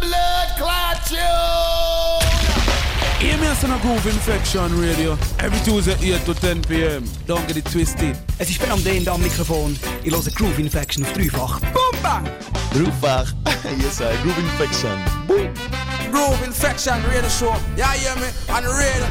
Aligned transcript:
blood 0.00 0.48
clot 0.56 0.96
tune. 1.06 2.30
Hear 3.20 3.36
me 3.36 3.46
on 3.48 3.70
a 3.70 3.78
Groove 3.82 4.06
Infection 4.06 4.80
Radio. 4.80 5.12
Every 5.38 5.60
Tuesday 5.60 6.14
8 6.14 6.24
to 6.24 6.34
10 6.34 6.62
p.m. 6.62 7.04
Don't 7.26 7.46
get 7.46 7.58
it 7.58 7.66
twisted. 7.66 8.16
Es 8.38 8.48
ist 8.48 8.58
Ben 8.60 8.70
am 8.70 8.82
D 8.82 9.06
am 9.06 9.20
Mikrofon. 9.22 9.76
Ich 10.02 10.10
höre 10.10 10.32
Groove 10.32 10.58
Infection 10.58 11.04
auf 11.04 11.12
dreifach. 11.12 11.60
Boom, 11.60 12.02
bang! 12.02 12.26
Groovefach. 12.72 13.34
yes, 13.82 13.98
sir. 13.98 14.10
Groove 14.22 14.38
Infection. 14.38 14.96
Boom. 15.26 15.50
Groove 16.10 16.46
Infection 16.46 16.94
Radio 17.04 17.28
Show. 17.28 17.54
Yeah, 17.76 17.92
hear 17.92 18.16
me? 18.16 18.28
On 18.48 18.62
the 18.62 18.70
radio. 18.70 19.04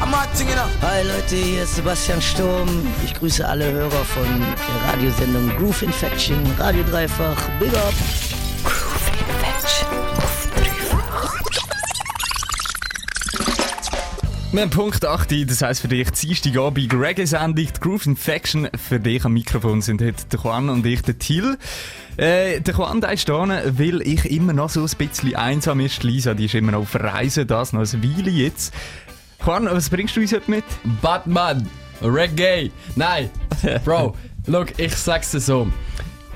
I'm 0.00 0.10
not 0.10 0.28
thinking 0.34 0.56
up. 0.56 0.70
Hi 0.80 1.02
Leute, 1.02 1.36
hier 1.36 1.64
ist 1.64 1.76
Sebastian 1.76 2.22
Sturm. 2.22 2.68
Ich 3.04 3.14
grüße 3.14 3.46
alle 3.46 3.70
Hörer 3.70 4.04
von 4.04 4.40
der 4.40 4.92
Radiosendung 4.92 5.54
Groove 5.58 5.82
Infection, 5.82 6.38
Radio 6.58 6.82
Dreifach. 6.84 7.48
Big 7.60 7.74
up! 7.74 8.27
Wir 14.58 14.62
haben 14.64 14.70
Punkt 14.70 15.04
8, 15.04 15.48
das 15.48 15.62
heisst 15.62 15.82
für 15.82 15.86
dich 15.86 16.10
Dienstagabend 16.10 16.92
Reggae-Sendung, 16.92 17.68
die 17.72 17.80
Groove 17.80 18.06
Infection. 18.06 18.68
Für 18.76 18.98
dich 18.98 19.24
am 19.24 19.34
Mikrofon 19.34 19.82
sind 19.82 20.02
heute 20.02 20.24
der 20.32 20.40
Juan 20.40 20.68
und 20.68 20.84
ich, 20.84 21.00
der 21.00 21.16
Till. 21.16 21.56
Äh, 22.16 22.60
der 22.60 22.74
Juan, 22.74 23.00
der 23.00 23.12
ist 23.12 23.28
da, 23.28 23.46
weil 23.46 24.02
ich 24.02 24.24
immer 24.24 24.52
noch 24.52 24.68
so 24.68 24.80
ein 24.80 24.90
bisschen 24.98 25.36
einsam 25.36 25.78
ist. 25.78 26.02
Lisa, 26.02 26.34
die 26.34 26.46
ist 26.46 26.56
immer 26.56 26.72
noch 26.72 26.80
auf 26.80 26.96
Reisen, 26.96 27.46
das 27.46 27.72
noch 27.72 27.82
ein 27.82 28.02
Weile 28.02 28.32
jetzt. 28.32 28.74
Juan, 29.46 29.66
was 29.66 29.90
bringst 29.90 30.16
du 30.16 30.22
uns 30.22 30.32
heute 30.32 30.50
mit? 30.50 30.64
Batman, 31.00 31.64
Reggae. 32.02 32.72
Nein, 32.96 33.30
Bro, 33.84 34.16
look, 34.48 34.76
ich 34.76 34.96
sag's 34.96 35.30
dir 35.30 35.38
so. 35.38 35.68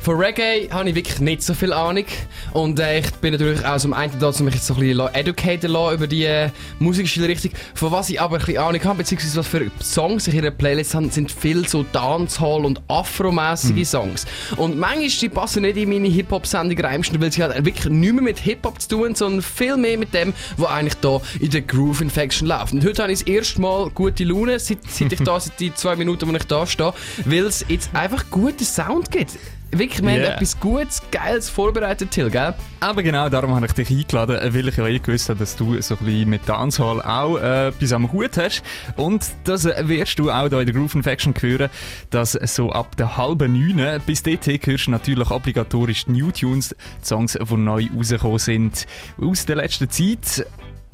Von 0.02 0.16
Reggae 0.16 0.68
habe 0.72 0.88
ich 0.88 0.96
wirklich 0.96 1.20
nicht 1.20 1.44
so 1.44 1.54
viel 1.54 1.72
Ahnung. 1.72 2.06
Und 2.52 2.80
äh, 2.80 2.98
ich 2.98 3.10
bin 3.20 3.30
natürlich 3.30 3.64
auch 3.64 3.76
zum 3.76 3.92
einen 3.92 4.18
da, 4.18 4.30
um 4.30 4.44
mich 4.46 4.54
jetzt 4.54 4.66
so 4.66 4.74
ein 4.74 4.80
bisschen 4.80 5.14
educaten 5.14 5.70
lassen 5.70 5.94
über 5.94 6.08
die 6.08 6.24
äh, 6.24 6.50
Musikstilrichtung. 6.80 7.52
Von 7.74 7.92
was 7.92 8.10
ich 8.10 8.20
aber 8.20 8.38
ein 8.38 8.44
bisschen 8.44 8.58
Ahnung 8.58 8.82
habe, 8.82 8.98
beziehungsweise 8.98 9.38
was 9.38 9.46
für 9.46 9.70
Songs 9.80 10.26
ich 10.26 10.34
in 10.34 10.42
der 10.42 10.50
Playlist 10.50 10.96
habe, 10.96 11.08
sind 11.08 11.30
viel 11.30 11.68
so 11.68 11.84
Dancehall- 11.84 12.64
und 12.64 12.82
Afro-mäßige 12.88 13.76
Hm. 13.76 13.84
Songs. 13.84 14.26
Und 14.56 14.76
manchmal 14.76 15.06
die 15.06 15.28
passen 15.28 15.62
nicht 15.62 15.76
in 15.76 15.88
meine 15.88 16.08
Hip-Hop-Sendung 16.08 16.84
rein, 16.84 17.04
weil 17.20 17.30
sie 17.30 17.44
halt 17.44 17.64
wirklich 17.64 17.92
nicht 17.92 18.12
mehr 18.12 18.22
mit 18.24 18.40
Hip-Hop 18.40 18.80
zu 18.82 18.88
tun 18.88 19.04
haben, 19.04 19.14
sondern 19.14 19.40
viel 19.40 19.76
mehr 19.76 19.96
mit 19.98 20.12
dem, 20.14 20.34
was 20.56 20.68
eigentlich 20.68 20.94
da 21.00 21.20
in 21.38 21.50
der 21.50 21.62
Groove 21.62 22.00
Infection 22.00 22.48
läuft. 22.48 22.72
Und 22.72 22.84
heute 22.84 23.04
habe 23.04 23.12
ich 23.12 23.20
das 23.20 23.28
erste 23.28 23.60
Mal 23.60 23.88
gute 23.90 24.24
Laune, 24.24 24.58
seit, 24.58 24.78
seit 24.88 25.12
ich 25.12 25.20
da, 25.24 25.38
seit 25.38 25.60
die 25.60 25.72
zwei 25.72 25.94
Minuten, 25.94 26.28
wo 26.28 26.34
ich 26.34 26.42
da 26.42 26.66
stehe, 26.66 26.92
weil 27.24 27.46
es 27.46 27.64
jetzt 27.68 27.94
einfach 27.94 28.24
guten 28.32 28.64
Sound 28.64 29.08
gibt. 29.12 29.38
Wirklich, 29.74 30.02
wir 30.02 30.10
Yeah. 30.10 30.26
haben 30.26 30.34
etwas 30.34 30.60
Gutes, 30.60 31.02
Geiles 31.10 31.48
vorbereitet, 31.48 32.10
Till, 32.10 32.28
gell? 32.28 32.52
Aber 32.80 33.02
genau 33.02 33.30
darum 33.30 33.54
habe 33.54 33.64
ich 33.64 33.72
dich 33.72 33.90
eingeladen, 33.90 34.36
äh, 34.36 34.52
weil 34.54 34.68
ich 34.68 34.76
ja 34.76 34.86
eh 34.86 34.98
gewusst 34.98 35.30
habe, 35.30 35.38
dass 35.38 35.56
du 35.56 35.80
so 35.80 35.94
ein 35.94 36.04
bisschen 36.04 36.28
mit 36.28 36.46
Dancehall 36.46 37.00
auch 37.00 37.38
äh, 37.38 37.68
etwas 37.68 37.92
am 37.94 38.12
Hut 38.12 38.36
hast. 38.36 38.62
Und 38.96 39.24
das 39.44 39.64
äh, 39.64 39.88
wirst 39.88 40.18
du 40.18 40.30
auch 40.30 40.48
hier 40.48 40.60
in 40.60 40.66
der 40.66 40.74
Groove 40.74 40.94
Infection 40.96 41.32
hören, 41.40 41.70
dass 42.10 42.32
so 42.32 42.70
ab 42.70 42.96
der 42.98 43.16
halben 43.16 43.52
neun 43.54 44.00
bis 44.04 44.22
dorthin 44.22 44.60
hörst 44.62 44.88
du 44.88 44.90
natürlich 44.90 45.30
obligatorisch 45.30 46.04
die 46.04 46.12
New 46.12 46.30
Tunes, 46.30 46.76
die 47.00 47.06
Songs, 47.06 47.38
die 47.40 47.56
neu 47.56 47.86
rausgekommen 47.96 48.38
sind 48.38 48.86
aus 49.18 49.46
der 49.46 49.56
letzten 49.56 49.88
Zeit. 49.88 50.46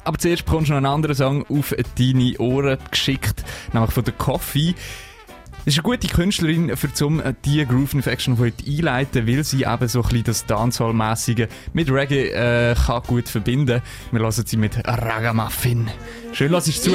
Aber 0.05 0.17
zuerst 0.17 0.45
bekommst 0.45 0.69
du 0.69 0.71
noch 0.71 0.77
einen 0.77 0.85
anderen 0.85 1.15
Song 1.17 1.45
auf 1.49 1.75
deine 1.97 2.37
Ohren 2.39 2.77
geschickt, 2.89 3.43
nämlich 3.73 3.91
von 3.91 4.05
der 4.05 4.13
Coffee. 4.13 4.73
Es 5.65 5.73
ist 5.73 5.79
eine 5.79 5.83
gute 5.83 6.07
Künstlerin, 6.07 6.75
für 6.77 6.93
zum 6.93 7.19
äh, 7.19 7.33
die 7.45 7.65
Groove 7.65 7.93
Infection 7.93 8.39
heute 8.39 8.63
einleiten, 8.65 9.27
weil 9.27 9.43
sie 9.43 9.63
eben 9.63 9.87
so 9.87 10.01
ein 10.01 10.23
das 10.23 10.45
Dancehall-mäßige 10.45 11.47
mit 11.73 11.91
Reggae 11.91 12.29
äh, 12.29 12.75
kann 12.75 13.03
gut 13.03 13.27
verbinden. 13.27 13.81
Wir 14.11 14.19
lassen 14.19 14.45
sie 14.45 14.57
mit 14.57 14.77
Ragamuffin. 14.87 15.89
Schön, 16.31 16.51
lass 16.51 16.67
ich 16.67 16.81
zu. 16.81 16.91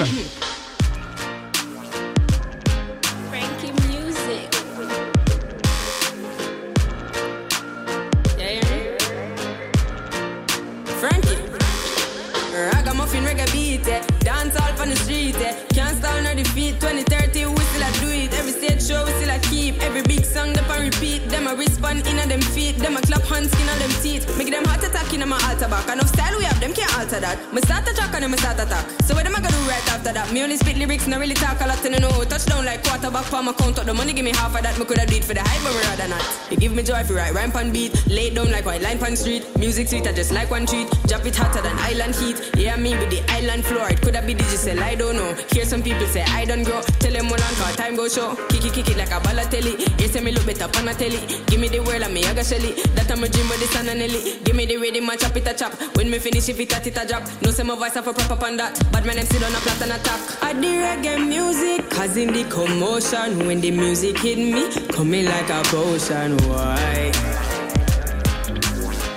Hunt 23.26 23.50
skin 23.50 23.68
a 23.68 23.74
them 23.78 23.93
Make 24.36 24.50
them 24.50 24.64
heart 24.64 24.82
attack 24.82 25.12
in 25.12 25.28
my 25.28 25.38
altar 25.48 25.68
back. 25.68 25.88
Enough 25.88 26.08
style 26.08 26.36
we 26.38 26.44
have, 26.44 26.60
them 26.60 26.72
can't 26.72 26.92
alter 26.98 27.20
that. 27.20 27.38
Me 27.52 27.60
start 27.62 27.88
a 27.88 27.94
track 27.94 28.14
and 28.14 28.24
them 28.24 28.36
start 28.36 28.58
attack. 28.58 28.84
So 29.02 29.14
what 29.14 29.26
am 29.26 29.36
I 29.36 29.40
gonna 29.40 29.56
do 29.56 29.62
right 29.68 29.86
after 29.92 30.12
that? 30.12 30.32
Me 30.32 30.42
only 30.42 30.56
spit 30.56 30.76
lyrics, 30.76 31.06
not 31.06 31.20
really 31.20 31.34
talk 31.34 31.60
a 31.60 31.66
lot 31.66 31.84
and 31.84 31.96
I 31.96 31.98
know. 31.98 32.24
Touchdown 32.24 32.64
like 32.64 32.82
quarterback 32.84 33.24
for 33.24 33.42
my 33.42 33.52
count 33.52 33.78
up 33.78 33.86
the 33.86 33.94
money. 33.94 34.12
Give 34.12 34.24
me 34.24 34.32
half 34.32 34.54
of 34.56 34.62
that. 34.62 34.78
Me 34.78 34.84
coulda 34.84 35.06
do 35.06 35.16
it 35.16 35.24
for 35.24 35.34
the 35.34 35.42
hype, 35.42 35.62
but 35.62 35.72
me 35.74 35.80
rather 35.88 36.08
not. 36.08 36.24
You 36.50 36.56
give 36.56 36.74
me 36.74 36.82
joy 36.82 37.00
if 37.00 37.10
you 37.10 37.16
write 37.16 37.34
rhyme 37.34 37.52
pan 37.52 37.72
beat. 37.72 37.92
Lay 38.06 38.30
down 38.30 38.50
like 38.50 38.64
white 38.64 38.82
line 38.82 38.98
pan 38.98 39.16
street. 39.16 39.44
Music 39.58 39.88
sweet, 39.88 40.06
I 40.06 40.12
just 40.12 40.32
like 40.32 40.50
one 40.50 40.66
treat. 40.66 40.88
Drop 41.06 41.24
it 41.26 41.36
hotter 41.36 41.62
than 41.62 41.76
island 41.78 42.14
heat. 42.14 42.40
Yeah, 42.56 42.76
me 42.76 42.96
with 42.96 43.10
the 43.10 43.22
island 43.30 43.64
floor. 43.64 43.88
It 43.90 44.00
coulda 44.00 44.22
be 44.22 44.34
digital, 44.34 44.82
I 44.82 44.94
don't 44.94 45.16
know. 45.16 45.34
Hear 45.52 45.64
some 45.64 45.82
people 45.82 46.06
say 46.06 46.22
I 46.22 46.44
don't 46.44 46.64
grow. 46.64 46.80
Tell 47.02 47.12
them 47.12 47.26
hold 47.26 47.40
on, 47.40 47.54
cause 47.60 47.76
time 47.76 47.96
go 47.96 48.08
show. 48.08 48.34
Kick 48.48 48.64
it, 48.64 48.72
kick 48.72 48.88
it 48.90 48.96
like 48.96 49.10
a 49.10 49.20
ballatelli. 49.20 49.78
You 50.00 50.08
say 50.08 50.20
me 50.20 50.32
look 50.32 50.46
better 50.46 50.68
pan 50.68 50.88
a 50.88 50.94
telly. 50.94 51.20
Give 51.46 51.60
me 51.60 51.68
the 51.68 51.80
world 51.80 52.02
and 52.02 52.14
me 52.14 52.24
I 52.24 52.34
got 52.34 52.46
shelly. 52.46 52.72
That 52.94 53.10
I'm 53.10 53.22
a 53.22 53.28
dream 53.28 53.48
with 53.48 53.60
the 53.60 53.66
sun 53.66 53.88
and 53.88 54.13
Nelly. 54.14 54.38
Give 54.44 54.56
me 54.56 54.66
the 54.66 54.76
rhythm 54.76 55.08
and 55.08 55.18
chop 55.20 55.36
it 55.36 55.46
a 55.48 55.54
chop. 55.54 55.72
When 55.96 56.10
me 56.10 56.18
finish 56.18 56.48
if 56.48 56.58
it 56.58 56.72
a 56.72 56.86
it 56.86 56.96
a 56.96 57.06
drop. 57.06 57.22
No 57.42 57.50
say 57.50 57.62
my 57.62 57.74
voice 57.74 57.94
have 57.94 58.06
a 58.06 58.12
prop 58.12 58.30
up 58.30 58.42
on 58.42 58.56
that. 58.56 58.78
But 58.92 59.04
man, 59.04 59.16
them 59.16 59.26
sit 59.26 59.42
on 59.42 59.52
a 59.54 59.58
plat 59.58 59.82
and 59.82 59.92
attack. 59.92 60.42
I 60.42 60.52
the 60.52 60.68
reggae 60.68 61.28
music, 61.28 61.90
causing 61.90 62.32
the 62.32 62.44
commotion. 62.44 63.46
When 63.46 63.60
the 63.60 63.70
music 63.70 64.18
hit 64.18 64.38
me, 64.38 64.70
coming 64.88 65.26
like 65.26 65.50
a 65.50 65.62
potion. 65.64 66.36
Why? 66.48 67.12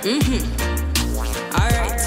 Mhm. 0.02 0.42
Alright. 1.52 2.00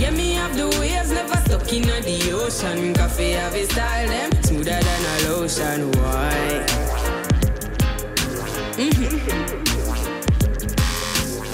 Yeah, 0.00 0.10
me 0.10 0.32
have 0.34 0.56
the 0.56 0.68
waves, 0.80 1.10
never 1.12 1.36
stuck 1.46 1.72
in 1.72 1.82
the 1.82 2.32
ocean. 2.32 2.94
Coffee 2.94 3.32
have 3.32 3.54
a 3.54 3.64
style, 3.66 4.08
them 4.08 4.30
smoother 4.42 4.80
than 4.80 5.04
a 5.04 5.28
lotion. 5.28 5.90
Why? 5.92 6.66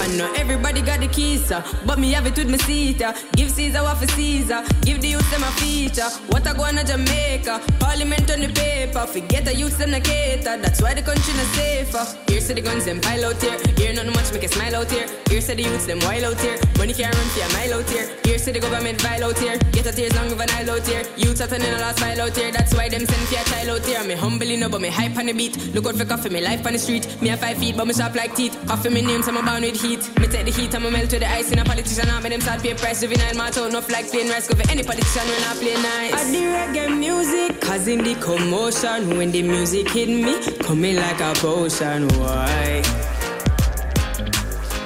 Know 0.03 0.31
everybody 0.35 0.83
got 0.83 1.01
the 1.01 1.09
keys, 1.09 1.51
uh, 1.51 1.63
but 1.87 1.99
me 1.99 2.13
have 2.13 2.27
it 2.27 2.37
with 2.37 2.51
me 2.51 2.59
seat. 2.59 3.01
Uh. 3.01 3.15
Give 3.35 3.51
Caesar 3.51 3.83
what 3.83 3.97
for 3.97 4.07
Caesar, 4.09 4.63
give 4.83 5.01
the 5.01 5.09
youth 5.09 5.31
them 5.31 5.43
a 5.43 5.51
feature. 5.53 6.11
What 6.29 6.47
I 6.47 6.53
go 6.53 6.65
on 6.65 6.75
to 6.75 6.85
Jamaica, 6.85 7.63
Parliament 7.81 8.31
on 8.31 8.41
the 8.41 8.49
paper. 8.49 9.07
Forget 9.07 9.47
the 9.47 9.55
youth 9.55 9.79
them 9.79 9.95
a 9.95 10.01
cater, 10.01 10.59
that's 10.59 10.83
why 10.83 10.93
the 10.93 11.01
country 11.01 11.33
not 11.33 11.47
safer. 11.55 12.05
Here 12.29 12.41
say 12.43 12.53
the 12.55 12.61
guns 12.61 12.85
them 12.85 13.01
pile 13.01 13.25
out 13.25 13.41
here, 13.41 13.59
here 13.79 13.95
nothing 13.95 14.13
much 14.13 14.33
make 14.35 14.45
a 14.45 14.49
smile 14.49 14.77
out 14.77 14.91
here. 14.91 15.09
Here 15.31 15.41
say 15.41 15.55
the 15.55 15.63
youths 15.63 15.87
them 15.87 15.99
wild 16.01 16.25
out 16.25 16.41
here, 16.41 16.59
money 16.77 16.93
can't 16.93 17.15
run 17.15 17.27
for 17.33 17.41
a 17.41 17.53
mile 17.55 17.81
out 17.81 17.89
here. 17.89 18.11
Here 18.25 18.39
say 18.39 18.53
the 18.53 18.61
government 18.61 19.01
vile 19.01 19.25
out 19.25 19.39
here, 19.39 19.57
get 19.73 19.87
a 19.87 19.93
tears 19.93 20.15
long 20.15 20.31
of 20.31 20.41
an 20.41 20.51
aisle 20.51 20.73
out 20.73 20.87
here. 20.87 21.05
Youths 21.17 21.41
are 21.41 21.47
turning 21.47 21.73
a 21.73 21.79
last 21.79 22.01
mile 22.01 22.21
out 22.21 22.37
here, 22.37 22.53
that's 22.53 22.75
why 22.75 22.91
them 22.91 23.07
send 23.07 23.29
for 23.29 23.41
a 23.41 23.45
child 23.45 23.81
out 23.81 23.87
here. 23.87 24.05
Me 24.05 24.15
humbly 24.15 24.57
no, 24.57 24.69
but 24.69 24.83
me 24.83 24.89
hype 24.89 25.17
on 25.17 25.27
the 25.27 25.33
beat. 25.33 25.57
Look 25.75 25.87
out 25.87 25.97
for 25.97 26.05
coffee, 26.05 26.29
me 26.29 26.43
life 26.43 26.67
on 26.67 26.75
the 26.75 26.79
street. 26.79 27.07
Me 27.23 27.29
have 27.29 27.41
five 27.41 27.57
feet, 27.57 27.77
but 27.79 27.87
me 27.87 27.95
sharp 27.95 28.15
like 28.15 28.35
teeth. 28.35 28.59
Coffee 28.67 28.91
me 28.91 29.01
name, 29.01 29.23
so 29.23 29.35
I'm 29.35 29.45
bound 29.47 29.65
with 29.65 29.81
heat. 29.81 29.92
Me 29.93 30.27
take 30.27 30.47
the 30.47 30.51
heat, 30.51 30.75
I'm 30.75 30.87
a 30.87 30.91
melt 30.91 31.13
with 31.13 31.21
the 31.21 31.31
ice 31.31 31.53
in 31.53 31.59
a 31.59 31.65
politician. 31.65 32.09
I'm 32.09 32.23
them 32.23 32.41
start 32.41 32.63
pay 32.63 32.73
price. 32.73 33.01
Juvenile 33.03 33.35
match 33.37 33.59
out, 33.59 33.69
enough 33.69 33.91
like 33.91 34.11
plain 34.11 34.31
rice. 34.31 34.49
Go 34.49 34.55
for 34.57 34.71
any 34.71 34.83
politician 34.83 35.27
when 35.29 35.45
I 35.45 35.53
play 35.55 35.75
nice. 35.75 36.15
I 36.15 36.31
the 36.31 36.39
reggae 36.57 36.99
music, 36.99 37.61
causing 37.61 38.03
the 38.03 38.15
commotion. 38.15 39.19
When 39.19 39.31
the 39.33 39.43
music 39.43 39.91
hit 39.91 40.09
me, 40.09 40.41
coming 40.65 40.97
like 40.97 41.21
a 41.21 41.35
potion. 41.35 42.09
Why? 42.19 42.83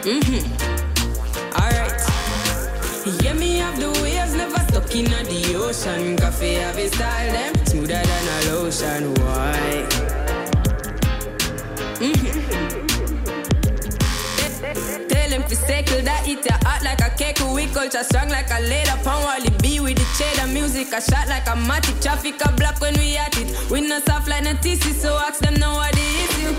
Mhm. 0.03 0.43
Alright. 1.55 2.03
Yeah, 3.23 3.35
me 3.35 3.59
have 3.59 3.79
the 3.79 3.91
waves, 4.02 4.35
never 4.35 4.59
stuck 4.69 4.93
in 4.94 5.05
the 5.05 5.55
ocean. 5.55 6.17
Coffee 6.17 6.55
have 6.55 6.76
a 6.76 6.88
style, 6.88 7.32
them 7.32 7.55
smoother 7.67 8.02
than 8.02 8.29
a 8.35 8.55
lotion. 8.55 9.14
Why? 9.14 9.87
Tell 11.97 12.36
them 15.37 15.49
to 15.49 15.56
circle 15.56 16.03
that 16.03 16.27
eat 16.27 16.44
your 16.44 16.59
heart 16.65 16.83
like 16.83 17.00
a 17.00 17.11
cake 17.17 17.38
We 17.53 17.67
culture 17.67 18.03
strong 18.03 18.29
like 18.29 18.50
a 18.50 18.61
leather 18.62 18.97
Pound 19.05 19.25
Wally 19.25 19.50
B 19.61 19.81
with 19.81 19.97
the 19.97 20.06
cheddar 20.17 20.50
music 20.53 20.88
A 20.93 21.00
shot 21.00 21.29
like 21.29 21.47
a 21.47 21.56
matic 21.69 22.00
Traffic 22.03 22.41
a 22.44 22.53
block 22.53 22.81
when 22.81 22.94
we 22.94 23.17
at 23.17 23.37
it. 23.37 23.71
We 23.71 23.81
not 23.83 24.06
soft 24.06 24.29
like 24.29 24.44
no 24.44 24.53
TC 24.55 24.93
So 24.94 25.17
ask 25.17 25.41
them 25.41 25.55
now 25.55 25.75
what 25.77 25.93
the 25.93 26.00
issue. 26.25 26.55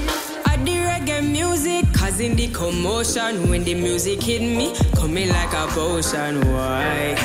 I 0.45 0.57
the 0.57 0.75
reggae 0.87 1.23
music 1.25 1.85
Causing 1.93 2.35
the 2.35 2.49
commotion 2.49 3.49
When 3.49 3.63
the 3.63 3.73
music 3.73 4.21
hit 4.21 4.41
me 4.41 4.75
Coming 4.95 5.29
like 5.29 5.53
a 5.53 5.67
potion 5.67 6.41
Why? 6.51 7.15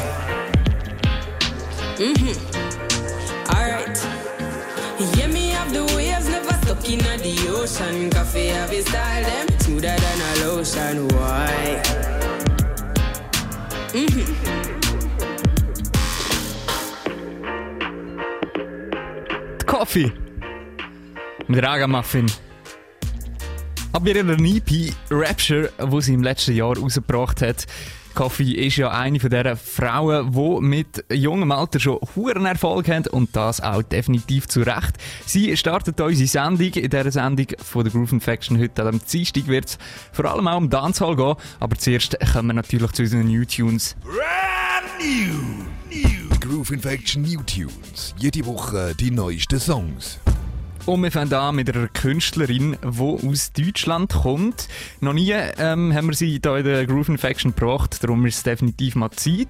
Mhm 1.99 2.35
Alright. 3.53 3.99
Yeah, 5.19 5.27
me 5.27 5.42
Rock 6.83 6.91
in 6.91 6.99
the 6.99 7.49
ocean, 7.49 8.11
coffee 8.11 8.49
have 8.49 8.71
his 8.71 8.85
style, 8.87 9.23
them 9.23 9.47
smoother 9.61 9.95
than 9.97 10.21
a 10.21 10.35
lotion. 10.45 11.09
Why? 11.09 11.81
Mm 13.93 14.07
-hmm. 14.07 14.27
Coffee 19.65 20.13
mit 21.47 21.63
Ragamuffin. 21.63 22.27
Ab 23.93 24.07
ihrer 24.07 24.39
EP 24.41 24.93
Rapture, 25.11 25.71
wo 25.79 26.01
sie 26.01 26.15
im 26.15 26.23
letzten 26.23 26.57
Jahr 26.57 26.77
rausgebracht 26.77 27.43
hat, 27.43 27.67
Coffee 28.15 28.53
ist 28.53 28.77
ja 28.77 28.91
eine 28.91 29.19
von 29.19 29.31
dieser 29.31 29.57
Frauen, 29.57 30.33
die 30.33 30.67
mit 30.67 31.05
jungem 31.13 31.51
Alter 31.53 31.81
schon 31.81 31.99
hohen 32.15 32.45
Erfolg 32.45 32.89
haben 32.89 33.07
und 33.09 33.35
das 33.35 33.61
auch 33.61 33.83
definitiv 33.83 34.49
zu 34.49 34.61
Recht. 34.61 34.99
Sie 35.27 35.57
startet 35.57 36.01
unsere 36.01 36.29
Sendung. 36.29 36.73
In 36.73 36.91
dieser 36.91 37.11
Sendung 37.11 37.47
von 37.63 37.85
der 37.85 37.93
Groove 37.93 38.13
Infection 38.13 38.59
heute 38.59 38.83
am 38.83 39.01
Dienstag 39.01 39.47
wird 39.47 39.67
es 39.67 39.79
vor 40.13 40.27
allem 40.27 40.49
auch 40.49 40.59
um 40.59 40.71
Dancehall 40.71 41.17
gehen. 41.17 41.35
Aber 41.61 41.77
zuerst 41.77 42.17
kommen 42.33 42.49
wir 42.49 42.55
natürlich 42.55 42.93
zu 42.93 43.03
unseren 43.03 43.27
New 43.27 43.45
Tunes. 43.45 43.97
Brand 44.03 44.99
new, 44.99 45.65
new 45.91 46.39
Groove 46.41 46.71
Infection 46.73 47.23
New 47.23 47.41
Tunes. 47.43 48.15
Jede 48.19 48.45
Woche 48.47 48.95
die 48.99 49.11
neuesten 49.11 49.59
Songs. 49.59 50.19
Und 50.85 51.01
wir 51.05 51.13
fangen 51.13 51.33
an 51.33 51.55
mit 51.55 51.75
einer 51.75 51.87
Künstlerin, 51.87 52.77
die 52.83 53.29
aus 53.29 53.53
Deutschland 53.53 54.13
kommt. 54.13 54.69
Noch 55.01 55.13
nie 55.13 55.31
ähm, 55.31 55.95
haben 55.95 56.09
wir 56.09 56.15
sie 56.15 56.41
hier 56.43 56.57
in 56.57 56.65
der 56.65 56.87
Groove 56.87 57.09
Infection 57.09 57.55
gebracht, 57.55 58.03
darum 58.03 58.27
ist 58.27 58.39
es 58.39 58.43
definitiv 58.43 58.97
mal 58.97 59.13
Zeit. 59.13 59.47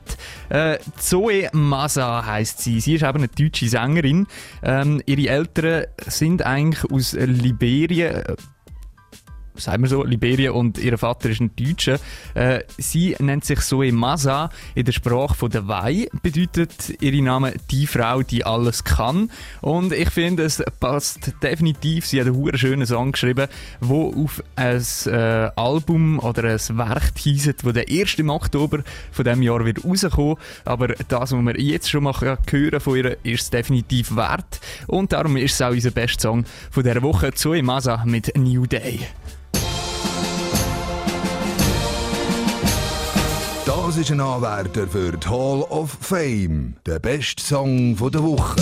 Äh, 0.50 0.79
Zoe 0.99 1.49
Masa 1.52 2.26
heisst 2.26 2.61
sie. 2.61 2.81
Sie 2.81 2.96
ist 2.96 3.02
eben 3.02 3.17
eine 3.17 3.29
deutsche 3.29 3.67
Sängerin. 3.67 4.26
Ähm, 4.62 5.00
ihre 5.06 5.32
Eltern 5.32 5.87
sind 6.06 6.44
eigentlich 6.44 6.90
aus 6.93 7.14
Liberien 7.14 8.23
sagen 9.55 9.83
wir 9.83 9.89
so, 9.89 10.05
Liberien 10.05 10.53
und 10.53 10.79
ihr 10.79 10.97
Vater 10.99 11.31
ist 11.31 11.41
ein 11.41 11.55
Deutscher. 11.57 11.99
Äh, 12.35 12.61
sie 12.79 13.17
nennt 13.19 13.45
sich 13.45 13.61
Zoe 13.61 13.93
Masa 13.93 14.51
in 14.75 14.85
der 14.85 14.93
Sprache 14.93 15.35
von 15.35 15.51
der 15.51 15.69
Wei, 15.69 16.09
bedeutet 16.23 17.03
ihre 17.03 17.23
Name 17.23 17.55
die 17.71 17.87
Frau, 17.87 18.23
die 18.23 18.45
alles 18.45 18.85
kann. 18.85 19.31
Und 19.61 19.93
ich 19.93 20.11
finde, 20.11 20.45
es 20.45 20.63
passt 20.81 21.33
definitiv. 21.43 22.07
Sie 22.07 22.21
hat 22.21 22.29
einen 22.29 22.57
schönen 22.57 22.87
Song 22.87 23.13
geschrieben, 23.13 23.49
wo 23.81 24.13
auf 24.25 24.43
ein 24.57 24.83
äh, 25.07 25.51
Album 25.57 26.19
oder 26.19 26.45
ein 26.45 26.79
Werk 26.79 27.19
hieset, 27.19 27.65
wo 27.65 27.73
der 27.73 27.87
1. 27.89 28.19
Oktober 28.27 28.83
von 29.11 29.25
dem 29.25 29.43
Jahr 29.43 29.65
wird 29.65 29.85
rauskommen. 29.85 30.37
Aber 30.65 30.89
das, 30.89 31.33
was 31.33 31.45
wir 31.45 31.61
jetzt 31.61 31.91
schon 31.91 32.05
mal 32.05 32.15
hören 32.21 32.81
von 32.81 32.97
ihr, 32.97 33.17
ist 33.23 33.43
es 33.43 33.51
definitiv 33.51 34.17
wert. 34.17 34.61
Und 34.87 35.13
darum 35.13 35.37
ist 35.37 35.55
es 35.55 35.63
auch 35.63 35.71
unser 35.71 35.91
bester 35.91 36.23
Song 36.23 36.45
von 36.71 36.83
dieser 36.83 37.03
Woche, 37.03 37.33
Zoe 37.33 37.63
Masa 37.63 38.05
mit 38.05 38.37
New 38.37 38.67
Day. 38.67 39.01
Das 43.84 43.96
ist 43.96 44.12
ein 44.12 44.20
Anwärter 44.20 44.87
für 44.87 45.11
die 45.11 45.29
Hall 45.29 45.62
of 45.62 45.99
Fame. 46.00 46.75
Der 46.87 47.00
beste 47.00 47.43
Song 47.43 47.96
der 47.96 48.23
Woche. 48.23 48.55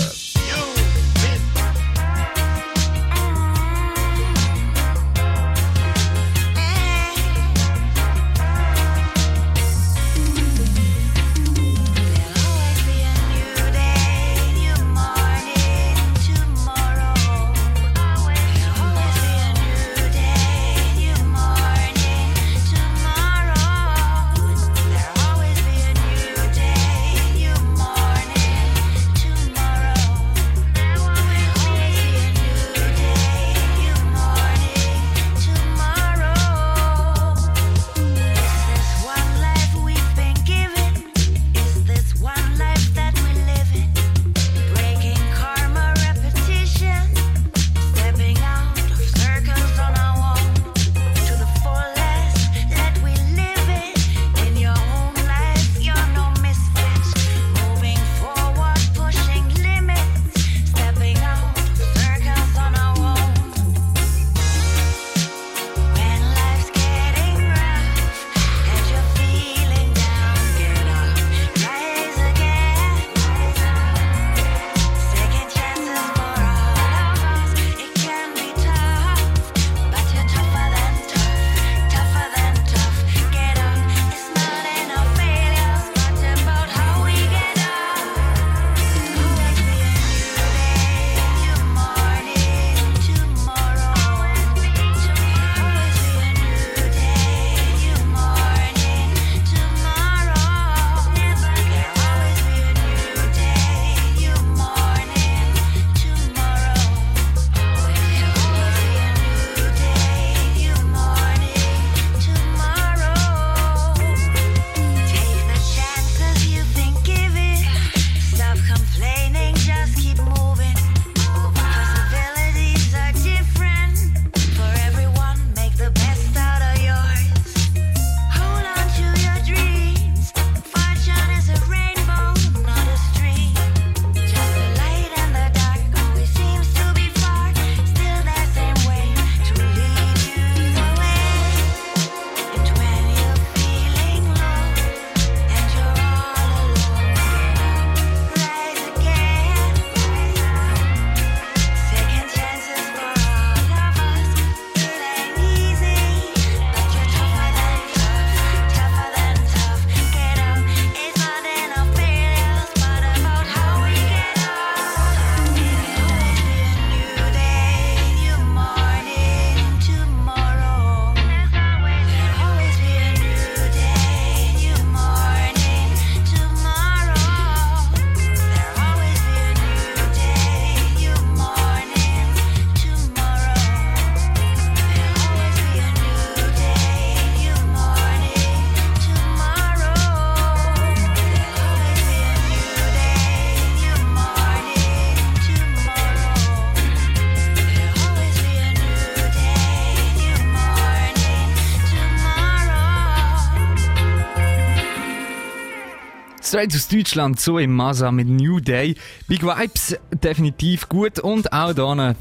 Straight 206.51 206.75
aus 206.75 206.89
Deutschland 206.89 207.39
so 207.39 207.61
im 207.61 207.77
Masa 207.77 208.11
mit 208.11 208.27
New 208.27 208.59
Day. 208.59 208.97
Big 209.29 209.45
Vibes 209.45 209.97
definitiv 210.13 210.89
gut 210.89 211.21
und 211.21 211.53
auch 211.53 211.73
hier. 211.73 212.17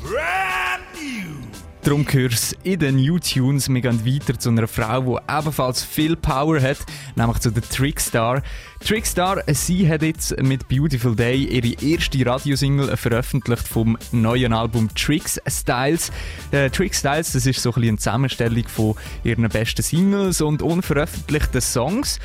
Darum 1.81 2.05
gehörst 2.05 2.55
in 2.61 2.77
den 2.77 2.97
New 2.97 3.17
Tunes. 3.17 3.69
Wir 3.69 3.81
gehen 3.81 4.05
weiter 4.05 4.37
zu 4.37 4.49
einer 4.49 4.67
Frau, 4.67 5.17
die 5.17 5.33
ebenfalls 5.35 5.83
viel 5.83 6.15
Power 6.15 6.61
hat, 6.61 6.77
nämlich 7.15 7.39
zu 7.39 7.49
der 7.49 7.63
Trickstar. 7.63 8.43
Trickstar, 8.85 9.41
sie 9.47 9.89
hat 9.89 10.03
jetzt 10.03 10.39
mit 10.43 10.67
Beautiful 10.67 11.15
Day 11.15 11.45
ihre 11.45 11.83
erste 11.83 12.23
Radiosingle 12.23 12.95
veröffentlicht 12.97 13.67
vom 13.67 13.97
neuen 14.11 14.53
Album 14.53 14.93
Tricks 14.93 15.41
Styles. 15.47 16.11
Äh, 16.51 16.69
Tricks 16.69 16.99
Styles, 16.99 17.31
das 17.31 17.47
ist 17.47 17.63
so 17.63 17.69
ein 17.69 17.73
bisschen 17.73 17.89
eine 17.89 17.97
Zusammenstellung 17.97 18.67
von 18.67 18.93
ihren 19.23 19.49
besten 19.49 19.81
Singles 19.81 20.39
und 20.41 20.61
unveröffentlichten 20.61 21.61
Songs. 21.61 22.19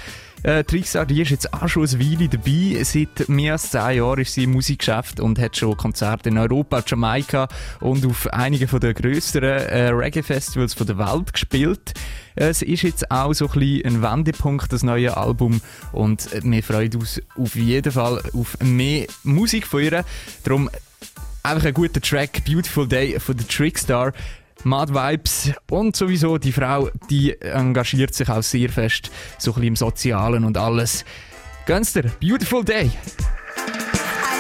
Äh, 0.45 0.63
Trixar, 0.63 1.07
die 1.07 1.23
ist 1.23 1.31
jetzt 1.31 1.55
auch 1.55 1.67
schon 1.69 1.85
ein 1.85 1.99
Weile 1.99 2.29
dabei. 2.29 2.85
Seit 2.85 3.31
mehr 3.31 3.53
als 3.53 3.71
zehn 3.71 3.97
Jahren 3.97 4.21
ist 4.21 4.35
sie 4.35 4.45
im 4.45 4.53
Musikgeschäft 4.53 5.19
und 5.19 5.39
hat 5.39 5.57
schon 5.57 5.75
Konzerte 5.75 6.29
in 6.29 6.37
Europa, 6.37 6.83
Jamaika 6.87 7.49
und 7.81 8.05
auf 8.05 8.31
einigen 8.31 8.69
der 8.79 8.93
grösseren 8.93 9.67
äh, 9.67 9.89
Reggae-Festivals 9.89 10.75
der 10.75 10.99
Welt 10.99 11.33
gespielt. 11.33 11.95
Äh, 12.35 12.49
es 12.49 12.61
ist 12.61 12.83
jetzt 12.83 13.11
auch 13.11 13.33
so 13.33 13.47
ein, 13.47 13.59
bisschen 13.59 13.87
ein 13.87 14.03
Wendepunkt, 14.03 14.71
das 14.71 14.83
neue 14.83 15.17
Album. 15.17 15.63
Und 15.93 16.31
äh, 16.35 16.43
wir 16.45 16.63
freuen 16.63 16.95
uns 16.95 17.23
auf 17.39 17.55
jeden 17.55 17.93
Fall 17.93 18.21
auf 18.35 18.59
mehr 18.63 19.07
Musik 19.23 19.67
von 19.67 19.83
ihr. 19.83 20.05
Darum 20.45 20.69
einfach 21.43 21.69
ein 21.69 21.75
guter 21.75 22.03
Track, 22.03 22.45
Beautiful 22.45 22.87
Day 22.87 23.19
von 23.19 23.39
The 23.39 23.45
Trickstar. 23.45 24.13
Mad 24.65 24.95
Vibes 24.95 25.53
und 25.71 25.95
sowieso 25.95 26.39
die 26.39 26.53
Frau, 26.53 26.89
die 27.11 27.39
engagiert 27.41 28.15
sich 28.15 28.29
auch 28.29 28.43
sehr 28.43 28.71
fest, 28.71 29.11
so 29.39 29.51
ein 29.51 29.55
bisschen 29.55 29.69
im 29.69 29.77
Sozialen 29.77 30.45
und 30.45 30.57
alles. 30.57 31.05
Gönn's 31.67 31.93
dir, 31.93 32.05
beautiful 32.21 32.65
day! 32.65 32.91
I 33.57 34.35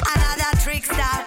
another 0.00 0.64
trickster. 0.64 1.17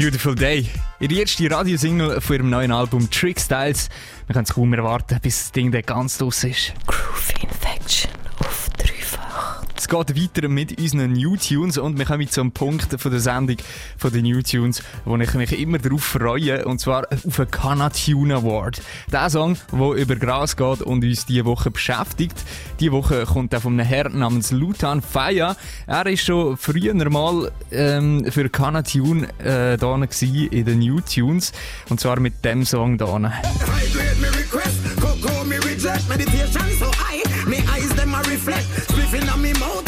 Beautiful 0.00 0.34
Day. 0.34 0.66
Ihr 0.98 1.10
erste 1.10 1.50
Radiosingle 1.50 2.22
von 2.22 2.36
ihrem 2.36 2.48
neuen 2.48 2.72
Album 2.72 3.10
Trick 3.10 3.38
Styles. 3.38 3.90
Wir 4.26 4.32
können 4.32 4.46
es 4.46 4.54
kaum 4.54 4.72
erwarten, 4.72 5.18
bis 5.20 5.40
das 5.40 5.52
Ding 5.52 5.70
dann 5.70 5.82
ganz 5.82 6.16
draus 6.16 6.42
ist 6.42 6.72
geht 9.90 10.16
weiter 10.16 10.48
mit 10.48 10.80
unseren 10.80 11.12
New 11.14 11.36
Tunes 11.36 11.76
und 11.76 11.98
wir 11.98 12.04
kommen 12.04 12.28
zum 12.28 12.52
Punkt 12.52 13.00
von 13.00 13.10
der 13.10 13.20
Sendung 13.20 13.56
von 13.98 14.12
den 14.12 14.22
New 14.22 14.40
Tunes, 14.40 14.84
wo 15.04 15.16
ich 15.16 15.34
mich 15.34 15.58
immer 15.58 15.78
darauf 15.78 16.04
freue, 16.04 16.64
und 16.64 16.78
zwar 16.78 17.08
auf 17.10 17.40
einen 17.40 17.50
Kana 17.50 17.90
Tune 17.90 18.36
Award. 18.36 18.80
Der 19.12 19.28
Song, 19.28 19.56
der 19.72 19.92
über 19.94 20.14
Gras 20.14 20.56
geht 20.56 20.82
und 20.82 21.04
uns 21.04 21.26
diese 21.26 21.44
Woche 21.44 21.72
beschäftigt. 21.72 22.36
Diese 22.78 22.92
Woche 22.92 23.24
kommt 23.24 23.52
er 23.52 23.60
von 23.60 23.72
einem 23.72 23.86
Herrn 23.86 24.16
namens 24.16 24.52
Lutan 24.52 25.02
Faya. 25.02 25.56
Er 25.88 26.06
ist 26.06 26.24
schon 26.24 26.56
früher 26.56 26.94
mal 27.10 27.50
ähm, 27.72 28.24
für 28.30 28.48
Kana 28.48 28.82
Tune 28.82 29.26
äh, 29.38 29.76
da 29.76 29.94
in 29.96 30.64
den 30.64 30.78
New 30.78 31.00
Tunes 31.00 31.52
und 31.88 31.98
zwar 31.98 32.20
mit 32.20 32.44
dem 32.44 32.64
Song 32.64 32.96
da. 32.96 33.20
High 33.20 34.39
grade 35.20 35.46
me 35.46 35.56
reject, 35.58 36.08
meditation 36.08 36.70
so 36.78 36.90
high, 36.96 37.22
me 37.46 37.58
eyes 37.68 37.90
them 37.94 38.14
a 38.14 38.18
reflect, 38.18 38.66
spliffing 38.88 39.32
on 39.32 39.42
me 39.42 39.52
mouth. 39.54 39.84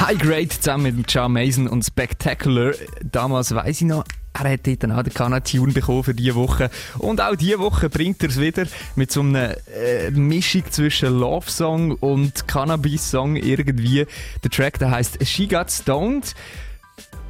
High 0.00 0.18
Grade 0.18 0.48
zusammen 0.48 0.96
mit 0.96 1.12
John 1.12 1.32
Mason 1.32 1.68
und 1.68 1.84
Spectacular. 1.84 2.72
Damals 3.02 3.54
weiss 3.54 3.80
ich 3.80 3.86
noch, 3.86 4.04
er 4.32 4.52
hat 4.52 4.66
dort 4.66 4.90
auch 4.90 5.02
den 5.02 5.14
Kana-Tune 5.14 5.72
bekommen 5.72 6.04
für 6.04 6.14
diese 6.14 6.34
Woche. 6.34 6.70
Und 6.98 7.20
auch 7.20 7.36
diese 7.36 7.58
Woche 7.58 7.88
bringt 7.90 8.22
er 8.22 8.30
es 8.30 8.40
wieder 8.40 8.64
mit 8.96 9.12
so 9.12 9.20
einer 9.20 9.56
äh, 9.68 10.10
Mischung 10.10 10.64
zwischen 10.70 11.18
Love-Song 11.18 11.92
und 11.92 12.48
Cannabis-Song 12.48 13.36
irgendwie. 13.36 14.06
Der 14.42 14.50
Track, 14.50 14.78
der 14.78 14.90
heisst 14.90 15.24
She 15.26 15.46
Got 15.46 15.70
Stoned. 15.70 16.34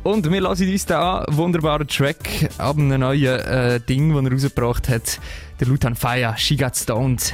Und 0.03 0.31
wir 0.31 0.41
lassen 0.41 0.69
uns 0.69 0.87
da 0.87 1.21
an, 1.21 1.37
wunderbarer 1.37 1.87
Track 1.87 2.51
ab 2.59 2.77
einem 2.77 3.01
neuen 3.01 3.39
äh, 3.41 3.81
Ding, 3.81 4.15
das 4.15 4.25
er 4.25 4.33
rausgebracht 4.33 4.89
hat. 4.89 5.21
Der 5.63 5.69
Lutan 5.69 5.95
Faya, 5.95 6.37
She 6.37 6.57
Got 6.57 6.75
Stoned. 6.75 7.33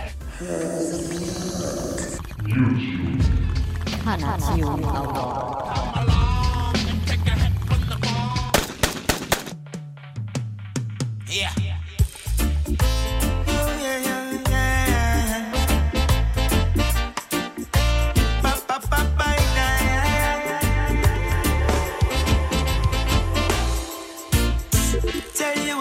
Yeah. 11.30 11.67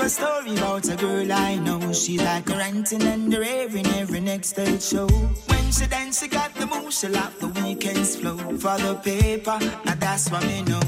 A 0.08 0.10
story 0.10 0.56
about 0.56 0.88
a 0.88 0.96
girl 0.96 1.34
I 1.34 1.56
know. 1.56 1.92
She 1.92 2.18
like 2.18 2.50
a 2.50 2.54
ranting 2.54 3.04
and 3.04 3.34
raving 3.34 3.88
every 4.02 4.22
next 4.22 4.50
stage 4.50 4.82
show. 4.82 5.08
When 5.08 5.72
she 5.72 5.86
dance, 5.86 6.22
she 6.22 6.30
got 6.30 6.54
the 6.56 6.66
move. 6.66 6.94
She 6.94 7.10
like 7.10 7.38
the 7.40 7.48
weekends 7.48 8.16
flow 8.16 8.38
for 8.38 8.78
the 8.78 8.96
paper, 9.04 9.60
and 9.86 10.00
that's 10.00 10.32
what 10.32 10.46
me 10.46 10.62
know. 10.62 10.80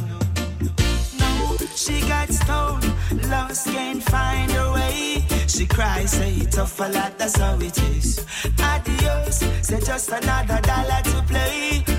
No, 1.20 1.58
she 1.76 2.00
got 2.08 2.30
stoned, 2.30 2.86
lost, 3.30 3.68
can't 3.68 4.02
find 4.04 4.52
her 4.52 4.72
way. 4.74 5.26
She 5.48 5.66
cries, 5.66 6.12
say 6.12 6.46
tough 6.46 6.80
a 6.80 6.88
lot, 6.88 7.18
that's 7.18 7.38
how 7.38 7.60
it 7.60 7.78
is. 7.96 8.26
Adios, 8.72 9.40
say 9.68 9.82
just 9.82 10.10
another 10.10 10.62
dollar 10.62 11.02
to 11.12 11.24
play. 11.28 11.99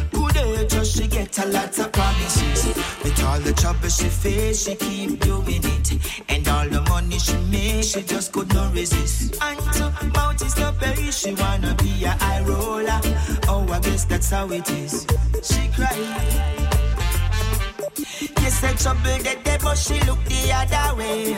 Just 0.68 0.97
she 0.97 1.06
get 1.06 1.38
a 1.38 1.47
lot 1.47 1.78
of 1.78 1.92
promises. 1.92 2.66
With 3.02 3.25
all 3.25 3.40
the 3.40 3.52
trouble 3.52 3.88
she 3.88 4.09
face, 4.09 4.64
she 4.64 4.75
keep 4.75 5.20
doing 5.20 5.64
it. 5.64 5.92
And 6.28 6.49
all 6.49 6.68
the 6.68 6.80
money 6.88 7.18
she 7.18 7.37
make, 7.50 7.85
she 7.85 8.02
just 8.02 8.32
could 8.32 8.52
not 8.54 8.73
resist. 8.73 9.37
And 9.42 9.59
to 9.75 9.92
mountains 10.14 10.54
to 10.54 10.73
pay, 10.80 11.11
she 11.11 11.35
wanna 11.35 11.75
be 11.75 12.04
a 12.04 12.11
high 12.11 12.42
roller. 12.42 13.00
Oh, 13.49 13.66
I 13.70 13.80
guess 13.80 14.04
that's 14.04 14.30
how 14.30 14.49
it 14.50 14.70
is. 14.70 15.06
She 15.42 15.68
cried. 15.75 16.61
You 18.42 18.50
said 18.50 18.78
trouble 18.78 19.18
that 19.25 19.44
day, 19.44 19.59
but 19.62 19.76
she 19.76 20.00
look 20.00 20.23
the 20.25 20.52
other 20.52 20.97
way. 20.97 21.37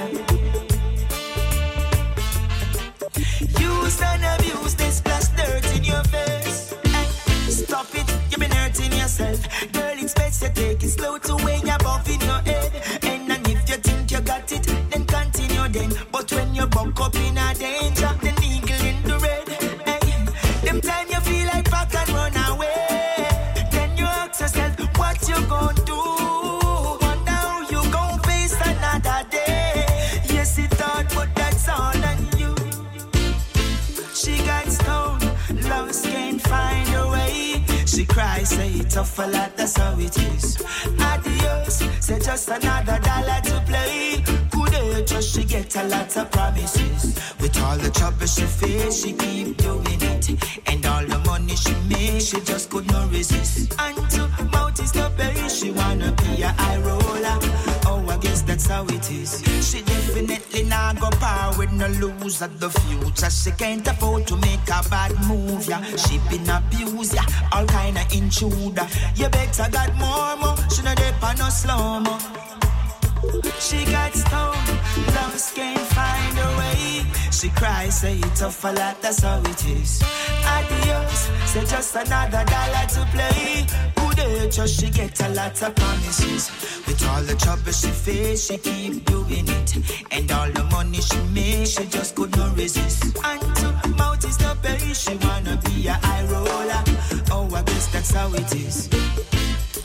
Use 3.61 4.03
and 4.03 4.25
abuse, 4.41 4.75
they 4.75 4.91
splash 4.91 5.29
dirt 5.29 5.77
in 5.77 5.85
your 5.85 6.05
face. 6.05 6.42
Yourself. 9.23 9.73
Girl, 9.73 9.97
it's 9.97 10.15
best 10.15 10.43
you 10.43 10.49
take 10.49 10.83
it 10.83 10.89
slow 10.89 11.19
to 11.19 11.37
way 11.45 11.61
above 11.75 12.09
in 12.09 12.21
your 12.21 12.41
head. 12.41 12.73
And 13.03 13.31
then 13.31 13.41
if 13.45 13.69
you 13.69 13.77
think 13.77 14.11
you 14.11 14.21
got 14.21 14.51
it, 14.53 14.63
then 14.91 15.05
continue 15.07 15.69
then. 15.69 15.93
But 16.11 16.33
when 16.33 16.55
you 16.55 16.67
buck 16.67 17.01
up 17.01 17.15
in 17.15 17.39
a 17.39 17.55
danger, 17.55 18.32
cries, 38.13 38.51
say 38.51 38.71
it 38.71 38.91
tough 38.91 39.19
a 39.19 39.23
lot, 39.23 39.57
that's 39.57 39.77
how 39.77 39.99
it 39.99 40.17
is. 40.19 40.63
Adios, 41.01 41.77
say 42.01 42.19
just 42.19 42.49
another 42.49 42.99
dollar 43.01 43.41
to 43.49 43.63
play. 43.67 44.23
Could 44.53 45.07
just 45.07 45.35
she 45.35 45.45
get 45.45 45.75
a 45.77 45.85
lot 45.85 46.17
of 46.17 46.31
promises. 46.31 47.15
With 47.41 47.59
all 47.63 47.77
the 47.79 47.91
trouble 47.91 48.27
she 48.27 48.43
face, 48.43 49.03
she 49.03 49.13
keep 49.13 49.57
doing 49.57 50.03
it. 50.13 50.29
And 50.67 50.85
all 50.87 51.05
the 51.05 51.19
money 51.27 51.57
she 51.57 51.75
make, 51.89 52.21
she 52.21 52.41
just 52.41 52.71
could 52.71 52.87
not 52.87 53.11
resist. 53.11 53.75
And 53.79 54.11
to 54.11 54.29
mountains 54.53 54.93
to 54.93 55.11
pay, 55.17 55.49
she 55.49 55.71
wanna 55.71 56.13
be 56.13 56.43
a 56.43 56.49
high 56.49 56.79
roller. 56.79 57.72
That's 58.47 58.67
how 58.67 58.85
it 58.87 59.11
is. 59.11 59.43
She 59.69 59.83
definitely 59.83 60.65
not 60.65 61.01
go 61.01 61.11
par 61.11 61.57
with 61.57 61.73
no 61.73 61.87
lose 61.87 62.43
at 62.43 62.59
the 62.61 62.71
future. 62.71 63.31
She 63.31 63.51
can't 63.53 63.87
afford 63.87 64.27
to 64.27 64.37
make 64.37 64.69
a 64.69 64.83
bad 64.89 65.13
move, 65.27 65.67
yeah. 65.67 65.83
She 65.97 66.19
been 66.31 66.49
abused, 66.49 67.15
yeah. 67.15 67.25
All 67.53 67.67
kind 67.67 67.97
of 67.97 68.13
intruder. 68.13 68.87
You 69.17 69.29
better 69.29 69.69
got 69.71 69.95
more, 69.97 70.37
more. 70.37 70.57
She 70.71 70.83
no 70.83 70.95
dep 70.95 71.23
on 71.23 71.37
no 71.39 71.49
slow 71.49 72.01
mo. 72.01 72.19
She 73.61 73.85
got 73.85 74.13
stoned, 74.13 75.15
lost, 75.15 75.55
can't 75.55 75.79
find 75.79 76.39
a 76.39 76.59
way. 76.59 77.07
She 77.31 77.49
cries, 77.51 78.01
say 78.01 78.19
it 78.19 78.35
tough 78.35 78.65
a 78.65 78.73
lot, 78.73 79.01
that's 79.01 79.23
how 79.23 79.41
it 79.41 79.65
is. 79.67 80.03
Adios, 80.45 81.31
say 81.47 81.65
just 81.65 81.95
another 81.95 82.45
dollar 82.45 82.87
to 82.89 83.09
play. 83.13 84.02
Just 84.51 84.81
she 84.81 84.91
get 84.91 85.19
a 85.21 85.29
lot 85.31 85.63
of 85.63 85.75
promises. 85.75 86.51
With 86.87 87.03
all 87.09 87.23
the 87.23 87.35
trouble 87.35 87.73
she 87.73 87.89
face, 87.89 88.47
she 88.47 88.59
keep 88.59 89.05
doing 89.07 89.49
it. 89.49 89.77
And 90.11 90.31
all 90.31 90.51
the 90.51 90.65
money 90.65 91.01
she 91.01 91.19
make, 91.33 91.67
she 91.67 91.87
just 91.87 92.15
could 92.15 92.37
not 92.37 92.57
resist. 92.57 93.17
And 93.25 93.57
to 93.57 93.89
mouth 93.97 94.25
is 94.25 94.39
no 94.41 94.55
pay, 94.63 94.93
she 94.93 95.17
wanna 95.17 95.61
be 95.65 95.89
a 95.89 95.95
high 95.95 96.25
roller. 96.27 96.83
Oh, 97.31 97.49
I 97.55 97.63
guess 97.63 97.87
that's 97.89 98.11
how 98.13 98.33
it 98.35 98.55
is. 98.55 98.89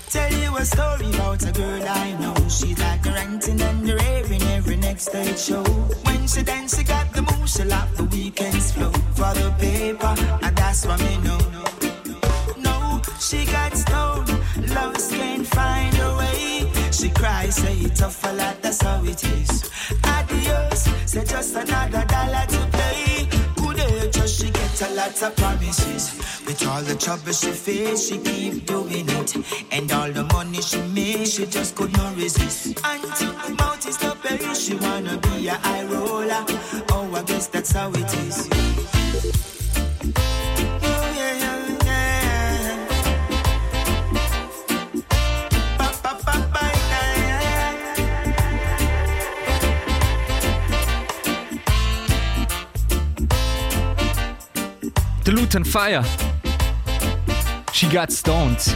Tell 0.10 0.34
you 0.34 0.56
a 0.58 0.66
story 0.66 1.10
about 1.16 1.44
a 1.48 1.52
girl 1.52 1.84
I 1.88 2.14
know. 2.20 2.36
She 2.50 2.76
like 2.76 3.06
ranting 3.06 3.62
and 3.62 3.90
raving 3.90 4.44
every 4.44 4.78
next 4.78 5.06
stage 5.08 5.40
show. 5.40 5.64
When 6.04 6.28
she 6.28 6.44
dance, 6.44 6.78
she 6.78 6.84
got 6.84 7.12
the 7.14 7.22
move. 7.22 7.50
She 7.50 7.64
like 7.64 7.94
the 7.96 8.04
weekends 8.04 8.72
flow 8.74 8.92
for 9.16 9.34
the 9.34 9.54
paper, 9.60 10.16
and 10.44 10.56
that's 10.58 10.86
what 10.86 11.00
me 11.00 11.18
know. 11.24 11.57
Cries, 17.18 17.56
say 17.56 17.74
it 17.74 17.96
tough 17.96 18.24
a 18.24 18.34
lot, 18.34 18.62
that's 18.62 18.82
how 18.82 19.04
it 19.04 19.24
is. 19.24 19.70
Adios, 20.04 20.84
say 21.06 21.26
just 21.26 21.56
another 21.56 22.06
dollar 22.06 22.46
to. 22.48 22.68
Good 23.56 23.78
day, 23.78 24.10
just 24.12 24.40
she 24.40 24.52
get 24.52 24.82
a 24.82 24.90
lot 24.94 25.22
of 25.22 25.36
promises. 25.36 26.04
With 26.46 26.66
all 26.68 26.82
the 26.82 26.96
trouble 26.96 27.34
she 27.34 27.52
face, 27.52 28.08
she 28.08 28.18
keep 28.20 28.66
doing 28.66 29.10
it. 29.10 29.36
And 29.72 29.92
all 29.92 30.12
the 30.12 30.24
money 30.34 30.62
she 30.62 30.82
make, 30.94 31.28
she 31.28 31.46
just 31.46 31.76
could 31.76 31.92
not 31.94 32.16
resist. 32.16 32.80
Until 32.84 33.34
mountains 33.56 33.98
to 33.98 34.16
pay, 34.24 34.54
she 34.54 34.76
wanna 34.76 35.18
be 35.18 35.48
a 35.48 35.56
high 35.56 35.86
roller. 35.86 36.46
Oh, 36.92 37.10
I 37.14 37.24
guess 37.24 37.48
that's 37.48 37.72
how 37.72 37.92
it 37.92 38.14
is. 38.26 38.48
Der 55.28 55.36
Luton 55.36 55.66
Fire. 55.66 56.06
She 57.74 57.86
Got 57.88 58.14
Stoned. 58.14 58.74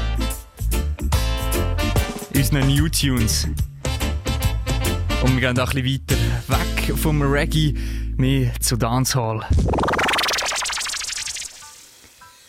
Unsere 2.35 2.65
New 2.65 2.89
Tunes. 2.89 3.47
Und 5.23 5.39
wir 5.39 5.47
gehen 5.47 5.57
auch 5.57 5.73
ein 5.73 5.81
bisschen 5.81 6.09
weiter 6.49 6.87
weg 6.89 6.97
vom 6.97 7.21
Reggae, 7.21 7.73
mehr 8.17 8.51
zu 8.59 8.75
Dancehall. 8.75 9.45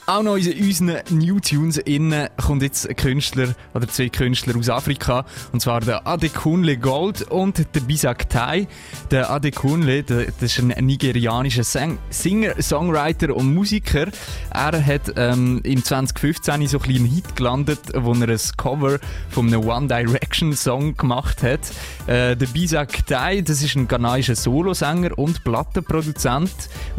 Auch 0.04 0.24
noch 0.24 0.36
in 0.36 0.60
unseren 0.60 0.98
New 1.10 1.38
Tunes 1.38 1.78
innen 1.78 2.28
kommt 2.36 2.62
jetzt 2.62 2.88
ein 2.88 2.96
Künstler 2.96 3.54
oder 3.72 3.86
zwei 3.86 4.08
Künstler 4.08 4.56
aus 4.58 4.68
Afrika. 4.68 5.24
Und 5.52 5.60
zwar 5.60 5.80
der 5.80 6.08
Adekunle 6.08 6.76
Gold 6.76 7.22
und 7.30 7.64
der 7.72 7.80
Bisak 7.80 8.28
Tai. 8.28 8.66
Der 9.12 9.30
Adekunle, 9.30 10.02
der, 10.02 10.26
das 10.40 10.58
ist 10.58 10.58
ein 10.58 10.84
nigerianischer 10.84 11.62
Sang 11.62 11.98
Singer, 12.10 12.60
Songwriter 12.60 13.36
und 13.36 13.54
Musiker. 13.54 14.08
Er 14.50 14.84
hat 14.84 15.12
ähm, 15.16 15.60
im 15.62 15.84
2015 15.84 16.66
so 16.66 16.80
ein 16.80 16.84
einen 16.84 17.04
Hit 17.04 17.36
gelandet, 17.36 17.78
wo 17.94 18.12
er 18.12 18.28
ein 18.28 18.40
Cover 18.56 18.98
von 19.30 19.46
einem 19.46 19.64
One 19.64 19.86
Direction 19.86 20.52
Song 20.54 20.96
gemacht 20.96 21.44
hat. 21.44 21.60
Äh, 22.08 22.36
der 22.36 22.46
Bisak 22.46 23.06
Tai, 23.06 23.40
das 23.40 23.62
ist 23.62 23.76
ein 23.76 23.86
ghanaischer 23.86 24.34
Solosänger 24.34 25.16
und 25.16 25.44
Plattenproduzent 25.44 26.50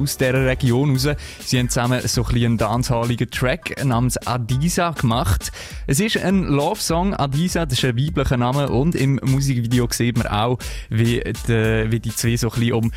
aus 0.02 0.16
dieser 0.16 0.46
Region 0.46 0.92
raus. 0.92 1.10
Sie 1.44 1.60
haben 1.60 1.68
zusammen 1.68 2.00
so 2.08 2.26
ein 2.26 2.46
einen 2.46 2.58
dancehalligen 2.94 3.32
Track 3.32 3.84
namens 3.84 4.18
Adisa 4.18 4.92
gemacht. 4.92 5.52
Es 5.88 6.00
ist 6.00 6.18
ein 6.18 6.44
Love-Song. 6.44 7.16
Adisa, 7.16 7.66
das 7.66 7.80
ist 7.80 7.86
ein 7.86 7.98
weiblicher 7.98 8.38
Name 8.38 8.70
und 8.70 8.94
im 8.94 9.20
Musikvideo 9.24 9.88
sieht 9.90 10.18
man 10.18 10.28
auch, 10.28 10.60
wie 10.90 11.20
die, 11.48 11.92
wie 11.92 12.00
die 12.00 12.16
zwei 12.16 12.38
so 12.38 12.50
ein 12.52 12.60
bisschen 12.60 12.74
um 12.74 12.92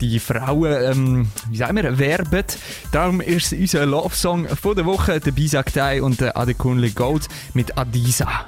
die 0.00 0.18
Frauen, 0.18 0.72
ähm, 0.82 1.28
wie 1.50 1.56
sagen 1.56 1.76
wir, 1.76 1.98
werben. 1.98 2.44
Darum 2.90 3.20
ist 3.20 3.52
unser 3.52 3.86
Love-Song 3.86 4.48
von 4.48 4.74
der 4.74 4.86
Woche 4.86 5.20
der 5.20 5.30
Bisak 5.30 5.72
Tai 5.72 6.02
und 6.02 6.20
der 6.20 6.36
Adekunle 6.36 6.90
Gold 6.90 7.28
mit 7.54 7.78
Adisa. 7.78 8.46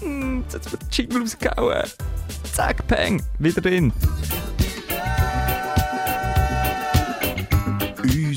Hm, 0.00 0.42
jetzt 0.52 0.72
wird 0.72 0.82
der 0.82 0.88
Jingle 0.90 1.20
rausgehauen. 1.20 1.82
Zack, 2.52 2.86
Peng, 2.88 3.22
wieder 3.38 3.60
drin. 3.60 3.92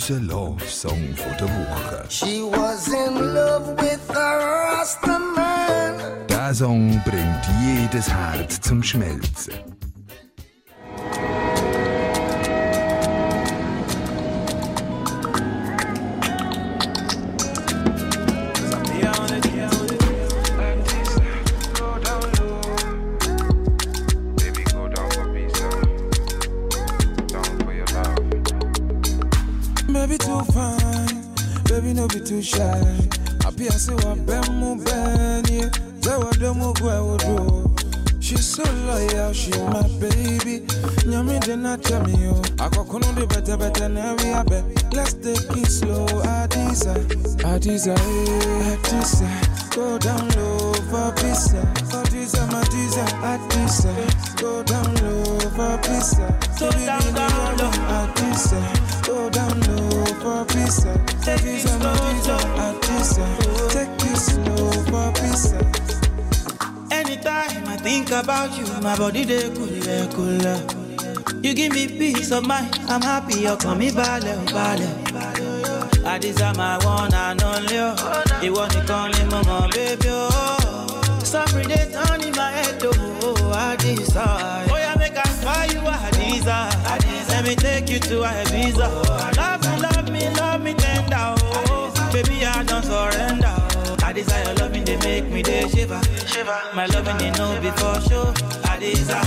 Unser 0.07 0.21
Love-Song 0.21 1.15
von 1.15 1.37
der 1.39 1.47
Woche. 1.47 2.05
She 2.09 2.43
was 2.43 2.87
in 2.89 3.33
love 3.33 3.75
with 3.81 4.15
a 4.15 4.77
Rasta 4.77 5.17
man. 5.17 6.27
Der 6.29 6.53
Song 6.53 7.01
bringt 7.03 7.41
jedes 7.63 8.07
Herz 8.07 8.61
zum 8.61 8.83
Schmelzen. 8.83 9.55
Baby 30.05 30.19
too 30.19 30.39
fine, 30.53 31.33
baby 31.63 31.93
no 31.93 32.07
be 32.07 32.19
too 32.19 32.39
shy. 32.39 32.59
Happy 33.41 33.65
I 33.67 33.71
say 33.71 33.95
what 33.95 34.23
ben 34.27 34.43
mu 34.59 34.75
ben 34.83 35.43
yeah. 35.49 35.71
Say 35.99 36.15
what 36.15 36.39
mu 36.39 36.71
go 36.75 37.15
I 37.15 37.17
do. 37.17 37.75
She's 38.19 38.45
so 38.45 38.61
loyal, 38.85 39.33
she 39.33 39.49
my 39.49 39.81
baby. 39.97 40.59
Nyami 41.09 41.39
de 41.43 41.57
na 41.57 41.77
tell 41.77 42.03
me 42.03 42.17
yo. 42.23 42.33
Akokono 42.61 43.15
de 43.15 43.25
better 43.25 43.57
better 43.57 43.89
na 43.89 44.13
we 44.13 44.29
abe. 44.29 44.61
Let's 44.93 45.13
take 45.13 45.57
it 45.57 45.71
slow, 45.71 46.05
Adisa, 46.05 46.93
Adisa, 47.41 47.97
eh, 47.97 48.75
Adisa. 48.77 49.75
Go 49.75 49.97
down 49.97 50.29
low 50.37 50.73
for 50.85 51.11
pizza, 51.15 51.65
visa, 52.25 52.47
my 52.47 53.37
visa. 53.49 53.93
Go 54.37 54.63
down 54.63 54.93
low 54.95 55.39
for 55.55 55.77
pizza. 55.83 56.39
So 56.57 56.71
down, 56.71 57.13
down 57.13 57.57
low, 57.57 57.71
Adisa. 57.97 58.59
Go 59.05 59.29
down 59.29 59.59
low 59.61 60.05
for 60.21 60.45
pizza. 60.45 60.93
Take 61.21 61.41
visa, 61.41 61.77
my 61.79 61.93
Adisa. 62.67 63.25
Take 63.71 63.97
this 63.99 64.25
slow 64.33 64.71
for 64.89 65.11
pizza. 65.19 65.59
Anytime 66.91 67.67
I 67.67 67.77
think 67.77 68.09
about 68.11 68.57
you, 68.57 68.65
my 68.81 68.97
body 68.97 69.23
they 69.23 69.49
cooler, 69.53 70.07
cooler. 70.13 70.59
You 71.43 71.53
give 71.53 71.73
me 71.73 71.87
peace 71.87 72.31
of 72.31 72.47
mind, 72.47 72.79
I'm 72.87 73.01
happy 73.01 73.41
You 73.41 73.55
call 73.55 73.75
me 73.75 73.91
Bale 73.91 74.23
oh, 74.25 74.45
Bale. 74.47 76.07
I 76.07 76.17
desire 76.17 76.53
my 76.55 76.83
one 76.83 77.13
and 77.13 77.43
only. 77.43 77.75
You 78.43 78.53
want 78.53 78.71
to 78.71 78.83
call 78.85 79.09
me 79.09 79.25
mama, 79.25 79.69
baby. 79.71 80.07
Oh. 80.07 80.64
Suffering 81.25 81.67
dey 81.67 81.89
turn 81.91 82.21
in 82.23 82.31
my 82.35 82.51
head, 82.51 82.79
oh, 82.83 83.51
Adisa. 83.53 84.23
Oh 84.69 84.77
yeah, 84.77 84.95
make 84.97 85.17
I 85.17 85.23
fly 85.23 85.65
you, 85.65 85.79
Adisa. 85.81 86.69
Let 87.29 87.43
me 87.43 87.55
take 87.55 87.89
you 87.89 87.99
to 87.99 88.21
Ibiza. 88.21 89.35
Love 89.35 89.61
me, 89.65 89.81
love 89.81 90.09
me, 90.11 90.29
love 90.39 90.61
me 90.61 90.73
tender, 90.75 91.15
oh. 91.41 92.09
Baby, 92.13 92.45
I 92.45 92.63
don't 92.63 92.83
surrender. 92.83 93.47
Oh. 93.57 93.97
Adisa, 94.05 94.45
your 94.45 94.53
loving 94.55 94.85
they 94.85 94.97
make 94.97 95.25
me 95.25 95.41
dey 95.41 95.67
shiver, 95.67 95.99
shiver. 96.27 96.57
My 96.75 96.85
loving 96.85 97.17
they 97.17 97.31
know 97.31 97.59
before 97.59 97.99
show. 98.01 98.31
Adisa, 98.71 99.17
you 99.19 99.24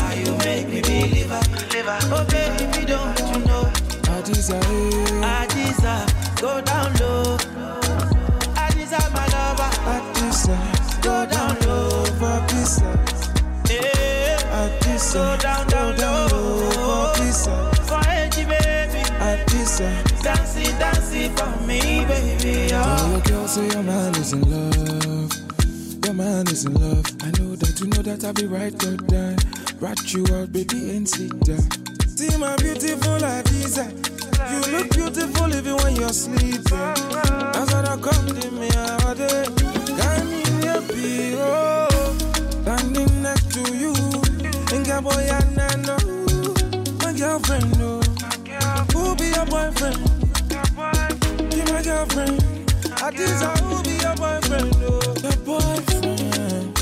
it, 21.29 21.38
for 21.38 21.67
me, 21.67 22.05
baby. 22.05 22.73
Oh. 22.73 22.83
oh. 22.85 23.11
your 23.12 23.21
girl 23.23 23.49
say 23.49 23.69
your 23.69 23.83
man 23.83 24.14
is 24.17 24.33
in 24.33 24.43
love. 24.43 26.05
Your 26.05 26.14
man 26.14 26.47
is 26.49 26.64
in 26.64 26.75
love. 26.75 27.07
I 27.23 27.31
know 27.38 27.57
that 27.57 27.81
you 27.81 27.87
know 27.88 28.03
that 28.03 28.25
I'll 28.25 28.33
be 28.33 28.47
right 28.47 28.77
good 28.79 29.07
down. 29.07 29.37
Rat 29.81 30.12
you 30.12 30.25
out, 30.35 30.53
baby, 30.53 30.97
and 30.97 31.09
sit 31.09 31.38
down. 31.41 31.62
See 32.09 32.37
my 32.37 32.57
beautiful 32.57 33.19
Adisa. 33.19 33.87
You 34.51 34.73
look 34.73 34.91
beautiful 34.91 35.55
even 35.55 35.77
when 35.77 35.97
you're 35.97 36.09
sleeping. 36.09 36.62
That's 36.62 37.73
what 37.73 37.88
I 37.88 37.97
come 37.97 38.27
to 38.41 38.51
me 38.53 38.69
all 38.75 39.14
day. 39.14 39.45
Got 39.99 40.25
me 40.27 40.43
happy, 40.67 41.35
oh. 41.37 41.88
Standing 42.62 43.23
next 43.23 43.53
to 43.53 43.77
you. 43.77 43.93
Girl, 44.85 45.03
boy, 45.03 45.29
I 45.31 45.45
know. 45.85 45.97
My 47.03 47.12
girlfriend, 47.12 47.79
no. 47.79 48.01
Who 48.93 49.14
be 49.17 49.27
your 49.29 49.47
boyfriend? 49.47 50.17
girlfriend. 51.99 52.41
I 53.03 53.11
desire 53.11 53.57
to 53.57 53.83
be 53.83 53.95
your 53.99 54.15
boyfriend. 54.15 54.71
Oh, 54.87 55.01
your 55.23 55.39
boyfriend. 55.47 56.79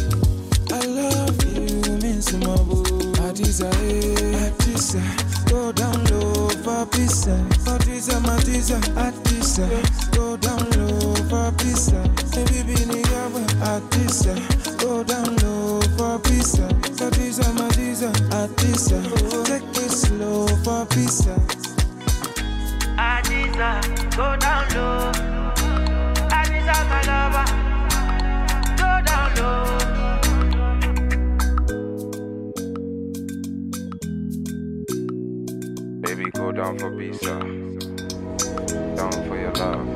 I 0.72 0.80
love 0.84 1.38
you, 1.44 1.92
means 2.02 2.32
my 2.44 2.56
boo. 2.68 3.12
I 3.22 3.32
desire, 3.32 3.72
I. 3.72 4.52
Go 5.50 5.72
down 5.72 6.04
low 6.06 6.48
for 6.64 6.86
peace. 6.86 7.28
I 7.28 7.78
desire, 7.78 8.20
my 8.20 8.36
desire, 8.40 8.80
I. 8.96 9.12
Go 10.12 10.36
down 10.36 10.70
low 10.76 11.14
for 11.30 11.50
peace. 11.58 11.90
Baby, 12.34 12.62
be 12.66 12.84
near 12.84 13.06
I 13.62 13.80
desire. 13.90 14.36
Go 14.78 15.02
down 15.02 15.36
low 15.36 15.80
for 15.96 16.18
peace. 16.18 16.60
I 16.60 17.10
desire, 17.10 17.52
my 17.54 17.68
desire, 17.70 18.12
I. 18.32 18.48
Take 19.46 19.62
it 19.76 19.90
slow 19.90 20.46
for 20.64 20.84
peace. 20.86 21.26
Adisa, 23.56 24.16
go 24.16 24.36
down 24.36 24.68
low. 24.74 25.12
Adisa, 26.28 26.76
my 26.90 27.00
lover. 27.08 27.46
Go 28.76 28.90
down 29.06 29.28
low. 29.36 29.64
Baby, 36.02 36.24
go 36.32 36.52
down 36.52 36.78
for 36.78 36.90
pizza. 36.98 37.38
Down 38.94 39.12
for 39.26 39.36
your 39.38 39.52
love. 39.52 39.86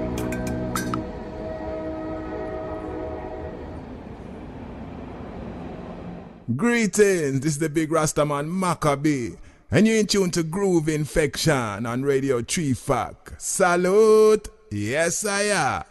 Greetings, 6.56 7.40
this 7.40 7.52
is 7.52 7.58
the 7.58 7.68
big 7.68 7.90
Rastaman 7.90 8.48
Maccabee, 8.48 9.36
and 9.70 9.86
you're 9.86 9.96
in 9.96 10.06
tune 10.06 10.30
to 10.32 10.42
Groove 10.42 10.88
Infection 10.88 11.86
on 11.86 12.02
Radio 12.02 12.42
Tree 12.42 12.74
Fac. 12.74 13.32
Salute! 13.38 14.48
Yes, 14.70 15.24
I 15.24 15.42
am. 15.42 15.84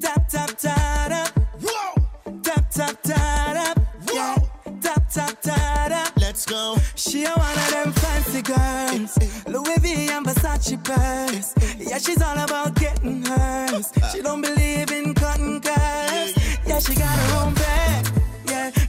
Tap 0.00 0.28
tap 0.28 0.50
tap 0.58 1.12
up. 1.12 2.42
Tap 2.42 2.70
tap 2.70 3.02
tap 3.02 3.78
up. 3.78 3.78
Yeah. 4.12 4.36
Tap 4.80 5.08
tap 5.10 5.40
tap 5.40 5.90
up. 5.90 6.12
Let's 6.20 6.44
go. 6.44 6.76
She 6.94 7.24
a 7.24 7.30
one 7.30 7.58
of 7.58 7.70
them 7.70 7.92
fancy 7.92 8.42
girls. 8.42 9.18
Louis 9.46 9.78
V 9.78 10.10
and 10.10 10.26
Versace 10.26 10.82
purse. 10.82 11.54
Yeah, 11.78 11.98
she's 11.98 12.22
all 12.22 12.38
about 12.38 12.74
getting 12.74 13.24
hers. 13.24 13.92
Uh-huh. 13.96 14.08
She 14.08 14.22
don't 14.22 14.42
believe 14.42 14.90
in 14.90 15.14
cutting 15.14 15.60
curls. 15.60 16.34
Yeah, 16.66 16.78
she 16.80 16.94
got 16.94 17.16
her 17.16 17.46
own 17.46 17.54
bed. 17.54 18.15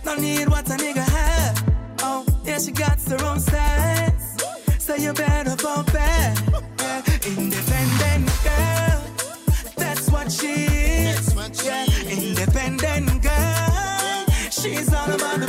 No 0.07 0.15
need 0.15 0.47
what 0.47 0.65
a 0.69 0.77
nigga 0.77 1.03
have. 1.03 1.63
Oh, 2.01 2.25
yeah, 2.45 2.59
she 2.59 2.71
got 2.71 2.97
the 2.99 3.17
wrong 3.17 3.41
sense. 3.41 4.37
So 4.79 4.95
you 4.95 5.11
better 5.11 5.57
fall 5.57 5.83
back. 5.83 6.37
Yeah. 6.79 7.01
Independent 7.25 8.31
girl, 8.41 9.03
that's 9.75 10.09
what 10.09 10.31
she 10.31 10.53
is. 11.11 11.35
Yeah, 11.65 11.85
independent 12.07 13.21
girl, 13.21 14.25
she's 14.49 14.93
all 14.93 15.11
about 15.11 15.41
the 15.41 15.46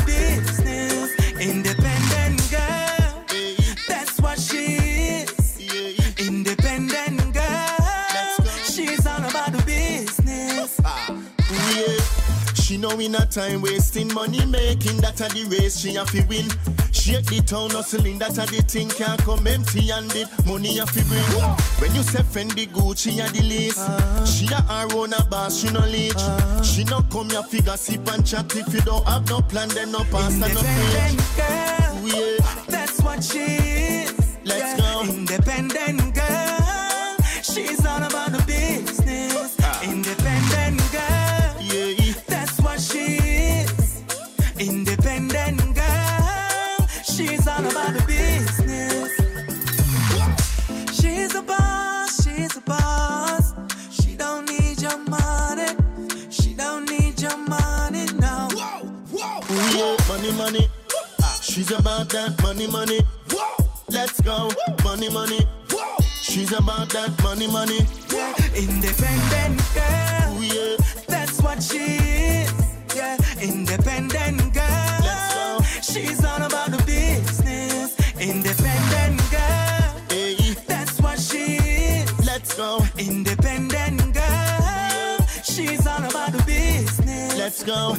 know 12.77 12.91
in 12.99 13.15
a 13.15 13.25
time 13.25 13.63
wasting 13.63 14.13
money 14.13 14.45
making 14.45 14.99
that 14.99 15.21
a 15.21 15.29
the 15.33 15.45
race 15.51 15.79
she 15.79 15.95
have 15.95 16.11
to 16.11 16.23
win. 16.27 16.47
Shake 16.93 17.25
the 17.27 17.41
town 17.47 17.71
hustling 17.71 18.19
that 18.19 18.33
a 18.37 18.45
the 18.45 18.61
thing 18.63 18.89
can't 18.91 19.21
come 19.23 19.47
empty 19.47 19.89
handed. 19.89 20.29
Money 20.45 20.77
have 20.79 20.93
to 20.93 21.03
bring. 21.07 21.23
When 21.81 21.95
you 21.95 22.03
say 22.03 22.21
Fendi 22.23 22.69
Gucci 22.69 23.25
a 23.25 23.31
the 23.33 23.43
lace, 23.43 23.81
she 24.31 24.47
a 24.53 24.61
her 24.61 24.89
own 24.97 25.15
a 25.15 25.25
boss, 25.25 25.61
she 25.61 25.71
no 25.71 25.81
leech. 25.81 26.21
She 26.67 26.85
no 26.85 27.01
come 27.11 27.31
here 27.31 27.43
figure 27.45 27.77
sip 27.77 28.07
and 28.09 28.27
chat 28.27 28.55
if 28.55 28.73
you 28.75 28.81
don't 28.83 29.07
have 29.07 29.27
no 29.31 29.41
plan 29.41 29.69
then 29.71 29.93
no 29.93 30.01
pass 30.05 30.33
and 30.35 30.41
no 30.41 30.61
Independent 30.61 31.37
girl, 31.37 32.09
Yeah. 32.19 32.65
that's 32.69 33.01
what 33.01 33.23
she 33.25 33.39
is. 33.39 34.13
Let's 34.45 34.79
Yeah, 34.79 34.95
go. 34.95 35.03
Independent 35.13 36.15
girl, 36.15 37.17
she's 37.43 37.87
all 37.87 38.03
money, 60.33 60.37
money. 60.61 60.69
Ah, 61.23 61.39
she's 61.43 61.71
about 61.71 62.09
that 62.11 62.41
money, 62.43 62.67
money. 62.67 63.01
Let's 63.89 64.21
go, 64.21 64.51
money, 64.85 65.09
money. 65.09 65.41
She's 66.23 66.53
about 66.53 66.91
that 66.91 67.13
money, 67.23 67.47
money. 67.47 67.81
Yeah, 68.13 68.35
independent 68.55 69.61
girl. 69.75 70.37
Ooh, 70.37 70.43
yeah. 70.43 70.77
That's 71.07 71.41
what 71.41 71.63
she 71.63 71.79
is. 71.79 72.53
Yeah, 72.95 73.17
independent 73.41 74.53
girl. 74.53 74.99
Let's 75.03 75.35
go. 75.35 75.61
She's 75.83 76.25
all 76.25 76.43
about 76.43 76.71
the 76.73 76.83
business. 76.85 77.97
Independent 78.21 79.31
girl. 79.31 79.95
Hey, 80.11 80.55
That's 80.67 81.01
what 81.01 81.19
she 81.19 81.57
is. 81.57 82.27
let's 82.27 82.55
go. 82.55 82.81
Independent 82.99 84.13
girl. 84.15 85.19
She's 85.43 85.87
all 85.87 86.05
about 86.05 86.33
the 86.33 86.43
business. 86.45 87.37
Let's 87.39 87.63
go. 87.63 87.97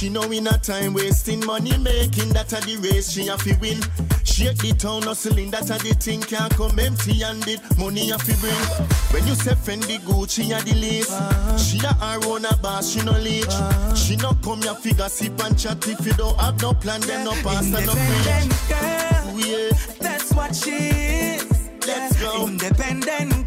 She 0.00 0.08
know 0.08 0.22
in 0.30 0.46
a 0.46 0.56
time 0.56 0.94
wasting 0.94 1.44
money 1.44 1.76
making 1.76 2.30
that 2.30 2.54
a 2.54 2.60
the 2.64 2.78
race 2.78 3.10
she 3.10 3.26
have 3.26 3.42
to 3.44 3.52
win. 3.60 3.82
Shake 4.24 4.56
the 4.56 4.72
town 4.72 5.02
hustling 5.02 5.50
that 5.50 5.68
a 5.68 5.76
the 5.76 5.92
thing 5.92 6.22
can't 6.22 6.50
come 6.56 6.78
empty 6.78 7.20
handed. 7.20 7.60
Money 7.76 8.08
have 8.08 8.24
to 8.24 8.34
bring. 8.40 8.56
When 9.12 9.26
you 9.26 9.34
say 9.34 9.52
Fendi 9.52 9.98
Gucci 9.98 10.56
a 10.58 10.64
the 10.64 10.72
lace, 10.72 11.12
she 11.62 11.84
a 11.84 11.92
her 11.92 12.18
own 12.30 12.46
a 12.46 12.56
boss, 12.56 12.88
she 12.94 13.02
no 13.04 13.12
leech. 13.12 13.52
She 13.94 14.16
no 14.16 14.32
come 14.42 14.62
here 14.62 14.72
figure 14.72 15.10
sip 15.10 15.38
and 15.44 15.58
chat 15.58 15.86
if 15.86 16.06
you 16.06 16.14
don't 16.14 16.40
have 16.40 16.62
no 16.62 16.72
plan 16.72 17.02
then 17.02 17.26
no 17.26 17.32
pass 17.32 17.66
and 17.66 17.84
no 17.84 17.92
Independent 17.92 18.56
preach. 18.56 18.68
girl. 18.70 19.38
Yeah. 19.38 19.70
That's 20.00 20.32
what 20.32 20.56
she 20.56 20.70
is. 20.70 21.44
Let's 21.86 22.18
go. 22.18 22.46
Independent 22.46 23.39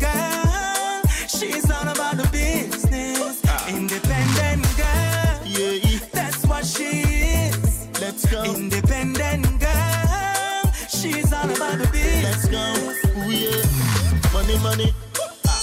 go. 8.33 8.43
Independent 8.55 9.59
girl. 9.59 10.71
She's 10.89 11.31
all 11.31 11.45
about 11.45 11.77
the 11.77 11.87
Let's 12.23 12.47
go. 12.47 12.63
Ooh, 13.19 13.31
yeah. 13.31 14.33
Money, 14.33 14.57
money. 14.59 14.93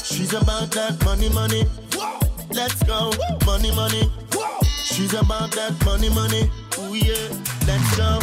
She's 0.04 0.32
about 0.32 0.70
that 0.72 1.02
money, 1.04 1.28
money. 1.30 1.64
Let's 2.52 2.82
go. 2.84 3.12
Money, 3.44 3.74
money. 3.74 4.10
She's 4.84 5.14
about 5.14 5.50
that 5.52 5.74
money, 5.84 6.10
money. 6.10 6.50
Ooh, 6.78 6.94
yeah. 6.94 7.28
Let's 7.66 7.96
go. 7.96 8.18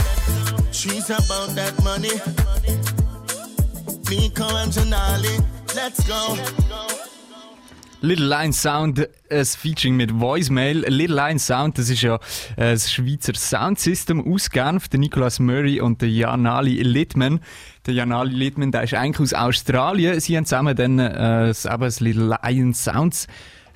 She's 0.71 1.09
about 1.09 1.49
that 1.55 1.73
money. 1.83 2.15
Nico 4.09 4.47
and 4.55 4.71
Janali. 4.71 5.43
Let's 5.75 6.07
go. 6.07 6.96
Little 8.01 8.27
Line 8.27 8.53
Sound, 8.53 9.09
ein 9.29 9.45
Featuring 9.45 9.95
mit 9.95 10.19
Voicemail. 10.19 10.85
Little 10.87 11.15
Line 11.15 11.39
Sound, 11.39 11.79
das 11.79 11.89
ist 11.89 12.03
ja 12.03 12.15
äh, 12.55 12.73
das 12.73 12.91
Schweizer 12.91 13.33
Soundsystem 13.33 14.31
aus 14.31 14.51
Genf, 14.51 14.87
der 14.87 14.99
Nicolas 14.99 15.39
Murray 15.39 15.81
und 15.81 16.01
der 16.01 16.09
Janali 16.09 16.83
Littman. 16.83 17.39
Der 17.87 17.95
Janali 17.95 18.35
Littman, 18.35 18.71
der 18.71 18.83
ist 18.83 18.93
eigentlich 18.93 19.19
aus 19.19 19.33
Australien. 19.33 20.19
Sie 20.19 20.37
haben 20.37 20.45
zusammen 20.45 20.75
dann 20.75 20.99
äh, 20.99 21.47
das, 21.47 21.65
eben 21.65 21.81
das 21.81 21.99
Little 21.99 22.37
Lion 22.43 22.73
Sounds 22.75 23.27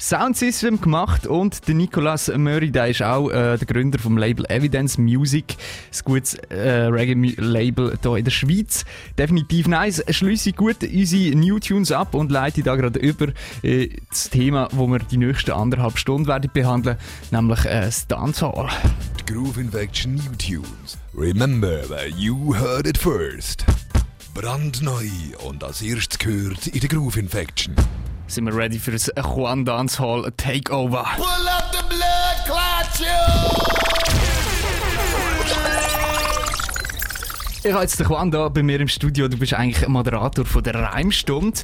Soundsystem 0.01 0.81
gemacht 0.81 1.27
und 1.27 1.67
der 1.67 1.75
Nicolas 1.75 2.27
Murray, 2.35 2.71
der 2.71 2.87
ist 2.87 3.03
auch 3.03 3.29
äh, 3.29 3.55
der 3.55 3.67
Gründer 3.67 3.99
vom 3.99 4.17
Label 4.17 4.45
Evidence 4.49 4.97
Music, 4.97 5.55
ein 5.93 5.99
gutes 6.03 6.33
äh, 6.49 6.87
Reggae-Label 6.87 7.99
hier 8.01 8.15
in 8.15 8.23
der 8.23 8.31
Schweiz. 8.31 8.83
Definitiv 9.19 9.67
nice. 9.67 10.03
Schließe 10.09 10.53
gut 10.53 10.77
unsere 10.81 11.35
New 11.35 11.59
Tunes 11.59 11.91
ab 11.91 12.15
und 12.15 12.31
leite 12.31 12.63
da 12.63 12.75
gerade 12.75 12.97
über 12.97 13.27
äh, 13.61 13.89
das 14.09 14.31
Thema, 14.31 14.69
wo 14.71 14.87
wir 14.87 14.97
die 14.97 15.17
nächsten 15.17 15.51
anderthalb 15.51 15.99
Stunden 15.99 16.27
werden 16.27 16.49
behandeln, 16.51 16.97
nämlich 17.29 17.63
äh, 17.65 17.81
das 17.81 18.07
Dancehall. 18.07 18.69
Die 19.19 19.31
Groove 19.31 19.59
Infection 19.59 20.15
New 20.15 20.35
Tunes. 20.39 20.97
Remember 21.13 21.87
where 21.89 22.09
you 22.09 22.55
heard 22.57 22.87
it 22.87 22.97
first. 22.97 23.65
Brandneu 24.33 25.05
und 25.47 25.63
als 25.63 25.83
erstes 25.83 26.17
gehört 26.17 26.65
in 26.65 26.79
der 26.79 26.89
Groove 26.89 27.17
Infection. 27.17 27.75
Sind 28.31 28.45
wir 28.45 28.55
ready 28.55 28.79
für 28.79 28.91
das 28.91 29.11
Juan 29.17 29.65
Dancehall 29.65 30.31
Takeover? 30.37 31.05
Pull 31.17 31.25
up 31.49 31.69
the 31.73 31.83
blood 31.89 32.45
clot, 32.45 32.99
you. 33.01 33.05
Ich 37.61 37.73
habe 37.73 37.83
jetzt 37.83 37.99
den 37.99 38.07
Juan 38.07 38.31
da 38.31 38.47
bei 38.47 38.63
mir 38.63 38.79
im 38.79 38.87
Studio. 38.87 39.27
Du 39.27 39.35
bist 39.35 39.53
eigentlich 39.53 39.85
Moderator 39.85 40.45
von 40.45 40.63
der 40.63 40.75
Reimstunde. 40.75 41.59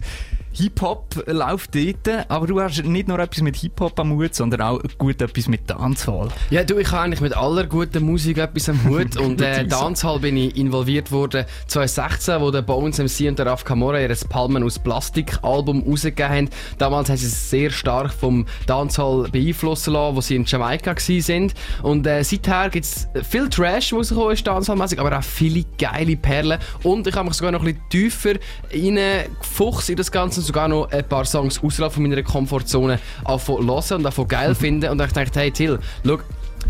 Hip-Hop 0.54 1.24
läuft 1.28 1.76
dort, 1.76 2.30
aber 2.30 2.48
du 2.48 2.60
hast 2.60 2.84
nicht 2.84 3.08
nur 3.08 3.20
etwas 3.20 3.42
mit 3.42 3.56
Hip-Hop 3.58 4.00
am 4.00 4.14
Hut, 4.14 4.34
sondern 4.34 4.62
auch 4.62 4.82
gut 4.98 5.22
etwas 5.22 5.48
mit 5.48 5.70
Dancehall. 5.70 6.30
Ja, 6.50 6.64
du, 6.64 6.78
ich 6.78 6.92
habe 6.92 7.04
eigentlich 7.04 7.22
mit 7.22 7.36
aller 7.36 7.66
guten 7.66 8.04
Musik 8.04 8.38
etwas 8.38 8.70
am 8.70 8.84
Hut 8.86 9.18
und 9.22 9.42
äh, 9.42 9.52
Aussage. 9.52 9.68
Dancehall 9.68 10.20
bin 10.20 10.38
ich 10.38 10.58
involviert 10.58 11.12
worden 11.12 11.46
2016, 11.68 12.42
wo 12.42 12.52
der 12.52 12.64
Bones 12.64 12.98
MC 12.98 13.28
und 13.28 13.38
der 13.38 13.46
Raf 13.46 13.64
Camora 13.64 14.00
ihr 14.00 14.16
Palmen 14.30 14.64
aus 14.64 14.80
Plastik 14.80 15.38
Album 15.44 15.84
rausgegeben 15.84 16.32
haben. 16.32 16.50
Damals 16.78 17.10
haben 17.10 17.18
sie 17.18 17.28
es 17.28 17.50
sehr 17.50 17.70
stark 17.70 18.12
vom 18.12 18.46
Dancehall 18.66 19.30
beeinflussen 19.32 19.94
lassen, 19.94 20.16
wo 20.16 20.22
sie 20.22 20.36
in 20.36 20.46
Jamaika 20.46 20.96
sind 20.98 21.54
und 21.84 22.08
äh, 22.08 22.24
seither 22.24 22.70
gibt 22.70 22.86
es 22.86 23.08
viel 23.30 23.50
Trash, 23.50 23.94
was 23.94 24.12
ist, 24.12 24.48
Dancehall-mäßig, 24.48 25.00
aber 25.00 25.18
auch 25.18 25.24
viele 25.24 25.66
geile 25.78 26.16
Perlen 26.16 26.60
und 26.84 27.06
ich 27.08 27.16
habe 27.16 27.28
mich 27.28 27.38
sogar 27.38 27.52
noch 27.52 27.62
ein 27.62 27.76
bisschen 27.76 27.90
tiefer 27.90 28.34
reingefuchst 28.72 29.90
in 29.90 29.96
das 29.96 30.12
Ganze 30.12 30.42
sogar 30.48 30.68
noch 30.68 30.90
ein 30.92 31.08
paar 31.08 31.26
Songs 31.26 31.62
außerhalb 31.64 31.94
von 31.94 32.04
meiner 32.04 32.24
Komfortzone 32.24 33.00
anfangen 33.26 33.68
hören 33.68 33.98
und 33.98 34.04
davon 34.04 34.28
geil 34.28 34.56
finden 34.56 34.90
und 34.90 34.98
dann 34.98 35.08
ich 35.08 35.14
gedacht, 35.14 35.36
hey 35.36 35.52
Till, 35.52 35.80
schau, 36.06 36.18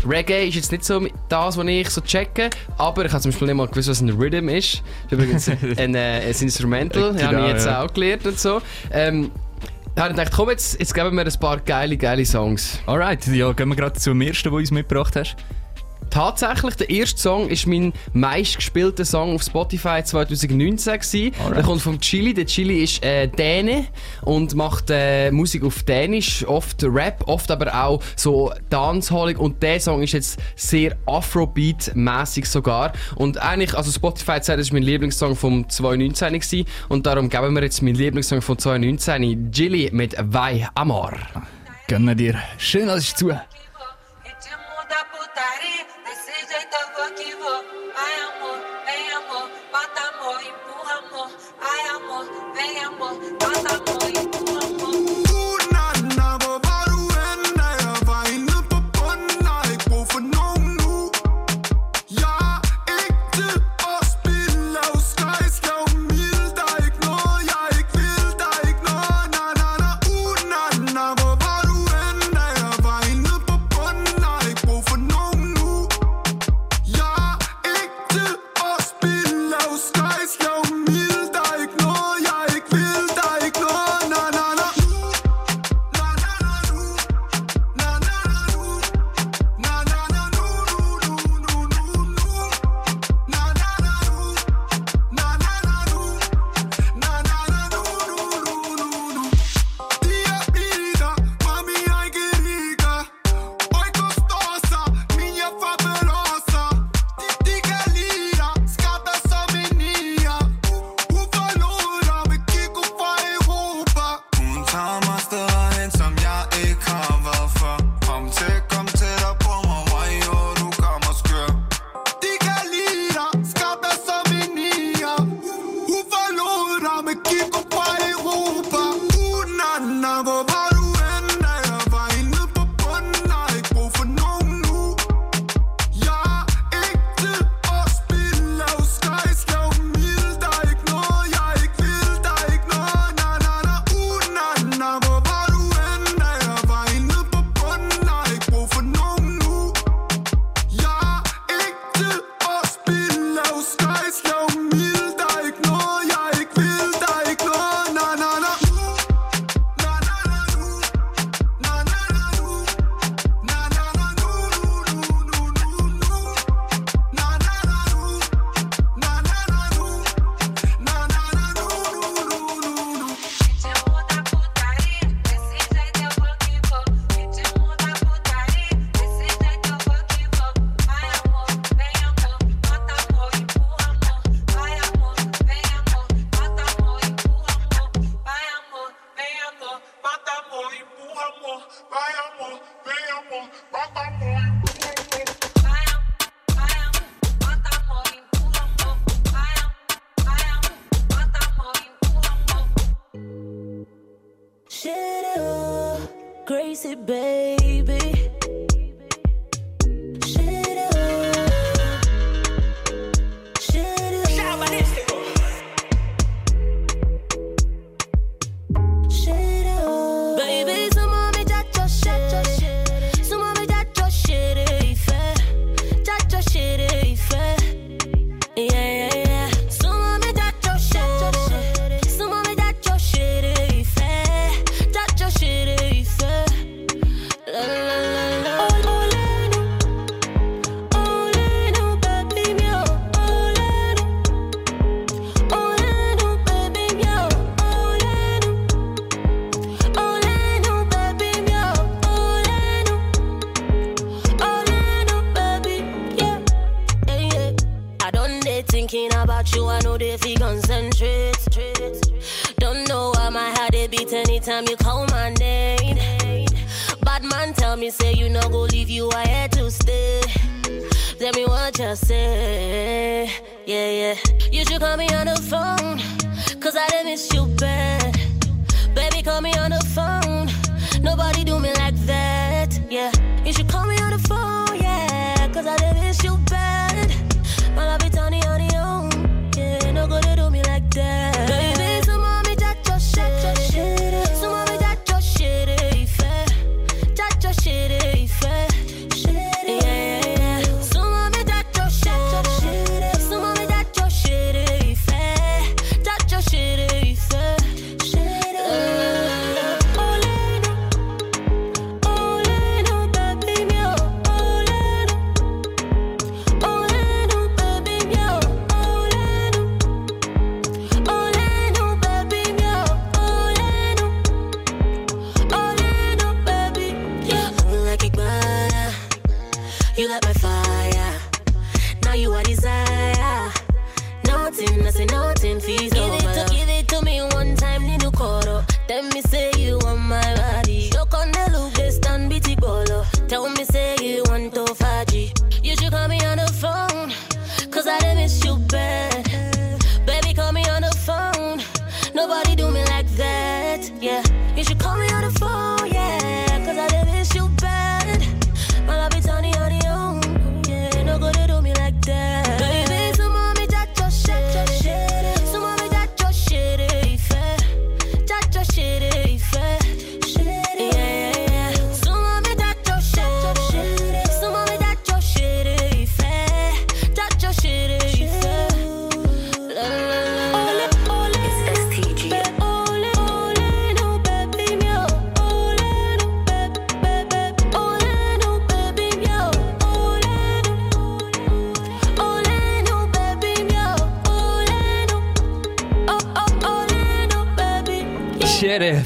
Reggae 0.06 0.46
ist 0.48 0.54
jetzt 0.54 0.70
nicht 0.70 0.84
so 0.84 1.06
das, 1.28 1.56
was 1.56 1.66
ich 1.66 1.90
so 1.90 2.00
checke, 2.00 2.50
aber 2.76 3.04
ich 3.04 3.12
habe 3.12 3.22
zum 3.22 3.30
Beispiel 3.30 3.48
nicht 3.48 3.56
mal 3.56 3.66
gewusst, 3.66 3.88
was 3.88 4.00
ein 4.00 4.10
Rhythm 4.10 4.48
ist. 4.48 4.82
Das 5.10 5.18
ist 5.18 5.24
übrigens 5.24 5.48
ein, 5.78 5.94
äh, 5.94 6.20
ein 6.20 6.34
Instrumental, 6.40 7.12
das 7.12 7.22
habe 7.24 7.40
ich 7.40 7.48
jetzt 7.48 7.66
ja. 7.66 7.82
auch 7.82 7.92
gelernt 7.92 8.26
und 8.26 8.38
so. 8.38 8.60
Ähm, 8.92 9.30
da 9.94 10.04
habe 10.04 10.12
ich 10.12 10.18
gedacht, 10.18 10.32
komm, 10.36 10.50
jetzt, 10.50 10.78
jetzt 10.78 10.94
geben 10.94 11.16
wir 11.16 11.26
ein 11.26 11.40
paar 11.40 11.58
geile, 11.58 11.96
geile 11.96 12.24
Songs. 12.24 12.78
Alright, 12.86 13.26
ja, 13.26 13.50
gehen 13.52 13.68
wir 13.68 13.74
gerade 13.74 13.98
zum 13.98 14.20
ersten, 14.20 14.44
den 14.44 14.52
du 14.52 14.58
uns 14.58 14.70
mitgebracht 14.70 15.16
hast. 15.16 15.36
Tatsächlich, 16.10 16.74
der 16.76 16.90
erste 16.90 17.20
Song 17.20 17.48
ist 17.48 17.66
mein 17.66 17.92
meistgespielter 18.12 19.04
Song 19.04 19.34
auf 19.34 19.42
Spotify 19.42 20.02
2019 20.02 20.98
gewesen. 20.98 21.34
Der 21.54 21.62
kommt 21.62 21.82
vom 21.82 22.00
Chili. 22.00 22.34
Der 22.34 22.46
Chili 22.46 22.82
ist 22.82 23.04
äh, 23.04 23.28
Däne 23.28 23.86
und 24.22 24.54
macht 24.54 24.90
äh, 24.90 25.30
Musik 25.30 25.64
auf 25.64 25.82
Dänisch, 25.82 26.46
oft 26.46 26.82
Rap, 26.82 27.24
oft 27.26 27.50
aber 27.50 27.84
auch 27.84 28.02
so 28.16 28.52
Dancehallig. 28.70 29.38
Und 29.38 29.62
der 29.62 29.80
Song 29.80 30.02
ist 30.02 30.12
jetzt 30.12 30.38
sehr 30.56 30.96
Afrobeat-mäßig 31.06 32.46
sogar. 32.46 32.92
Und 33.16 33.38
eigentlich, 33.38 33.74
also 33.76 33.90
Spotify 33.90 34.38
sagt, 34.40 34.48
das 34.48 34.68
ist 34.68 34.72
mein 34.72 34.82
Lieblingssong 34.82 35.36
vom 35.36 35.68
2019 35.68 36.32
gewesen. 36.32 36.68
Und 36.88 37.06
darum 37.06 37.28
geben 37.28 37.54
wir 37.54 37.62
jetzt 37.62 37.82
meinen 37.82 37.96
Lieblingssong 37.96 38.42
von 38.42 38.58
2019, 38.58 39.52
Chili 39.52 39.90
mit 39.92 40.16
Vai 40.18 40.68
Amor. 40.74 41.12
Gönnen 41.86 42.16
dir. 42.16 42.38
Schön, 42.58 42.86
dass 42.86 43.02
ich 43.02 43.14
zu. 43.14 43.32
Eu 46.76 46.86
vou 46.94 47.10
que 47.14 47.34
vou. 47.36 47.64
Vai 47.94 48.20
amor, 48.20 48.58
vem 48.84 49.10
amor, 49.12 49.50
bota 49.72 50.00
amor, 50.08 50.42
empurra 50.42 50.94
amor. 50.98 51.30
Vai 51.60 51.88
amor, 51.88 52.24
vem 52.54 52.84
amor, 52.84 53.14
bota 53.40 53.74
amor, 53.74 53.97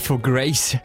von 0.03 0.21
Grace. 0.23 0.77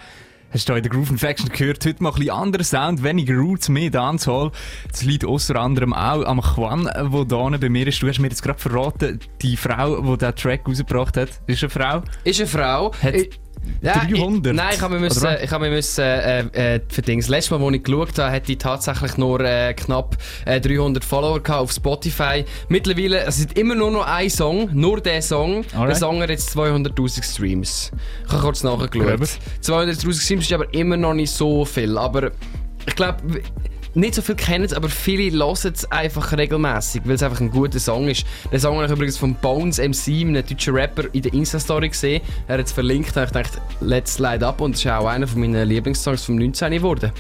Hast 0.52 0.70
du 0.70 0.74
in 0.74 0.82
der 0.82 0.90
Groove 0.92 1.10
Infection 1.12 1.50
gehört? 1.50 1.86
Heute 1.86 2.02
mal 2.02 2.10
ein 2.12 2.16
bisschen 2.16 2.30
anderer 2.32 2.64
Sound, 2.64 3.04
weniger 3.04 3.36
Roots, 3.36 3.68
mehr 3.68 3.90
Dancehall. 3.90 4.52
Das 4.90 5.04
liegt 5.04 5.26
unter 5.26 5.58
anderem 5.58 5.94
auch 5.94 6.24
am 6.24 6.40
Juan, 6.40 6.86
der 6.86 7.26
da 7.26 7.58
bei 7.58 7.70
mir 7.70 7.86
ist. 7.88 8.02
Du 8.02 8.08
hast 8.08 8.20
mir 8.20 8.30
jetzt 8.30 8.42
gerade 8.44 8.58
verraten, 8.58 9.20
die 9.42 9.58
Frau, 9.58 10.00
die 10.02 10.18
diesen 10.18 10.36
Track 10.36 10.62
rausgebracht 10.68 11.18
hat, 11.18 11.30
ist 11.48 11.64
eine 11.64 11.70
Frau. 11.70 12.02
Ist 12.24 12.40
eine 12.40 12.48
Frau. 12.48 12.94
Hat 13.02 13.14
Ich- 13.16 13.40
Ja, 13.82 14.06
300. 14.06 14.54
Ich, 14.54 14.58
nein, 14.58 14.74
ich 14.74 14.82
habe 14.82 14.94
mir 14.96 15.00
müssen, 15.02 15.28
ich 15.44 15.52
habe 15.52 15.66
mir 15.66 15.72
müssen, 15.72 16.02
äh, 16.02 16.76
äh, 16.76 16.82
für 16.90 17.02
Dings. 17.02 17.28
Letztes 17.28 17.52
Mal, 17.52 17.66
als 17.66 17.76
ich 17.76 17.84
geschaut 17.84 18.20
habe, 18.20 18.32
hat 18.32 18.48
die 18.48 18.58
tatsächlich 18.58 19.18
nur 19.18 19.40
äh, 19.42 19.74
knapp 19.74 20.18
äh, 20.46 20.60
300 20.60 21.04
Follower 21.04 21.40
gehabt 21.42 21.62
auf 21.62 21.72
Spotify. 21.72 22.46
Mittlerweile, 22.70 23.20
es 23.22 23.40
ist 23.40 23.58
immer 23.58 23.76
nur 23.76 23.92
noch 23.92 24.08
ein 24.08 24.30
Song, 24.30 24.70
nur 24.74 25.02
der 25.02 25.22
Song. 25.22 25.64
Der 25.72 25.80
Alright. 25.80 25.98
Song 25.98 26.22
hat 26.22 26.30
jetzt 26.30 26.56
200'000 26.58 27.24
Streams. 27.24 27.92
Ich 28.26 28.32
habe 28.32 28.42
kurz 28.42 28.64
nachgeschaut. 28.64 29.20
Gut. 29.20 29.30
200'000 29.64 30.22
Streams 30.22 30.46
ist 30.46 30.54
aber 30.54 30.74
immer 30.74 30.98
noch 30.98 31.14
nicht 31.14 31.32
so 31.32 31.66
viel, 31.66 31.98
aber 31.98 32.32
ich 32.86 32.96
glaube, 32.96 33.18
nicht 33.98 34.14
so 34.14 34.22
viel 34.22 34.36
kennen 34.36 34.72
aber 34.74 34.90
viele 34.90 35.38
hören 35.38 35.74
es 35.74 35.92
einfach 35.92 36.32
regelmäßig, 36.38 37.02
weil 37.06 37.16
es 37.16 37.24
einfach 37.24 37.42
ein 37.42 37.50
guter 37.50 37.80
Song 37.80 38.08
ist. 38.08 38.26
Den 38.52 38.60
Song 38.60 38.76
habe 38.76 38.86
ich 38.86 38.92
übrigens 38.92 39.18
von 39.18 39.34
Bones 39.36 39.80
MC, 39.80 40.22
einem 40.22 40.36
deutschen 40.36 40.76
Rapper, 40.76 41.04
in 41.14 41.24
der 41.24 41.34
Insta-Story 41.34 41.90
gesehen. 41.90 42.22
Er 42.48 42.60
hat 42.60 42.66
es 42.66 42.72
verlinkt 42.72 43.18
und 43.18 43.24
ich 43.24 43.32
dachte, 43.32 43.60
let's 43.82 44.14
slide 44.14 44.46
up 44.46 44.62
und 44.62 44.76
es 44.76 44.86
ist 44.86 44.92
auch 44.92 45.08
einer 45.08 45.28
von 45.28 45.42
meinen 45.42 45.68
Lieblingssongs 45.68 46.24
vom 46.24 46.36
19. 46.36 46.74
geworden. 46.74 47.12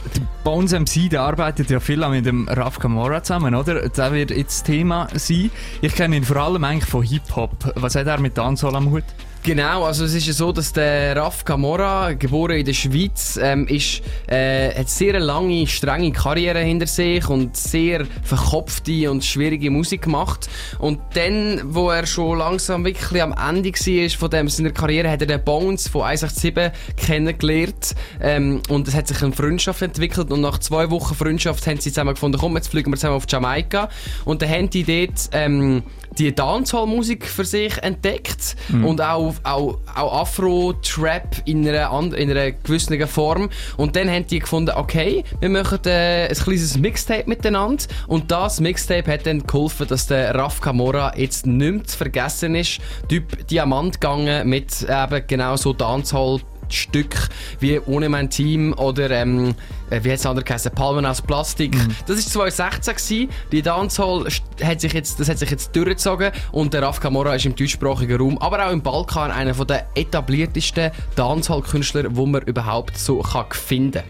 Bones 0.43 0.71
MC, 0.71 1.09
der 1.09 1.23
arbeitet 1.23 1.69
ja 1.71 1.80
viel 1.80 2.07
mit 2.07 2.25
dem 2.25 2.47
Raf 2.47 2.78
Kamora 2.78 3.23
zusammen, 3.23 3.55
oder? 3.55 3.89
Der 3.89 4.13
wird 4.13 4.32
jetzt 4.32 4.63
Thema 4.63 5.07
sein. 5.15 5.49
Ich 5.82 5.95
kenne 5.95 6.17
ihn 6.17 6.23
vor 6.23 6.38
allem 6.38 6.63
eigentlich 6.63 6.89
von 6.89 7.01
Hip-Hop. 7.01 7.73
Was 7.75 7.95
hat 7.95 8.05
er 8.05 8.19
mit 8.19 8.38
Dancehall 8.38 8.75
am 8.75 8.91
Hut? 8.91 9.03
Genau, 9.48 9.86
also 9.86 10.04
es 10.04 10.14
ist 10.14 10.28
ja 10.28 10.34
so, 10.34 10.52
dass 10.52 10.74
der 10.74 11.16
Raf 11.16 11.45
Camora, 11.45 12.12
geboren 12.12 12.58
in 12.58 12.66
der 12.66 12.74
Schweiz, 12.74 13.39
ähm, 13.41 13.66
ist, 13.68 14.02
äh, 14.28 14.78
hat 14.78 14.89
sehr 14.89 15.16
eine 15.16 15.24
lange, 15.24 15.66
strenge 15.68 16.12
Karriere 16.12 16.60
hinter 16.60 16.86
sich 16.86 17.30
und 17.30 17.56
sehr 17.56 18.06
verkopfte 18.24 19.10
und 19.10 19.24
schwierige 19.24 19.72
Musik 19.72 20.02
gemacht. 20.02 20.50
Und 20.80 21.00
dann, 21.14 21.62
wo 21.64 21.89
er 21.91 22.06
schon 22.06 22.39
langsam 22.39 22.84
wirklich 22.84 23.24
am 23.24 23.32
Ende 23.32 23.70
war 23.70 24.10
von 24.10 24.30
dem, 24.30 24.50
seiner 24.50 24.72
Karriere, 24.72 25.10
hat 25.10 25.22
er 25.22 25.28
den 25.28 25.41
Bones 25.41 25.88
von 25.88 26.02
187 26.02 26.74
kennengelernt 26.98 27.95
ähm, 28.20 28.62
und 28.68 28.89
es 28.89 28.95
hat 28.95 29.08
sich 29.08 29.24
eine 29.24 29.32
Freundschaft 29.32 29.82
entwickelt 29.82 30.30
und 30.30 30.41
nach 30.41 30.58
zwei 30.58 30.91
Wochen 30.91 31.16
Freundschaft 31.16 31.66
haben 31.68 31.80
sie 31.80 31.91
zusammen 31.91 32.16
gefunden, 32.16 32.38
komm, 32.38 32.58
jetzt 32.58 32.68
fliegen 32.68 32.91
wir 32.91 32.98
zusammen 32.98 33.16
auf 33.16 33.24
Jamaika 33.30 33.88
und 34.26 34.41
dann 34.41 34.50
haben 34.50 34.70
die 34.70 34.84
dort 34.84 35.30
ähm, 35.32 35.84
die 36.18 36.34
Dancehall-Musik 36.34 37.26
für 37.26 37.45
sich 37.45 37.78
entdeckt 37.84 38.55
Mhm. 38.70 38.86
und 38.86 39.01
auch, 39.01 39.34
auch, 39.43 39.78
auch 39.95 40.22
Afro-Trap 40.22 41.43
in 41.45 41.68
einer, 41.68 41.91
in 42.15 42.32
einer 42.32 42.51
gewissen 42.51 43.07
Form. 43.07 43.49
Und 43.78 43.95
dann 43.95 44.09
haben 44.09 44.28
die 44.28 44.39
gefunden, 44.39 44.72
okay, 44.76 45.24
wir 45.39 45.49
machen 45.49 45.80
äh, 45.86 46.28
ein 46.28 46.36
kleines 46.36 46.78
Mixtape 46.78 47.28
miteinander. 47.28 47.84
Und 48.07 48.32
das 48.32 48.59
Mixtape 48.59 49.11
hat 49.11 49.26
dann 49.26 49.45
geholfen, 49.45 49.88
dass 49.88 50.07
der 50.07 50.34
Raf 50.36 50.61
Camora 50.61 51.13
jetzt 51.18 51.45
nicht 51.45 51.72
mehr 51.74 51.84
zu 51.84 51.97
vergessen 51.97 52.55
ist. 52.55 52.80
Typ 53.07 53.47
Diamant 53.47 53.99
gegangen 53.99 54.47
mit 54.49 54.84
eben 54.84 55.24
genau 55.28 55.55
so 55.55 55.74
Dancehall. 55.74 56.41
Stück 56.70 57.15
wie 57.59 57.80
Ohne 57.80 58.09
mein 58.09 58.30
Team 58.30 58.74
oder 58.74 59.09
ähm, 59.11 59.55
äh, 59.89 60.03
wie 60.03 60.11
hat 60.11 60.20
es 60.20 60.26
andere 60.26 60.43
geheißen? 60.43 60.72
Palmen 60.72 61.05
aus 61.05 61.22
Plastik. 61.22 61.76
Das 62.05 62.36
war 62.36 62.49
2016 62.49 62.95
gewesen. 62.95 63.30
Die 63.51 63.61
Dancehall 63.61 64.28
hat 64.63 64.82
sich 64.82 64.93
jetzt, 64.93 65.20
das 65.20 65.30
hat 65.30 65.39
sich 65.39 65.49
jetzt 65.49 65.76
durchgezogen 65.76 66.32
und 66.51 66.74
der 66.74 66.82
Raf 66.82 66.99
Camora 66.99 67.36
ist 67.36 67.45
im 67.45 67.55
deutschsprachigen 67.55 68.18
Raum, 68.18 68.38
aber 68.39 68.68
auch 68.68 68.72
im 68.72 68.82
Balkan 68.82 69.32
einer 69.32 69.53
von 69.53 69.68
der 69.68 69.88
etabliertesten 69.95 70.91
Dancehall-Künstler, 71.15 72.15
wo 72.15 72.26
man 72.26 72.41
überhaupt 72.43 72.97
so 72.97 73.20
kann 73.22 73.45
finden 73.51 74.03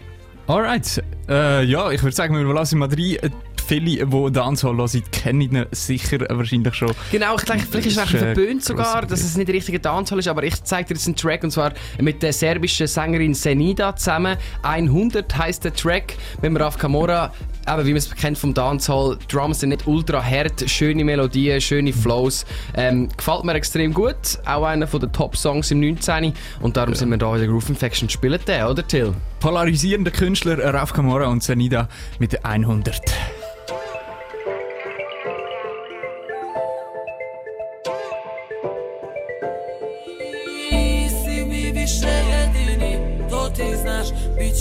Alright, 0.48 1.04
äh, 1.28 1.62
ja, 1.64 1.90
ich 1.90 2.02
würde 2.02 2.16
sagen, 2.16 2.34
wir 2.34 2.54
lassen 2.54 2.78
mal 2.78 2.88
rein. 2.88 3.32
Viele, 3.68 4.06
die 4.06 4.32
Dancehall 4.32 4.76
hören, 4.78 5.02
kennen 5.12 5.40
ihn 5.42 5.66
sicher 5.72 6.20
wahrscheinlich 6.30 6.74
schon. 6.74 6.90
Genau, 7.12 7.36
ich 7.36 7.44
denke, 7.44 7.66
vielleicht 7.70 7.88
ist 7.88 7.98
es 7.98 8.02
Das 8.02 8.08
ein 8.08 8.12
bisschen 8.12 8.28
äh, 8.28 8.34
verböhnt 8.34 8.64
sogar, 8.64 9.04
dass 9.04 9.20
es 9.20 9.36
nicht 9.36 9.48
der 9.48 9.54
richtige 9.54 9.78
Dancehall 9.78 10.20
ist, 10.20 10.28
aber 10.28 10.42
ich 10.42 10.64
zeige 10.64 10.88
dir 10.88 10.94
jetzt 10.94 11.06
einen 11.06 11.16
Track 11.16 11.44
und 11.44 11.50
zwar 11.50 11.74
mit 12.00 12.22
der 12.22 12.32
serbischen 12.32 12.86
Sängerin 12.86 13.34
Senida 13.34 13.94
zusammen. 13.94 14.38
100 14.62 15.36
heißt 15.36 15.64
der 15.66 15.74
Track 15.74 16.14
mit 16.40 16.58
Raf 16.58 16.78
Camora. 16.78 17.30
Aber 17.66 17.84
wie 17.84 17.90
man 17.90 17.98
es 17.98 18.10
kennt 18.14 18.38
vom 18.38 18.54
Dancehall, 18.54 19.18
Drums 19.30 19.60
sind 19.60 19.68
nicht 19.68 19.86
ultra 19.86 20.24
hart, 20.24 20.64
schöne 20.66 21.04
Melodien, 21.04 21.60
schöne 21.60 21.92
Flows. 21.92 22.46
Ähm, 22.74 23.10
gefällt 23.14 23.44
mir 23.44 23.52
extrem 23.52 23.92
gut. 23.92 24.38
Auch 24.46 24.64
einer 24.64 24.86
von 24.86 25.00
den 25.00 25.12
Top-Songs 25.12 25.70
im 25.72 25.80
19. 25.80 26.32
Und 26.62 26.78
darum 26.78 26.94
sind 26.94 27.10
wir 27.10 27.18
da 27.18 27.34
in 27.34 27.40
der 27.40 27.48
Groove 27.48 27.68
Infection. 27.68 28.08
Spielen 28.08 28.40
den, 28.48 28.64
oder 28.64 28.86
Till? 28.86 29.12
Polarisierende 29.40 30.10
Künstler 30.10 30.72
Raf 30.72 30.94
Kamora 30.94 31.26
und 31.26 31.42
Senida 31.42 31.90
mit 32.18 32.32
der 32.32 32.46
100. 32.46 33.02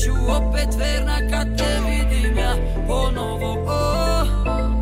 ću 0.04 0.12
opet 0.38 0.70
verna 0.80 1.18
kad 1.32 1.58
te 1.58 1.80
vidim 1.88 2.38
ja 2.38 2.54
ponovo. 2.88 3.52
O, 3.68 4.26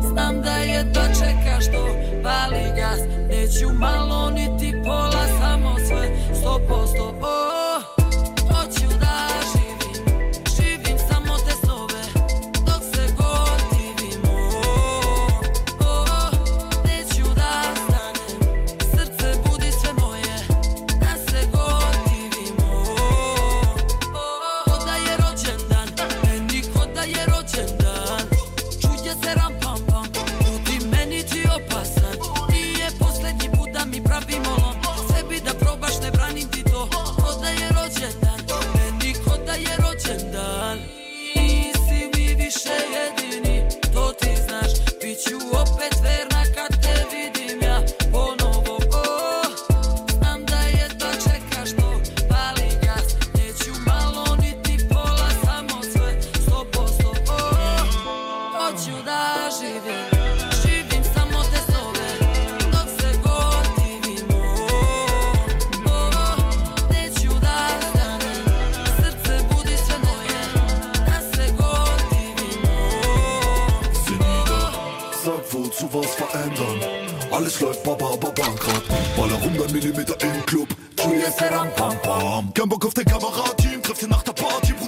Znam 0.02 0.42
da 0.42 0.56
čekaš 1.18 1.64
to, 1.66 1.86
pali 2.22 2.64
gas 2.76 3.00
Neću 3.28 3.72
malo 3.78 4.30
niti 4.30 4.45
Baller 79.26 79.42
100 79.42 79.72
Millimeter 79.72 80.14
im 80.22 80.46
Club. 80.46 80.68
Ferran, 81.36 81.68
pam, 81.74 82.00
pam. 82.00 82.54
Kein 82.54 82.68
Bock 82.68 82.86
auf 82.86 82.94
den 82.94 83.04
Kamerateam. 83.04 83.82
Treff 83.82 83.98
dir 83.98 84.08
nach 84.08 84.22
der 84.22 84.32
Party, 84.32 84.72
Bruder, 84.72 84.85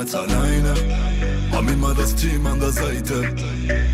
niemals 0.00 0.14
alleine. 0.14 0.74
Haben 1.52 1.68
immer 1.68 1.94
das 1.94 2.14
Team 2.14 2.46
an 2.46 2.60
der 2.60 2.72
Seite. 2.72 3.34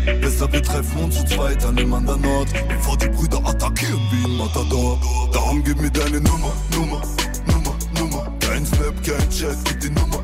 Deshalb 0.05 0.53
wir 0.53 0.63
treffen 0.63 1.03
uns 1.03 1.15
zu 1.15 1.25
zweit 1.25 1.63
an 1.65 1.75
dem 1.75 1.93
anderen 1.93 2.25
Ort. 2.25 2.49
Bevor 2.67 2.97
die 2.97 3.07
Brüder 3.07 3.39
attackieren 3.45 3.99
wie 4.11 4.25
ein 4.25 4.37
Matador. 4.37 4.99
Darum 5.33 5.63
gib 5.63 5.81
mir 5.81 5.91
deine 5.91 6.21
Nummer, 6.21 6.53
Nummer, 6.71 7.01
Nummer, 7.47 7.75
Nummer. 7.99 8.31
Kein 8.39 8.65
Snap, 8.65 8.95
kein 9.03 9.29
Chat, 9.29 9.57
gib 9.65 9.79
die 9.81 9.89
Nummer. 9.89 10.23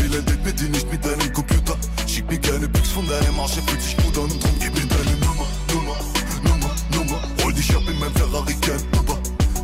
Redet 0.00 0.44
mit 0.44 0.58
dir 0.60 0.68
nicht 0.68 0.90
mit 0.90 1.04
deinem 1.04 1.32
Computer. 1.32 1.76
Schick 2.06 2.28
mir 2.30 2.40
keine 2.40 2.68
Pics 2.68 2.90
von 2.90 3.06
deinem 3.06 3.38
Arsch, 3.40 3.56
er 3.56 3.62
fühlt 3.62 3.82
sich 3.82 3.96
gut 3.96 4.18
an. 4.18 4.28
Drum 4.28 4.54
gib 4.58 4.74
mir 4.74 4.86
deine 4.86 5.16
Nummer, 5.18 5.46
Nummer, 5.72 5.96
Nummer, 6.42 6.70
Nummer. 6.94 7.20
Hol 7.42 7.52
dich 7.52 7.74
ab 7.74 7.82
in 7.86 7.98
mein 7.98 8.12
Ferrari, 8.12 8.54
kein 8.60 8.82
Uber. 8.98 9.18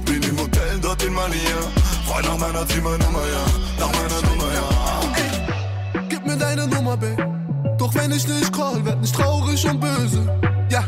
Bin 0.05 0.22
im 0.22 0.38
Hotel 0.38 0.78
dort 0.80 1.03
in 1.03 1.14
Mania. 1.14 1.61
Frei 2.07 2.22
nach 2.22 2.38
meiner 2.38 2.66
Zimmernummer, 2.66 3.22
ja. 3.34 3.44
Nach 3.78 3.92
meiner 3.92 4.28
Nummer, 4.28 4.53
ja 4.55 4.99
keine 6.51 6.66
Nummer, 6.66 6.96
Babe. 6.96 7.16
Doch 7.78 7.94
wenn 7.94 8.11
ich 8.11 8.26
nicht 8.26 8.53
call, 8.53 8.84
werd 8.84 9.01
nicht 9.01 9.14
traurig 9.14 9.64
und 9.68 9.80
böse. 9.80 10.20
Ja, 10.68 10.82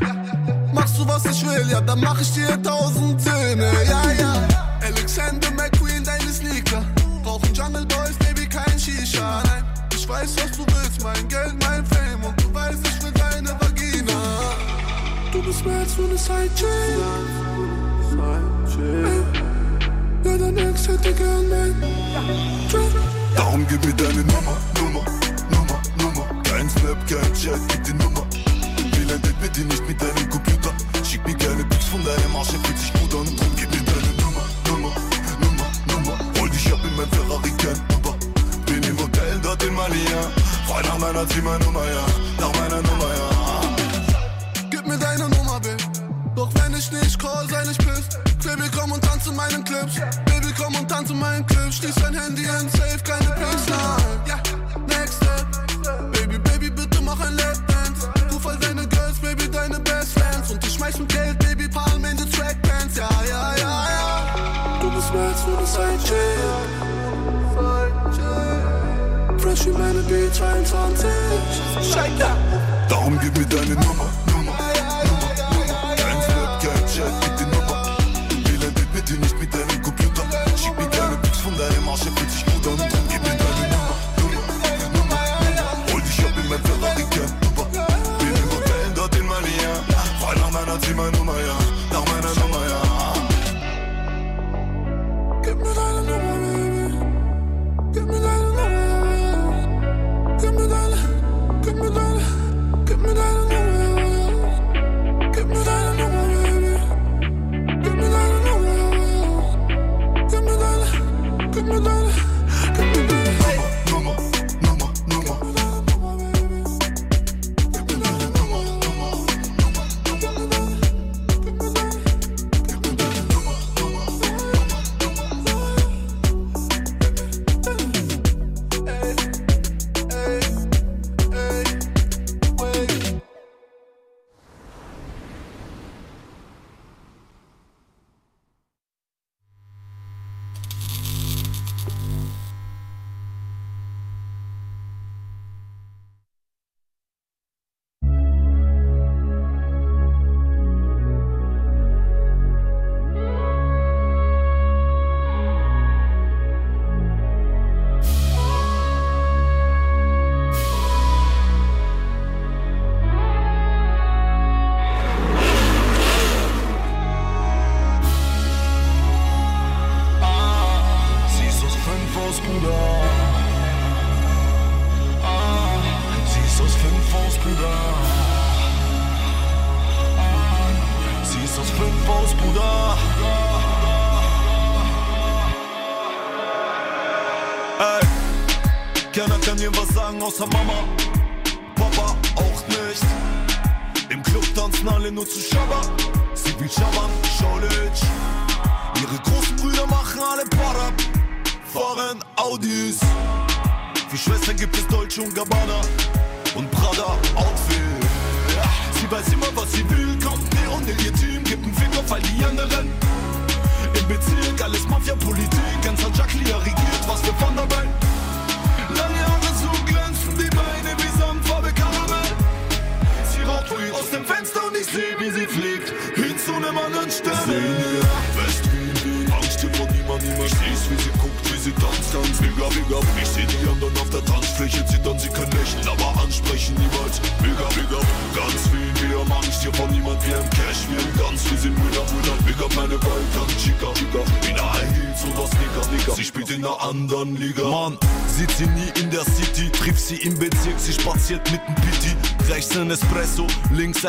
machst 0.72 0.98
du 0.98 1.06
was 1.06 1.24
ich 1.26 1.46
will, 1.46 1.68
ja, 1.70 1.80
dann 1.80 2.00
mach 2.00 2.20
ich 2.20 2.32
dir 2.32 2.60
tausend 2.62 3.20
Zähne. 3.20 3.70
Ja, 3.88 4.02
ja. 4.18 4.34
Alexander 4.80 5.50
McQueen, 5.52 6.02
deine 6.04 6.32
Sneaker. 6.32 6.82
Brauchen 7.22 7.54
Jungle 7.54 7.86
Boys, 7.86 8.16
Baby, 8.18 8.48
kein 8.48 8.78
Shisha. 8.78 9.42
Nein, 9.44 9.64
ich 9.94 10.08
weiß, 10.08 10.36
was 10.36 10.56
du 10.56 10.64
willst, 10.74 11.02
mein 11.02 11.28
Geld, 11.28 11.54
mein 11.60 11.86
Fame. 11.86 12.24
Und 12.24 12.42
du 12.42 12.52
weißt, 12.52 12.80
ich 12.84 13.04
will 13.04 13.12
deine 13.12 13.50
Vagina. 13.60 14.20
Du 15.32 15.42
bist 15.42 15.64
mehr 15.64 15.78
als 15.78 15.96
nur 15.96 16.08
eine 16.08 16.18
Sidechain. 16.18 17.22
Ja, 20.24 20.38
dein 20.38 20.56
Ex 20.56 20.88
hätte 20.88 21.12
gern 21.12 21.48
mein 21.48 21.74
Darum 23.34 23.66
gib 23.68 23.84
mir 23.84 23.94
deine 23.94 24.21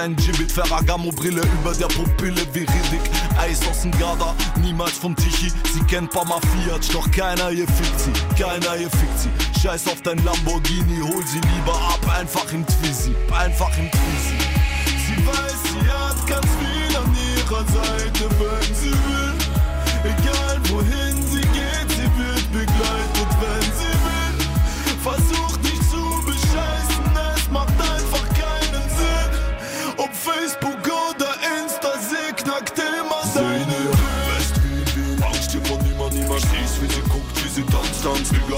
ein 0.03 0.15
Gibbet, 0.17 0.51
Ferragamo 0.51 1.11
Brille 1.11 1.41
über 1.41 1.73
der 1.73 1.87
Pupille, 1.87 2.41
Viridik, 2.53 3.01
Eis 3.37 3.59
aus 3.69 3.83
dem 3.83 3.91
Garda, 3.91 4.35
niemals 4.61 4.97
vom 4.97 5.15
Tichi, 5.15 5.49
sie 5.73 5.83
kennt 5.87 6.11
Pama 6.11 6.39
Fiat, 6.41 6.93
doch 6.93 7.09
keiner 7.11 7.51
ihr 7.51 7.67
fickt 7.67 7.99
sie, 7.99 8.11
keiner 8.41 8.75
ihr 8.75 8.89
fickt 8.89 9.19
sie, 9.19 9.61
scheiß 9.61 9.87
auf 9.87 10.01
dein 10.01 10.17
Lamborghini, 10.25 10.99
hol 11.01 11.25
sie 11.25 11.39
lieber 11.39 11.75
ab, 11.75 12.01
einfach 12.19 12.51
im 12.51 12.65
Twizy, 12.67 13.15
einfach 13.31 13.71
im 13.77 13.89
Twizy. 13.91 14.37
Sie 15.07 15.25
weiß, 15.25 15.63
sie 15.63 15.89
hat 15.89 16.27
ganz 16.27 16.47
viel 16.59 16.97
an 16.97 17.15
ihrer 17.37 17.63
Seite, 17.65 18.29
wenn 18.39 18.75
sie 18.75 19.02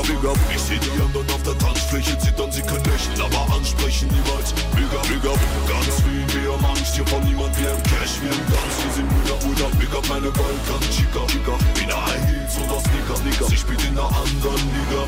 big 0.07 0.23
up. 0.25 0.37
Ich 0.53 0.61
seh 0.61 0.77
die 0.77 0.91
anderen 1.01 1.29
auf 1.31 1.43
der 1.43 1.57
Tanzfläche 1.57 2.17
zittern, 2.19 2.51
sie 2.51 2.61
können 2.61 2.85
lächeln, 2.85 3.21
aber 3.21 3.55
ansprechen 3.55 4.07
niemals. 4.09 4.53
Big 4.75 4.91
up, 4.93 5.33
up, 5.33 5.39
ganz 5.67 6.03
wie 6.05 6.25
haben 6.55 6.65
Angst 6.65 6.95
hier 6.95 7.05
von 7.07 7.23
niemand, 7.23 7.57
wir 7.59 7.71
im 7.71 7.83
Cash, 7.83 8.21
wir 8.21 8.31
im 8.31 8.45
Tanz, 8.47 8.75
wir 8.83 8.93
sind 8.93 9.09
Brüder, 9.09 9.37
Brüder. 9.43 9.69
Big 9.79 9.93
up 9.93 10.05
meine 10.09 10.31
Balkan, 10.31 10.81
Chica, 10.91 11.21
Chica, 11.27 11.55
in 11.81 11.87
der 11.87 12.05
High 12.05 12.25
Heels 12.27 12.55
oder 12.63 12.79
Sneaker, 12.79 13.15
Sneaker. 13.17 13.45
Sie 13.45 13.57
spielt 13.57 13.83
in 13.83 13.97
einer 13.97 14.07
anderen 14.07 14.63
Liga. 14.75 15.01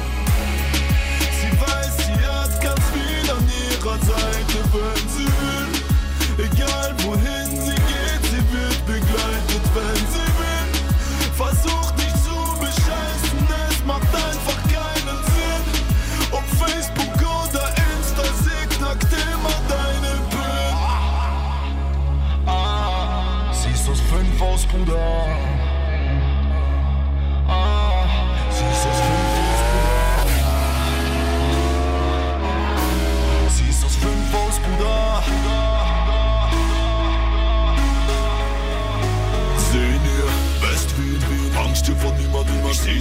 Sie 1.39 1.51
weiß, 1.61 1.93
sie 1.97 2.19
hat 2.25 2.53
ganz 2.61 2.83
viel 2.93 3.25
an 3.31 3.45
ihrer 3.45 3.97
Seite, 4.01 4.57
wenn 4.73 5.03
sie 5.15 5.29
will. 5.39 5.71
Egal 6.45 6.95
wohin 7.03 7.46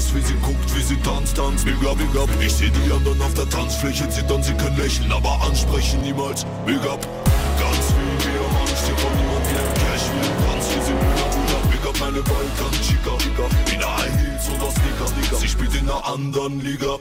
seh's, 0.06 0.14
wie 0.14 0.20
sie 0.20 0.34
guckt, 0.40 0.76
wie 0.76 0.82
sie 0.82 0.96
tanzt, 0.96 1.36
tanzt. 1.36 1.64
Big 1.64 1.74
up, 1.86 1.96
big 1.98 2.20
up. 2.20 2.28
Ich 2.40 2.52
seh 2.52 2.70
die 2.70 2.92
anderen 2.92 3.20
auf 3.20 3.34
der 3.34 3.48
Tanzfläche 3.48 4.08
zittern, 4.08 4.42
sie 4.42 4.54
können 4.54 4.76
lächeln, 4.76 5.10
aber 5.12 5.40
ansprechen 5.42 6.00
niemals. 6.02 6.44
Big 6.66 6.80
up. 6.82 7.00
Ganz 7.58 7.94
wie 7.94 8.24
wir, 8.24 8.60
Angst 8.60 8.86
hier 8.86 8.96
von 8.96 9.12
niemand, 9.16 9.44
wir 9.50 9.60
im 9.60 9.74
Cash, 9.74 10.04
wir 10.12 10.26
im 10.30 10.46
Tanz, 10.46 10.74
wir 10.74 10.82
sind 10.82 10.98
Brüder, 10.98 11.28
Brüder. 11.30 11.60
Big 11.70 11.88
up 11.88 12.00
meine 12.00 12.22
Balkan, 12.22 12.72
Chica, 12.82 13.18
Chica. 13.18 13.72
In 13.72 13.78
der 13.78 13.96
High 13.96 14.16
Heels 14.20 14.48
oder 14.50 14.70
Sneaker, 14.70 15.06
Sneaker. 15.06 15.36
Sie 15.36 15.48
spielt 15.48 15.74
in 15.74 15.88
einer 15.88 16.06
anderen 16.06 16.60
Liga. 16.60 16.98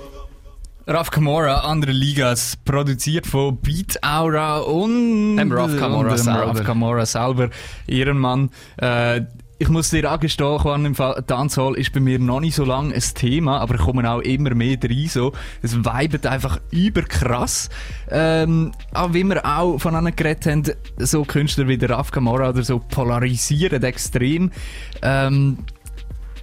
Raf 0.88 1.10
Kamora, 1.10 1.62
andere 1.62 1.92
Ligas, 1.92 2.58
produziert 2.64 3.26
von 3.26 3.58
Beat 3.58 4.04
Aura 4.04 4.60
und 4.60 5.38
Dem 5.38 5.52
Raf 5.52 5.76
Kamora 5.78 6.02
und 6.02 6.10
dem 6.10 6.18
selber. 6.18 6.46
Raf 6.46 6.64
Kamora 6.64 7.06
selber, 7.08 7.50
ihren 7.88 8.20
Mann. 8.20 8.52
Äh, 8.78 9.22
ich 9.58 9.70
muss 9.70 9.90
dir 9.90 10.10
angestehen, 10.10 10.60
Juan, 10.62 10.86
im 10.86 10.96
Dancehall 11.28 11.76
ist 11.76 11.94
bei 11.94 12.02
mir 12.02 12.20
noch 12.20 12.42
nicht 12.42 12.56
so 12.56 12.66
lange 12.66 12.94
ein 12.94 13.04
Thema, 13.14 13.60
aber 13.60 13.76
ich 13.76 13.82
komme 13.82 14.10
auch 14.10 14.20
immer 14.20 14.54
mehr 14.54 14.78
rein, 14.84 15.08
so. 15.08 15.32
Es 15.62 15.78
vibet 15.78 16.26
einfach 16.28 16.60
überkrass. 16.72 17.70
Ähm, 18.10 18.74
aber 18.92 19.14
wie 19.14 19.24
wir 19.24 19.46
auch 19.46 19.78
von 19.78 19.96
anderen 19.96 20.16
geredet 20.16 20.46
haben, 20.46 20.64
so 20.98 21.24
Künstler 21.24 21.68
wie 21.68 21.78
der 21.78 21.92
Raf 21.92 22.12
Kamora 22.12 22.50
oder 22.50 22.64
so 22.64 22.80
polarisieren 22.80 23.84
extrem. 23.84 24.52
Ähm, 25.02 25.60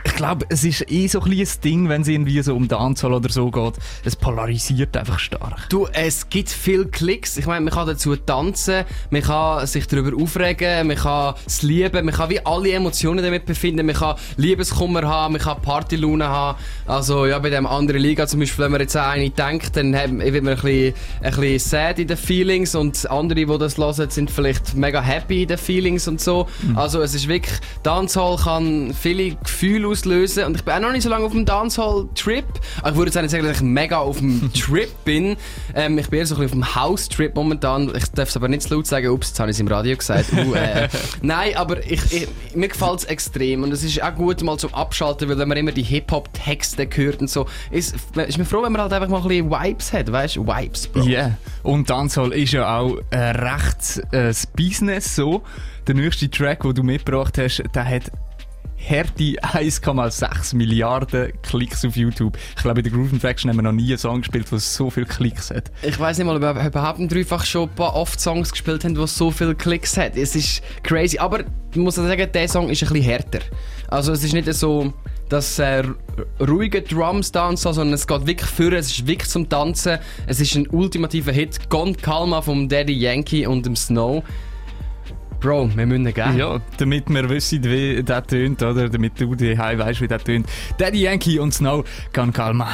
ich 0.04 0.14
glaube, 0.16 0.46
es 0.48 0.64
ist 0.64 0.90
eh 0.90 1.06
so 1.06 1.20
ein 1.20 1.24
kleines 1.26 1.60
Ding, 1.60 1.88
wenn 1.88 2.02
es 2.02 2.08
irgendwie 2.08 2.42
so 2.42 2.54
um 2.54 2.66
Dancehall 2.66 3.12
oder 3.12 3.28
so 3.28 3.50
geht. 3.50 3.74
Es 4.04 4.16
polarisiert 4.16 4.96
einfach 4.96 5.18
stark. 5.18 5.68
Du, 5.68 5.86
es 5.92 6.28
gibt 6.28 6.50
viele 6.50 6.86
Klicks. 6.86 7.36
Ich 7.36 7.46
meine, 7.46 7.64
man 7.64 7.72
kann 7.72 7.86
dazu 7.86 8.16
tanzen, 8.16 8.84
man 9.10 9.22
kann 9.22 9.66
sich 9.66 9.86
darüber 9.86 10.20
aufregen, 10.20 10.88
man 10.88 10.96
kann 10.96 11.34
es 11.46 11.62
lieben, 11.62 12.04
man 12.04 12.14
kann 12.14 12.30
wie 12.30 12.44
alle 12.44 12.72
Emotionen 12.72 13.22
damit 13.22 13.46
befinden. 13.46 13.86
Man 13.86 13.94
kann 13.94 14.16
Liebeskummer 14.36 15.02
haben, 15.02 15.34
man 15.34 15.40
kann 15.40 15.60
Partylaune 15.62 16.26
haben. 16.26 16.58
Also 16.86 17.26
ja, 17.26 17.38
bei 17.38 17.50
dem 17.50 17.66
anderen 17.66 18.00
Liga 18.02 18.26
zum 18.26 18.40
Beispiel, 18.40 18.64
wenn 18.64 18.72
man 18.72 18.80
jetzt 18.80 18.96
an 18.96 19.10
eine 19.10 19.30
denkt, 19.30 19.76
dann 19.76 19.92
wird 19.92 20.42
man 20.42 20.54
ein 20.54 20.60
bisschen, 20.60 20.94
ein 21.22 21.34
bisschen 21.34 21.58
sad 21.58 21.98
in 21.98 22.08
den 22.08 22.16
Feelings 22.16 22.74
und 22.74 23.08
andere, 23.10 23.46
die 23.46 23.58
das 23.58 23.78
hören, 23.78 24.10
sind 24.10 24.30
vielleicht 24.30 24.74
mega 24.74 25.00
happy 25.00 25.42
in 25.42 25.48
den 25.48 25.58
Feelings 25.58 26.08
und 26.08 26.20
so. 26.20 26.48
Also 26.74 27.00
es 27.02 27.14
ist 27.14 27.28
wirklich, 27.28 27.58
Dancehall 27.82 28.36
kann 28.36 28.94
viele 28.94 29.36
Gefühle 29.36 29.91
auslösen 29.92 30.44
und 30.44 30.56
ich 30.56 30.64
bin 30.64 30.74
auch 30.74 30.80
noch 30.80 30.92
nicht 30.92 31.02
so 31.02 31.08
lange 31.08 31.24
auf 31.24 31.32
dem 31.32 31.44
Dancehall-Trip. 31.44 32.44
Ich 32.78 32.94
würde 32.94 33.10
jetzt 33.10 33.20
nicht 33.20 33.30
sagen, 33.30 33.44
dass 33.44 33.58
ich 33.58 33.62
mega 33.62 33.98
auf 33.98 34.18
dem 34.18 34.52
Trip 34.54 34.90
bin. 35.04 35.36
Ähm, 35.74 35.98
ich 35.98 36.08
bin 36.08 36.20
eher 36.20 36.26
so 36.26 36.34
ein 36.36 36.40
bisschen 36.40 36.62
auf 36.62 36.68
dem 36.68 36.74
House-Trip 36.74 37.34
momentan. 37.34 37.92
Ich 37.94 38.06
darf 38.12 38.30
es 38.30 38.36
aber 38.36 38.48
nicht 38.48 38.62
zu 38.62 38.74
laut 38.74 38.86
sagen. 38.86 39.08
Ups, 39.08 39.28
jetzt 39.28 39.40
habe 39.40 39.50
ich 39.50 39.56
es 39.56 39.60
im 39.60 39.68
Radio 39.68 39.96
gesagt. 39.96 40.32
Uh, 40.32 40.54
äh. 40.54 40.88
Nein, 41.22 41.56
aber 41.56 41.84
ich, 41.84 42.12
ich, 42.12 42.28
mir 42.54 42.68
gefällt 42.68 43.00
es 43.00 43.04
extrem 43.04 43.62
und 43.62 43.72
es 43.72 43.84
ist 43.84 44.02
auch 44.02 44.14
gut 44.14 44.42
mal 44.42 44.58
zum 44.58 44.74
Abschalten, 44.74 45.28
weil 45.28 45.38
wenn 45.38 45.48
man 45.48 45.58
immer 45.58 45.72
die 45.72 45.82
Hip-Hop-Texte 45.82 46.88
hört 46.94 47.20
und 47.20 47.28
so, 47.28 47.46
ist, 47.70 47.94
ist 48.14 48.38
mir 48.38 48.44
froh, 48.44 48.62
wenn 48.62 48.72
man 48.72 48.80
halt 48.80 48.92
einfach 48.92 49.08
mal 49.08 49.20
ein 49.20 49.28
bisschen 49.28 49.50
Vibes 49.50 49.92
hat, 49.92 50.10
weißt 50.10 50.36
du? 50.36 50.46
Vibes, 50.46 50.88
Bro. 50.88 51.02
Ja, 51.02 51.08
yeah. 51.08 51.38
und 51.62 51.88
Dancehall 51.90 52.32
ist 52.32 52.52
ja 52.52 52.78
auch 52.78 52.96
äh, 53.10 53.18
recht 53.18 53.98
äh, 54.12 54.28
das 54.28 54.46
Business 54.46 55.14
so. 55.14 55.42
Der 55.86 55.96
nächste 55.96 56.30
Track, 56.30 56.62
den 56.62 56.74
du 56.74 56.82
mitgebracht 56.84 57.38
hast, 57.38 57.62
der 57.74 57.84
hat 57.84 58.04
Härte 58.84 59.38
1,6 59.40 60.56
Milliarden 60.56 61.32
Klicks 61.42 61.84
auf 61.84 61.94
YouTube. 61.94 62.36
Ich 62.56 62.62
glaube, 62.62 62.80
in 62.80 62.84
der 62.84 62.92
Groove 62.92 63.12
Infection 63.12 63.48
haben 63.48 63.56
wir 63.56 63.62
noch 63.62 63.72
nie 63.72 63.88
einen 63.88 63.98
Song 63.98 64.22
gespielt, 64.22 64.50
der 64.50 64.58
so 64.58 64.90
viele 64.90 65.06
Klicks 65.06 65.50
hat. 65.50 65.70
Ich 65.82 65.98
weiß 65.98 66.18
nicht 66.18 66.26
mal, 66.26 66.34
ob 66.34 66.42
wir 66.42 66.66
überhaupt 66.66 66.98
dreifach 67.00 67.44
schon 67.44 67.68
ein 67.68 67.74
paar 67.76 67.94
oft 67.94 68.20
Songs 68.20 68.50
gespielt 68.50 68.84
haben, 68.84 68.96
die 68.96 69.06
so 69.06 69.30
viele 69.30 69.54
Klicks 69.54 69.96
hat. 69.96 70.16
Es 70.16 70.34
ist 70.34 70.62
crazy. 70.82 71.16
Aber 71.18 71.40
ich 71.70 71.76
muss 71.76 71.94
sagen, 71.94 72.28
der 72.32 72.48
Song 72.48 72.68
ist 72.70 72.82
ein 72.82 72.88
bisschen 72.88 73.04
härter. 73.04 73.38
Also 73.86 74.12
es 74.12 74.24
ist 74.24 74.32
nicht 74.32 74.52
so 74.52 74.92
das 75.28 75.58
äh, 75.60 75.84
ruhige 76.40 76.82
Drums 76.82 77.30
Dance, 77.30 77.62
sondern 77.72 77.94
es 77.94 78.06
geht 78.06 78.26
wirklich 78.26 78.50
für, 78.50 78.76
es 78.76 78.90
ist 78.90 79.06
wirklich 79.06 79.30
zum 79.30 79.48
Tanzen. 79.48 79.98
Es 80.26 80.40
ist 80.40 80.56
ein 80.56 80.66
ultimativer 80.68 81.32
Hit. 81.32 81.70
Gone 81.70 81.94
Calma 81.94 82.42
vom 82.42 82.68
Daddy 82.68 82.94
Yankee 82.94 83.46
und 83.46 83.64
dem 83.64 83.76
Snow. 83.76 84.24
Bro, 85.42 85.70
wir 85.74 85.86
müssen 85.86 86.06
ihn 86.06 86.14
geben. 86.14 86.38
Ja, 86.38 86.60
damit 86.78 87.10
wir 87.10 87.28
wissen, 87.28 87.64
wie 87.64 88.00
der 88.00 88.24
tönt, 88.24 88.62
oder? 88.62 88.88
Damit 88.88 89.20
du 89.20 89.34
die 89.34 89.58
weißt, 89.58 90.00
wie 90.00 90.06
der 90.06 90.20
tönt. 90.20 90.46
Daddy 90.78 91.02
Yankee 91.02 91.40
und 91.40 91.52
Snow, 91.52 91.84
kann 92.12 92.32
Kalma. 92.32 92.68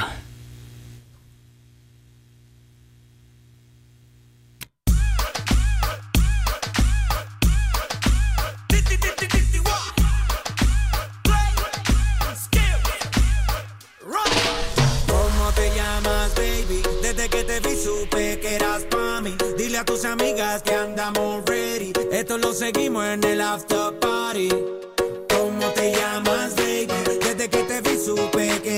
A 19.78 19.84
tus 19.84 20.04
amigas 20.04 20.60
que 20.64 20.74
andamos 20.74 21.44
ready. 21.46 21.92
Esto 22.10 22.36
lo 22.36 22.52
seguimos 22.52 23.06
en 23.06 23.22
el 23.22 23.40
after 23.40 23.96
party. 24.00 24.48
¿Cómo 25.28 25.66
te 25.72 25.92
llamas, 25.92 26.56
baby? 26.56 26.88
Desde 27.20 27.48
que 27.48 27.62
te 27.62 27.80
vi 27.82 27.96
supe 27.96 28.60
que 28.60 28.77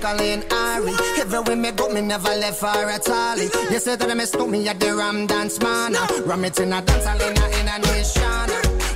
Jacqueline 0.00 0.44
Ari. 0.50 0.92
Everywhere 1.18 1.56
me 1.56 1.72
go, 1.72 1.88
me 1.90 2.00
never 2.00 2.28
left 2.28 2.62
her 2.62 2.88
at 2.88 3.08
all. 3.08 3.36
You 3.36 3.78
say 3.78 3.96
that 3.96 4.10
I 4.10 4.14
miss 4.14 4.34
me 4.34 4.66
at 4.66 4.80
the 4.80 4.94
Ram 4.94 5.26
Dance 5.26 5.60
Man. 5.60 5.92
Ram 6.24 6.44
it 6.44 6.58
in 6.58 6.72
a 6.72 6.80
dance 6.80 7.04
hall 7.04 7.20
in 7.20 7.36
a, 7.36 7.46
in 7.60 7.68
a. 7.68 7.80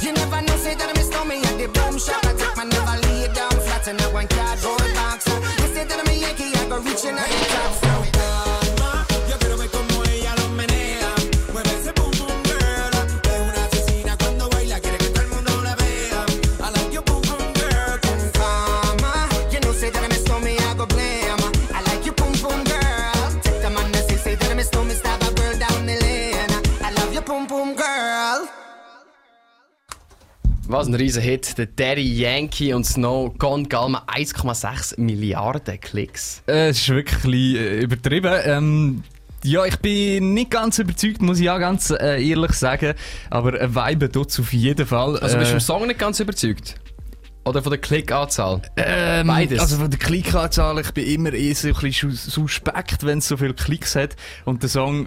You 0.01 0.13
never 0.13 0.41
know, 0.41 0.57
say 0.57 0.75
that 0.75 0.89
I 0.89 0.93
miss 0.97 1.11
me 1.29 1.43
at 1.45 1.59
the 1.59 1.69
boom 1.69 1.99
shop. 1.99 2.25
I 2.25 2.33
take 2.33 2.57
my 2.57 2.65
never 2.65 3.09
lay 3.09 3.27
down 3.35 3.51
flat 3.51 3.87
in 3.87 4.01
a 4.01 4.05
one 4.15 4.29
cardboard 4.29 4.95
box. 4.95 5.27
You 5.27 5.75
say 5.75 5.85
that 5.85 6.01
I'm 6.01 6.09
a 6.09 6.13
Yankee, 6.15 6.57
I 6.57 6.69
go 6.69 6.79
reaching 6.81 7.19
out 7.19 7.29
the 7.29 7.45
top. 7.53 7.84
Was 30.85 30.91
ein 30.91 30.97
riesen 30.97 31.23
Hit. 31.23 31.57
Der 31.57 31.65
Daddy 31.65 32.03
Yankee 32.03 32.75
und 32.75 32.85
Snow 32.85 33.33
Gone 33.39 33.65
Galma 33.69 34.05
1,6 34.07 35.01
Milliarden 35.01 35.81
Klicks. 35.81 36.43
Äh, 36.47 36.69
Es 36.69 36.81
ist 36.81 36.89
wirklich 36.91 37.55
äh, 37.57 37.81
übertrieben. 37.81 38.35
Ähm, 38.45 39.03
ja, 39.43 39.65
ich 39.65 39.77
bin 39.79 40.35
nicht 40.35 40.51
ganz 40.51 40.79
überzeugt, 40.79 41.23
muss 41.23 41.39
ich 41.39 41.47
ja 41.47 41.57
ganz 41.57 41.89
äh, 41.89 42.23
ehrlich 42.23 42.53
sagen. 42.53 42.93
Aber 43.31 43.59
ein 43.59 43.75
Vibe 43.75 44.13
tut 44.13 44.29
es 44.29 44.39
auf 44.39 44.53
jeden 44.53 44.87
Fall. 44.87 45.19
Also 45.21 45.39
bist 45.39 45.53
du 45.53 45.57
Äh, 45.57 45.61
vom 45.61 45.61
Song 45.61 45.87
nicht 45.87 45.99
ganz 45.99 46.21
überzeugt? 46.21 46.75
Oder 47.47 47.63
von 47.63 47.71
der 47.73 47.81
Klickanzahl? 47.81 48.61
Ähm, 48.77 49.27
Beides. 49.27 49.61
Also 49.61 49.77
von 49.79 49.91
der 49.91 49.99
Klickanzahl, 49.99 50.79
ich 50.81 50.91
bin 50.93 51.07
immer 51.07 51.33
eher 51.33 51.55
so 51.55 51.69
ein 51.69 51.75
bisschen 51.81 52.11
sus- 52.11 52.27
suspekt, 52.27 53.05
wenn 53.07 53.19
es 53.21 53.29
so 53.29 53.39
viele 53.39 53.55
Klicks 53.55 53.97
hat. 53.97 54.17
Und 54.45 54.63
der 54.63 54.69
Song, 54.69 55.07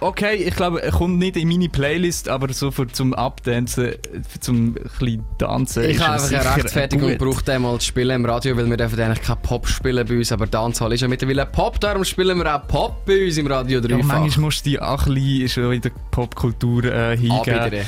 okay, 0.00 0.36
ich 0.36 0.54
glaube, 0.54 0.82
er 0.82 0.90
kommt 0.90 1.18
nicht 1.18 1.36
in 1.36 1.48
meine 1.48 1.68
Playlist, 1.68 2.28
aber 2.28 2.52
so 2.52 2.70
für 2.70 2.86
zum 2.88 3.14
Abdancen, 3.14 3.94
zum 4.40 4.74
ein 4.98 5.24
tanzen. 5.38 5.84
Ich 5.84 6.00
habe 6.00 6.14
einfach 6.14 6.28
eine 6.28 6.56
Rechtfertigung 6.56 7.10
gebraucht, 7.10 7.48
einmal 7.48 7.78
zu 7.78 7.86
spielen 7.86 8.16
im 8.16 8.24
Radio, 8.24 8.56
weil 8.56 8.68
wir 8.68 8.76
dürfen 8.76 9.00
eigentlich 9.00 9.22
kein 9.22 9.40
Pop 9.42 9.66
spielen 9.68 10.06
bei 10.06 10.16
uns, 10.16 10.32
aber 10.32 10.46
Dancehall 10.46 10.92
ist 10.92 11.00
ja 11.00 11.08
mittlerweile 11.08 11.46
Pop, 11.46 11.80
darum 11.80 12.04
spielen 12.04 12.38
wir 12.38 12.54
auch 12.54 12.66
Pop 12.66 13.04
bei 13.04 13.24
uns 13.24 13.36
im 13.38 13.46
Radio 13.46 13.80
Ja, 13.80 13.88
3 13.88 14.02
manchmal 14.02 14.46
musst 14.46 14.66
du 14.66 14.70
dich 14.70 14.80
auch 14.80 15.06
ein 15.06 15.14
bisschen 15.14 15.48
schon 15.48 15.72
in 15.72 15.80
der 15.80 15.92
Popkultur 16.10 16.84
äh, 16.84 17.16
hingeben. 17.16 17.86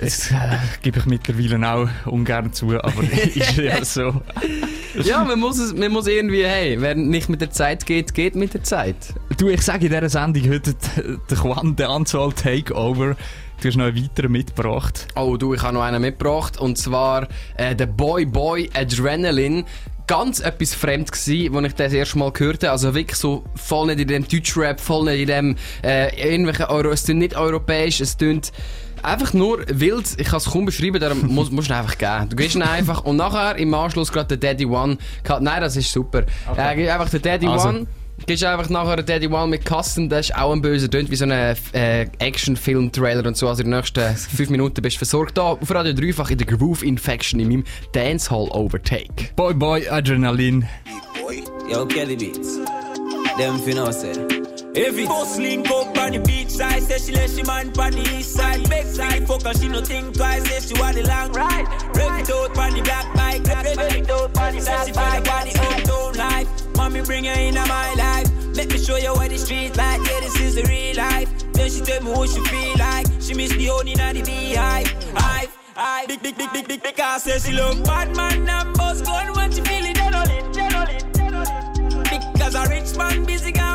Das 0.00 0.30
äh, 0.30 0.34
gebe 0.82 0.98
ich 0.98 1.06
mittlerweile 1.06 1.72
auch 1.72 1.88
ungern 2.06 2.52
zu, 2.52 2.70
aber 2.82 3.02
ist 3.34 3.56
ja 3.56 3.84
so. 3.84 4.20
ja, 5.02 5.24
man 5.24 5.38
muss, 5.38 5.58
es, 5.58 5.74
man 5.74 5.92
muss 5.92 6.06
irgendwie, 6.06 6.44
hey, 6.44 6.80
wer 6.80 6.94
nicht 6.94 7.28
mit 7.28 7.40
der 7.40 7.50
Zeit 7.50 7.86
geht, 7.86 8.14
geht 8.14 8.34
mit 8.34 8.54
der 8.54 8.62
Zeit. 8.62 8.96
Du, 9.38 9.48
ich 9.48 9.62
sage 9.62 9.86
in 9.86 9.92
dieser 9.92 10.08
Sendung 10.08 10.50
heute 10.50 10.74
der 11.30 11.38
Juan 11.38 11.76
der 11.76 11.88
Anzahl 11.88 12.32
Takeover. 12.32 13.16
Du 13.60 13.68
hast 13.68 13.76
noch 13.76 13.86
einen 13.86 13.96
weiteren 13.96 14.32
mitgebracht. 14.32 15.06
Oh, 15.14 15.36
du, 15.36 15.54
ich 15.54 15.62
habe 15.62 15.74
noch 15.74 15.82
einen 15.82 16.02
mitgebracht. 16.02 16.58
Und 16.58 16.76
zwar 16.76 17.28
äh, 17.56 17.74
der 17.74 17.86
Boy 17.86 18.26
Boy 18.26 18.70
Adrenaline. 18.74 19.64
Ganz 20.06 20.40
etwas 20.40 20.74
fremd 20.74 21.10
gsi, 21.10 21.50
als 21.54 21.66
ich 21.66 21.74
das 21.74 21.92
erste 21.94 22.18
Mal 22.18 22.30
gehört 22.30 22.62
habe. 22.62 22.72
Also 22.72 22.94
wirklich 22.94 23.16
so 23.16 23.44
voll 23.54 23.86
nicht 23.86 24.00
in 24.00 24.08
dem 24.08 24.28
Deutschrap, 24.28 24.78
voll 24.78 25.04
nicht 25.04 25.20
in 25.20 25.26
dem 25.28 25.56
äh, 25.82 26.14
irgendwelchen 26.30 26.66
Euro. 26.66 26.90
Es 26.90 27.04
tönt 27.04 27.20
nicht 27.20 27.34
europäisch, 27.36 28.02
es 28.02 28.18
tönt 28.18 28.52
einfach 29.04 29.32
nur 29.32 29.64
wild. 29.68 30.06
Ich 30.18 30.26
kann 30.26 30.38
es 30.38 30.46
kaum 30.46 30.64
beschreiben, 30.64 31.00
darum 31.00 31.26
musst, 31.28 31.52
musst 31.52 31.70
du 31.70 31.76
einfach 31.76 31.98
geben. 31.98 32.28
Du 32.30 32.36
gehst 32.36 32.54
ihn 32.54 32.62
einfach 32.62 33.04
und 33.04 33.16
nachher 33.16 33.56
im 33.56 33.72
Anschluss 33.74 34.10
gerade 34.12 34.36
der 34.36 34.52
Daddy 34.52 34.66
One. 34.66 34.98
Nein, 35.40 35.60
das 35.60 35.76
ist 35.76 35.92
super. 35.92 36.24
Äh, 36.56 36.76
gib 36.76 36.90
einfach 36.90 37.10
den 37.10 37.22
Daddy 37.22 37.46
Also. 37.46 37.68
One. 37.68 37.86
Gehst 38.26 38.44
einfach 38.44 38.70
nachher 38.70 38.96
den 38.96 39.06
Daddy 39.06 39.26
One 39.26 39.48
mit 39.48 39.64
Kasten, 39.64 40.08
das 40.08 40.30
ist 40.30 40.36
auch 40.36 40.52
ein 40.52 40.62
böser 40.62 40.88
Tönt, 40.88 41.10
wie 41.10 41.16
so 41.16 41.24
ein 41.24 41.32
äh, 41.32 42.06
Action-Film-Trailer 42.20 43.26
und 43.26 43.36
so. 43.36 43.48
Also 43.48 43.62
in 43.64 43.70
den 43.70 43.76
nächsten 43.78 44.14
5 44.36 44.50
Minuten 44.50 44.80
bist 44.82 44.96
du 44.96 44.98
versorgt. 44.98 45.36
Da 45.36 45.42
auf 45.42 45.70
Radio 45.70 45.92
3 45.92 46.06
einfach 46.06 46.30
in 46.30 46.38
der 46.38 46.46
Groove 46.46 46.84
Infection 46.84 47.40
in 47.40 47.48
meinem 47.48 47.64
Dancehall 47.92 48.48
Overtake. 48.50 49.30
Boy 49.34 49.52
Boy 49.52 49.88
Adrenaline. 49.88 50.68
Yo, 51.70 51.84
Kelly 51.86 52.14
Beats. 52.16 52.60
Them 53.36 53.58
finna 53.58 53.92
say. 53.92 54.43
If 54.76 54.98
it 54.98 55.06
First 55.06 55.38
link 55.38 55.70
up 55.70 55.96
on 55.98 56.12
the 56.12 56.18
beach 56.18 56.50
side, 56.50 56.82
say 56.82 56.98
she 56.98 57.12
let 57.12 57.30
she 57.30 57.44
man 57.44 57.68
on 57.78 57.92
the 57.92 58.02
east 58.18 58.34
side. 58.34 58.68
Big 58.68 58.86
side 58.86 59.24
fuck 59.28 59.42
her, 59.42 59.54
she 59.54 59.68
no 59.68 59.80
think 59.80 60.16
twice, 60.16 60.42
say 60.50 60.74
she 60.74 60.80
want 60.80 60.96
the 60.96 61.06
long 61.06 61.30
ride. 61.30 61.66
Rev 61.94 62.18
it 62.18 62.30
out 62.30 62.58
on 62.58 62.74
the 62.74 62.82
black 62.82 63.14
bike, 63.14 63.44
rev 63.46 63.66
it 63.66 64.10
out 64.10 64.36
on 64.36 64.54
the 64.54 64.60
Say 64.60 64.76
she 64.86 64.92
feel 64.92 65.00
on 65.00 65.22
the 65.22 65.54
uptown 65.62 66.12
life. 66.14 66.76
Mommy 66.76 67.02
bring 67.02 67.24
her 67.24 67.38
into 67.38 67.64
my 67.66 67.94
life. 67.94 68.26
Let 68.56 68.68
me 68.68 68.78
show 68.78 68.96
you 68.96 69.14
what 69.14 69.30
the 69.30 69.38
street 69.38 69.76
like, 69.76 70.00
yeah 70.08 70.20
this 70.20 70.40
is 70.40 70.54
the 70.56 70.64
real 70.64 70.96
life. 70.96 71.30
Then 71.52 71.70
she 71.70 71.80
tell 71.80 72.02
me 72.02 72.10
what 72.10 72.30
she 72.30 72.40
feel 72.42 72.76
like. 72.76 73.06
She 73.20 73.34
miss 73.34 73.52
the 73.54 73.66
honey 73.66 73.94
and 73.96 74.18
the 74.18 74.22
beehive. 74.22 74.90
Hive, 75.14 75.56
hive. 75.76 76.08
Big, 76.08 76.20
big, 76.20 76.36
big, 76.36 76.52
big, 76.52 76.66
big, 76.66 76.82
because 76.82 77.22
say 77.22 77.38
she 77.38 77.56
love 77.56 77.82
bad 77.84 78.16
man 78.16 78.48
and 78.48 78.76
boss 78.76 79.02
gun 79.02 79.32
when 79.34 79.52
she 79.52 79.60
feel 79.60 79.84
it, 79.84 79.96
adrenaline, 79.96 80.52
adrenaline, 80.52 81.12
adrenaline. 81.12 82.32
Because 82.32 82.54
a 82.56 82.68
rich 82.68 82.96
man 82.98 83.24
busy 83.24 83.52
got 83.52 83.73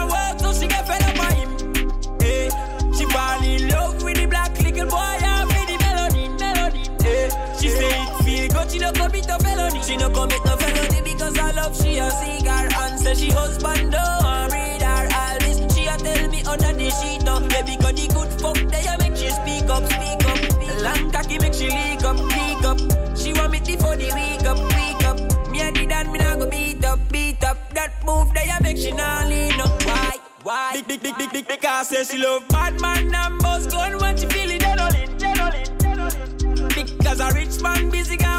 it 8.70 8.72
she 8.72 8.80
no 8.80 8.92
commit 8.92 9.28
no 9.28 9.38
felony. 9.38 9.84
She 9.84 9.98
no 9.98 10.10
commit 10.10 10.46
no 10.46 10.56
felony 10.58 11.02
because 11.02 11.38
I 11.38 11.52
love 11.52 11.76
she 11.76 11.98
a 11.98 12.10
cigar 12.10 12.68
and 12.82 13.00
say 13.00 13.16
she 13.16 13.32
husband 13.32 13.92
don't 13.92 14.52
read 14.52 14.82
her 14.82 15.10
all 15.14 15.40
this. 15.40 15.76
She 15.76 15.86
a 15.86 15.98
tell 15.98 16.30
me 16.30 16.44
under 16.44 16.74
the 16.74 16.90
sheet 16.90 17.28
up, 17.28 17.44
yeah 17.52 17.62
because 17.62 17.94
the 17.94 18.08
good 18.14 18.42
fuck 18.42 18.58
they 18.72 18.86
a 18.86 18.98
make 19.00 19.18
she 19.18 19.30
speak 19.30 19.70
up, 19.70 19.86
speak 19.86 20.26
up. 20.26 20.40
Long 20.82 21.12
cocky 21.12 21.40
make 21.40 21.54
she 21.54 21.70
leak 21.70 22.04
up, 22.04 22.18
leak 22.18 22.64
up. 22.64 22.80
She 23.18 23.34
want 23.34 23.52
me 23.52 23.60
before 23.60 23.96
the 23.96 24.12
week 24.14 24.46
up, 24.48 24.58
week 24.58 25.04
up. 25.06 25.50
Me 25.52 25.62
a 25.62 25.72
did 25.72 25.92
and 25.92 26.12
me 26.12 26.20
nah 26.20 26.36
go 26.36 26.50
beat 26.50 26.86
up, 26.86 27.00
beat 27.12 27.44
up. 27.44 27.58
That 27.74 27.92
move 28.06 28.34
they 28.34 28.50
a 28.50 28.62
make 28.64 28.78
she 28.78 28.92
nah 28.92 29.26
lean 29.28 29.60
up. 29.60 29.84
Why? 29.84 30.18
Why? 30.44 30.72
Big, 30.88 31.02
big, 31.02 31.02
big, 31.04 31.18
big, 31.18 31.32
big, 31.34 31.48
because 31.48 31.90
say 31.90 32.04
she 32.04 32.18
love 32.18 32.48
bad 32.48 32.80
man 32.80 33.14
and 33.14 33.40
boss 33.40 33.68
gun 33.68 33.98
when 33.98 34.16
she 34.16 34.26
feel 34.28 34.50
it, 34.50 34.62
adrenaline, 34.62 35.20
adrenaline, 35.20 35.68
adrenaline. 35.80 36.98
Because 36.98 37.20
a 37.20 37.30
rich 37.34 37.62
man 37.62 37.90
busy 37.90 38.16
got 38.16 38.39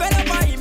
fed 0.00 0.14
up 0.14 0.34
on 0.36 0.46
him. 0.48 0.60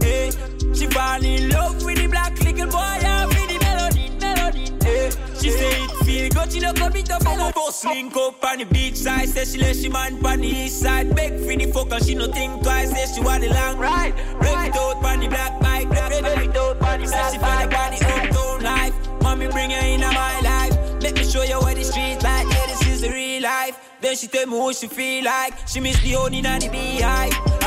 Hey, 0.00 0.30
she 0.74 0.86
fall 0.86 1.24
in 1.24 1.50
love 1.50 1.84
with 1.84 1.98
the 1.98 2.06
black 2.06 2.38
little 2.38 2.70
boy 2.70 2.98
and 3.02 3.28
with 3.28 3.48
the 3.50 3.58
melody, 3.66 4.06
melody. 4.20 4.64
Hey, 4.84 5.10
she 5.40 5.50
say 5.50 5.82
it 5.84 5.90
feel 6.06 6.28
good, 6.30 6.52
she 6.52 6.60
no 6.60 6.72
commit 6.72 7.08
no 7.08 7.18
felony. 7.18 7.52
Bus 7.52 7.84
link 7.84 8.16
up 8.16 8.44
on 8.44 8.58
the 8.58 8.64
beach 8.64 8.96
side, 8.96 9.28
say 9.28 9.44
she 9.44 9.58
let 9.58 9.76
she 9.76 9.88
man 9.88 10.24
on 10.24 10.40
the 10.40 10.46
east 10.46 10.80
side. 10.80 11.14
Beg 11.16 11.32
for 11.40 11.56
the 11.56 11.66
fucker, 11.74 12.04
she 12.04 12.14
no 12.14 12.30
think 12.32 12.62
twice, 12.62 12.90
say 12.90 13.06
she 13.14 13.20
want 13.20 13.42
the 13.42 13.48
long 13.48 13.78
ride. 13.78 14.14
Rev 14.40 14.66
it 14.68 14.76
out 14.76 15.04
on 15.04 15.20
the 15.20 15.28
black 15.28 15.60
bike, 15.60 15.90
rev 15.90 16.12
it 16.12 16.24
out 16.56 16.82
on 16.82 17.00
the 17.00 17.06
Say 17.06 17.22
she 17.32 17.38
feel 17.38 17.48
like 17.48 17.74
on 17.76 17.90
the 17.90 18.00
uptown 18.06 18.62
life. 18.62 18.94
Mommy 19.22 19.48
bring 19.48 19.70
her 19.70 19.86
into 19.86 20.06
my 20.06 20.40
life. 20.40 20.74
Let 21.02 21.14
me 21.14 21.24
show 21.24 21.42
you 21.42 21.58
what 21.58 21.76
the 21.76 21.84
street 21.84 22.22
like. 22.22 22.46
Yeah, 22.46 22.66
this 22.66 22.86
is 22.86 23.00
the 23.00 23.10
real 23.10 23.42
life. 23.42 23.76
Then 24.00 24.16
she 24.16 24.28
tell 24.28 24.46
me 24.46 24.56
what 24.56 24.76
she 24.76 24.86
feel 24.86 25.24
like. 25.24 25.54
She 25.66 25.80
miss 25.80 26.00
the 26.02 26.12
honey 26.12 26.42
and 26.44 26.62
the 26.62 26.68
beehive. 26.68 27.60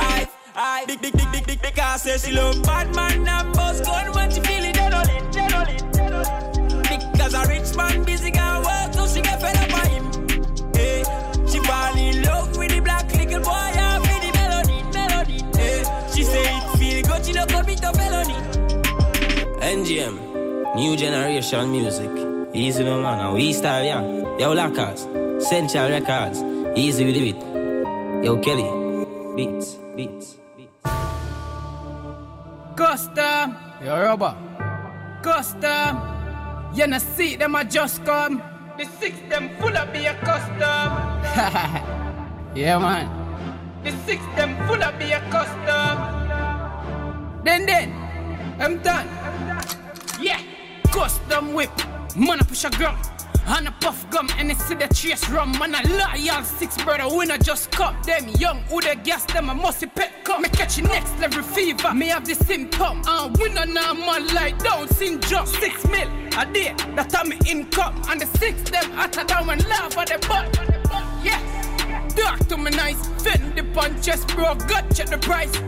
Hive, 0.55 0.87
hive. 0.87 0.87
Big, 0.87 1.01
big, 1.01 1.13
big, 1.13 1.31
big, 1.31 1.47
big, 1.47 1.61
because 1.61 2.03
say 2.03 2.17
she 2.17 2.31
love 2.35 2.61
bad 2.63 2.93
man 2.95 3.27
and 3.27 3.53
boss 3.53 3.81
gun 3.81 4.13
when 4.13 4.29
she 4.29 4.39
feel 4.41 4.63
it, 4.63 4.75
adrenaline, 4.75 5.31
adrenaline. 5.91 7.11
Because 7.11 7.33
a 7.33 7.47
rich 7.47 7.75
man 7.75 8.03
busy 8.03 8.29
got 8.29 8.63
work, 8.63 8.93
so 8.93 9.07
she 9.07 9.21
get 9.21 9.41
fed 9.41 9.57
up 9.57 9.73
on 9.73 9.89
him. 9.89 10.73
Hey, 10.75 11.03
she 11.47 11.59
fall 11.59 11.97
in 11.97 12.21
love 12.21 12.55
with 12.55 12.69
the 12.71 12.79
black 12.81 13.11
little 13.15 13.41
boy 13.41 13.51
and 13.51 14.01
with 14.01 14.21
the 14.21 14.31
melody, 14.37 14.83
melody. 14.93 15.57
Hey, 15.57 15.83
she 16.13 16.23
say 16.23 16.43
it 16.43 16.77
feel 16.77 17.01
good, 17.01 17.25
she 17.25 17.33
no 17.33 17.45
commit 17.47 17.81
no 17.81 17.91
felony. 17.93 18.35
NGM, 19.59 20.75
new 20.75 20.95
generation 20.95 21.71
music. 21.71 22.11
Easy 22.53 22.83
no 22.83 23.01
man, 23.01 23.19
and 23.19 23.33
we 23.33 23.53
style 23.53 23.83
yeah. 23.83 24.01
Yo 24.37 24.53
Lackers, 24.53 25.07
Central 25.47 25.89
Records, 25.89 26.43
easy 26.75 27.05
with 27.05 27.15
beat. 27.15 27.41
Yo 28.23 28.37
Kelly, 28.37 28.69
beats, 29.35 29.79
beats. 29.95 30.42
Custom, 32.75 33.55
yo 33.85 34.01
rubber. 34.01 34.35
Custom, 35.21 36.01
you 36.73 36.87
know 36.87 36.97
see 36.97 37.35
them 37.35 37.55
I 37.55 37.63
just 37.65 38.03
come. 38.03 38.41
The 38.77 38.85
six 38.99 39.15
them 39.29 39.49
full 39.59 39.77
of 39.77 39.93
be 39.93 40.05
a 40.05 40.15
custom. 40.15 40.57
yeah 42.55 42.79
man. 42.79 43.05
The 43.83 43.91
six 44.07 44.25
them 44.35 44.55
full 44.65 44.81
of 44.81 44.97
be 44.97 45.11
a 45.11 45.21
custom. 45.29 45.95
Then 47.43 47.67
then, 47.67 47.93
I'm 48.59 48.79
done. 48.79 49.07
Yeah, 50.19 50.41
custom 50.91 51.53
whip, 51.53 51.69
man 52.15 52.39
I 52.39 52.43
push 52.43 52.63
a 52.63 52.71
gun. 52.71 52.97
And 53.45 53.67
a 53.67 53.71
puff 53.71 54.09
gum 54.09 54.29
and 54.37 54.49
they 54.49 54.53
see 54.53 54.75
the 54.75 54.87
chase 54.87 55.29
rum. 55.29 55.51
Man 55.59 55.75
a 55.75 55.81
loyal 55.89 56.43
six 56.43 56.81
brother 56.83 57.13
winner 57.15 57.37
just 57.37 57.71
cup 57.71 58.05
Them. 58.05 58.29
Young 58.39 58.61
who 58.63 58.81
they 58.81 58.95
gas 58.95 59.25
them 59.25 59.49
a 59.49 59.53
musty 59.55 59.87
pet 59.87 60.23
cup 60.23 60.41
Me 60.41 60.49
catch 60.49 60.81
next 60.81 61.19
level 61.19 61.43
fever. 61.43 61.93
Me 61.93 62.07
have 62.07 62.25
the 62.25 62.35
symptom. 62.35 63.01
And 63.05 63.37
winner 63.37 63.65
now 63.65 63.93
man 63.93 64.27
like 64.33 64.57
down 64.63 64.87
syndrome. 64.87 65.45
Six 65.45 65.85
mil 65.87 66.07
a 66.37 66.45
day 66.45 66.73
that 66.95 67.27
me 67.27 67.37
income. 67.45 68.01
And 68.07 68.21
the 68.21 68.25
six 68.37 68.69
them 68.69 68.91
hotter 68.91 69.23
down 69.25 69.49
and 69.49 69.65
laugh 69.67 69.97
at 69.97 70.07
the 70.07 70.25
butt. 70.27 70.47
Yes. 71.23 71.41
Talk 72.15 72.39
to 72.47 72.57
me 72.57 72.71
nice 72.71 73.07
Fend 73.23 73.55
the 73.55 73.63
punch 73.73 74.05
chest 74.05 74.27
bro. 74.29 74.55
Gut 74.55 74.85
check 74.95 75.07
the 75.07 75.17
price. 75.17 75.59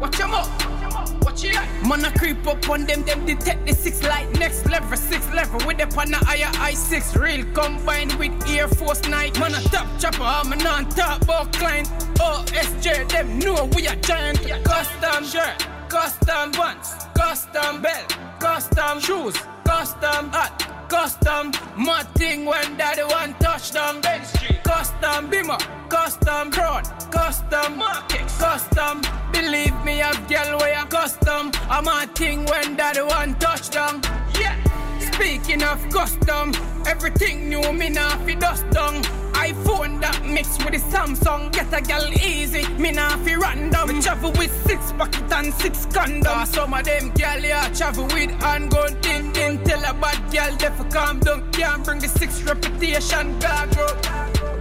Watch 0.00 0.20
'em 0.20 0.34
up 0.34 0.73
Watch 1.22 1.44
it 1.44 1.54
Man, 1.86 2.04
I 2.04 2.10
creep 2.10 2.46
up 2.46 2.68
on 2.68 2.86
them, 2.86 3.02
them 3.04 3.26
detect 3.26 3.66
the 3.66 3.74
six 3.74 4.02
light 4.02 4.30
next 4.38 4.66
level, 4.66 4.96
six 4.96 5.30
level 5.32 5.60
with 5.66 5.78
the 5.78 5.86
pan 5.86 6.12
higher 6.12 6.50
i6 6.70 7.20
real 7.20 7.44
combined 7.52 8.12
with 8.14 8.32
Air 8.48 8.68
Force 8.68 9.06
Night. 9.08 9.38
Man, 9.38 9.54
a 9.54 9.60
top 9.68 9.86
chopper, 9.98 10.22
I'm 10.22 10.52
a 10.52 10.56
non 10.56 10.88
top 10.88 11.22
about 11.22 11.52
client. 11.52 11.88
OSJ, 12.18 13.08
them 13.10 13.38
know 13.38 13.68
we 13.76 13.86
are 13.86 13.96
giant. 13.96 14.40
Custom 14.64 15.24
shirt, 15.24 15.66
custom 15.88 16.52
pants, 16.52 17.06
custom 17.14 17.82
belt, 17.82 18.16
custom 18.40 19.00
shoes, 19.00 19.36
custom 19.64 20.30
hat, 20.30 20.73
custom 20.88 21.52
mud 21.76 22.06
thing 22.14 22.44
when 22.44 22.76
daddy 22.76 23.02
one 23.02 23.34
touchdown. 23.34 24.02
Street, 24.24 24.62
custom 24.64 25.30
beamer, 25.30 25.58
custom 25.88 26.50
crown, 26.50 26.84
custom 27.10 27.76
market, 27.76 28.26
custom. 28.38 29.02
Believe 29.32 29.74
me, 29.84 30.02
I've 30.02 30.28
girl 30.28 30.58
where 30.58 30.78
I 30.78 30.84
custom. 30.86 31.50
I'm 31.68 31.88
a 31.88 32.06
thing 32.14 32.44
when 32.46 32.76
daddy 32.76 33.02
one 33.02 33.34
touchdown. 33.38 34.02
Yeah. 34.38 34.83
Speaking 35.14 35.62
of 35.62 35.78
custom, 35.90 36.52
everything 36.86 37.48
new 37.48 37.72
me 37.72 37.88
now 37.88 38.18
fi 38.26 38.34
dust 38.34 38.68
down. 38.70 39.00
iPhone 39.34 40.00
that 40.00 40.24
mix 40.26 40.58
with 40.58 40.72
the 40.72 40.80
Samsung, 40.90 41.52
get 41.52 41.72
a 41.72 41.80
gal 41.80 42.12
easy. 42.14 42.66
Me 42.74 42.90
now 42.90 43.16
fi 43.18 43.36
random. 43.36 43.88
We 43.88 44.00
travel 44.00 44.32
with 44.32 44.52
six 44.66 44.90
pocket 44.92 45.32
and 45.32 45.54
six 45.54 45.86
condoms. 45.86 46.48
Some 46.48 46.74
of 46.74 46.84
them 46.84 47.12
gal 47.14 47.40
yeah 47.40 47.68
travel 47.68 48.06
with 48.06 48.32
handgun 48.42 48.94
thing 49.02 49.32
thing. 49.32 49.62
Tell 49.64 49.84
a 49.84 49.94
bad 49.94 50.32
gal 50.32 50.56
they 50.56 50.68
fi 50.68 50.84
calm 50.90 51.20
down. 51.20 51.48
Can't 51.52 51.84
bring 51.84 52.00
the 52.00 52.08
six 52.08 52.42
reputation 52.42 53.38
gargle. 53.38 53.94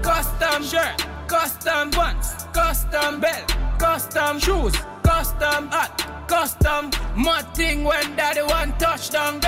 Custom 0.03 0.63
shirt, 0.63 1.03
custom 1.27 1.89
pants, 1.89 2.45
custom 2.53 3.19
belt, 3.19 3.55
custom 3.79 4.39
shoes, 4.39 4.75
custom 5.03 5.67
hat. 5.69 6.12
Custom, 6.27 6.89
mud 7.15 7.45
thing 7.55 7.83
when 7.83 8.15
daddy 8.15 8.41
one 8.41 8.71
touchdown. 8.77 9.39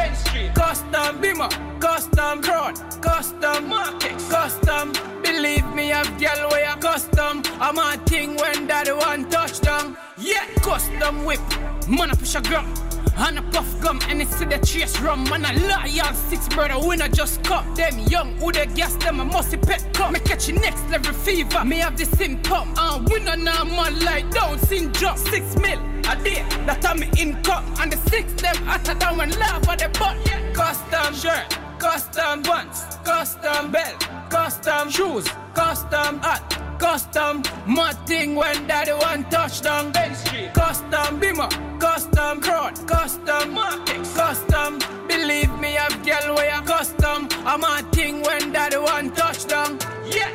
Custom 0.53 1.21
beamer, 1.21 1.49
custom 1.79 2.41
crown, 2.41 2.75
custom 3.01 3.69
market, 3.69 4.17
custom. 4.29 4.93
Believe 5.23 5.65
me, 5.73 5.91
I've 5.91 6.19
girl 6.19 6.49
where 6.49 6.69
I 6.69 6.77
custom. 6.79 7.41
I'm 7.59 7.77
a 7.77 7.97
thing 8.05 8.35
when 8.35 8.67
daddy 8.67 8.91
one 8.91 9.29
touchdown. 9.29 9.97
Yeah, 10.17 10.45
custom 10.61 11.25
whip, 11.25 11.39
man 11.87 12.11
I 12.11 12.15
push 12.15 12.35
a 12.35 12.41
gun. 12.41 12.84
And 13.17 13.39
a 13.39 13.41
puff 13.41 13.81
gum 13.81 13.99
and 14.09 14.21
it's 14.21 14.37
to 14.39 14.45
the 14.45 14.57
chase 14.59 14.99
rum. 14.99 15.23
Man 15.25 15.45
a 15.45 15.53
loyal 15.67 16.13
six 16.13 16.47
brother 16.49 16.85
winner 16.85 17.07
just 17.07 17.43
cup 17.43 17.65
Them 17.75 17.99
young 18.07 18.35
who 18.37 18.51
they 18.51 18.65
gas 18.67 18.95
them 18.95 19.19
a 19.19 19.25
musty 19.25 19.57
pet 19.57 19.93
cup. 19.93 20.11
Me 20.11 20.19
catch 20.19 20.47
you 20.47 20.55
next 20.55 20.87
level 20.89 21.13
fever. 21.13 21.63
Me 21.65 21.77
have 21.77 21.97
the 21.97 22.05
symptom. 22.05 22.73
And 22.77 23.07
winner 23.09 23.37
now 23.37 23.63
man 23.63 23.99
like 23.99 24.29
down 24.31 24.59
syndrome 24.59 25.17
Six 25.17 25.55
mil 25.57 25.79
a 26.07 26.15
day 26.23 26.45
that 26.65 26.97
me 26.97 27.09
income 27.17 27.65
And 27.79 27.91
the 27.91 27.97
six 28.09 28.31
them 28.41 28.55
I 28.67 28.77
hotter 28.77 28.93
down 28.95 29.19
and 29.21 29.35
laugh 29.37 29.67
at 29.69 29.79
the 29.79 29.89
butt. 29.99 30.17
Custom 30.53 31.13
shirt, 31.13 31.57
custom 31.79 32.43
pants, 32.43 32.97
custom 33.03 33.71
belt, 33.71 34.07
custom 34.29 34.89
shoes, 34.89 35.27
custom 35.53 36.19
hat 36.19 36.64
Custom 36.79 37.43
mud 37.65 37.95
thing 38.07 38.35
when 38.35 38.67
daddy 38.67 38.91
one 38.91 39.23
touchdown 39.29 39.91
Ben 39.91 40.13
Street 40.15 40.53
Custom 40.53 41.19
beamer, 41.19 41.47
custom. 41.79 42.41
Crown, 42.41 42.73
custom 42.85 43.53
market, 43.53 44.03
custom. 44.15 44.79
Believe 45.07 45.51
me, 45.59 45.77
I've 45.77 46.05
girl 46.05 46.35
where 46.35 46.53
I 46.53 46.61
custom. 46.65 47.27
I'm 47.45 47.63
a 47.63 47.81
thing 47.91 48.21
when 48.21 48.51
daddy 48.51 48.77
one 48.77 49.11
touchdown 49.11 49.79
Yeah. 50.05 50.31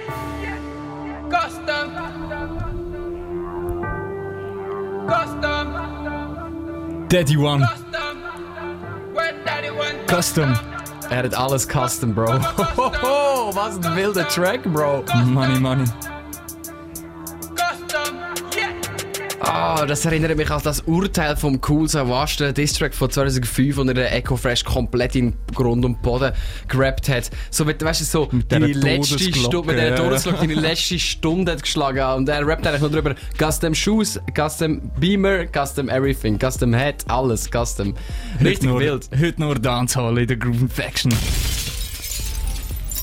Custom. 1.31 1.95
Custom. 5.09 7.07
Daddy 7.09 7.37
One. 7.37 7.63
When 9.13 9.45
daddy 9.45 9.71
one 9.71 10.07
Custom. 10.07 10.51
Er 11.11 11.23
hat 11.23 11.35
alles 11.35 11.67
custom, 11.67 12.13
Bro. 12.13 12.39
Hohoho, 12.39 13.55
was 13.57 13.77
ein 13.85 13.97
wilder 13.97 14.25
Track, 14.25 14.63
Bro. 14.65 15.05
Money, 15.27 15.59
money. 15.59 15.85
Ah, 19.43 19.87
das 19.87 20.05
erinnert 20.05 20.37
mich 20.37 20.51
an 20.51 20.61
das 20.63 20.81
Urteil 20.83 21.35
vom 21.35 21.61
Cool 21.67 21.89
Savage, 21.89 22.37
der 22.39 22.53
Distrack 22.53 22.95
von 22.95 23.11
2005, 23.11 23.77
wo 23.77 23.83
er 23.83 23.95
den 23.95 24.07
Echo 24.07 24.37
Fresh 24.37 24.65
komplett 24.65 25.17
in 25.17 25.35
Grund 25.55 25.85
und 25.85 26.03
Boden 26.03 26.33
gerappt 26.69 27.09
hat. 27.09 27.31
So, 27.51 27.65
mit, 27.65 27.83
weißt 27.83 28.03
du, 28.03 28.05
so 28.05 28.29
deine 28.49 28.67
dieser 28.67 28.81
letzte 28.81 29.19
Stunde, 29.19 29.67
mit 29.67 29.79
der. 29.79 29.97
Todesglocke, 29.97 30.39
deine 30.47 30.55
letzte 30.55 30.99
Stunde 30.99 31.53
hat 31.53 31.63
geschlagen. 31.63 32.19
Und 32.19 32.29
er 32.29 32.47
rappt 32.47 32.67
eigentlich 32.67 32.83
nur 32.83 32.91
drüber, 32.91 33.15
Custom 33.39 33.75
Shoes, 33.75 34.21
Custom 34.37 34.83
Beamer, 35.01 35.47
Custom 35.47 35.89
Everything, 35.89 36.39
Custom 36.39 36.75
Hat, 36.75 37.09
alles 37.09 37.49
Custom. 37.51 37.95
Richtig 38.41 38.59
heute 38.59 38.67
nur, 38.67 38.81
wild. 38.81 39.09
Heute 39.19 39.41
nur 39.41 39.55
Dancehall 39.55 40.19
in 40.19 40.27
der 40.27 40.37
Groove 40.37 40.71
Faction. 40.71 41.13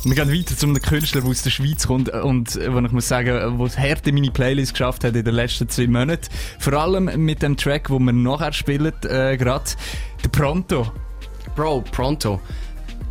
Wir 0.07 0.15
gehen 0.15 0.33
weiter 0.33 0.55
zu 0.55 0.67
einem 0.67 0.81
Künstler, 0.81 1.19
der 1.19 1.29
aus 1.29 1.41
der 1.41 1.49
Schweiz 1.49 1.85
kommt 1.85 2.07
und 2.07 2.55
äh, 2.55 2.73
wo 2.73 2.79
ich 2.79 2.91
muss 2.93 3.09
sagen, 3.09 3.59
wo 3.59 3.67
hart 3.67 4.07
in 4.07 4.15
meine 4.15 4.31
Playlist 4.31 4.71
geschafft 4.71 5.03
hat 5.03 5.17
in 5.17 5.25
den 5.25 5.35
letzten 5.35 5.67
zwei 5.67 5.85
Monaten. 5.85 6.29
Vor 6.59 6.71
allem 6.73 7.25
mit 7.25 7.41
dem 7.41 7.57
Track, 7.57 7.89
den 7.89 8.05
wir 8.05 8.13
nachher 8.13 8.53
spielen, 8.53 8.93
äh, 9.03 9.35
gerade, 9.35 9.65
der 10.23 10.29
Pronto. 10.29 10.89
Bro, 11.57 11.81
Pronto. 11.91 12.39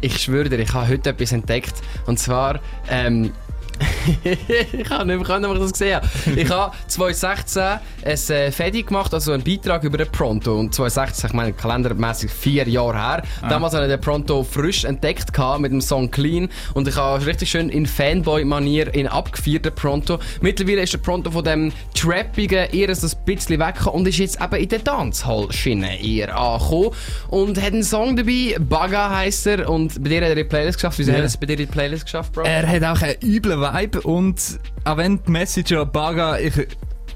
Ich 0.01 0.23
schwöre 0.23 0.49
dir, 0.49 0.59
ich 0.59 0.73
habe 0.73 0.89
heute 0.89 1.11
etwas 1.11 1.33
entdeckt. 1.33 1.75
Und 2.07 2.19
zwar, 2.19 2.61
ähm, 2.89 3.33
ich 4.25 4.91
habe 4.91 5.07
nicht 5.07 5.17
mehr 5.17 5.27
können, 5.27 5.45
ob 5.47 5.55
ich 5.55 5.63
das 5.63 5.73
gesehen 5.73 5.97
habe. 5.97 6.09
Ich 6.41 6.51
habe 6.51 6.75
2016 6.87 7.63
ein 7.63 7.81
äh, 8.05 8.51
Fedi 8.53 8.83
gemacht, 8.83 9.13
also 9.13 9.33
einen 9.33 9.43
Beitrag 9.43 9.85
über 9.85 9.99
den 9.99 10.11
Pronto. 10.11 10.59
Und 10.59 10.75
2016, 10.75 11.31
ich 11.31 11.35
meine, 11.35 11.53
kalendermäßig 11.53 12.31
vier 12.31 12.69
Jahre 12.69 12.97
her. 12.97 13.23
Ah. 13.43 13.49
Damals 13.49 13.75
habe 13.75 13.85
ich 13.85 13.91
den 13.91 14.01
Pronto 14.01 14.43
frisch 14.45 14.85
entdeckt 14.85 15.31
mit 15.59 15.73
dem 15.73 15.81
Song 15.81 16.11
Clean. 16.11 16.49
Und 16.75 16.89
ich 16.89 16.97
habe 16.97 17.25
richtig 17.27 17.51
schön 17.51 17.69
in 17.69 17.87
Fanboy-Manier 17.87 18.95
ihn 18.95 19.07
abgefeiert, 19.09 19.65
den 19.65 19.75
Pronto. 19.75 20.19
Mittlerweile 20.41 20.83
ist 20.83 20.93
der 20.93 20.99
Pronto 20.99 21.31
von 21.31 21.45
dem 21.45 21.73
Trappigen 21.95 22.71
eher 22.71 22.89
ein 22.89 22.97
bisschen 23.27 23.61
weggekommen 23.61 24.01
und 24.01 24.09
ist 24.09 24.19
jetzt 24.19 24.41
eben 24.41 24.57
in 24.57 24.69
der 24.69 24.79
Dancehall-Schiene 24.81 26.01
eher 26.03 26.37
angekommen. 26.37 26.91
Und 27.29 27.61
hat 27.61 27.73
einen 27.73 27.83
Song 27.83 28.17
dabei, 28.17 28.57
Baga 28.61 29.11
heisst 29.11 29.47
er. 29.47 29.69
Und 29.69 30.03
bei 30.03 30.11
dir 30.11 30.23
hat 30.23 30.29
er 30.31 30.35
die 30.37 30.45
Playlist 30.45 30.79
geschafft. 30.79 30.99
Wieso 30.99 31.11
Ja. 31.11 31.17
hat 31.19 31.25
er 31.25 31.27
es 31.27 31.37
bei 31.37 31.47
dir 31.47 31.55
in 31.55 31.59
die 31.59 31.67
Playlist 31.67 32.05
geschafft, 32.05 32.33
Bro? 32.33 32.43
Er 32.45 32.67
hat 32.69 32.83
auch 32.85 33.03
einen 33.03 33.17
üblen 33.23 33.61
Vibe 33.75 34.01
und 34.03 34.59
auch 34.85 34.97
wenn 34.97 35.23
die 35.23 35.31
Message 35.31 35.73
an 35.73 35.91
Baga, 35.91 36.39
ich, 36.39 36.53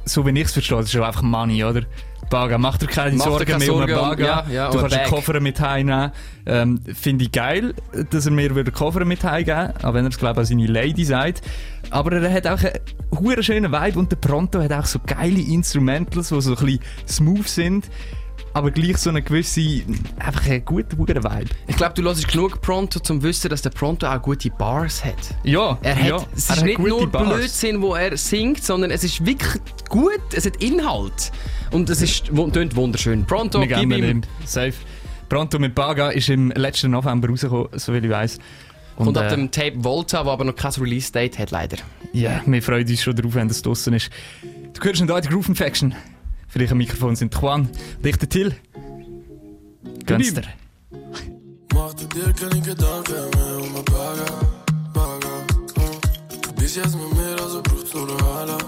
so 0.04 0.26
wie 0.26 0.30
ich 0.38 0.46
es 0.46 0.52
verstehe, 0.52 0.78
das 0.78 0.86
ist 0.86 0.94
ja 0.94 1.06
einfach 1.06 1.22
Money, 1.22 1.64
oder? 1.64 1.82
Baga, 2.28 2.58
mach 2.58 2.78
dir 2.78 2.86
keine 2.86 3.16
Mach 3.16 3.24
dir 3.24 3.30
Sorgen 3.32 3.44
keine 3.44 3.58
mehr 3.58 3.72
um 3.72 3.78
Sorgen 3.78 3.92
den 3.92 3.98
um- 3.98 4.08
Baga. 4.10 4.24
ja, 4.24 4.44
ja, 4.52 4.70
du 4.70 4.78
kannst 4.78 4.94
einen 4.94 5.02
Bag. 5.02 5.10
Koffer 5.12 5.40
mit 5.40 5.60
heimnehmen. 5.60 6.12
Ähm, 6.46 6.80
Finde 6.94 7.24
ich 7.24 7.32
geil, 7.32 7.74
dass 8.10 8.26
er 8.26 8.30
mir 8.32 8.54
wieder 8.54 8.70
Koffer 8.70 9.04
mit 9.04 9.24
heimgeben 9.24 9.72
auch 9.82 9.94
wenn 9.94 10.04
er 10.04 10.10
es, 10.10 10.18
glaube 10.18 10.34
ich, 10.34 10.38
an 10.38 10.44
seine 10.58 10.66
Lady 10.66 11.04
sagt. 11.04 11.42
Aber 11.90 12.12
er 12.12 12.32
hat 12.32 12.46
auch 12.46 12.60
einen 12.62 13.42
schönen 13.42 13.72
Vibe 13.72 13.98
und 13.98 14.12
der 14.12 14.16
Pronto 14.16 14.62
hat 14.62 14.72
auch 14.72 14.86
so 14.86 15.00
geile 15.04 15.40
Instrumentals, 15.40 16.28
die 16.28 16.40
so 16.40 16.50
ein 16.50 16.56
bisschen 16.56 16.80
smooth 17.08 17.48
sind, 17.48 17.90
aber 18.52 18.70
gleich 18.70 18.96
so 18.98 19.10
eine 19.10 19.22
gewisse, 19.22 19.82
einfach 20.18 20.46
einen 20.46 20.64
guten, 20.64 20.96
guten 20.96 21.22
Vibe. 21.22 21.50
Ich 21.66 21.76
glaube, 21.76 21.94
du 21.94 22.02
hörst 22.02 22.26
genug 22.26 22.60
Pronto, 22.60 22.98
um 22.98 23.04
zu 23.04 23.22
wissen, 23.22 23.48
dass 23.48 23.62
der 23.62 23.70
Pronto 23.70 24.06
auch 24.06 24.20
gute 24.20 24.50
Bars 24.50 25.04
hat. 25.04 25.14
Ja, 25.44 25.78
Er 25.82 25.96
hat, 25.96 26.06
ja, 26.06 26.16
es 26.34 26.44
ist 26.44 26.50
hat 26.50 26.64
nicht 26.64 26.76
gute 26.76 26.88
nur 26.88 27.06
Bars. 27.08 27.34
Blödsinn, 27.34 27.80
wo 27.80 27.94
er 27.94 28.16
singt, 28.16 28.62
sondern 28.64 28.90
es 28.90 29.04
ist 29.04 29.24
wirklich 29.24 29.60
gut, 29.88 30.20
es 30.32 30.46
hat 30.46 30.56
Inhalt. 30.62 31.30
Und 31.70 31.88
es 31.90 32.02
ist, 32.02 32.26
tönt 32.26 32.74
wunderschön. 32.74 33.24
Pronto, 33.24 33.60
Wir 33.60 33.68
gib 33.68 33.92
ihm. 33.92 34.22
Safe. 34.44 34.74
Pronto 35.28 35.58
mit 35.60 35.74
Baga 35.74 36.10
ist 36.10 36.28
im 36.28 36.50
letzten 36.50 36.90
November 36.90 37.28
rausgekommen, 37.28 37.68
soviel 37.78 38.04
ich 38.04 38.10
weiss. 38.10 38.38
Und, 38.96 39.04
Kommt 39.06 39.18
ab 39.18 39.26
äh, 39.26 39.36
dem 39.36 39.50
Tape 39.50 39.74
Volta, 39.76 40.26
wo 40.26 40.30
aber 40.30 40.44
noch 40.44 40.56
kein 40.56 40.72
Release-Date 40.72 41.38
hat, 41.38 41.52
leider. 41.52 41.76
Ja, 42.12 42.42
wir 42.44 42.62
freuen 42.62 42.86
uns 42.86 43.00
schon 43.02 43.14
darauf, 43.14 43.34
wenn 43.34 43.48
das 43.48 43.62
draußen 43.62 43.94
ist. 43.94 44.10
Du 44.74 44.82
hörst 44.82 45.00
nicht 45.00 45.10
heute 45.10 45.28
Groove 45.28 45.48
Infection. 45.48 45.94
Für 46.50 46.58
dich 46.58 46.72
am 46.72 46.78
Mikrofon 46.78 47.14
sind 47.14 47.32
Juan 47.32 47.68
und 47.98 48.06
ich 48.06 48.16
der 48.16 48.28
Till. 48.28 48.56
Gönn's 50.04 50.34
dir. 50.34 50.42
Mach 51.72 51.94
du 51.94 52.06
dir 52.06 52.32
keine 52.32 52.60
Gedanken 52.60 53.12
mehr 53.12 53.56
um 53.56 53.72
eine 53.72 53.84
Baga, 53.84 54.24
Baga. 54.92 55.46
Du 56.42 56.52
bist 56.54 56.74
jetzt 56.74 56.96
mit 56.96 57.14
mir, 57.14 57.40
also 57.40 57.62
brauchst 57.62 57.94
du 57.94 58.04
nur 58.04 58.20
Hala, 58.34 58.58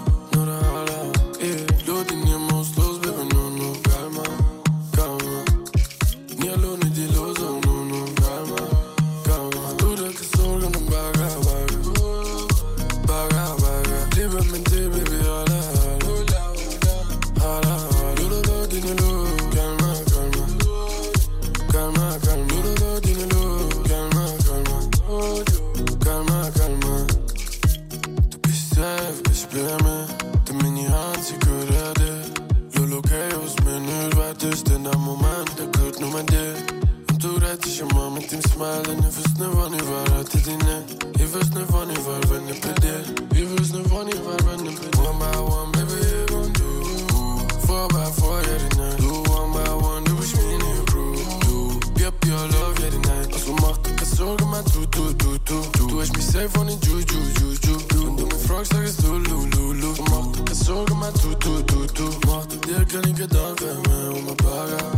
by 47.93 48.05
four, 48.17 48.41
yeah, 48.41 48.57
tonight. 48.69 48.97
Do 48.97 49.09
one 49.31 49.53
by 49.53 49.69
one, 49.73 50.03
do 50.03 50.15
bist 50.15 50.35
me 50.35 50.53
in 50.53 50.59
den 50.59 50.85
Groove. 50.85 51.39
Du, 51.45 51.79
yep, 52.01 52.13
your 52.25 52.47
love, 52.55 52.79
yeah, 52.81 52.89
tonight. 52.89 53.33
Ausgemacht, 53.33 53.83
keine 53.83 54.05
Sorge, 54.05 54.45
mein 54.45 54.65
Du, 54.65 54.85
du, 54.87 55.13
du, 55.13 55.37
du. 55.45 55.61
Du, 55.77 55.87
du 55.87 56.01
hast 56.01 56.15
mich 56.15 56.25
safe 56.25 56.49
von 56.49 56.67
den 56.67 56.79
Ju, 56.81 56.97
Ju, 56.97 57.19
Ju, 57.39 57.47
Ju. 57.63 57.77
Wenn 58.05 58.17
du 58.17 58.25
mich 58.25 58.43
fragst, 58.47 58.73
sag 58.73 58.83
es 58.83 58.97
du, 58.97 59.13
Lu, 59.13 59.45
Lu, 59.53 59.73
Lu. 59.73 59.93
Mach 60.09 60.31
dir 60.31 60.43
keine 60.43 60.55
Sorge, 60.55 60.93
mein 60.95 61.13
Du, 61.21 61.29
du, 61.35 61.61
du, 61.63 61.85
du. 61.85 62.09
Mach 62.25 62.45
dir 62.47 62.85
keine 62.85 63.13
Gedanken 63.13 63.81
mehr 63.87 64.09
um 64.17 64.25
mein 64.25 64.37
Bagger, 64.37 64.91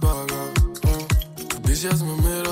Bagger. 0.00 0.44
Du 1.50 1.60
bist 1.62 1.84
jetzt 1.84 2.02
mit 2.02 2.16
mir 2.24 2.47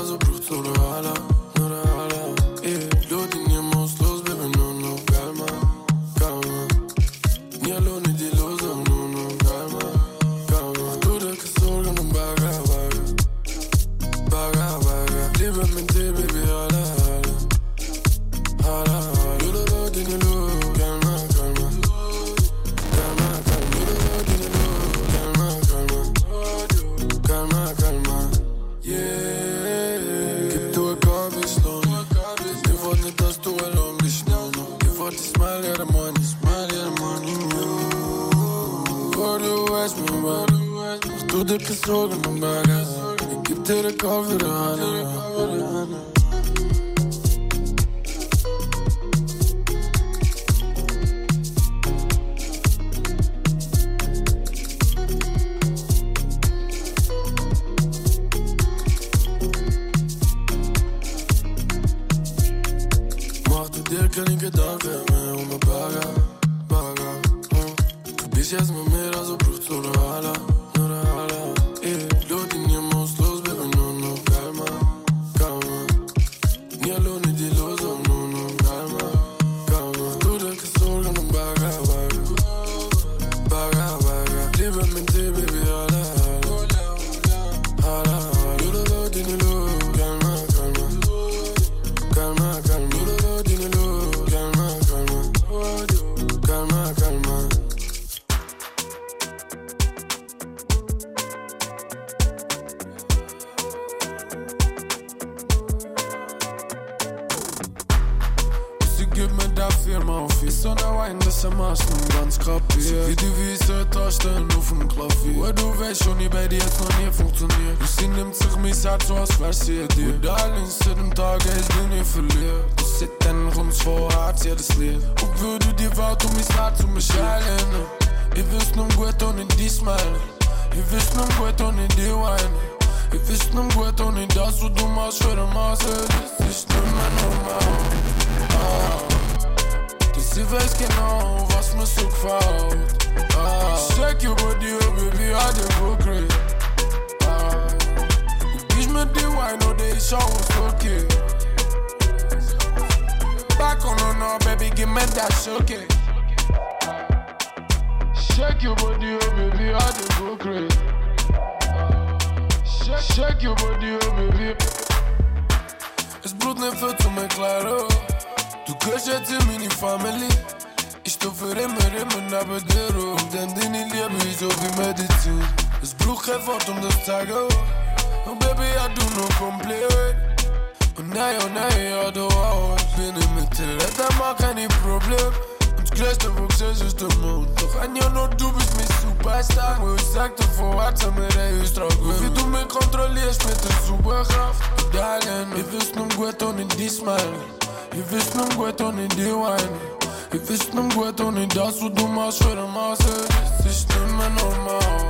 Nogmaals, 202.67 202.97
het 202.97 203.65
is 203.65 203.85
niet 203.85 204.15
meer 204.17 204.31
normaal. 204.31 205.05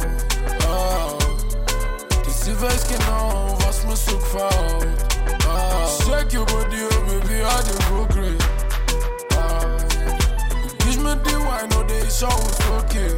Oh. 0.68 1.18
Deze 2.24 2.55
wijs 2.60 2.82
genau 2.84 3.55
was 3.58 3.84
me 3.86 3.95
zoek 3.95 4.22
fout. 4.22 4.86
Check 6.05 6.32
your 6.32 6.45
body, 6.45 6.82
oh 6.82 7.05
baby, 7.05 7.41
I 7.43 7.64
did 7.64 7.84
go 7.84 8.05
great. 8.10 8.43
Oh. 9.34 10.89
Ich 10.89 10.99
mit 10.99 11.24
dir 11.26 11.38
wine, 11.38 11.74
oh 11.76 11.86
they 11.88 12.10
show 12.10 12.28
us 12.28 12.60
okay. 12.78 13.16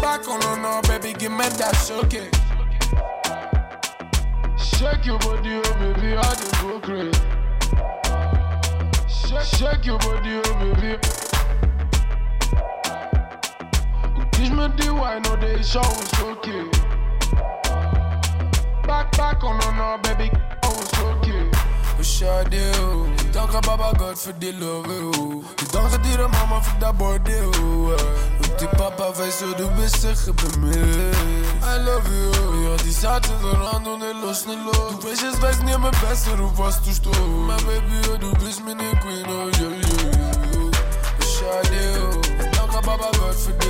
Back 0.00 0.28
on, 0.28 0.40
the 0.40 0.56
no, 0.62 0.80
baby, 0.82 1.12
give 1.18 1.32
me 1.32 1.48
that 1.58 1.90
okay. 2.04 2.30
Shake 4.56 5.06
your 5.06 5.18
body, 5.18 5.60
oh 5.64 5.74
baby, 5.78 6.16
I 6.16 6.34
did 6.34 6.54
oh. 6.54 6.60
oh, 6.62 6.72
oh, 6.74 6.78
go 6.78 6.86
great. 6.86 7.20
Shake, 9.08 9.58
shake 9.58 9.86
your 9.86 9.98
body, 9.98 10.40
oh 10.44 10.74
baby. 10.80 11.19
Teach 14.40 14.52
me 14.52 14.68
the 14.68 14.88
why 14.94 15.18
no 15.18 15.36
they 15.36 15.62
show 15.62 15.84
it's 16.00 16.18
okay. 16.22 16.64
Back 18.86 19.14
back 19.14 19.44
oh, 19.44 19.52
no 19.52 19.68
no 19.76 19.98
baby, 20.02 20.30
oh 20.64 20.80
it's 20.80 20.98
okay. 20.98 21.44
We 21.98 22.04
sure 22.04 22.44
do. 22.44 23.04
Dank 23.32 23.52
aan 23.52 23.60
Baba 23.60 23.92
God 23.98 24.18
voor 24.18 24.32
die 24.38 24.56
love. 24.58 24.88
We 24.88 25.66
danken 25.70 26.02
die 26.02 26.16
mama 26.16 26.62
voor 26.62 26.78
dat 26.78 26.96
bordeel. 26.96 27.52
Op 28.48 28.58
die 28.58 28.68
papa 28.68 29.12
wij 29.16 29.30
zo 29.30 29.54
de 29.54 29.68
beste 29.76 30.32
bij. 30.32 30.70
I 31.74 31.84
love 31.84 32.08
you. 32.08 32.70
Ja, 32.70 32.76
die 32.82 32.92
zaten 32.92 33.34
eraan 33.44 33.84
doen 33.84 34.02
en 34.02 34.20
los 34.20 34.44
en 34.44 34.64
los. 34.64 34.90
Du 34.90 35.08
bist 35.08 35.22
jetzt 35.22 35.40
weiß 35.40 35.62
nicht 35.62 35.78
mijn 35.78 35.94
beste 36.08 36.36
du 36.36 36.50
was 36.56 36.82
du 36.82 36.92
stolz. 36.92 37.16
My 37.16 37.56
baby, 37.66 38.08
oh, 38.08 38.18
du 38.20 38.44
bist 38.44 38.64
meine 38.64 38.90
Queen, 39.00 39.26
oh 39.26 39.50
yo 39.58 39.68
yo 39.68 40.70
We 41.18 41.24
sure 41.24 41.62
do. 41.62 42.20
Dank 42.50 42.74
aan 42.74 42.82
papa 42.82 43.08
God 43.18 43.36
voor 43.36 43.52
die 43.58 43.69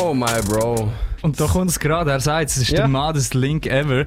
Oh 0.00 0.12
my 0.14 0.26
Bro. 0.48 0.90
Und 1.22 1.40
da 1.40 1.46
kommt 1.46 1.70
es 1.70 1.78
gerade, 1.78 2.10
er 2.10 2.20
sagt, 2.20 2.50
es 2.50 2.56
ist 2.58 2.70
Ja. 2.70 2.78
der 2.80 2.88
maddest 2.88 3.34
Link 3.34 3.66
ever. 3.66 4.06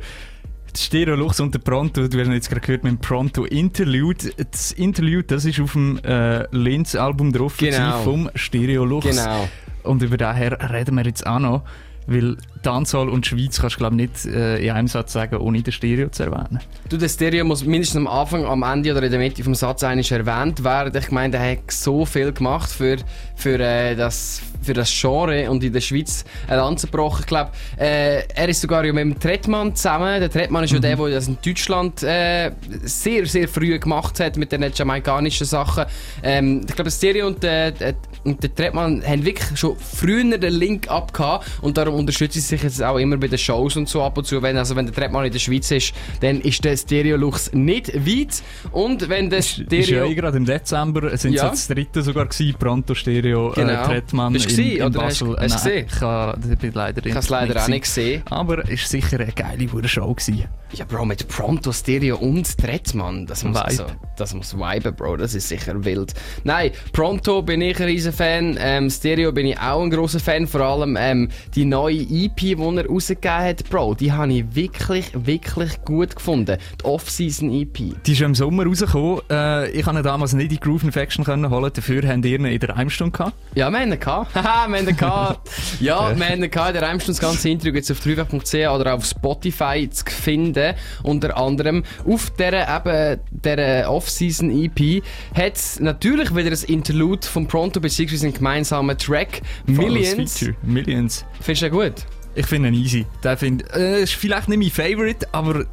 Stereo 0.76 1.16
Lux 1.16 1.40
und 1.40 1.54
der 1.56 1.60
Pronto, 1.60 2.08
du 2.08 2.20
hast 2.20 2.28
jetzt 2.28 2.50
gerade 2.50 2.62
gehört 2.62 2.84
mit 2.84 2.92
dem 2.94 3.00
Pronto 3.00 3.46
Interlude. 3.46 4.30
Das 4.52 4.72
Interlude, 4.74 5.24
das 5.24 5.46
ist 5.46 5.60
auf 5.60 5.72
dem 5.74 5.98
äh, 6.04 6.44
Linz-Album 6.56 7.32
drauf 7.34 7.58
Genau. 7.58 8.00
vom 8.04 8.30
Stereo 8.36 8.86
Lux. 8.86 9.06
Genau. 9.08 9.48
Und 9.84 10.04
über 10.04 10.18
daher 10.18 10.72
reden 10.72 10.96
wir 10.96 11.06
jetzt 11.06 11.26
auch 11.26 11.40
noch, 11.40 11.64
weil 12.08 12.38
Dancehall 12.64 13.10
und 13.10 13.26
Schweiz 13.26 13.60
kannst 13.60 13.76
du 13.76 13.80
glaube 13.80 13.96
ich 13.96 14.10
nicht 14.10 14.26
äh, 14.26 14.58
in 14.60 14.72
einem 14.72 14.88
Satz 14.88 15.14
sagen, 15.14 15.38
ohne 15.38 15.62
den 15.62 15.72
Stereo 15.72 16.10
zu 16.10 16.24
erwähnen. 16.24 16.60
Du, 16.90 16.98
der 16.98 17.10
Stereo 17.10 17.46
muss 17.46 17.64
mindestens 17.64 17.98
am 17.98 18.08
Anfang, 18.08 18.46
am 18.46 18.64
Ende 18.64 18.92
oder 18.92 19.04
in 19.04 19.12
der 19.12 19.20
Mitte 19.20 19.44
vom 19.44 19.56
Satz 19.56 19.84
eigentlich 19.84 20.12
erwähnt 20.12 20.64
werden. 20.64 21.02
Ich 21.02 21.12
meine, 21.12 21.38
er 21.38 21.52
hat 21.52 21.72
so 21.72 22.06
viel 22.06 22.32
gemacht 22.32 22.70
für, 22.70 22.98
für, 23.36 23.60
äh, 23.60 23.96
das, 23.96 24.42
für 24.62 24.74
das 24.74 24.90
Genre 24.90 25.50
und 25.50 25.64
in 25.64 25.74
der 25.74 25.82
Schweiz 25.82 26.26
eine 26.48 26.58
Lanze 26.58 26.88
gebrochen. 26.88 27.22
Ich 27.22 27.28
glaube, 27.28 27.52
äh, 27.78 28.24
er 28.28 28.50
ist 28.50 28.62
sogar 28.62 28.86
ja 28.86 28.94
mit 28.94 29.04
dem 29.04 29.20
Tretmann 29.20 29.76
zusammen. 29.76 30.20
Der 30.20 30.30
Tretmann 30.30 30.64
ist 30.64 30.72
ja 30.72 30.80
der, 30.80 30.96
der 30.96 31.10
das 31.10 31.28
in 31.28 31.38
Deutschland 31.44 32.04
äh, 32.04 32.52
sehr, 32.84 33.26
sehr 33.26 33.48
früh 33.48 33.78
gemacht 33.78 34.20
hat 34.20 34.38
mit 34.38 34.52
den 34.52 34.66
jamaikanischen 34.74 35.46
Sachen. 35.46 35.86
Ähm, 36.24 36.62
ich 36.62 36.76
glaube, 36.76 36.84
der 36.84 36.92
Stereo 36.92 37.28
und 37.28 37.44
der, 37.44 37.72
der, 37.72 37.96
und 38.28 38.44
der 38.44 38.54
Tretmann 38.54 39.04
haben 39.06 39.26
wirklich 39.26 39.58
schon 39.58 39.76
früher 39.78 40.38
den 40.38 40.54
Link 40.54 40.90
abgehabt 40.90 41.48
und 41.62 41.78
darum 41.78 41.96
unterstützen 41.96 42.40
sie 42.42 42.48
sich 42.48 42.64
jetzt 42.64 42.84
auch 42.84 42.98
immer 42.98 43.18
bei 43.18 43.28
den 43.28 43.38
Shows 43.38 43.76
und 43.78 43.88
so 43.90 44.04
ab 44.04 44.18
und 44.18 44.26
zu. 44.26 44.42
Wenn, 44.42 44.58
also 44.58 44.76
wenn 44.76 44.86
der 44.86 44.94
Tretmann 44.96 45.26
in 45.26 45.32
der 45.32 45.40
Schweiz 45.40 45.72
ist, 45.72 45.94
dann 46.22 46.42
ist 46.42 46.64
der 46.64 46.76
Stereo-Lux 46.78 47.54
nicht 47.54 47.94
weit. 48.06 48.44
Und 48.72 49.10
wenn 49.10 49.30
der 49.30 49.40
Ist 49.40 49.58
ja 49.58 49.66
Stereo... 49.84 50.06
eh 50.08 50.16
gerade 50.16 50.38
im 50.38 50.46
Dezember, 50.46 51.16
sind 51.18 51.34
Ja. 51.34 51.46
es 51.52 51.68
das 51.68 51.76
dritte 51.76 52.02
sogar 52.02 52.26
gewesen, 52.28 52.56
Pronto 52.60 52.94
Stereo 52.94 53.52
Genau. 53.56 53.72
äh, 53.72 53.86
Tretmann 53.86 54.34
Bist 54.34 54.56
du 54.58 54.62
in, 54.62 54.78
in 54.78 54.84
oder 54.84 55.04
hast- 55.04 55.20
Basel. 55.20 55.38
hast 55.40 55.66
du 55.66 55.70
Nein, 55.70 55.86
gesehen? 55.86 55.88
Ich 55.90 56.02
habe 56.02 56.70
leider 56.74 57.06
es 57.18 57.30
leider 57.30 57.64
auch 57.64 57.68
nicht 57.68 57.84
gesehen. 57.84 58.22
Aber 58.30 58.60
es 58.70 58.70
war 58.70 58.78
sicher 59.02 59.20
eine 59.20 59.32
geile 59.32 59.88
Show. 59.88 60.14
Gewesen. 60.14 60.44
Ja, 60.74 60.84
Bro, 60.86 61.06
mit 61.06 61.28
Pronto, 61.30 61.72
Stereo 61.72 62.18
und 62.18 62.58
Tretmann. 62.58 63.26
Das 63.26 63.44
muss, 63.44 63.58
Vibe. 63.58 63.86
das 64.18 64.34
muss 64.34 64.54
viben, 64.54 64.94
Bro. 64.96 65.16
Das 65.18 65.34
ist 65.34 65.48
sicher 65.48 65.84
wild. 65.86 66.14
Nein, 66.44 66.72
Pronto 66.92 67.42
bin 67.42 67.62
ich 67.62 67.80
ein 67.80 67.86
riesen 67.86 68.12
Fan. 68.18 68.58
Ähm, 68.60 68.90
Stereo 68.90 69.32
bin 69.32 69.46
ich 69.46 69.60
auch 69.60 69.84
ein 69.84 69.92
großer 69.92 70.20
Fan. 70.20 70.48
Vor 70.48 70.62
allem 70.62 70.98
ähm, 71.00 71.30
die 71.54 71.66
neue 71.66 72.00
EP, 72.00 72.36
die 72.36 72.54
er 72.54 72.88
rausgegeben 72.88 73.38
hat, 73.38 73.70
Bro, 73.70 73.94
die 73.94 74.12
habe 74.12 74.34
ich 74.34 74.44
wirklich, 74.56 75.12
wirklich 75.14 75.80
gut 75.86 76.16
gefunden. 76.16 76.58
Die 76.82 76.86
Off-Season-EP. 76.86 78.04
Die 78.04 78.12
ist 78.12 78.22
im 78.22 78.34
Sommer 78.34 78.66
rausgekommen. 78.66 79.22
Äh, 79.30 79.70
ich 79.70 79.84
konnte 79.84 80.02
damals 80.02 80.34
nicht 80.34 80.46
in 80.46 80.50
die 80.50 80.60
Groove 80.60 80.84
Infection 80.84 81.24
können 81.24 81.50
holen. 81.52 81.72
Dafür 81.72 82.02
haben 82.08 82.24
die 82.24 82.34
ihn 82.34 82.46
in 82.46 82.60
der 82.60 82.76
Heimstunde 82.76 83.16
gehabt. 83.16 83.34
Ja, 83.54 83.70
wir 83.70 83.80
haben 83.80 83.92
ihn 83.92 84.00
gehabt. 84.00 84.34
Haha, 84.36 84.68
wir 84.68 84.80
haben 84.80 84.88
ihn 84.88 84.98
gehabt. 84.98 85.50
Ja, 85.80 86.18
wir 86.18 86.30
haben 86.30 86.44
ihn 86.44 86.50
gehabt. 86.50 86.74
Der 86.74 86.82
Reimstunde 86.82 87.20
das 87.20 87.30
ganze 87.30 87.50
Intro 87.50 87.70
jetzt 87.70 87.92
auf 87.92 88.00
dreifach.ch 88.00 88.54
oder 88.56 88.96
auf 88.96 89.06
Spotify 89.06 89.88
zu 89.92 90.06
finden. 90.08 90.74
Unter 91.04 91.38
anderem 91.38 91.84
auf 92.06 92.32
dieser, 92.32 92.78
eben, 92.78 93.20
dieser 93.32 93.92
Off-Season-EP 93.92 95.04
hat 95.36 95.56
es 95.56 95.80
natürlich 95.80 96.36
wieder 96.36 96.50
ein 96.50 96.64
Interlude 96.68 97.28
von 97.28 97.48
Pronto 97.48 97.80
beziehungsweise 98.08 98.26
einen 98.28 98.34
gemeinsamen 98.34 98.98
Track. 98.98 99.42
Millions. 99.66 100.46
Millions. 100.64 101.26
Findest 101.42 101.62
du 101.64 101.70
den 101.70 101.80
gut? 101.80 101.94
Ich 102.36 102.46
finde 102.46 102.70
ihn 102.70 102.76
easy. 102.76 103.06
Der 103.24 103.38
find, 103.38 103.64
äh, 103.76 104.04
ist 104.04 104.14
vielleicht 104.14 104.48
nicht 104.48 104.60
mein 104.60 104.70
Favorite, 104.70 105.28
aber 105.32 105.66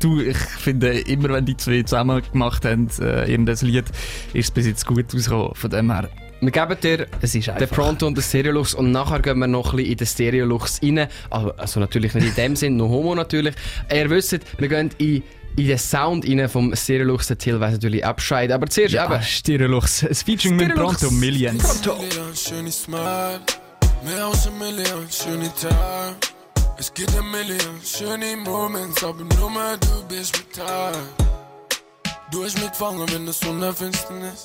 du, 0.00 0.20
ich 0.20 0.36
finde 0.36 0.98
immer, 1.00 1.30
wenn 1.30 1.44
die 1.44 1.56
zwei 1.56 1.82
zusammen 1.82 2.22
gemacht 2.32 2.64
haben, 2.64 2.88
äh, 3.00 3.30
irgendein 3.30 3.56
Lied, 3.62 3.84
ist 4.32 4.46
es 4.46 4.50
bis 4.50 4.66
jetzt 4.66 4.86
gut 4.86 5.12
rausgekommen. 5.12 5.54
Von 5.54 5.70
dem 5.70 5.92
her, 5.92 6.08
Wir 6.40 6.50
geben 6.50 6.76
dir 6.80 7.06
den. 7.22 7.68
Pronto 7.68 8.06
und 8.06 8.16
den 8.16 8.22
Stereolux 8.22 8.72
und 8.74 8.92
nachher 8.92 9.20
gehen 9.20 9.38
wir 9.38 9.48
noch 9.48 9.72
ein 9.72 9.76
bisschen 9.76 9.92
in 9.92 9.96
den 9.98 10.06
Stereolux 10.06 10.80
rein. 10.82 11.08
Also, 11.30 11.52
also 11.56 11.80
natürlich 11.80 12.14
nicht 12.14 12.28
in 12.28 12.34
dem 12.34 12.56
Sinn, 12.56 12.76
nur 12.76 12.88
Homo 12.88 13.14
natürlich. 13.14 13.54
Ihr 13.92 14.08
wisst, 14.08 14.38
wir 14.58 14.68
gehen 14.68 14.90
in, 14.98 15.22
in 15.58 15.66
den 15.66 15.78
Sound 15.78 16.24
rein 16.26 16.48
vom 16.48 16.74
Stereolux, 16.74 17.26
der 17.26 17.36
Till 17.36 17.58
weiss 17.58 17.72
natürlich 17.72 18.04
abscheiden. 18.04 18.54
Aber 18.54 18.68
zuerst 18.68 18.94
Ja, 18.94 19.12
eben... 19.12 19.22
Stereolux. 19.22 20.04
Ein 20.04 20.14
Featuring 20.14 20.56
mit. 20.56 20.74
Pronto 20.74 21.10
Millions. 21.10 21.84
Million, 21.84 22.36
schöne 22.36 22.70
Smile. 22.70 23.40
Mehr 24.04 24.24
als 24.24 24.46
ein 24.46 24.56
Million, 24.58 25.06
schöne 25.10 25.50
Tag. 25.60 26.14
Es 26.76 26.94
gibt 26.94 27.12
ein 27.16 27.28
Million, 27.30 27.80
schöne 27.84 28.36
Moments, 28.36 29.02
aber 29.02 29.24
nur 29.24 29.50
mal 29.50 29.76
du 29.78 30.04
bist 30.08 30.38
mit 30.38 30.52
Tag. 30.54 30.94
Du 32.30 32.44
hast 32.44 32.56
mitgefangen, 32.60 33.04
wenn 33.12 33.26
es 33.26 33.40
Sonnenfinsternis. 33.40 34.42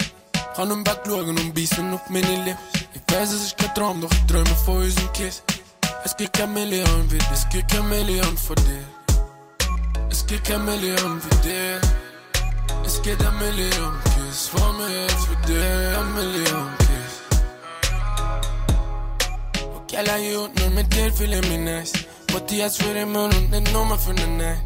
Kann 0.56 0.72
im 0.72 0.84
Bett 0.84 1.00
schauen 1.06 1.38
und 1.38 1.54
beißen 1.54 1.94
auf 1.94 2.10
meine 2.10 2.44
Lippen. 2.44 2.58
Ich 2.96 3.16
weiß, 3.16 3.34
es 3.34 3.44
ist 3.44 3.58
kein 3.58 3.74
Traum, 3.76 4.02
doch 4.02 4.12
ich 4.12 4.26
träume 4.26 4.56
von 4.66 4.78
unserem 4.78 5.14
Kiss. 5.14 5.44
Es 6.04 6.18
gibt 6.18 6.34
kein 6.34 6.52
Million 6.54 7.06
wie 7.10 7.20
es 7.32 7.48
gibt 7.50 7.72
kein 7.72 7.88
Million 7.88 8.36
von 8.38 8.56
dir. 8.56 9.03
Eski 10.14 10.38
chameleon 10.44 11.22
bir 11.22 11.50
de 11.50 11.80
Eski 12.86 13.20
de 13.20 13.30
milyon 13.40 13.94
kez 14.04 14.50
For 14.50 14.74
me 14.74 14.86
every 14.86 15.38
day 15.48 15.96
a 15.96 16.04
million 16.04 16.70
kez 16.78 17.14
Och 19.76 19.94
alla 19.94 20.18
me 20.18 20.50
nu 20.56 20.76
med 20.76 20.92
tillfället 20.92 21.50
min 21.50 21.66
nice 21.66 21.98
Parti 22.34 22.60
jag 22.60 22.72
svär 22.72 22.96
i 22.96 23.06
munnen, 23.06 23.52
det 23.52 23.58
är 23.58 23.74
nummer 23.74 23.98
för 23.98 24.14
den 24.14 24.40
här 24.42 24.58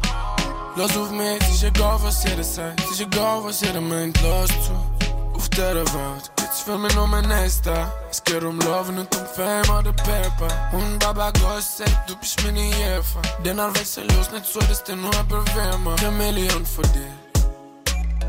Los 0.76 0.94
hoeft 0.94 1.12
meer, 1.12 1.32
het 1.40 1.62
je 1.62 1.70
goal, 1.78 1.98
was 1.98 2.22
je 2.22 2.30
er 2.30 2.44
zijn 2.44 2.74
je 2.98 3.06
goal, 3.10 3.42
was 3.42 3.60
je 3.60 3.68
er 3.68 3.82
mijn 3.82 4.14
glas 4.14 4.48
toe 4.48 5.08
Hoeft 5.32 5.58
er 5.58 6.37
Kids 6.48 6.62
filming 6.62 6.96
on 6.96 7.10
mijn 7.10 7.30
Insta. 7.30 7.82
Ik 7.82 8.12
scared 8.14 8.44
om 8.44 8.58
love 8.58 8.92
en 8.92 9.08
toen 9.08 9.26
fame 9.34 9.66
hadden 9.66 9.94
pepa. 9.94 10.68
Hun 10.70 10.98
baba 10.98 11.30
ghost 11.32 11.76
zegt, 11.76 12.06
doe 12.06 12.16
je 12.20 12.42
me 12.44 12.50
niet 12.50 12.74
even. 12.74 13.42
Den 13.42 13.58
haar 13.58 13.72
wijst 13.72 13.92
ze 13.92 14.04
los, 14.04 14.30
net 14.30 14.46
zo 14.46 14.58
dus 14.58 14.80
ten 14.84 14.98
hoe 14.98 15.14
heb 15.16 15.32
er 15.32 15.42
weer, 15.42 15.80
man. 15.80 15.98
Geen 15.98 16.16
miljoen 16.16 16.66
voor 16.66 16.84
dit. 16.92 17.46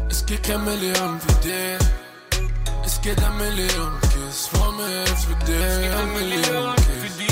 Ik 0.07 0.25
kijk 0.25 0.45
geen 0.45 0.63
miljoen 0.63 1.19
voor 1.19 1.39
million 1.43 1.77
Ik 2.83 2.97
kijk 3.01 3.19
een 3.19 3.35
miljoen 3.35 3.99
kies 3.99 4.47
voor 4.51 4.73
me, 4.73 5.03
million 6.13 6.73
kiss 6.73 6.93
for 6.93 7.07
me, 7.15 7.23
een. 7.23 7.28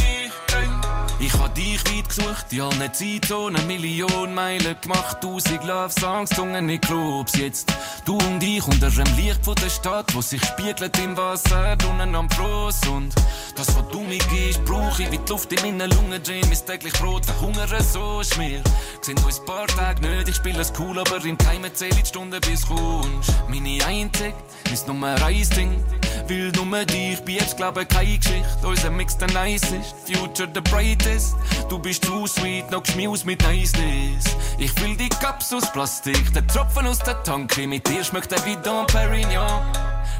Ich 1.19 1.33
hab 1.33 1.55
dich 1.55 1.83
weit 1.85 2.09
gesucht, 2.09 2.45
in 2.51 2.61
allen 2.61 2.93
Zeitzonen, 2.93 3.65
Million 3.65 4.35
Meilen 4.35 4.75
gemacht, 4.79 5.19
tausend 5.19 5.63
Love-Songs, 5.63 6.29
Zungen 6.29 6.69
in 6.69 6.79
Clubs. 6.79 7.35
Jetzt 7.35 7.73
du 8.05 8.17
und 8.17 8.43
ich 8.43 8.65
unter 8.67 8.91
dem 8.91 9.15
Licht 9.15 9.43
von 9.43 9.55
der 9.55 9.69
Stadt, 9.69 10.13
wo 10.13 10.21
sich 10.21 10.43
spiegelt 10.45 10.95
im 10.99 11.17
Wasser, 11.17 11.75
unten 11.89 12.13
am 12.13 12.29
Fluss. 12.29 12.79
Und 12.87 13.15
das, 13.55 13.75
was 13.75 13.87
du 13.91 14.01
mir 14.01 14.19
gibst, 14.19 14.63
brauch 14.65 14.99
ich 14.99 15.11
wie 15.11 15.17
die 15.17 15.31
Luft 15.31 15.51
in 15.51 15.61
meinen 15.61 15.89
Lungen, 15.89 16.21
Dream 16.21 16.51
ist 16.51 16.67
täglich 16.67 16.93
Brot, 16.93 17.25
verhungern 17.25 17.83
so 17.83 18.21
ist 18.21 18.37
mir. 18.37 18.61
Sehen 19.01 19.17
uns 19.25 19.39
ein 19.39 19.45
paar 19.45 19.67
Tage 19.67 20.07
nicht, 20.07 20.29
ich 20.29 20.35
spiel 20.35 20.59
es 20.59 20.71
cool, 20.77 20.99
aber 20.99 21.23
im 21.25 21.37
Keimen 21.37 21.73
zähl 21.73 21.89
ich 21.89 22.03
die 22.03 22.05
Stunden 22.05 22.39
bis 22.41 22.67
kommst. 22.67 23.33
Meine 23.49 23.83
einzig, 23.85 24.35
mein 24.65 24.79
Nummer 24.87 25.25
eins 25.25 25.49
Ding, 25.49 25.83
will 26.27 26.51
nur 26.51 26.85
dich, 26.85 27.19
jetzt 27.27 27.57
glaube 27.57 27.87
keine 27.87 28.19
Geschichte, 28.19 28.67
unser 28.67 28.91
Mix 28.91 29.17
der 29.17 29.31
nice 29.31 29.63
ist, 29.63 29.95
Future 30.05 30.49
the 30.53 30.61
brightest. 31.07 31.35
Du 31.69 31.79
bist 31.79 32.05
zu 32.05 32.27
sweet, 32.27 32.69
noch 32.71 32.83
geschmius 32.83 33.25
mit 33.25 33.41
Niceness. 33.47 34.25
Ich 34.57 34.79
will 34.81 34.95
die 34.95 35.09
Cups 35.09 35.53
aus 35.53 35.71
Plastik, 35.71 36.33
der 36.33 36.45
Tropfen 36.47 36.87
aus 36.87 36.99
der 36.99 37.21
Tanke, 37.23 37.67
mit 37.67 37.87
dir 37.87 38.03
schmeckt 38.03 38.31
der 38.31 38.43
wie 38.45 38.55
Dom 38.57 38.85
Perignon. 38.87 39.63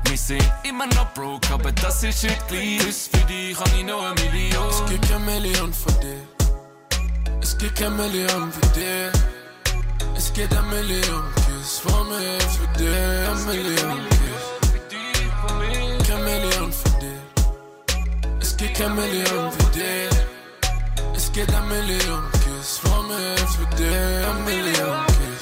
Wir 0.06 0.18
sind 0.18 0.46
immer 0.64 0.88
noch 0.88 1.14
broke, 1.14 1.54
aber 1.54 1.72
das 1.72 2.04
ist 2.04 2.22
shit 2.22 2.38
gleich. 2.48 2.86
Bis 2.86 3.08
für 3.08 3.26
dich 3.26 3.60
habe 3.60 3.70
ich 3.78 3.86
noch 3.86 4.04
eine 4.04 4.32
Million. 4.32 4.70
Es 4.70 4.86
gibt 4.90 5.10
kein 5.10 5.26
Million 5.26 5.74
von 5.74 5.94
dir. 6.00 6.22
Es 7.42 7.58
gibt 7.58 7.76
kein 7.78 7.96
Million 7.96 8.52
wie 8.54 8.80
dir. 8.80 9.12
Es 10.16 10.34
geht 10.34 10.56
ein 10.56 10.70
Million 10.70 11.24
Kiss 11.36 11.80
von 11.80 12.08
mir 12.10 12.40
für 12.40 12.68
dich, 12.78 12.88
ein 12.88 13.46
Million 13.46 14.00
Kiss. 14.10 14.58
Kein 16.08 16.24
Million 16.24 16.72
für 16.72 16.90
dich. 17.00 17.08
Es 18.40 18.56
geht 18.56 18.74
kein 18.76 18.96
Million 18.96 19.52
für 19.52 19.72
dich. 19.72 20.27
get 21.38 21.54
a 21.54 21.62
million 21.68 22.32
kisses 22.32 22.80
from 22.80 23.10
me 23.10 23.16
every 23.16 23.78
day. 23.78 24.24
A 24.24 24.34
million 24.44 25.06
kisses. 25.06 25.38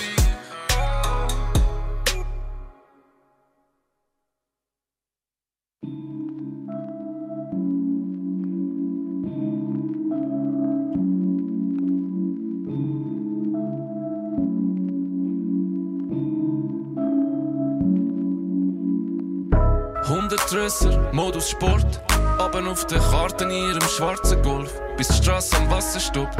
Modus 21.14 21.46
Sport 21.46 22.15
Abend 22.38 22.68
auf 22.68 22.86
der 22.88 23.00
Karte 23.00 23.46
in 23.46 23.52
ihrem 23.52 23.82
schwarzen 23.82 24.42
Golf, 24.42 24.72
bis 24.98 25.08
die 25.08 25.24
Straße 25.24 25.56
am 25.56 25.70
Wasser 25.70 26.00
stoppt. 26.02 26.38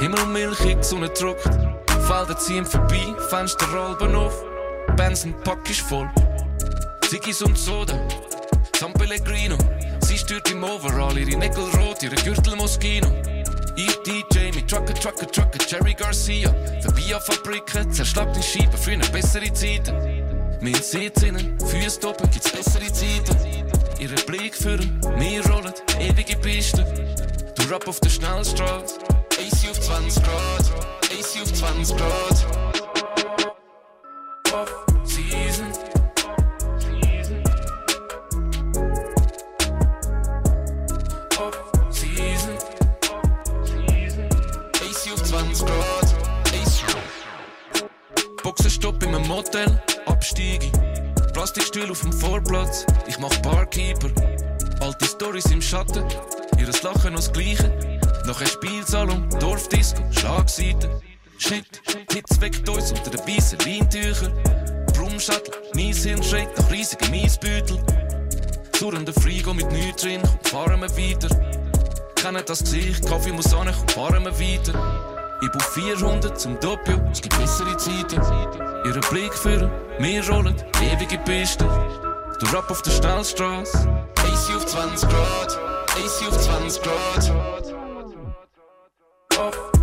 Himmel 0.00 0.24
milchig, 0.26 0.78
die 0.78 0.82
Sonne 0.82 1.10
druckt. 1.10 1.50
Felder 2.06 2.36
ziehen 2.38 2.64
vorbei, 2.64 3.14
Fenster 3.28 3.66
rollen 3.70 4.14
auf. 4.14 4.42
Benson 4.96 5.34
Pack 5.44 5.68
ist 5.68 5.80
voll. 5.80 6.08
Ziggis 7.08 7.42
und 7.42 7.58
Soda, 7.58 7.98
San 8.78 8.92
Pellegrino. 8.94 9.58
Sie 10.00 10.16
stört 10.16 10.50
im 10.50 10.64
Overall, 10.64 11.18
ihre 11.18 11.38
Nägel 11.38 11.64
rot, 11.78 12.02
ihre 12.02 12.16
Gürtel 12.16 12.56
Moschino. 12.56 13.08
Ich 13.76 13.96
DJ 14.02 14.50
mit 14.54 14.68
Trucker, 14.68 14.94
Trucker, 14.94 15.30
Trucker, 15.30 15.58
Jerry 15.68 15.92
Garcia. 15.92 16.54
Vorbei 16.80 17.14
an 17.14 17.20
Fabriken, 17.20 17.92
zerschlagt 17.92 18.34
in 18.36 18.42
Scheiben, 18.42 18.78
früher 18.78 18.98
bessere 19.12 19.52
Zeiten. 19.52 19.94
Mein 20.62 20.74
Sitz 20.74 21.22
innen, 21.22 21.58
Füße 21.60 22.08
oben, 22.08 22.30
gibt's 22.30 22.50
bessere 22.50 22.90
Zeiten. 22.92 23.57
Ihre 23.98 24.14
Blick 24.26 24.54
führen, 24.54 25.00
wir 25.16 25.44
rollen, 25.46 25.72
ewige 25.98 26.36
Piste. 26.36 26.84
Du 27.56 27.62
Rap 27.64 27.88
auf 27.88 27.98
der 27.98 28.10
Schnellstraße, 28.10 29.00
AC 29.00 29.70
auf 29.70 29.80
20 29.80 30.22
Grad, 30.22 30.70
AC 31.10 31.42
auf 31.42 31.52
20 31.52 31.96
Grad. 31.96 32.46
Off 34.52 34.86
Season. 35.04 35.66
Off 41.40 41.58
Season. 41.90 42.54
AC 44.80 45.12
auf 45.12 45.22
20 45.24 45.66
Grad, 45.66 46.14
AC. 46.54 46.84
Boxenstopp 48.44 49.02
in 49.02 49.14
einem 49.16 49.26
Motel, 49.26 49.82
absteige. 50.06 50.70
Plastikstuhl 51.38 51.88
auf 51.88 52.00
dem 52.00 52.12
Vorplatz, 52.12 52.84
ich 53.06 53.16
mach 53.20 53.34
Barkeeper. 53.42 54.10
Alte 54.80 55.04
Stories 55.04 55.48
im 55.52 55.62
Schatten, 55.62 56.02
ihres 56.58 56.82
Lachen 56.82 57.12
noch 57.12 57.20
das 57.20 57.32
Gleiche. 57.32 58.00
Nachher 58.26 58.48
Spielsalon, 58.48 59.30
Dorfdisco, 59.38 60.02
Schlagseite. 60.10 61.00
Shit, 61.38 61.80
Hits 62.12 62.40
weckt 62.40 62.68
uns 62.68 62.90
unter 62.90 63.10
den 63.10 63.20
weißen 63.20 63.56
Leintüchern. 63.60 64.32
Brummschattel, 64.94 65.54
mies 65.74 66.02
Hirn 66.04 66.24
schreit 66.24 66.58
nach 66.58 66.72
riesigen 66.72 67.08
Miesbeutel. 67.12 67.78
Surrender 68.74 69.12
Frigo 69.12 69.54
mit 69.54 69.70
nichts 69.70 70.02
drin, 70.02 70.22
komm, 70.22 70.38
fahren 70.42 70.80
wir 70.80 70.90
weiter. 70.90 71.28
Kennen 72.16 72.42
das 72.44 72.64
Gesicht, 72.64 73.06
Kaffee 73.06 73.30
muss 73.30 73.54
an, 73.54 73.72
komm, 73.72 73.88
fahren 73.90 74.24
wir 74.24 74.40
weiter. 74.40 75.07
Ich 75.40 75.50
brauch 75.52 75.62
400 75.62 76.38
zum 76.38 76.58
Doppio, 76.58 77.00
es 77.12 77.20
gibt 77.22 77.38
bessere 77.38 77.76
Zeiten. 77.76 78.20
Ihre 78.84 79.00
Blick 79.08 79.32
führen, 79.32 79.70
wir 80.00 80.28
rollen, 80.28 80.56
ewige 80.82 81.16
Piste. 81.18 81.64
Du 82.40 82.46
Rap 82.46 82.68
auf 82.68 82.82
der 82.82 82.90
Schnellstraße, 82.90 83.88
AC 84.16 84.56
auf 84.56 84.66
20 84.66 85.08
Grad, 85.08 85.58
AC 85.90 86.28
auf 86.28 86.38
20 86.38 86.82
Grad. 86.82 87.32
Off 89.38 89.77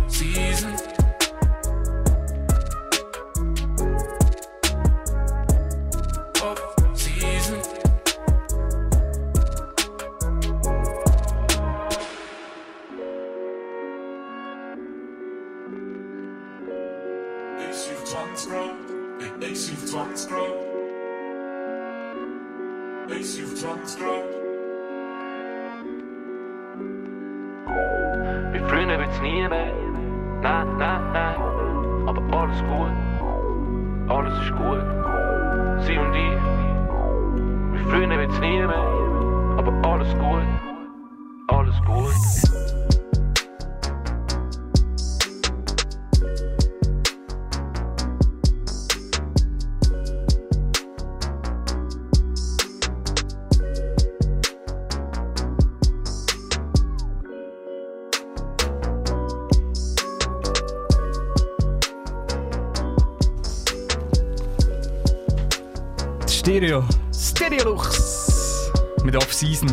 Stereo. 66.56 66.84
Stereolux. 67.12 68.72
Mit 69.04 69.14
Off-Season. 69.14 69.70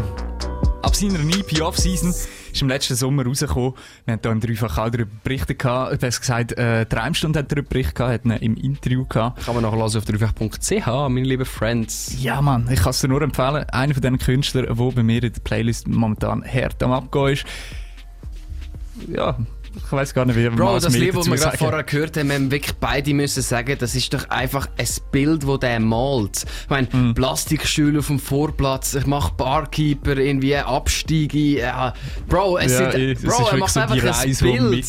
Ab 0.81 0.93
seiner 0.93 1.17
EP 1.19 1.61
Off-Season 1.61 2.09
ist 2.09 2.61
im 2.61 2.67
letzten 2.67 2.95
Sommer 2.95 3.25
rausgekommen. 3.25 3.75
Wir 4.03 4.15
haben 4.15 4.19
hier 4.21 4.31
im 4.31 4.41
Dreifach 4.41 4.77
auch 4.77 4.89
darüber 4.89 5.09
berichtet. 5.23 5.63
Du 5.63 5.69
hast 5.69 6.19
gesagt, 6.19 6.51
äh, 6.57 6.85
die 6.85 6.93
Reimstunde 6.93 7.39
hat 7.39 7.49
darüber 7.49 7.69
berichtet, 7.69 7.99
hat 7.99 8.25
ihn 8.25 8.31
im 8.31 8.57
Interview 8.57 9.05
gehabt. 9.05 9.45
Kann 9.45 9.55
man 9.55 9.63
nachher 9.63 9.77
auf 9.77 10.03
dreifach.ch, 10.03 10.87
meine 11.07 11.21
lieben 11.25 11.45
Friends. 11.45 12.17
Ja, 12.21 12.41
Mann, 12.41 12.67
ich 12.69 12.81
kann 12.81 12.89
es 12.89 12.99
dir 12.99 13.07
nur 13.07 13.21
empfehlen. 13.21 13.63
Einer 13.69 13.93
von 13.93 14.01
diesen 14.01 14.17
Künstlern, 14.17 14.65
der 14.65 14.75
bei 14.75 15.03
mir 15.03 15.23
in 15.23 15.31
der 15.31 15.39
Playlist 15.39 15.87
momentan 15.87 16.43
hart 16.43 16.83
am 16.83 16.91
Abgehen 16.91 17.29
ist. 17.29 17.45
Ja, 19.07 19.37
ich 19.75 19.91
weiß 19.91 20.13
gar 20.13 20.25
nicht, 20.25 20.35
wie 20.35 20.47
Bro, 20.49 20.73
was 20.73 20.83
das 20.83 20.93
Lied, 20.95 21.15
was 21.15 21.25
dazu 21.25 21.31
wir 21.31 21.37
gerade 21.37 21.57
vorher 21.57 21.83
gehört 21.83 22.17
haben, 22.17 22.27
wir 22.29 22.35
haben 22.35 22.51
wirklich 22.51 22.75
beide 22.75 23.13
müssen 23.13 23.41
sagen, 23.41 23.75
das 23.79 23.95
ist 23.95 24.13
doch 24.13 24.29
einfach 24.29 24.67
ein 24.77 24.87
Bild, 25.11 25.47
das 25.47 25.59
der 25.59 25.79
malt. 25.79 26.45
Ich 26.63 26.69
meine, 26.69 26.87
Mhm. 26.93 27.13
Plastikstühle 27.13 27.99
auf 27.99 28.07
dem 28.07 28.19
Vorplatz, 28.19 28.93
ich 28.93 29.05
mache 29.05 29.33
Barkeeper, 29.35 30.17
irgendwie 30.17 30.55
Abstiege. 30.57 31.59
Ja. 31.61 31.93
Bro, 32.27 32.57
es 32.59 32.71
Ja, 32.73 32.91
sind, 32.91 33.23
Bro, 33.23 33.47
er 33.49 33.57
macht 33.57 33.73
so 33.73 33.79
einfach 33.79 33.95
ein 33.95 34.07
Reise, 34.07 34.43
du 34.45 34.51
Bild. 34.51 34.85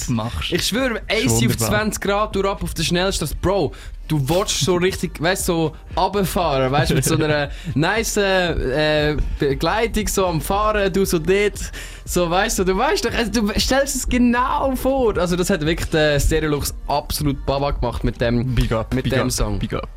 Ich 0.50 0.66
schwöre, 0.66 1.00
AC 1.08 1.26
auf 1.26 1.40
wunderbar. 1.40 1.68
20 1.68 2.00
Grad, 2.02 2.36
du 2.36 2.48
ab 2.48 2.62
auf 2.62 2.74
der 2.74 2.82
Schnellstraße. 2.82 3.34
Bro, 3.40 3.72
du 4.08 4.28
willst 4.28 4.60
so 4.60 4.76
richtig, 4.76 5.20
weißt 5.20 5.46
so 5.46 5.74
runterfahren, 5.96 6.70
weißt 6.70 6.94
mit 6.94 7.04
so 7.04 7.14
einer 7.14 7.50
nice 7.74 8.16
äh, 8.16 9.16
Begleitung 9.38 10.08
so 10.08 10.26
am 10.26 10.40
Fahren, 10.40 10.92
du 10.92 11.04
so 11.04 11.18
dort, 11.18 11.58
so 12.04 12.28
weißt 12.28 12.58
du, 12.58 12.64
du 12.64 12.76
weißt 12.76 13.04
doch, 13.04 13.12
also, 13.14 13.30
du 13.30 13.60
stellst 13.60 13.96
es 13.96 14.08
genau 14.08 14.74
vor. 14.76 15.16
Also 15.16 15.36
das 15.36 15.50
hat 15.50 15.64
wirklich 15.64 15.88
der 15.90 16.20
Stereolux 16.20 16.74
absolut 16.86 17.44
Baba 17.46 17.70
gemacht 17.70 18.04
mit 18.04 18.20
dem, 18.20 18.54
Big 18.54 18.72
up, 18.72 18.92
mit 18.94 19.04
big 19.04 19.12
dem 19.14 19.22
up, 19.22 19.32
Song. 19.32 19.58
Big 19.58 19.72
up. 19.74 19.88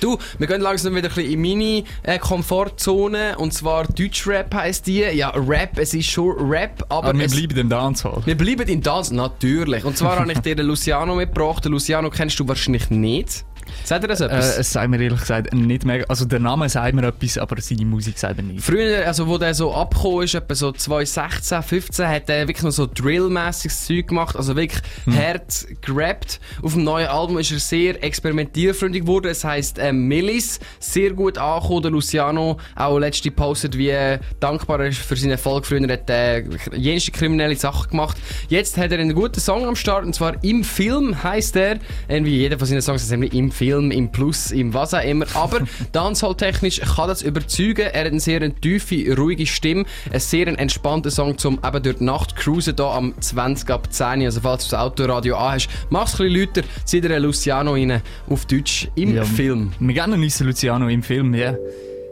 Du, 0.00 0.18
wir 0.38 0.46
gehen 0.46 0.60
langsam 0.60 0.94
wieder 0.94 1.08
ein 1.08 1.14
bisschen 1.14 1.32
in 1.32 1.40
meine 1.42 1.84
äh, 2.02 2.18
Komfortzone 2.18 3.36
und 3.38 3.52
zwar 3.52 3.86
Deutschrap 3.86 4.52
heisst 4.54 4.86
die. 4.86 5.00
Ja, 5.00 5.30
Rap, 5.30 5.78
es 5.78 5.94
ist 5.94 6.06
schon 6.10 6.32
Rap, 6.50 6.84
aber, 6.88 7.08
Aber 7.10 7.18
wir 7.18 7.26
es, 7.26 7.32
bleiben 7.36 7.56
im 7.58 7.68
Dancehall. 7.68 8.22
wir 8.24 8.36
bleiben 8.36 8.68
in 8.68 8.80
Dance, 8.80 9.14
natürlich. 9.14 9.84
Und 9.84 9.96
zwar 9.96 10.18
habe 10.18 10.32
ich 10.32 10.38
dir 10.40 10.56
den 10.56 10.66
Luciano 10.66 11.14
mitgebracht. 11.14 11.64
Den 11.64 11.72
Luciano 11.72 12.10
kennst 12.10 12.38
du 12.40 12.48
wahrscheinlich 12.48 12.90
nicht. 12.90 13.44
Sagt 13.84 14.04
dir 14.04 14.08
das 14.08 14.20
Äh, 14.20 14.26
etwas? 14.26 14.58
es 14.58 14.72
sagt 14.72 14.88
mir 14.90 15.00
ehrlich 15.00 15.20
gesagt 15.20 15.52
nicht 15.54 15.84
mega. 15.84 16.04
Also 16.08 16.24
der 16.24 16.38
Name 16.40 16.68
sagt 16.68 16.94
mir 16.94 17.06
etwas, 17.06 17.38
aber 17.38 17.60
seine 17.60 17.84
Musik 17.84 18.18
sagt 18.18 18.36
mir 18.36 18.42
nicht. 18.42 18.64
Früher, 18.64 19.06
also 19.06 19.26
wo 19.28 19.38
der 19.38 19.54
so 19.54 19.72
abgekommen 19.74 20.24
ist, 20.24 20.34
etwa 20.34 20.54
so 20.54 20.72
2016, 20.72 21.62
15, 21.62 22.06
hat 22.08 22.28
er 22.30 22.48
wirklich 22.48 22.62
noch 22.64 22.70
so 22.72 22.86
Drill-mässiges 22.86 23.86
Zeug 23.86 24.08
gemacht, 24.08 24.36
also 24.36 24.56
wirklich 24.56 24.82
Hm. 25.04 25.16
hart 25.16 25.66
gerappt. 25.80 26.40
Auf 26.62 26.74
dem 26.74 26.84
neuen 26.84 27.06
Album 27.08 27.38
ist 27.38 27.50
er 27.52 27.58
sehr 27.58 28.02
experimentierfreundlich 28.02 29.02
geworden, 29.02 29.28
es 29.28 29.44
heisst 29.44 29.78
ähm, 29.78 30.08
Millis 30.08 30.58
sehr 30.80 31.12
gut 31.12 31.38
angekommen. 31.38 31.82
Der 31.82 31.90
Luciano 31.90 32.58
auch 32.74 32.98
letzte 32.98 33.30
postet, 33.30 33.76
wie 33.78 33.90
äh, 33.90 34.18
dankbar 34.40 34.80
er 34.80 34.86
ist 34.88 34.98
für 34.98 35.16
seinen 35.16 35.32
Erfolg. 35.32 35.66
Früher 35.66 35.80
hat 35.90 36.08
er 36.10 36.38
äh, 36.38 37.00
kriminelle 37.12 37.56
Sachen 37.56 37.90
gemacht. 37.90 38.16
Jetzt 38.48 38.76
hat 38.78 38.90
er 38.92 38.98
einen 38.98 39.14
guten 39.14 39.40
Song 39.40 39.66
am 39.66 39.76
Start 39.76 40.04
und 40.04 40.14
zwar 40.14 40.42
im 40.42 40.64
Film 40.64 41.22
heißt 41.22 41.56
er. 41.56 41.78
Irgendwie 42.08 42.36
jeder 42.38 42.58
von 42.58 42.66
seinen 42.66 42.82
Songs 42.82 43.02
ist 43.02 43.10
nämlich 43.10 43.32
im 43.34 43.51
Film, 43.52 43.90
im 43.90 44.10
Plus, 44.10 44.50
im 44.50 44.74
was 44.74 44.94
auch 44.94 45.02
immer. 45.04 45.26
Aber 45.34 45.60
Dancehall-technisch 45.92 46.80
kann 46.80 47.08
das 47.08 47.22
überzeugen. 47.22 47.88
Er 47.92 48.00
hat 48.04 48.10
eine 48.10 48.20
sehr 48.20 48.40
tiefe, 48.60 49.16
ruhige 49.16 49.46
Stimme. 49.46 49.84
Ein 50.12 50.20
sehr 50.20 50.46
entspannter 50.46 51.10
Song 51.10 51.38
zum 51.38 51.58
eben 51.64 51.82
durch 51.82 51.98
die 51.98 52.04
Nacht 52.04 52.36
cruisen 52.36 52.74
hier 52.76 52.86
am 52.86 53.14
20 53.20 53.70
ab 53.70 53.92
10. 53.92 54.22
Also 54.22 54.40
falls 54.40 54.64
du 54.64 54.70
das 54.70 54.80
Autoradio 54.80 55.36
anhast, 55.36 55.68
mach's 55.90 56.20
ein 56.20 56.28
bisschen 56.28 56.46
lauter, 56.46 56.62
zieh 56.84 57.00
dir 57.00 57.18
Luciano 57.20 57.72
rein 57.72 58.02
auf 58.28 58.46
Deutsch 58.46 58.88
im 58.94 59.14
Ja, 59.14 59.24
Film. 59.24 59.72
Wir 59.78 59.94
noch 60.06 60.16
nicht 60.16 60.38
Luciano 60.40 60.88
im 60.88 61.02
Film, 61.02 61.34
ja. 61.34 61.54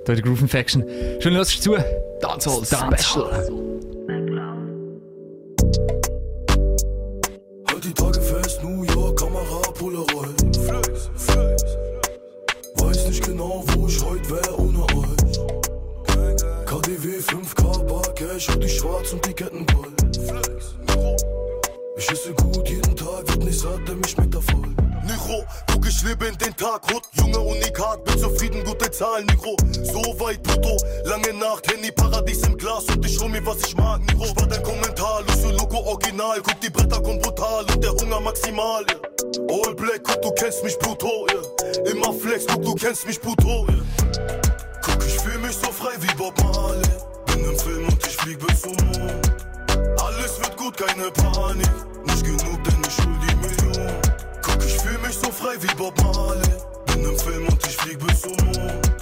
Da 0.07 0.15
die 0.15 0.23
Groove 0.23 0.43
Infection. 0.43 0.85
Schön, 1.21 1.35
hörst 1.35 1.57
du 1.67 1.75
zu. 1.75 1.85
Dancehall 2.21 2.62
Dancehall. 2.71 3.71
Halt 7.81 7.97
die 7.97 8.02
Tage 8.02 8.20
fest, 8.20 8.62
New 8.62 8.82
York, 8.82 9.19
Kamera, 9.19 9.61
Polaroid. 9.73 10.55
Flex, 10.55 11.09
flex. 11.15 11.62
Weiß 12.74 13.07
nicht 13.07 13.24
genau, 13.24 13.65
wo 13.69 13.86
ich 13.86 14.05
heute 14.05 14.31
wär 14.31 14.59
ohne 14.59 14.82
euch. 14.82 15.39
KDW 16.66 17.20
5K, 17.20 17.85
Bar 17.85 18.15
Cash 18.15 18.51
und 18.51 18.62
die 18.62 18.69
Schwarz 18.69 19.15
und 19.15 19.24
die. 19.24 19.35
Flex, 19.35 20.74
Nero. 20.89 21.16
Ich 21.97 22.11
esse 22.11 22.35
gut 22.35 22.69
jeden 22.69 22.94
Tag, 22.94 23.27
wird 23.28 23.44
nicht 23.44 23.61
satt, 23.61 23.89
denn 23.89 23.98
mich 23.98 24.11
schmeckt 24.11 24.35
er 24.35 24.43
voll. 24.43 24.90
Nero, 25.05 25.45
guck 25.71 25.87
ich 25.87 26.03
lebe 26.03 26.27
in 26.27 26.37
den 26.39 26.55
Tag, 26.57 26.83
Hut, 26.93 27.03
Junge 27.13 27.41
Unikat, 27.41 28.05
bin 28.05 28.19
zufrieden, 28.19 28.65
gute 28.65 28.91
Zahlen, 28.91 29.27
Nero. 29.27 29.57
So 29.83 30.03
weit, 30.21 30.43
Pluto, 30.43 30.77
lange 31.05 31.33
Nacht, 31.35 31.71
Handy, 31.71 31.91
Paradies 31.91 32.43
im 32.43 32.57
Glas 32.57 32.85
und 32.87 33.05
ich 33.05 33.19
hol 33.21 33.29
mir, 33.29 33.45
was 33.45 33.59
ich 33.63 33.77
mag, 33.77 34.01
Nero. 34.07 34.27
Spar 34.27 34.47
dein 34.47 34.63
Kommentar, 34.63 35.23
Lucio 35.23 35.51
Loco 35.51 35.79
Original, 35.79 36.41
guck 36.43 36.61
die 36.61 36.71
Bretter 36.71 37.01
kommen 37.03 37.21
brutal 37.21 37.65
und 37.73 37.83
der 37.83 37.93
Hunger 37.93 38.21
maximal, 38.21 38.85
ja. 38.89 38.97
All 39.49 39.75
Black, 39.75 40.03
guck, 40.05 40.23
du 40.23 40.31
kennst 40.33 40.63
mich, 40.65 40.79
Pluto, 40.79 41.27
ja. 41.29 41.91
Immer 41.91 42.13
Flex, 42.13 42.47
guck, 42.47 42.63
du 42.63 42.75
kennst 42.75 43.07
mich, 43.07 43.21
Pluto, 43.21 43.67
ja. 43.69 43.75
Guck, 44.83 45.05
ich 45.07 45.19
fühl 45.19 45.39
mich 45.39 45.57
so 45.57 45.71
frei 45.73 45.95
wie 46.01 46.15
Bob 46.15 46.35
Marley. 46.43 46.83
Bin 47.27 47.45
im 47.45 47.59
Film 47.59 47.87
und 47.89 48.07
ich 48.07 48.17
flieg 48.17 48.39
bis 48.47 48.63
zum 48.63 48.73
Mond. 48.73 49.33
Alles 50.03 50.39
wird 50.41 50.57
gut, 50.57 50.77
keine 50.77 51.11
Panik. 51.11 51.71
Nicht 52.05 52.25
genug, 52.25 52.65
denn 52.65 52.83
ich 52.87 53.05
hol 53.05 53.20
fühl 54.91 54.99
mich 55.07 55.17
so 55.17 55.31
frei 55.31 55.55
wie 55.61 55.75
Bob 55.77 55.95
Marley. 56.03 56.43
Bin 56.87 57.05
im 57.05 57.19
Film 57.19 57.47
und 57.47 57.67
ich 57.67 57.77
flieg 57.77 57.99
bis 57.99 58.23
zum 58.23 58.33
Mond. 58.33 58.93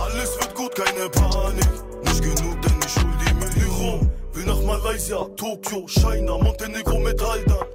Alles 0.00 0.38
wird 0.40 0.54
gut, 0.54 0.74
keine 0.74 1.08
Panik. 1.10 1.68
Nicht 2.04 2.22
genug, 2.22 2.62
denn 2.62 2.80
ich 2.86 2.96
hol 2.96 3.12
die 3.24 3.34
Million. 3.34 4.10
Will 4.32 4.44
nach 4.46 4.62
Malaysia, 4.62 5.24
Tokio, 5.36 5.86
China, 5.86 6.38
Montenegro 6.38 6.98
mit 6.98 7.20
Aldan. 7.20 7.66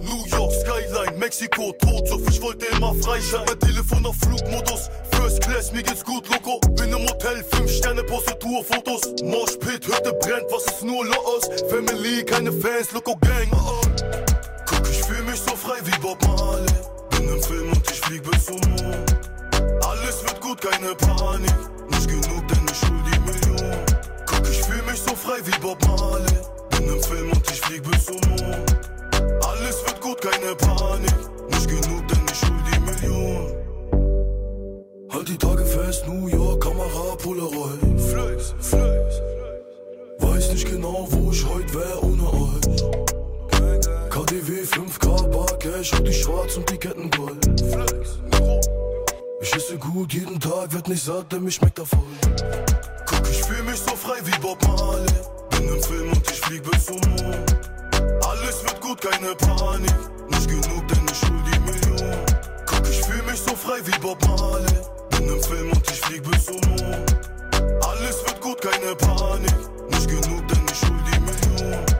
New 0.00 0.24
York, 0.26 0.52
Skyline, 0.52 1.18
Mexiko, 1.18 1.72
Totsuch, 1.72 2.20
ich 2.28 2.40
wollte 2.42 2.66
immer 2.66 2.94
frei 2.94 3.20
sein. 3.20 3.44
Mein 3.46 3.58
Telefon 3.60 4.04
auf 4.06 4.16
Flugmodus, 4.16 4.90
First 5.12 5.40
Class, 5.40 5.72
mir 5.72 5.82
geht's 5.82 6.04
gut, 6.04 6.28
Loco. 6.28 6.60
Bin 6.70 6.92
im 6.92 7.08
Hotel, 7.08 7.44
5 7.44 7.70
Sterne, 7.70 8.02
poste 8.04 8.38
Tourfotos. 8.38 9.02
Moshpit, 9.22 9.86
Hütte 9.86 10.12
brennt, 10.20 10.46
was 10.50 10.66
ist 10.66 10.84
nur 10.84 11.04
los? 11.06 11.48
Family, 11.70 12.24
keine 12.24 12.52
Fans, 12.52 12.92
Loco 12.92 13.16
Gang, 13.20 13.48
oh 13.52 13.80
oh. 13.82 14.33
Ich 15.34 15.40
so 15.40 15.56
frei 15.56 15.78
wie 15.82 15.98
Bob 15.98 16.16
Marley. 16.28 16.64
Bin 17.10 17.28
im 17.28 17.42
Film 17.42 17.72
und 17.72 17.90
ich 17.90 18.00
flieg 18.02 18.22
bis 18.22 18.44
zum 18.44 18.54
Mond. 18.54 19.18
Alles 19.84 20.22
wird 20.22 20.40
gut, 20.40 20.60
keine 20.60 20.94
Panik. 20.94 21.52
Nicht 21.90 22.08
genug, 22.08 22.46
denn 22.46 22.64
ich 22.70 22.88
hol 22.88 23.02
die 23.02 23.18
Million. 23.18 23.76
Guck, 24.26 24.48
ich 24.48 24.62
fühl 24.62 24.82
mich 24.82 25.00
so 25.00 25.12
frei 25.16 25.38
wie 25.44 25.58
Bob 25.58 25.84
Marley. 25.88 26.38
Bin 26.70 26.86
im 26.86 27.02
Film 27.02 27.32
und 27.32 27.50
ich 27.50 27.60
flieg 27.62 27.82
bis 27.82 28.04
zum 28.06 28.20
Mond. 28.30 28.76
Alles 29.44 29.84
wird 29.84 30.00
gut, 30.00 30.20
keine 30.20 30.54
Panik. 30.54 31.12
Nicht 31.50 31.68
genug, 31.68 32.06
denn 32.06 32.26
ich 32.32 32.42
hol 32.48 32.62
die 32.70 32.80
Million. 33.08 33.56
Halt 35.10 35.28
die 35.28 35.38
Tage 35.38 35.66
fest, 35.66 36.06
New 36.06 36.28
York, 36.28 36.62
Kamera, 36.62 37.16
Polaroid. 37.20 37.80
Flex, 38.00 38.54
flex. 38.60 39.20
Weiß 40.20 40.52
nicht 40.52 40.70
genau, 40.70 41.08
wo 41.10 41.32
ich 41.32 41.44
heute 41.44 41.74
wär 41.74 42.04
ohne 42.04 42.22
euch. 42.22 43.13
KDW 44.14 44.62
5K, 44.62 45.28
Bar 45.32 45.58
Cash 45.58 45.92
und 45.94 46.06
die 46.06 46.12
Schwarz 46.12 46.56
und 46.56 46.70
die 46.70 46.78
Kettengold. 46.78 47.44
Flex, 47.58 48.20
Nero. 48.30 48.60
Ich 49.40 49.52
esse 49.52 49.76
gut 49.76 50.14
jeden 50.14 50.38
Tag, 50.38 50.72
werd 50.72 50.86
nicht 50.86 51.02
satt, 51.02 51.32
denn 51.32 51.42
mich 51.42 51.56
schmeckt 51.56 51.80
er 51.80 51.86
voll. 51.86 51.98
Guck, 53.06 53.28
ich 53.28 53.42
fühl 53.42 53.64
mich 53.64 53.80
so 53.80 53.96
frei 53.96 54.18
wie 54.22 54.38
Bob 54.38 54.62
Marley. 54.68 55.04
Bin 55.50 55.66
im 55.66 55.82
Film 55.82 56.12
und 56.12 56.30
ich 56.30 56.40
flieg 56.42 56.62
bis 56.62 56.86
zum 56.86 56.94
Mond. 56.94 57.56
Alles 58.24 58.62
wird 58.62 58.80
gut, 58.80 59.00
keine 59.00 59.34
Panik. 59.34 59.92
Nicht 60.30 60.48
genug, 60.48 60.86
denn 60.86 61.06
ich 61.10 61.28
hol 61.28 61.42
die 61.50 61.58
Million. 61.58 62.16
Guck, 62.66 62.88
ich 62.88 63.00
fühl 63.00 63.22
mich 63.24 63.40
so 63.40 63.56
frei 63.56 63.80
wie 63.84 63.98
Bob 63.98 64.24
Marley. 64.28 64.78
Bin 65.10 65.28
im 65.28 65.42
Film 65.42 65.72
und 65.72 65.90
ich 65.90 66.00
flieg 66.02 66.22
bis 66.22 66.44
zum 66.44 66.60
Mond. 66.70 67.16
Alles 67.84 68.24
wird 68.24 68.40
gut, 68.40 68.60
keine 68.62 68.94
Panik. 68.94 69.56
Nicht 69.90 70.08
genug, 70.08 70.46
denn 70.46 70.66
ich 70.70 70.82
hol 70.88 71.00
die 71.10 71.18
Million. 71.18 71.93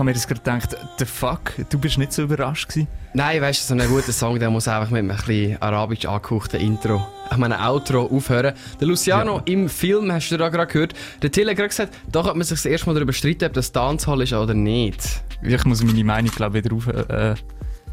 Habe 0.00 0.06
mir 0.08 0.14
das 0.14 0.26
gerade 0.26 0.40
gedacht, 0.40 0.76
the 0.98 1.04
fuck, 1.04 1.52
du 1.68 1.78
bist 1.78 1.98
nicht 1.98 2.12
so 2.12 2.22
überrascht 2.22 2.70
gewesen? 2.70 2.88
Nein, 3.12 3.42
weißt 3.42 3.60
du, 3.70 3.76
so 3.76 3.80
ein 3.80 3.86
guter 3.86 4.12
Song, 4.12 4.38
der 4.38 4.48
muss 4.48 4.66
einfach 4.66 4.90
mit 4.90 5.00
einem 5.00 5.10
ein 5.10 5.16
bisschen 5.18 5.60
arabisch 5.60 6.06
angehauchten 6.06 6.58
Intro, 6.58 7.06
ich 7.30 7.36
meine 7.36 7.60
Outro 7.60 8.06
aufhören. 8.06 8.54
Der 8.80 8.88
Luciano 8.88 9.42
im 9.44 9.68
Film, 9.68 10.10
hast 10.10 10.30
du 10.30 10.38
da 10.38 10.48
gerade 10.48 10.72
gehört, 10.72 10.94
der 11.20 11.30
Till 11.30 11.48
hat 11.50 11.56
gerade 11.56 11.68
gesagt, 11.68 11.94
da 12.10 12.24
hat 12.24 12.34
man 12.34 12.44
sich 12.44 12.56
das 12.56 12.64
erste 12.64 12.86
Mal 12.86 12.94
darüber 12.94 13.12
streiten, 13.12 13.44
ob 13.44 13.52
das 13.52 13.72
Dancehall 13.72 14.22
ist 14.22 14.32
oder 14.32 14.54
nicht. 14.54 15.22
Ich 15.42 15.64
muss 15.66 15.84
meine 15.84 16.02
Meinung, 16.02 16.30
glaube 16.30 16.58
ich, 16.58 16.64
wieder 16.64 16.74
auf, 16.74 16.86
äh, 16.86 17.34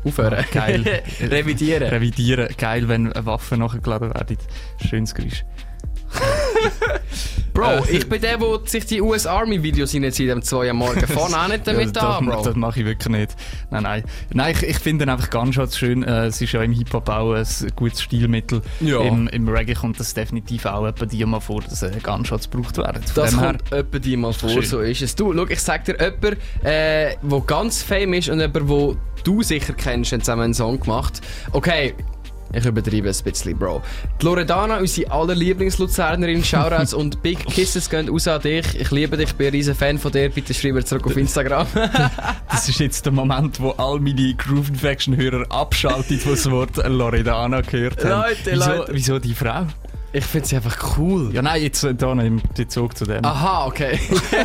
Aufhören. 0.05 0.45
Geil. 0.53 1.03
Revidieren. 1.19 1.89
Revidieren. 1.89 2.47
Geil, 2.57 2.87
wenn 2.87 3.11
Waffen 3.25 3.59
nachgeladen 3.59 4.13
werden. 4.13 4.37
Schönes 4.87 5.13
Geräusch. 5.13 5.43
Bro, 7.57 7.85
Äh, 7.85 7.97
ich 7.97 8.07
bin 8.07 8.21
der, 8.21 8.37
der 8.37 8.59
sich 8.65 8.85
die 8.85 9.01
US 9.01 9.25
Army 9.25 9.61
Videos 9.63 9.93
reinzieht 9.95 10.29
am 10.31 10.41
2 10.41 10.69
am 10.69 10.77
Morgen. 10.77 10.99
Fang 11.07 11.33
auch 11.33 11.47
nicht 11.47 11.65
damit 11.67 11.95
ja, 11.95 12.17
an, 12.17 12.25
das, 12.27 12.35
Bro. 12.35 12.43
Das 12.45 12.55
mache 12.55 12.79
ich 12.81 12.85
wirklich 12.85 13.09
nicht. 13.09 13.35
Nein, 13.71 13.83
nein. 13.83 14.03
Nein, 14.33 14.55
ich, 14.55 14.63
ich 14.69 14.77
finde 14.79 15.11
einfach 15.11 15.29
ganz 15.29 15.55
schön. 15.75 16.03
Äh, 16.03 16.27
es 16.27 16.39
ist 16.39 16.51
ja 16.51 16.61
im 16.61 16.71
Hip-Hop 16.73 17.09
auch 17.09 17.33
ein 17.33 17.45
gutes 17.75 18.01
Stilmittel. 18.03 18.61
Ja. 18.79 19.01
Im, 19.01 19.27
Im 19.27 19.47
Reggae 19.49 19.73
kommt 19.73 19.99
das 19.99 20.13
definitiv 20.13 20.65
auch 20.65 20.85
etwa 20.85 21.05
die 21.05 21.25
mal 21.25 21.39
vor, 21.39 21.61
dass 21.61 21.81
äh, 21.81 21.91
Gunshots 22.03 22.49
gebraucht 22.49 22.77
werden. 22.77 23.01
Von 23.03 23.23
Das 23.23 23.31
dem 23.31 23.39
her- 23.39 23.47
kommt 23.53 23.71
etwa 23.71 23.99
die 23.99 24.17
mal 24.17 24.33
vor, 24.33 24.49
Schön. 24.49 24.63
so 24.63 24.79
ist 24.81 25.01
es. 25.01 25.15
Du, 25.15 25.33
schau, 25.33 25.47
ich 25.47 25.59
sag 25.61 25.85
dir, 25.85 25.95
jemand, 25.99 26.37
äh, 26.63 27.15
der 27.23 27.39
ganz 27.47 27.81
fame 27.81 28.13
ist 28.13 28.29
und 28.29 28.39
jemand, 28.39 28.69
wo 28.69 28.95
du 29.23 29.41
sicher 29.41 29.73
kennst, 29.73 30.11
haben 30.11 30.21
zusammen 30.21 30.41
einen 30.43 30.53
Song 30.53 30.79
gemacht. 30.79 31.21
Okay, 31.51 31.95
ich 32.53 32.65
übertreibe 32.65 33.09
ein 33.09 33.23
bisschen, 33.23 33.57
Bro. 33.57 33.81
Die 34.21 34.25
Loredana, 34.25 34.77
unsere 34.77 35.11
aller 35.11 35.35
Lieblingsluzernerin, 35.35 36.43
Shoutouts 36.43 36.93
und 36.93 37.21
Big 37.21 37.45
Kisses 37.45 37.89
gehen 37.89 38.09
raus 38.09 38.27
an 38.27 38.41
dich. 38.41 38.79
Ich 38.79 38.91
liebe 38.91 39.17
dich, 39.17 39.33
bin 39.33 39.47
ein 39.47 39.51
riesen 39.51 39.75
Fan 39.75 39.97
von 39.97 40.11
dir. 40.11 40.29
Bitte 40.29 40.53
schreib 40.53 40.73
mir 40.73 40.85
zurück 40.85 41.05
auf 41.05 41.17
Instagram. 41.17 41.67
Das 42.49 42.67
ist 42.69 42.79
jetzt 42.79 43.05
der 43.05 43.13
Moment, 43.13 43.59
wo 43.59 43.71
all 43.71 43.99
meine 43.99 44.33
Groove 44.33 44.69
Infection 44.69 45.15
Hörer 45.15 45.45
abschalten, 45.51 46.19
die 46.19 46.29
das 46.29 46.49
Wort 46.49 46.77
Loredana 46.77 47.61
gehört 47.61 48.03
haben. 48.03 48.21
Leute, 48.29 48.51
wieso, 48.51 48.71
Leute. 48.71 48.93
wieso 48.93 49.19
die 49.19 49.33
Frau? 49.35 49.67
Ich 50.17 50.25
finde 50.25 50.47
sie 50.47 50.55
einfach 50.55 50.97
cool. 50.97 51.29
Ja, 51.31 51.43
nein, 51.43 51.61
jetzt 51.61 51.83
äh, 51.83 51.93
da 51.93 52.11
im 52.13 52.41
Bezug 52.55 52.97
zu 52.97 53.05
dem. 53.05 53.23
Aha, 53.23 53.67
okay. 53.67 53.99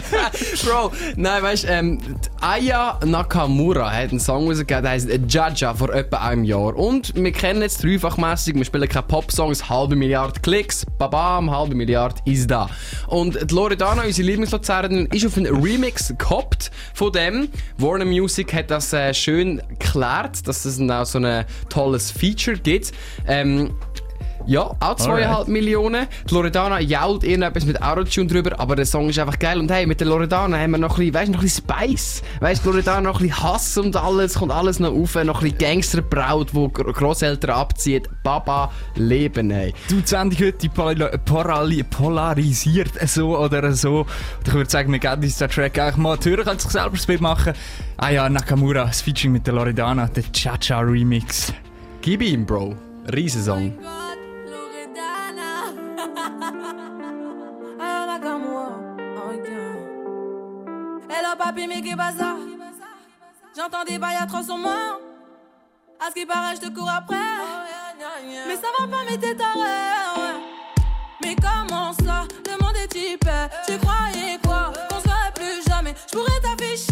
Bro, 0.64 0.92
nein, 1.16 1.42
weißt 1.42 1.64
du, 1.64 1.68
ähm, 1.68 1.98
Aya 2.42 3.00
Nakamura 3.02 3.90
hat 3.90 4.10
einen 4.10 4.20
Song 4.20 4.48
rausgegeben, 4.48 4.82
der 4.82 4.92
heißt 4.92 5.08
Jaja 5.28 5.72
vor 5.72 5.94
etwa 5.94 6.18
einem 6.18 6.44
Jahr. 6.44 6.76
Und 6.76 7.14
wir 7.14 7.32
kennen 7.32 7.62
jetzt 7.62 7.82
dreifachmässig, 7.82 8.54
wir 8.54 8.66
spielen 8.66 8.86
keine 8.86 9.06
Popsongs, 9.06 9.70
halbe 9.70 9.96
Milliarde 9.96 10.40
Klicks, 10.40 10.84
babam, 10.98 11.50
halbe 11.50 11.74
Milliarde 11.74 12.20
ist 12.26 12.50
da. 12.50 12.68
Und 13.06 13.38
die 13.50 13.54
Loredana, 13.54 14.02
unsere 14.02 14.26
Lieblingsluzernerin, 14.26 15.06
ist 15.06 15.24
auf 15.24 15.38
einen 15.38 15.56
Remix 15.56 16.12
gehabt 16.18 16.70
von 16.92 17.12
dem. 17.12 17.48
Warner 17.78 18.04
Music 18.04 18.52
hat 18.52 18.70
das 18.70 18.92
äh, 18.92 19.14
schön 19.14 19.62
geklärt, 19.70 20.46
dass 20.46 20.66
es 20.66 20.78
auch 20.78 21.06
so 21.06 21.18
ein 21.18 21.46
tolles 21.70 22.10
Feature 22.10 22.58
gibt. 22.58 22.92
Ähm, 23.26 23.70
ja, 24.46 24.60
auch 24.80 24.96
zweieinhalb 24.96 25.30
Alright. 25.32 25.48
Millionen. 25.48 26.06
Die 26.28 26.34
Loredana 26.34 26.80
jault 26.80 27.24
irgendetwas 27.24 27.64
mit 27.64 27.80
Autotune 27.82 28.26
drüber, 28.26 28.58
aber 28.58 28.76
der 28.76 28.86
Song 28.86 29.08
ist 29.08 29.18
einfach 29.18 29.38
geil. 29.38 29.58
Und 29.58 29.70
hey, 29.70 29.86
mit 29.86 30.00
der 30.00 30.08
Loredana 30.08 30.58
haben 30.58 30.72
wir 30.72 30.78
noch 30.78 30.98
ein 30.98 31.10
bisschen, 31.10 31.14
weißt, 31.14 31.30
noch 31.32 31.38
ein 31.40 31.42
bisschen 31.44 31.64
Spice. 31.68 32.22
Weißt, 32.40 32.64
die 32.64 32.68
Loredana 32.68 33.00
noch 33.02 33.20
ein 33.20 33.28
bisschen 33.28 33.42
Hass 33.42 33.78
und 33.78 33.96
alles, 33.96 34.34
kommt 34.34 34.52
alles 34.52 34.80
noch 34.80 34.92
auf. 34.92 35.14
Noch 35.16 35.42
ein 35.42 35.50
bisschen 35.52 35.58
Gangsterbraut, 35.58 36.52
die 36.52 36.68
Gr- 36.72 36.92
Grosseltern 36.92 37.50
abzieht. 37.56 38.08
Baba, 38.22 38.70
Leben, 38.96 39.50
hey. 39.50 39.72
Du, 39.88 39.96
die 40.00 40.06
Sendung 40.06 40.38
heute 40.38 40.58
die 40.58 40.68
pola- 40.68 41.10
porali- 41.24 41.84
polarisiert 41.84 42.90
so 43.08 43.36
oder 43.38 43.72
so. 43.72 44.00
Und 44.00 44.48
ich 44.48 44.54
würde 44.54 44.70
sagen, 44.70 44.92
wir 44.92 44.98
geben 44.98 45.22
uns 45.22 45.38
den 45.38 45.50
Track 45.50 45.78
eigentlich 45.78 45.96
mal 45.96 46.16
die 46.16 46.30
Hörer 46.30 46.44
können 46.44 46.58
sich 46.58 46.70
selber 46.70 46.90
das 46.96 47.06
Bild 47.06 47.20
machen. 47.20 47.52
Ah 47.96 48.10
ja, 48.10 48.28
Nakamura, 48.28 48.84
das 48.84 49.00
Featuring 49.02 49.32
mit 49.32 49.46
der 49.46 49.54
Loredana, 49.54 50.06
der 50.08 50.24
Cha-Cha 50.32 50.80
Remix. 50.80 51.52
Gib 52.00 52.22
ihm, 52.22 52.44
Bro. 52.46 52.74
Riesensong. 53.12 53.72
Ah, 53.84 54.11
yeah. 61.12 61.18
Hello 61.18 61.36
papi, 61.36 61.66
mais 61.66 61.80
qu'est 61.82 61.94
bazar 61.94 62.36
J'entends 63.56 63.84
des 63.84 63.98
bails 63.98 64.16
atroces 64.16 64.46
sur 64.46 64.56
moi. 64.56 64.98
À 66.00 66.08
ce 66.08 66.14
qui 66.14 66.26
paraît, 66.26 66.56
je 66.56 66.60
te 66.60 66.74
cours 66.74 66.88
après. 66.88 67.16
Mais 68.46 68.56
ça 68.56 68.68
va 68.78 68.86
pas, 68.88 69.04
mais 69.08 69.18
t'es. 69.18 69.36
Mais 71.22 71.36
comment 71.36 71.92
ça? 71.92 72.26
Le 72.46 72.62
monde 72.62 72.76
est. 72.76 72.88
Tu 72.88 73.78
croyais 73.78 74.38
quoi? 74.44 74.72
Qu'on 74.88 74.98
se 74.98 75.04
verrait 75.04 75.32
plus 75.34 75.62
jamais. 75.68 75.94
Je 76.10 76.16
pourrais 76.16 76.40
t'afficher, 76.40 76.91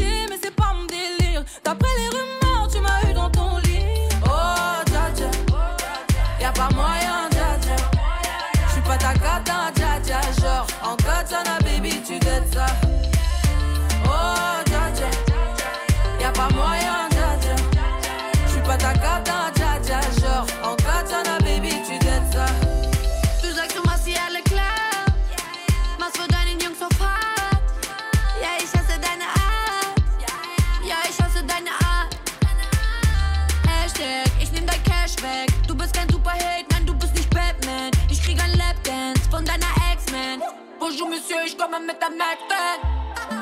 Bonjour, 40.91 41.09
Monsieur, 41.09 41.45
ich 41.47 41.57
komme 41.57 41.79
mit 41.79 42.03
der 42.03 42.11
McBand. 42.11 42.81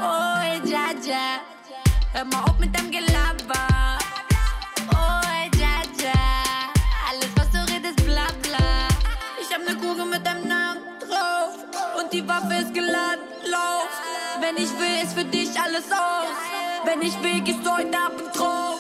Oh, 0.03 0.39
ey, 0.39 0.61
Jaja. 0.71 1.41
Hör 2.13 2.25
mal 2.27 2.45
auf 2.45 2.59
mit 2.59 2.79
dem 2.79 2.91
Gelaber. 2.91 3.99
Oh, 4.93 5.21
ey, 5.33 5.51
Jaja. 5.59 6.13
Alles, 7.09 7.31
was 7.37 7.51
du 7.51 7.61
redest, 7.73 8.05
bla 8.05 8.27
bla. 8.43 8.89
Ich 9.41 9.51
hab 9.51 9.65
ne 9.67 9.75
Kugel 9.77 10.05
mit 10.05 10.27
deinem 10.27 10.47
Namen 10.47 10.83
drauf. 11.01 11.55
Und 11.99 12.13
die 12.13 12.29
Waffe 12.29 12.53
ist 12.53 12.75
geladen, 12.75 13.25
lauf. 13.51 13.89
Wenn 14.43 14.57
ich 14.63 14.71
will, 14.79 15.03
ist 15.03 15.15
für 15.15 15.25
dich 15.25 15.59
alles 15.59 15.91
aus. 15.91 16.29
Wenn 16.85 17.01
ich 17.01 17.15
will, 17.23 17.41
gehst 17.41 17.65
du 17.65 17.71
heute 17.71 17.97
Abend 17.97 18.37
drauf. 18.37 18.79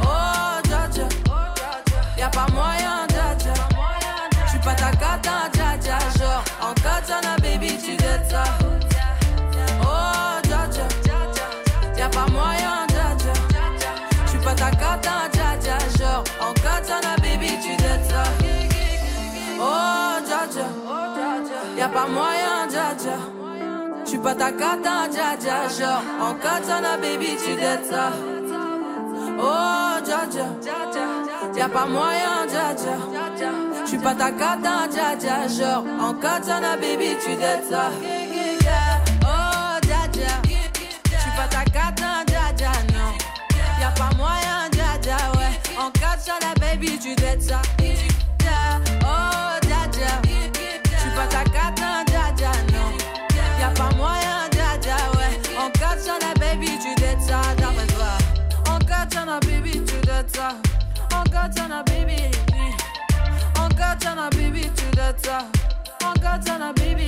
Oh, 0.00 0.62
dja 0.62 0.86
dja. 0.94 1.08
Y'a 2.16 2.28
pas 2.28 2.48
moyen, 2.52 3.08
dja 3.08 3.34
dja. 3.34 3.54
J'suis 4.46 4.60
pas 4.64 4.76
ta 4.76 4.92
dja. 4.92 5.10
Genre, 5.20 5.59
katana, 7.10 7.36
baby, 7.42 7.76
tu 7.76 7.96
ça. 8.30 8.44
Oh, 9.82 10.40
dja. 10.44 10.86
Y'a 11.98 12.08
pas 12.08 12.26
moyen, 12.30 12.86
dja. 12.88 13.32
J'suis 14.26 14.38
pas 14.38 14.54
ta 14.54 14.70
cata, 14.70 15.28
dja. 15.32 15.78
Genre, 15.98 16.24
en 16.40 16.52
katana, 16.54 17.16
baby, 17.20 17.58
tu 17.62 17.76
dettes 17.76 18.06
ça. 18.10 18.22
Oh, 19.58 20.20
dja. 20.24 20.66
Y'a 21.76 21.88
pas 21.88 22.06
moyen, 22.06 22.68
dja. 22.68 23.16
J'suis 24.04 24.18
pas 24.18 24.34
ta 24.34 24.52
cata, 24.52 25.08
dja. 25.10 25.68
Genre, 25.78 26.02
en 26.20 26.34
katana, 26.34 26.96
baby, 26.96 27.36
tu 27.44 27.56
dettes 27.56 27.86
ça. 27.90 28.12
Oh, 29.38 30.00
dja. 30.04 30.20
Y'a 31.56 31.68
pas 31.68 31.86
moyen, 31.86 32.46
dja. 32.48 33.69
J'suis 33.90 33.98
pas 33.98 34.14
ta 34.14 34.30
cata, 34.30 34.86
dja 34.88 35.16
dja. 35.18 35.48
Genre, 35.48 35.84
en 36.00 36.14
katana, 36.14 36.76
baby, 36.76 37.16
tu 37.20 37.34
dettes 37.34 37.64
ça. 37.68 37.90
Oh, 39.24 39.80
dja 39.82 40.06
dja. 40.12 40.30
J'suis 40.46 41.32
pas 41.36 41.48
ta 41.48 41.64
cata, 41.64 42.22
dja 42.24 42.70
non. 42.94 43.10
Y'a 43.80 43.90
pas 43.90 44.14
moyen, 44.16 44.70
ouais. 45.34 45.52
En 45.76 45.90
baby, 46.60 47.00
tu 47.00 47.16
dettes 47.16 47.42
ça. 47.42 47.60
Oh, 49.02 49.58
dja 49.66 49.88
dja. 49.90 50.22
J'suis 50.22 51.10
pas 51.16 51.26
ta 51.26 51.42
cata, 51.42 52.04
non. 52.72 52.92
Y'a 53.58 53.70
pas 53.70 53.90
moyen, 53.96 54.48
ouais. 55.16 55.40
En 55.58 55.68
katana, 55.70 56.32
baby, 56.38 56.78
tu. 56.78 56.90
En 58.70 58.78
katana, 58.78 59.40
baby, 59.40 59.82
tu 59.84 60.00
dettes 60.06 60.36
ça. 60.36 60.50
En 61.12 61.24
katana, 63.80 64.28
baby, 64.30 64.62
dettes 64.94 65.22
ça. 65.22 65.38
En 66.04 66.12
katana, 66.20 66.72
baby. 66.74 67.06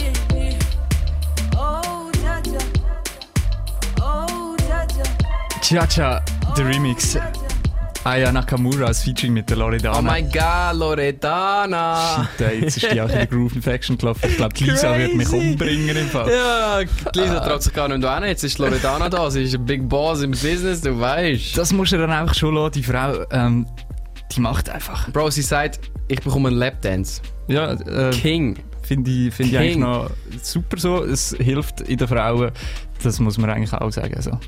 Oh, 1.57 2.11
dja. 2.15 2.41
Oh, 4.01 4.57
dja 4.57 4.87
dja. 4.87 5.05
Cha-Cha, 5.61 6.23
der 6.57 6.67
Remix. 6.67 7.19
Aya 8.05 8.33
Nakamura, 8.33 8.87
das 8.87 9.03
Featuring 9.05 9.35
mit 9.35 9.49
der 9.49 9.59
Loredana. 9.59 9.99
Oh 9.99 10.03
mein 10.03 10.29
Gott, 10.29 10.75
Loredana. 10.75 12.27
Shit, 12.39 12.47
ey, 12.49 12.61
jetzt 12.63 12.79
ist 12.79 12.93
die 12.93 13.01
auch 13.01 13.09
in 13.09 13.15
der 13.15 13.27
Groove 13.29 13.55
Infection 13.55 13.97
gelaufen. 13.97 14.29
Ich 14.29 14.37
glaube, 14.39 14.55
Lisa 14.59 14.99
wird 14.99 15.15
mich 15.15 15.29
umbringen 15.29 15.97
im 15.97 16.09
Fall. 16.09 16.29
Ja, 16.29 16.81
Lisa 17.15 17.41
traut 17.41 17.63
sich 17.63 17.73
gar 17.73 17.87
nicht 17.87 18.01
mehr 18.01 18.15
hin. 18.17 18.25
Jetzt 18.25 18.43
ist 18.43 18.59
Loredana 18.59 19.09
da. 19.09 19.31
Sie 19.31 19.45
ist 19.45 19.55
ein 19.55 19.65
Big 19.65 19.89
Boss 19.89 20.23
im 20.23 20.33
Business, 20.33 20.81
du 20.81 20.99
weißt. 20.99 21.57
Das 21.57 21.73
musst 21.73 21.93
du 21.93 21.99
dann 21.99 22.11
einfach 22.11 22.35
schon 22.35 22.57
lassen. 22.57 22.73
Die 22.73 22.83
Frau, 22.83 23.25
ähm, 23.31 23.69
die 24.35 24.41
macht 24.41 24.71
einfach. 24.71 25.11
Bro, 25.11 25.31
sie 25.31 25.43
sagt, 25.43 25.81
ich 26.09 26.21
bekomme 26.21 26.49
einen 26.49 26.59
Lapdance. 26.59 27.23
Ja, 27.49 27.73
äh, 27.73 28.11
King. 28.11 28.57
Finde 28.83 29.11
ich, 29.11 29.35
find 29.35 29.51
ich 29.51 29.59
eigentlich 29.59 29.77
noch 29.77 30.11
super 30.43 30.77
so. 30.77 31.05
Es 31.05 31.37
hilft 31.39 31.83
in 31.83 31.99
den 31.99 32.09
Frauen. 32.09 32.51
Das 33.03 33.21
muss 33.21 33.39
man 33.39 33.51
eigentlich 33.51 33.73
auch 33.73 33.91
sagen. 33.93 34.21
So. 34.21 34.39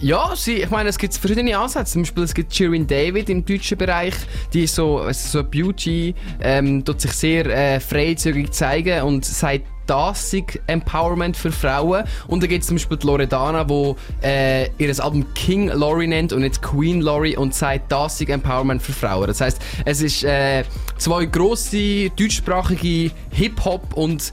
Ja, 0.00 0.30
sie, 0.36 0.62
ich 0.62 0.70
meine, 0.70 0.90
es 0.90 0.98
gibt 0.98 1.14
verschiedene 1.14 1.58
Ansätze. 1.58 1.94
Zum 1.94 2.02
Beispiel 2.02 2.22
es 2.22 2.34
gibt 2.34 2.54
Shirin 2.54 2.86
David 2.86 3.28
im 3.30 3.44
deutschen 3.44 3.76
Bereich, 3.76 4.14
die 4.52 4.64
ist 4.64 4.76
so, 4.76 5.02
ist 5.02 5.32
so 5.32 5.42
Beauty, 5.42 6.14
ähm, 6.40 6.84
tut 6.84 7.00
sich 7.00 7.12
sehr 7.12 7.46
äh, 7.46 7.80
freizügig 7.80 8.52
zeigen 8.52 9.02
und 9.02 9.24
sagt, 9.24 9.64
das 9.88 10.30
sei 10.30 10.44
Empowerment 10.66 11.36
für 11.36 11.50
Frauen. 11.50 12.04
Und 12.26 12.42
dann 12.42 12.48
gibt 12.48 12.62
es 12.62 12.68
zum 12.68 12.76
Beispiel 12.76 12.96
die 12.96 13.06
Loredana, 13.06 13.64
die 13.64 13.94
äh, 14.22 14.68
ihr 14.78 15.04
Album 15.04 15.32
King 15.34 15.68
Lori 15.68 16.06
nennt 16.06 16.32
und 16.32 16.42
nicht 16.42 16.62
Queen 16.62 17.00
Lori 17.00 17.36
und 17.36 17.54
sagt, 17.54 17.90
das 17.90 18.18
sei 18.18 18.26
Empowerment 18.26 18.82
für 18.82 18.92
Frauen. 18.92 19.26
Das 19.26 19.40
heißt, 19.40 19.60
es 19.84 20.02
ist 20.02 20.24
äh, 20.24 20.64
zwei 20.98 21.26
grosse 21.26 22.10
deutschsprachige 22.10 23.10
Hip-Hop 23.30 23.94
und 23.94 24.32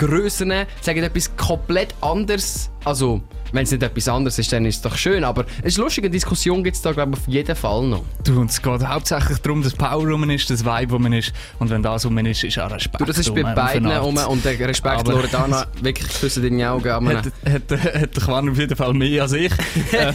Musikgrössen 0.00 0.52
sagen 0.80 1.02
etwas 1.02 1.36
komplett 1.36 1.94
anderes. 2.00 2.70
Also, 2.84 3.20
wenn 3.52 3.64
es 3.64 3.70
nicht 3.70 3.82
etwas 3.82 4.08
anderes 4.08 4.38
ist, 4.38 4.52
dann 4.52 4.64
ist 4.64 4.76
es 4.76 4.82
doch 4.82 4.96
schön. 4.96 5.24
Aber 5.24 5.44
es 5.58 5.74
ist 5.74 5.78
lustig, 5.78 6.04
eine 6.04 6.10
Diskussion 6.10 6.64
gibt 6.64 6.76
es 6.76 6.82
da, 6.82 6.92
glaube 6.92 7.12
ich, 7.12 7.18
auf 7.20 7.28
jeden 7.28 7.56
Fall 7.56 7.86
noch. 7.86 8.04
Du, 8.24 8.40
und 8.40 8.50
es 8.50 8.62
geht 8.62 8.86
hauptsächlich 8.86 9.38
darum, 9.38 9.62
dass 9.62 9.74
Power 9.74 10.08
rum 10.08 10.30
ist, 10.30 10.48
das 10.48 10.64
Vibe 10.64 10.92
rum 10.94 11.12
ist. 11.12 11.32
Und 11.58 11.68
wenn 11.68 11.82
das 11.82 12.06
rum 12.06 12.16
ist, 12.18 12.42
ist 12.44 12.58
auch 12.58 12.70
Respekt 12.70 13.00
Du, 13.00 13.04
das 13.04 13.18
ist 13.18 13.34
bei 13.34 13.42
rum, 13.42 13.54
beiden 13.54 13.90
rum 13.90 14.16
und 14.16 14.44
der 14.44 14.58
Respekt 14.60 15.00
Aber- 15.00 15.12
Loredana 15.12 15.66
wirklich 15.82 16.08
küssen 16.08 16.42
deine 16.42 16.70
Augen. 16.70 17.08
Hat, 17.08 17.26
hat, 17.26 17.32
hat 17.44 18.16
der 18.16 18.22
Quan 18.22 18.48
auf 18.48 18.58
jeden 18.58 18.76
Fall 18.76 18.94
mehr 18.94 19.22
als 19.22 19.32
ich. 19.32 19.52
ähm, 19.92 20.14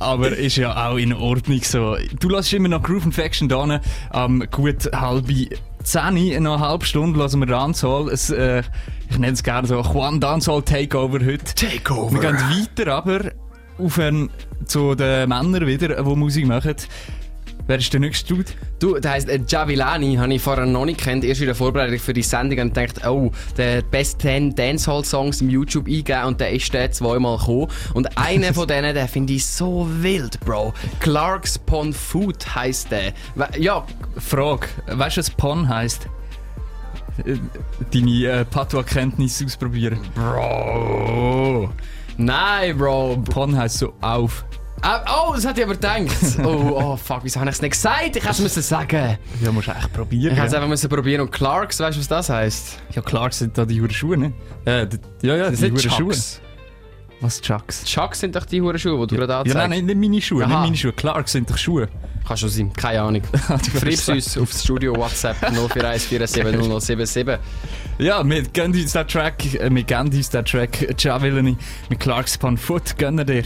aber 0.00 0.36
ist 0.36 0.56
ja 0.56 0.88
auch 0.88 0.96
in 0.96 1.12
Ordnung 1.12 1.60
so. 1.62 1.96
Du 2.18 2.28
lässt 2.28 2.52
immer 2.52 2.68
noch 2.68 2.82
Groove 2.82 3.04
Infection 3.04 3.48
da, 3.48 3.80
ähm, 4.12 4.44
gut 4.50 4.90
halbe 4.92 5.48
10 5.84 6.16
Uhr, 6.16 6.40
noch 6.40 6.54
eine 6.54 6.68
halbe 6.68 6.84
Stunde, 6.84 7.20
hören 7.20 7.40
wir 7.40 7.46
Dancehall. 7.46 8.08
Es, 8.08 8.30
äh, 8.30 8.62
ich 9.10 9.18
nenne 9.18 9.34
es 9.34 9.42
gerne 9.42 9.68
so 9.68 9.80
Juan 9.80 10.20
Dancehall 10.20 10.62
Takeover 10.62 11.20
heute. 11.24 11.54
Takeover. 11.54 12.12
Wir 12.12 12.20
gehen 12.20 12.36
weiter, 12.36 12.94
aber 12.94 13.32
auf 13.78 13.98
ein, 13.98 14.30
zu 14.64 14.94
den 14.94 15.28
Männern 15.28 15.66
wieder, 15.66 16.02
die 16.02 16.16
Musik 16.16 16.46
machen. 16.46 16.76
Wer 17.66 17.78
ist 17.78 17.90
der 17.94 18.00
nächste 18.00 18.34
Dude? 18.34 18.50
Du, 18.78 18.98
der 18.98 19.12
heisst 19.12 19.26
äh, 19.30 19.40
Javilani, 19.46 20.16
habe 20.16 20.34
ich 20.34 20.42
vorher 20.42 20.66
noch 20.66 20.84
nicht 20.84 21.00
kennt. 21.00 21.24
Erst 21.24 21.40
in 21.40 21.46
der 21.46 21.54
Vorbereitung 21.54 21.98
für 21.98 22.12
die 22.12 22.22
Sendung 22.22 22.58
und 22.58 22.74
gedacht, 22.74 23.06
oh, 23.06 23.30
der 23.56 23.80
Best 23.80 24.20
10 24.20 24.54
Dancehall-Songs 24.54 25.40
im 25.40 25.48
YouTube 25.48 25.86
eingeben 25.86 26.24
und 26.24 26.40
der 26.40 26.52
ist 26.52 26.74
der 26.74 26.92
zweimal 26.92 27.38
gekommen. 27.38 27.68
Und 27.94 28.18
einer 28.18 28.52
von 28.52 28.68
denen, 28.68 28.94
den 28.94 29.08
finde 29.08 29.32
ich 29.32 29.46
so 29.46 29.88
wild, 30.00 30.38
Bro. 30.40 30.74
Clarks 31.00 31.58
Pon 31.58 31.94
Food 31.94 32.54
heisst 32.54 32.90
der. 32.90 33.14
Ja, 33.58 33.86
Frage. 34.18 34.66
Weißt 34.86 35.16
du, 35.16 35.20
was 35.20 35.30
Pon 35.30 35.66
heisst? 35.66 36.06
Deine 37.92 38.24
äh, 38.26 38.44
Patois-Kenntnisse 38.44 39.46
ausprobieren. 39.46 40.00
Bro. 40.14 41.70
Nein, 42.18 42.76
Bro. 42.76 43.22
Pon 43.24 43.56
heisst 43.56 43.78
so 43.78 43.94
auf. 44.02 44.44
Ah, 44.86 45.02
oh, 45.28 45.32
das 45.34 45.46
hätte 45.46 45.60
ich 45.60 45.64
aber 45.64 45.74
gedacht. 45.74 46.04
Oh, 46.44 46.72
oh 46.74 46.96
fuck, 46.96 47.20
wieso 47.22 47.40
habe 47.40 47.48
ich 47.48 47.56
es 47.56 47.62
nicht 47.62 47.70
gesagt? 47.70 48.16
Ich 48.16 48.22
hätte 48.22 48.28
es 48.28 48.38
müssen 48.40 48.62
sagen. 48.62 49.16
Ja, 49.42 49.50
musst 49.50 49.68
du 49.68 49.72
echt 49.72 49.92
probieren. 49.94 50.32
Ich 50.32 50.36
hätte 50.38 50.46
es 50.48 50.52
ja. 50.52 50.58
einfach 50.58 50.68
müssen 50.68 50.90
probieren. 50.90 51.22
Und 51.22 51.32
Clarks, 51.32 51.80
weißt 51.80 51.96
du, 51.96 52.00
was 52.00 52.08
das 52.08 52.28
heisst? 52.28 52.78
Ja, 52.92 53.00
Clarks 53.00 53.38
sind 53.38 53.56
da 53.56 53.64
die 53.64 53.80
Huren 53.80 53.90
Schuhe, 53.90 54.18
ne? 54.18 54.32
Äh, 54.66 54.86
die, 54.86 54.98
ja, 55.26 55.36
ja, 55.36 55.44
Das 55.44 55.52
die 55.52 55.56
sind 55.56 55.72
Huren 55.72 55.90
Schuhe. 55.90 56.14
Was 57.20 57.40
Chucks? 57.40 57.84
Chucks 57.84 58.20
sind 58.20 58.36
doch 58.36 58.44
die 58.44 58.60
Huren 58.60 58.78
Schuhe, 58.78 59.06
die 59.06 59.14
du 59.16 59.20
gerade 59.20 59.32
Ja, 59.32 59.38
anzeigst. 59.40 59.56
nein, 59.56 59.70
nein, 59.70 59.86
nicht 59.86 60.10
meine 60.10 60.20
Schuhe, 60.20 60.44
Aha. 60.44 60.50
nicht 60.50 60.60
meine 60.60 60.76
Schuhe. 60.76 60.92
Clarks 60.92 61.32
sind 61.32 61.48
doch 61.48 61.56
Schuhe. 61.56 61.88
Kann 62.28 62.36
schon 62.36 62.48
sein, 62.50 62.72
keine 62.74 63.00
Ahnung. 63.00 63.22
Schreib's 63.80 64.08
uns 64.10 64.36
aufs 64.36 64.64
Studio 64.64 64.94
WhatsApp 64.96 65.36
04147077. 65.42 67.38
Ja, 67.98 68.22
wir 68.28 68.42
geben 68.42 68.74
uns 68.74 68.92
den 68.92 69.08
Track, 69.08 69.54
äh, 69.54 69.70
wir 69.74 69.82
geben 69.82 70.10
uns 70.12 70.28
den 70.28 70.44
Track 70.44 70.94
Javelini 71.02 71.56
mit 71.88 72.00
Clarks 72.00 72.36
Pan 72.36 72.58
Foot, 72.58 72.98
gönnen 72.98 73.26
dir. 73.26 73.44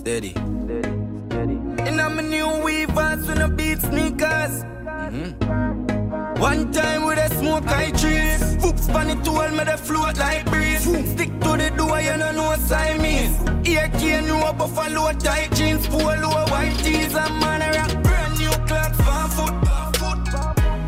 Steady. 0.00 0.32
And 0.34 2.00
I'm 2.00 2.18
a 2.18 2.22
new 2.22 2.48
weavers 2.64 3.26
with 3.28 3.38
no 3.38 3.48
beat 3.48 3.80
sneakers. 3.82 4.64
Mm-hmm. 4.64 6.40
One 6.40 6.72
time 6.72 7.04
with 7.04 7.18
a 7.18 7.28
smoke 7.36 7.68
I 7.68 7.90
trees. 7.90 8.40
Foops 8.62 8.86
pan 8.90 9.10
it 9.10 9.22
to 9.24 9.30
all 9.30 9.50
me 9.50 9.62
the 9.64 9.76
float 9.76 10.16
like 10.16 10.46
breeze. 10.46 10.84
Stick 10.84 11.28
to 11.42 11.50
the 11.58 11.70
door, 11.76 12.00
you 12.00 12.16
know 12.16 12.32
no 12.32 12.56
Siamese. 12.56 13.36
Ear 13.68 13.90
cane, 13.98 14.26
no 14.26 14.50
buffalo 14.54 15.12
tight 15.18 15.52
jeans, 15.52 15.86
polo 15.86 16.30
white 16.48 16.78
tees, 16.78 17.14
and 17.14 17.40
man 17.40 17.60
a 17.60 17.68
rock 17.76 18.02
brand 18.02 18.38
new 18.38 18.56
clocks, 18.66 18.96
fan 19.04 19.28
foot. 19.36 19.54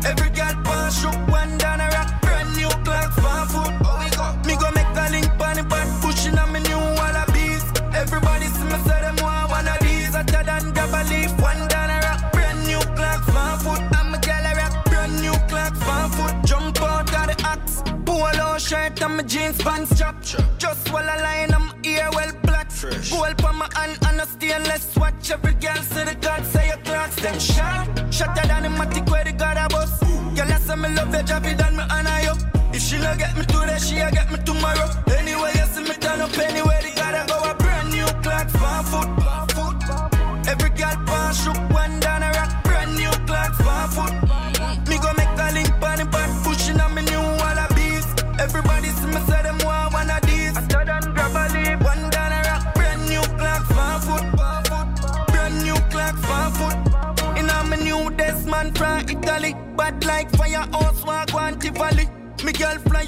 Every 0.09 0.29
girl 0.31 0.55
pan 0.65 0.91
shook 0.91 1.27
one 1.29 1.62
shirt 18.63 19.01
and 19.01 19.17
my 19.17 19.23
jeans 19.23 19.57
pants 19.61 19.97
chop. 19.99 20.15
Just 20.57 20.91
while 20.91 21.09
I 21.09 21.17
line, 21.21 21.53
I'm 21.53 21.67
ear 21.83 22.09
well 22.13 22.31
black. 22.43 22.69
Gold 23.11 23.37
pa 23.37 23.51
my 23.51 23.67
hand 23.75 23.97
and 24.07 24.21
a 24.21 24.25
stainless 24.25 24.95
watch. 24.95 25.31
Every 25.31 25.53
girl 25.55 25.81
say 25.91 26.05
the 26.05 26.15
God 26.15 26.45
say 26.45 26.67
your 26.67 26.77
clocks 26.77 27.15
them 27.17 27.39
sharp. 27.39 27.87
Shatter 28.11 28.47
than 28.47 28.63
the 28.63 28.69
matic 28.69 29.09
where 29.09 29.23
the 29.23 29.33
God 29.33 29.57
a 29.57 29.67
bus. 29.67 29.99
Girl 30.35 30.51
I 30.51 30.57
say 30.59 30.75
me 30.75 30.89
love 30.95 31.13
your 31.13 31.23
job, 31.23 31.45
it 31.45 31.57
done 31.57 31.75
me 31.75 31.83
honor 31.89 32.19
you. 32.25 32.33
If 32.73 32.81
she 32.81 32.97
no 32.97 33.15
get 33.17 33.35
me 33.37 33.45
today, 33.45 33.77
she 33.79 33.97
a 33.97 34.09
get 34.11 34.31
me 34.31 34.37
tomorrow. 34.45 34.89
Anyway, 35.17 35.51
you 35.55 35.65
see 35.73 35.83
me 35.83 35.95
turn 36.03 36.21
up 36.21 36.37
anywhere, 36.37 36.81
the 36.81 36.91
God 36.95 37.15
a 37.19 37.21
go 37.27 37.37
a 37.51 37.53
brand 37.55 37.91
new 37.91 38.07
clocks, 38.23 38.53
fan 38.53 38.83
foot. 38.85 39.42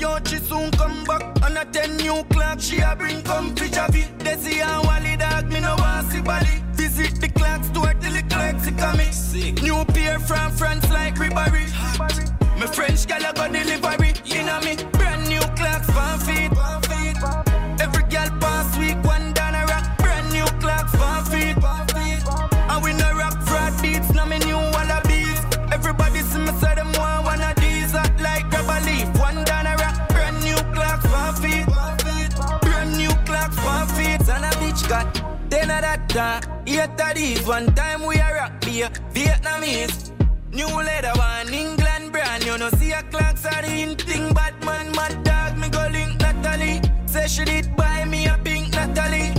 Out, 0.06 0.28
she 0.28 0.38
soon 0.38 0.72
come 0.72 1.04
back. 1.04 1.24
On 1.44 1.58
a 1.58 1.66
ten 1.66 1.98
new 1.98 2.24
clock, 2.30 2.60
she 2.60 2.80
a 2.80 2.96
bring 2.96 3.22
come 3.24 3.56
fi 3.56 3.68
Javi. 3.68 4.04
Desi 4.20 4.62
and 4.62 4.86
Wally 4.86 5.18
dog, 5.18 5.52
me 5.52 5.60
no 5.60 5.76
want 5.78 6.12
see 6.12 6.22
Bali. 6.22 6.64
Visit 6.74 7.20
the 7.20 7.30
clock 7.30 7.64
store 7.64 7.94
till 8.00 8.14
the 8.14 8.24
clocks 8.24 8.70
come 8.82 9.00
in. 9.00 9.56
New 9.64 9.84
pair 9.86 10.20
from 10.20 10.52
France 10.52 10.90
like 10.92 11.16
Ribari. 11.16 11.66
Me 12.60 12.68
French 12.68 13.06
gal 13.08 13.26
a 13.30 13.34
go 13.34 13.48
delivery. 13.52 14.14
Inna 14.26 14.62
me 14.66 14.76
brand 14.98 15.28
new 15.28 15.46
clocks, 15.58 15.88
fan 15.96 16.20
feet. 16.26 16.52
Every 17.82 18.04
girl 18.04 18.30
pass 18.40 18.78
week, 18.78 18.98
one 19.04 19.34
down 19.34 19.56
a 19.56 19.66
rock. 19.66 19.98
Brand 19.98 20.32
new 20.32 20.46
clocks, 20.62 20.94
fan 20.96 21.26
feet. 21.32 21.58
And 22.72 22.84
we 22.84 22.94
no 22.94 23.12
rock 23.14 23.42
fraud 23.44 23.74
beats, 23.82 24.14
now 24.14 24.26
me 24.26 24.40
new 24.40 24.58
got 34.88 35.14
ten 35.50 35.72
of 35.72 35.82
that 35.82 36.10
time. 36.10 36.44
Eight 36.68 37.16
these, 37.16 37.46
one 37.46 37.74
time 37.76 38.06
we 38.06 38.16
a 38.16 38.34
rock 38.34 38.62
beer. 38.62 38.90
Vietnamese. 39.14 40.12
New 40.52 40.68
leather 40.68 41.14
one, 41.16 41.54
England 41.54 42.12
brand. 42.12 42.44
You 42.46 42.58
know 42.58 42.70
see 42.70 42.92
a 42.92 43.02
clocks 43.04 43.46
are 43.46 43.66
in 43.66 43.96
thing. 43.96 44.34
Batman, 44.34 44.92
mad 44.92 45.24
dog, 45.24 45.58
me 45.58 45.70
go 45.70 45.88
link 45.92 46.20
Natalie. 46.20 46.82
Say 47.06 47.28
she 47.28 47.46
did 47.46 47.76
buy 47.76 48.06
me 48.06 48.28
a 48.28 48.38
pink 48.44 48.74
Natalie. 48.74 49.34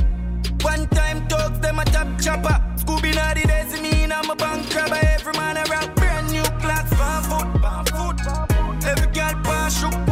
One 0.62 0.86
time 0.88 1.26
talks 1.28 1.58
them 1.58 1.78
a 1.78 1.84
top 1.84 2.08
chopper. 2.20 2.56
Scooby 2.76 3.14
na 3.14 3.34
the 3.34 3.80
me 3.80 4.04
in 4.04 4.12
I'm 4.12 4.30
a 4.30 4.36
bank 4.36 4.70
crabber. 4.70 5.00
Every 5.14 5.32
man 5.34 5.56
a 5.56 5.64
rock 5.70 5.94
brand 5.96 6.30
new 6.30 6.42
clocks, 6.60 6.92
fan 6.98 7.22
foot, 7.28 7.48
fan 7.62 7.84
foot. 7.94 8.86
Every 8.86 9.12
girl 9.12 9.34
pass 9.42 9.80
shook 9.80 10.05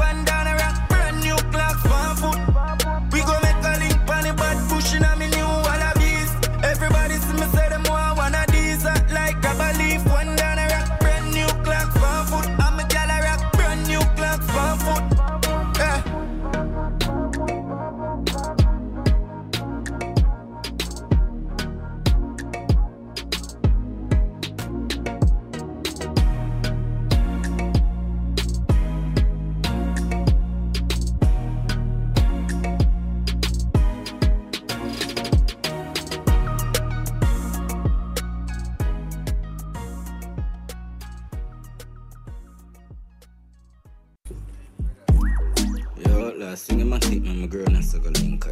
thing 47.00 47.26
I'm 47.26 47.40
my 47.40 47.46
girl 47.46 47.82
so 47.82 47.98
go 47.98 48.10
link 48.10 48.46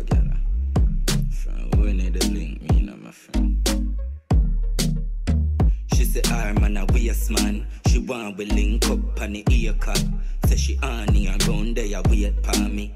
link 2.32 2.62
me 2.62 2.88
and 2.88 3.02
my 3.02 3.10
friend. 3.10 3.68
She 5.94 6.04
say, 6.04 6.22
"I 6.30 6.52
man 6.52 6.76
a 6.76 6.84
waste 6.92 7.30
man." 7.30 7.66
She 7.86 7.98
want 7.98 8.38
we 8.38 8.46
link 8.46 8.86
up 8.90 9.20
on 9.20 9.32
the 9.32 9.44
ear 9.50 9.74
cut. 9.74 10.04
Say 10.46 10.56
she 10.56 10.78
on 10.82 11.08
here 11.14 11.36
round 11.46 11.76
there 11.76 12.02
wait 12.08 12.34
for 12.44 12.58
me. 12.68 12.94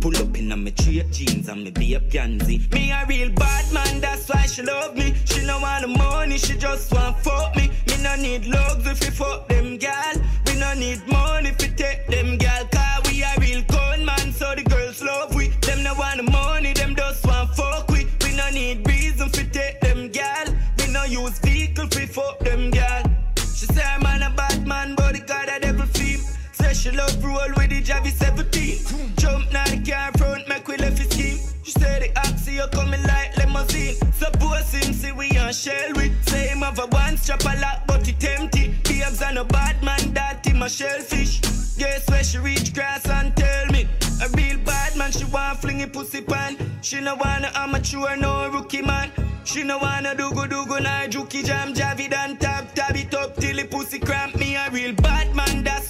Pull 0.00 0.16
up 0.16 0.38
in 0.38 0.48
my 0.48 0.72
straight 0.76 1.10
jeans 1.10 1.48
and 1.48 1.64
me 1.64 1.70
be 1.70 1.96
up 1.96 2.02
Yanzi. 2.04 2.72
Me 2.72 2.92
a 2.92 3.04
real 3.08 3.30
bad 3.30 3.72
man, 3.72 4.00
that's 4.00 4.28
why 4.28 4.46
she 4.46 4.62
love 4.62 4.96
me. 4.96 5.12
She 5.24 5.44
no 5.44 5.58
want 5.58 5.82
the 5.82 5.88
money, 5.88 6.38
she 6.38 6.56
just 6.56 6.92
want 6.92 7.18
fuck 7.18 7.56
me. 7.56 7.70
Me 7.88 8.02
no 8.02 8.14
need 8.14 8.46
love 8.46 8.86
if 8.86 9.04
you 9.04 9.10
fuck 9.10 9.48
them 9.48 9.76
gal. 9.76 10.14
We 10.46 10.54
no 10.54 10.72
need 10.74 11.04
money 11.08 11.48
if 11.48 11.60
you 11.62 11.74
take 11.74 12.06
them 12.06 12.38
gal. 12.38 12.64
Cause 12.66 13.10
we 13.10 13.22
a 13.22 13.32
real 13.40 13.62
con 13.64 14.04
man, 14.04 14.32
so 14.32 14.54
the 14.54 14.62
girls 14.62 15.02
love 15.02 15.34
we. 15.34 15.48
Them 15.62 15.82
no 15.82 15.94
want 15.94 16.18
the 16.18 16.30
money, 16.30 16.72
them 16.74 16.94
just 16.94 17.26
want 17.26 17.54
fuck 17.56 17.90
we. 17.90 18.06
We 18.24 18.36
no 18.36 18.48
need 18.50 18.86
reason 18.86 19.28
for 19.30 19.44
take 19.50 19.80
them 19.80 20.10
gal. 20.10 20.46
We 20.78 20.92
no 20.92 21.04
use 21.04 21.40
vehicle 21.40 21.88
for 21.88 22.06
fuck 22.06 22.38
them 22.40 22.70
gal. 22.70 22.77
Ready, 27.56 27.82
Javi 27.82 28.10
17. 28.10 29.16
Jump 29.16 29.52
now 29.52 29.64
the 29.64 29.90
car 29.90 30.12
front, 30.18 30.48
make 30.48 30.66
we 30.68 30.76
left 30.76 30.98
his 30.98 31.08
scheme. 31.08 31.38
She 31.62 31.72
said 31.72 32.02
the 32.02 32.18
oxy, 32.20 32.54
you 32.54 32.66
coming 32.72 33.02
like 33.04 33.36
limousine. 33.36 33.94
Suppose 34.12 34.72
him 34.72 34.92
see 34.92 35.12
we 35.12 35.30
on 35.38 35.52
shell 35.52 35.92
with. 35.96 36.12
Him 36.28 36.58
have 36.58 36.78
a 36.78 36.86
one 36.86 37.16
strap 37.16 37.42
a 37.42 37.60
lot, 37.60 37.86
but 37.86 38.06
it 38.08 38.22
empty. 38.24 38.74
Babes 38.84 39.22
and 39.22 39.38
a 39.38 39.44
bad 39.44 39.82
man, 39.82 40.12
that 40.14 40.44
him 40.46 40.62
a 40.62 40.68
shellfish. 40.68 41.40
Guess 41.78 42.08
where 42.10 42.24
she 42.24 42.38
reach 42.38 42.74
grass 42.74 43.08
and 43.08 43.34
tell 43.36 43.66
me. 43.66 43.88
A 44.22 44.28
real 44.36 44.58
bad 44.58 44.96
man, 44.96 45.10
she 45.12 45.24
want 45.24 45.60
fling 45.60 45.80
it 45.80 45.92
pussy 45.92 46.20
pan. 46.20 46.56
She 46.82 47.00
no 47.00 47.14
wanna 47.16 47.50
amateur, 47.54 48.16
no 48.16 48.50
rookie 48.50 48.82
man. 48.82 49.10
She 49.44 49.62
no 49.62 49.78
wanna 49.78 50.14
do 50.14 50.30
go 50.34 50.46
do 50.46 50.66
go 50.66 50.78
na 50.78 51.06
juki 51.06 51.44
jam 51.44 51.72
javid 51.72 52.12
and 52.12 52.38
tab 52.38 52.74
tab 52.74 52.94
it 52.96 53.14
up 53.14 53.36
till 53.36 53.56
the 53.56 53.64
pussy 53.64 53.98
cramp 53.98 54.36
me. 54.36 54.56
A 54.56 54.70
real 54.70 54.92
bad 54.94 55.17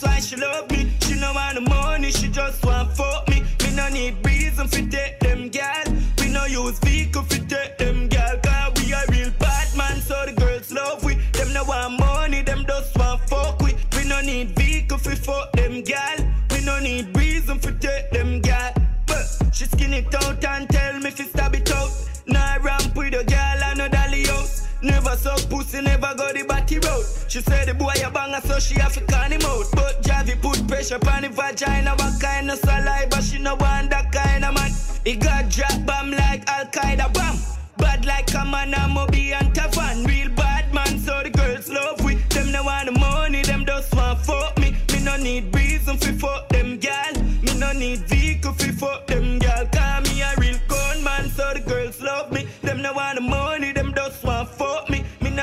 that's 0.00 0.14
why 0.14 0.20
she 0.20 0.36
love 0.36 0.70
me. 0.70 0.90
She 1.00 1.14
no 1.14 1.32
want 1.32 1.54
the 1.54 1.60
money, 1.62 2.10
she 2.10 2.28
just 2.28 2.64
want 2.64 2.96
fuck 2.96 3.28
me. 3.28 3.42
Me 3.62 3.74
no 3.74 3.88
need 3.88 4.16
reason 4.24 4.68
fi 4.68 4.86
take 4.86 5.18
them 5.20 5.48
gal. 5.48 5.84
We 6.18 6.28
no 6.28 6.44
use 6.44 6.78
vehicle 6.80 7.22
fi 7.22 7.38
take 7.38 7.78
them 7.78 8.08
gal. 8.08 8.38
Cause 8.38 8.72
we 8.76 8.92
a 8.92 9.02
real 9.10 9.30
bad 9.38 9.76
man, 9.76 10.00
so 10.00 10.24
the 10.26 10.32
girls 10.32 10.72
love 10.72 11.02
we. 11.04 11.14
Them 11.32 11.52
no 11.52 11.64
want 11.64 11.98
money, 11.98 12.42
them 12.42 12.64
just 12.66 12.96
want 12.96 13.20
fuck 13.28 13.60
we. 13.60 13.74
We 13.96 14.08
no 14.08 14.20
need 14.20 14.56
vehicle 14.56 14.98
fi 14.98 15.14
fuck 15.14 15.52
them 15.52 15.82
gal. 15.82 16.18
We 16.50 16.64
no 16.64 16.78
need 16.80 17.16
reason 17.16 17.58
fi 17.58 17.72
take 17.72 18.10
them 18.10 18.40
gal. 18.40 18.72
But 19.06 19.26
she 19.52 19.64
skin 19.64 19.92
it 19.94 20.14
out 20.14 20.44
and 20.44 20.68
tell 20.68 20.98
me 21.00 21.10
fi 21.10 21.24
stab 21.24 21.54
it 21.54 21.70
out. 21.72 22.07
Pussy, 25.78 25.90
never 25.90 26.14
go 26.16 26.32
the 26.32 26.44
body 26.44 26.78
road. 26.78 27.04
She 27.28 27.40
said 27.40 27.68
the 27.68 27.74
boy 27.74 27.94
a 28.04 28.10
banger, 28.10 28.40
so 28.44 28.58
she 28.58 28.74
have 28.80 28.92
to 28.94 29.00
can 29.00 29.32
him 29.32 29.42
out. 29.42 29.66
But 29.72 30.02
Javi 30.02 30.40
put 30.40 30.66
pressure 30.68 30.98
on 31.10 31.22
the 31.22 31.28
vagina, 31.28 31.90
what 31.96 32.20
kind 32.20 32.50
of 32.50 32.58
saliva? 32.58 33.22
She 33.22 33.38
no 33.38 33.54
want 33.56 33.90
that 33.90 34.12
kind 34.12 34.44
of 34.44 34.54
man. 34.54 34.72
He 35.04 35.16
got 35.16 35.50
drop 35.50 35.86
bomb 35.86 36.10
like 36.10 36.48
Al 36.48 36.66
Qaeda 36.66 37.12
bomb. 37.12 37.38
Bad 37.78 38.04
like 38.04 38.32
a 38.34 38.44
man, 38.44 38.74
I'm 38.74 38.92
Moby 38.92 39.32
and 39.32 39.54
Tafan. 39.54 40.06
Real 40.06 40.30
bad 40.30 40.72
man, 40.74 40.98
so 40.98 41.22
the 41.22 41.30
girls 41.30 41.68
love 41.68 42.02
we. 42.04 42.16
Them 42.30 42.52
no 42.52 42.64
want 42.64 42.86
the 42.86 42.98
money, 42.98 43.42
them 43.42 43.64
just 43.64 43.94
want 43.94 44.20
fuck 44.20 44.58
me. 44.58 44.76
Me 44.92 45.00
no 45.04 45.16
need 45.16 45.54
reason 45.54 45.96
fi 45.96 46.12
fuck 46.12 46.48
them 46.48 46.78
gal. 46.78 47.12
Me 47.42 47.58
no 47.58 47.72
need 47.72 48.00
vehicle 48.08 48.52
fi 48.52 48.70
fuck 48.72 49.07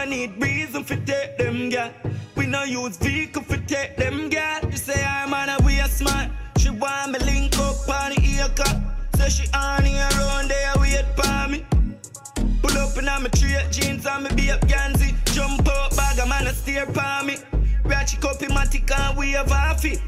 need 0.06 0.41
reason 0.41 0.84
fi 0.84 0.95
take 1.06 1.38
them 1.38 1.69
gal. 1.69 1.91
We 2.36 2.45
no 2.48 2.64
use 2.64 2.98
vehicle 2.98 3.44
fi 3.44 3.57
take 3.68 3.98
them 3.98 4.30
gal. 4.30 4.61
You 4.69 4.77
say 4.77 5.03
I'm 5.03 5.34
on 5.34 5.49
a 5.49 5.57
a 5.57 5.88
smart. 5.88 6.30
She 6.57 6.69
want 6.69 7.11
me 7.11 7.19
link 7.19 7.57
up 7.57 7.90
on 7.90 8.11
the 8.11 8.22
ear 8.22 8.49
cut. 8.56 8.77
Say 9.18 9.30
she 9.30 9.52
on 9.53 9.84
here 9.84 10.07
around 10.18 10.49
there 10.49 10.73
wait 10.80 11.06
for 11.15 11.48
me. 11.49 11.65
Pull 12.61 12.77
up 12.77 12.98
in 12.98 13.06
my 13.06 13.30
straight 13.34 13.72
jeans 13.72 14.06
and 14.06 14.23
me 14.23 14.30
be 14.36 14.52
up 14.52 14.61
Ganzi. 14.61 15.14
Jump 15.34 15.68
out, 15.68 15.95
bag 15.95 16.19
a 16.19 16.26
man 16.27 16.48
a 16.48 16.53
steer 16.53 16.86
for 16.86 17.26
me. 17.26 17.38
Ratchet 17.84 18.22
copy 18.22 18.48
matic 18.48 18.91
and 18.91 19.18
we 19.18 19.32
have 19.32 19.49
half 19.49 19.86
it. 19.86 20.02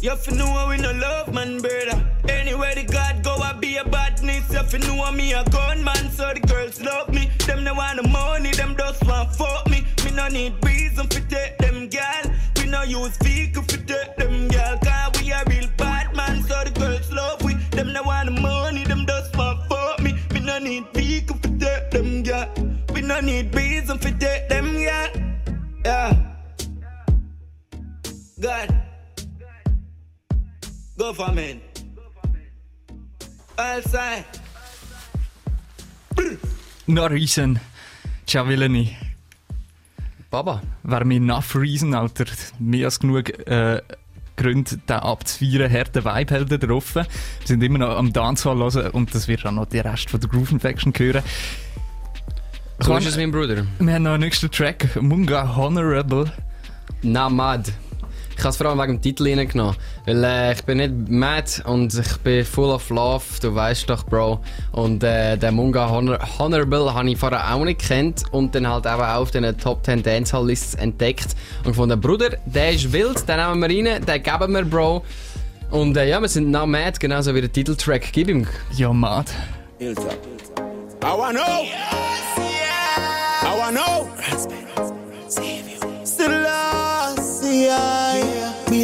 You 0.00 0.14
fi 0.14 0.32
know 0.36 0.66
we 0.68 0.76
no 0.76 0.92
love 0.92 1.34
man, 1.34 1.58
brother. 1.58 2.00
Anywhere 2.28 2.72
the 2.76 2.84
God 2.84 3.24
go, 3.24 3.34
I 3.34 3.52
be 3.54 3.78
a 3.78 3.84
badness. 3.84 4.48
You 4.52 4.62
fi 4.62 4.78
know 4.78 5.10
me 5.10 5.32
a 5.32 5.42
gunman, 5.50 6.10
so 6.12 6.32
the 6.32 6.40
girls 6.46 6.80
love 6.80 7.12
me. 7.12 7.28
Them 7.46 7.64
no 7.64 7.74
want 7.74 8.00
the 8.00 8.08
money, 8.08 8.52
them 8.52 8.76
just 8.78 9.04
want 9.04 9.34
fuck 9.34 9.68
me. 9.68 9.84
Me 10.04 10.12
no 10.12 10.28
need 10.28 10.54
reason 10.64 11.08
fi 11.08 11.20
take 11.28 11.58
them 11.58 11.88
gal. 11.88 12.30
We 12.56 12.66
no 12.66 12.82
use 12.82 13.16
vehicle 13.16 13.64
fi 13.64 13.76
take 13.78 14.16
them 14.16 14.46
gal. 14.46 14.78
Cause 14.78 15.20
we 15.20 15.32
a 15.32 15.42
real 15.48 15.68
bad 15.76 16.14
man, 16.14 16.44
so 16.44 16.62
the 16.62 16.70
girls 16.78 17.10
love 17.10 17.42
we. 17.42 17.54
Them 17.72 17.92
no 17.92 18.04
want 18.04 18.32
the 18.32 18.40
money, 18.40 18.84
them 18.84 19.04
just 19.04 19.36
want 19.36 19.68
fuck 19.68 19.98
me. 20.00 20.12
Me 20.32 20.38
no 20.38 20.60
need 20.60 20.86
vehicle 20.94 21.38
fi 21.42 21.58
take 21.58 21.90
them 21.90 22.22
gal. 22.22 22.48
We 22.94 23.00
no 23.00 23.20
need 23.20 23.52
reason 23.52 23.98
fi 23.98 24.12
take 24.12 24.48
them 24.48 24.74
gal. 24.74 25.08
Yeah. 25.84 26.34
God. 28.40 28.87
Government. 30.98 31.62
Outside. 33.56 34.24
No 36.88 37.06
reason. 37.06 37.60
Ciavileni. 38.26 38.96
Baba. 40.30 40.60
Wäre 40.82 41.04
mir 41.04 41.16
enough 41.16 41.54
reason, 41.54 41.94
Alter. 41.94 42.26
Mehr 42.58 42.86
als 42.86 42.98
genug 42.98 43.30
äh, 43.46 43.80
Gründe, 44.36 44.76
den 44.76 44.96
abzufeiern. 44.96 45.72
Harten 45.72 46.04
Vibe 46.04 46.34
hält 46.34 46.50
er 46.50 46.58
drauf. 46.58 46.96
Wir 46.96 47.06
sind 47.44 47.62
immer 47.62 47.78
noch 47.78 47.96
am 47.96 48.12
Dancehall 48.12 48.58
hören 48.58 48.90
und 48.90 49.14
das 49.14 49.28
wird 49.28 49.46
auch 49.46 49.52
noch 49.52 49.66
der 49.66 49.84
Rest 49.84 50.10
von 50.10 50.18
der 50.18 50.28
Groove 50.28 50.50
Infection 50.50 50.92
hören. 50.96 51.22
So 52.80 52.96
ist 52.96 53.06
es, 53.06 53.16
mein 53.16 53.30
Bruder. 53.30 53.66
Wir 53.78 53.94
haben 53.94 54.02
noch 54.02 54.12
einen 54.12 54.24
nächsten 54.24 54.50
Track. 54.50 55.00
Munga 55.00 55.56
Honorable. 55.56 56.32
Namad. 57.02 57.72
Ich 58.38 58.44
habe 58.44 58.50
es 58.50 58.56
vor 58.56 58.66
allem 58.68 58.78
wegen 58.78 58.92
dem 58.94 59.02
Titel 59.02 59.24
reingenommen. 59.24 59.74
Weil 60.06 60.22
äh, 60.22 60.52
ich 60.52 60.62
bin 60.62 60.78
nicht 60.78 61.08
mad 61.08 61.50
und 61.64 61.92
ich 61.92 62.16
bin 62.18 62.44
full 62.44 62.70
of 62.70 62.88
love, 62.88 63.24
du 63.42 63.52
weißt 63.52 63.90
doch, 63.90 64.04
Bro. 64.06 64.38
Und 64.70 65.02
äh, 65.02 65.36
den 65.36 65.56
Munga 65.56 65.90
Honor 65.90 66.20
Honorable 66.38 66.94
habe 66.94 67.10
ich 67.10 67.18
vorher 67.18 67.52
auch 67.52 67.64
nicht 67.64 67.80
kennt 67.80 68.22
und 68.30 68.54
dann 68.54 68.68
halt 68.68 68.86
eben 68.86 69.00
auch 69.00 69.22
auf 69.22 69.32
den 69.32 69.58
Top 69.58 69.84
10 69.84 70.04
Dancehall 70.04 70.46
Lists 70.46 70.74
entdeckt. 70.76 71.34
Und 71.64 71.72
gefunden, 71.72 72.00
Bruder, 72.00 72.30
der 72.46 72.70
ist 72.74 72.92
wild, 72.92 73.28
den 73.28 73.38
nehmen 73.38 73.60
wir 73.60 73.90
rein, 73.94 74.06
den 74.06 74.22
geben 74.22 74.52
wir, 74.52 74.64
Bro. 74.64 75.02
Und 75.72 75.96
äh, 75.96 76.08
ja, 76.08 76.20
wir 76.20 76.28
sind 76.28 76.52
now 76.52 76.64
mad, 76.64 77.00
genauso 77.00 77.34
wie 77.34 77.40
der 77.40 77.52
Titeltrack. 77.52 78.12
Gib 78.12 78.28
ihm. 78.28 78.46
Ja, 78.76 78.92
mad. 78.92 79.32
I 79.80 79.94
wanna 81.02 81.40
know. 81.40 81.66
I 83.42 83.58
wanna 83.58 83.80
know. 83.80 84.08
Still 86.04 86.30
lost, 86.30 87.44
yeah. 87.44 88.07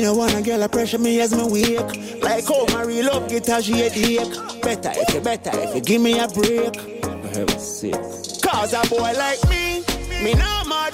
No 0.05 0.13
wanna 0.13 0.43
get 0.43 0.61
a 0.61 0.69
pressure 0.69 0.99
me 0.99 1.19
as 1.23 1.35
me 1.35 1.45
wake. 1.45 2.23
Like 2.23 2.47
how 2.47 2.67
my 2.67 2.83
real 2.83 3.07
love 3.07 3.27
get 3.27 3.49
a 3.49 3.63
headache. 3.63 4.61
Better 4.61 4.93
if 4.93 5.15
you 5.15 5.21
better 5.23 5.51
if 5.55 5.75
you 5.75 5.81
give 5.81 6.03
me 6.03 6.19
a 6.19 6.29
break. 6.29 6.77
For 6.77 7.29
heaven's 7.29 7.63
sake. 7.63 7.95
Cause 8.43 8.75
a 8.75 8.87
boy 8.91 9.15
like 9.17 9.43
me, 9.49 9.83
me 10.23 10.35
not 10.35 10.67
mad. 10.69 10.93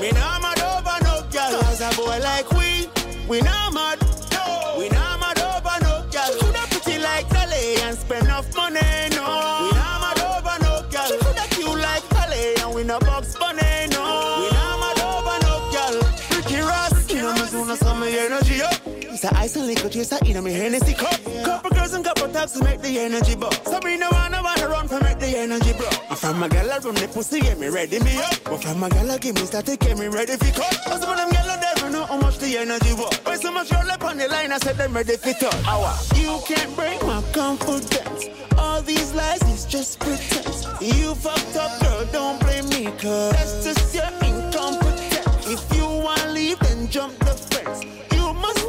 Me 0.00 0.12
not 0.12 0.40
mad 0.40 0.60
over 0.62 1.04
no 1.04 1.20
girl. 1.30 1.60
Cause 1.60 1.82
a 1.82 1.94
boy 1.94 2.20
like 2.20 2.50
we, 2.52 2.88
we 3.28 3.42
not 3.42 3.74
mad. 3.74 4.11
It's 19.22 19.30
a 19.30 19.38
ice 19.38 19.54
and 19.54 19.68
liquor 19.68 19.88
chaser 19.88 20.18
in 20.26 20.42
me 20.42 20.52
Hennessy 20.52 20.94
cup. 20.94 21.14
Couple 21.44 21.70
girls 21.70 21.92
and 21.92 22.04
couple 22.04 22.26
taps 22.30 22.58
to 22.58 22.64
make 22.64 22.82
the 22.82 22.98
energy 22.98 23.36
bump. 23.36 23.54
Sabrina 23.54 24.08
wanna 24.10 24.42
wanna 24.42 24.66
run 24.66 24.88
for 24.88 24.98
make 24.98 25.20
the 25.20 25.38
energy 25.38 25.72
bro. 25.74 25.86
I'm 26.10 26.16
from 26.16 26.42
a 26.42 26.48
gal 26.48 26.68
I 26.68 26.78
run 26.78 26.96
the 26.96 27.06
pussy, 27.06 27.38
get 27.38 27.56
me 27.56 27.68
ready 27.68 28.00
me 28.00 28.18
up. 28.18 28.34
But 28.42 28.64
from 28.64 28.82
a 28.82 28.90
gal 28.90 29.16
give 29.18 29.36
me 29.36 29.42
static, 29.42 29.78
get 29.78 29.96
me 29.96 30.08
ready 30.08 30.32
for 30.32 30.50
cut. 30.58 30.76
Cause 30.86 31.02
some 31.02 31.10
of 31.10 31.16
them 31.16 31.30
gal 31.30 31.46
never 31.46 31.90
know 31.90 32.04
how 32.04 32.16
much 32.16 32.38
the 32.38 32.58
energy 32.58 32.94
was. 32.94 33.16
When 33.22 33.38
so 33.38 33.52
much 33.52 33.70
roll 33.70 33.88
up 33.92 34.02
on 34.02 34.18
the 34.18 34.26
line, 34.26 34.50
I 34.50 34.58
said 34.58 34.76
them 34.76 34.92
ready 34.92 35.16
for. 35.16 35.54
Hour. 35.70 35.94
You 36.16 36.40
can't 36.44 36.74
break 36.74 37.00
my 37.02 37.22
confidence. 37.32 38.26
All 38.58 38.82
these 38.82 39.14
lies 39.14 39.42
is 39.42 39.66
just 39.66 40.00
pretense. 40.00 40.66
You 40.80 41.14
fucked 41.14 41.54
up, 41.54 41.80
girl, 41.80 42.06
don't 42.10 42.40
blame 42.40 42.68
me, 42.70 42.90
cause 42.98 43.30
that's 43.30 43.66
just 43.66 43.94
your 43.94 44.10
incompetence. 44.26 45.46
If 45.46 45.76
you 45.76 45.86
wanna 45.86 46.32
leave, 46.32 46.58
then 46.58 46.88
jump 46.88 47.16
the 47.20 47.34
fence. 47.34 48.11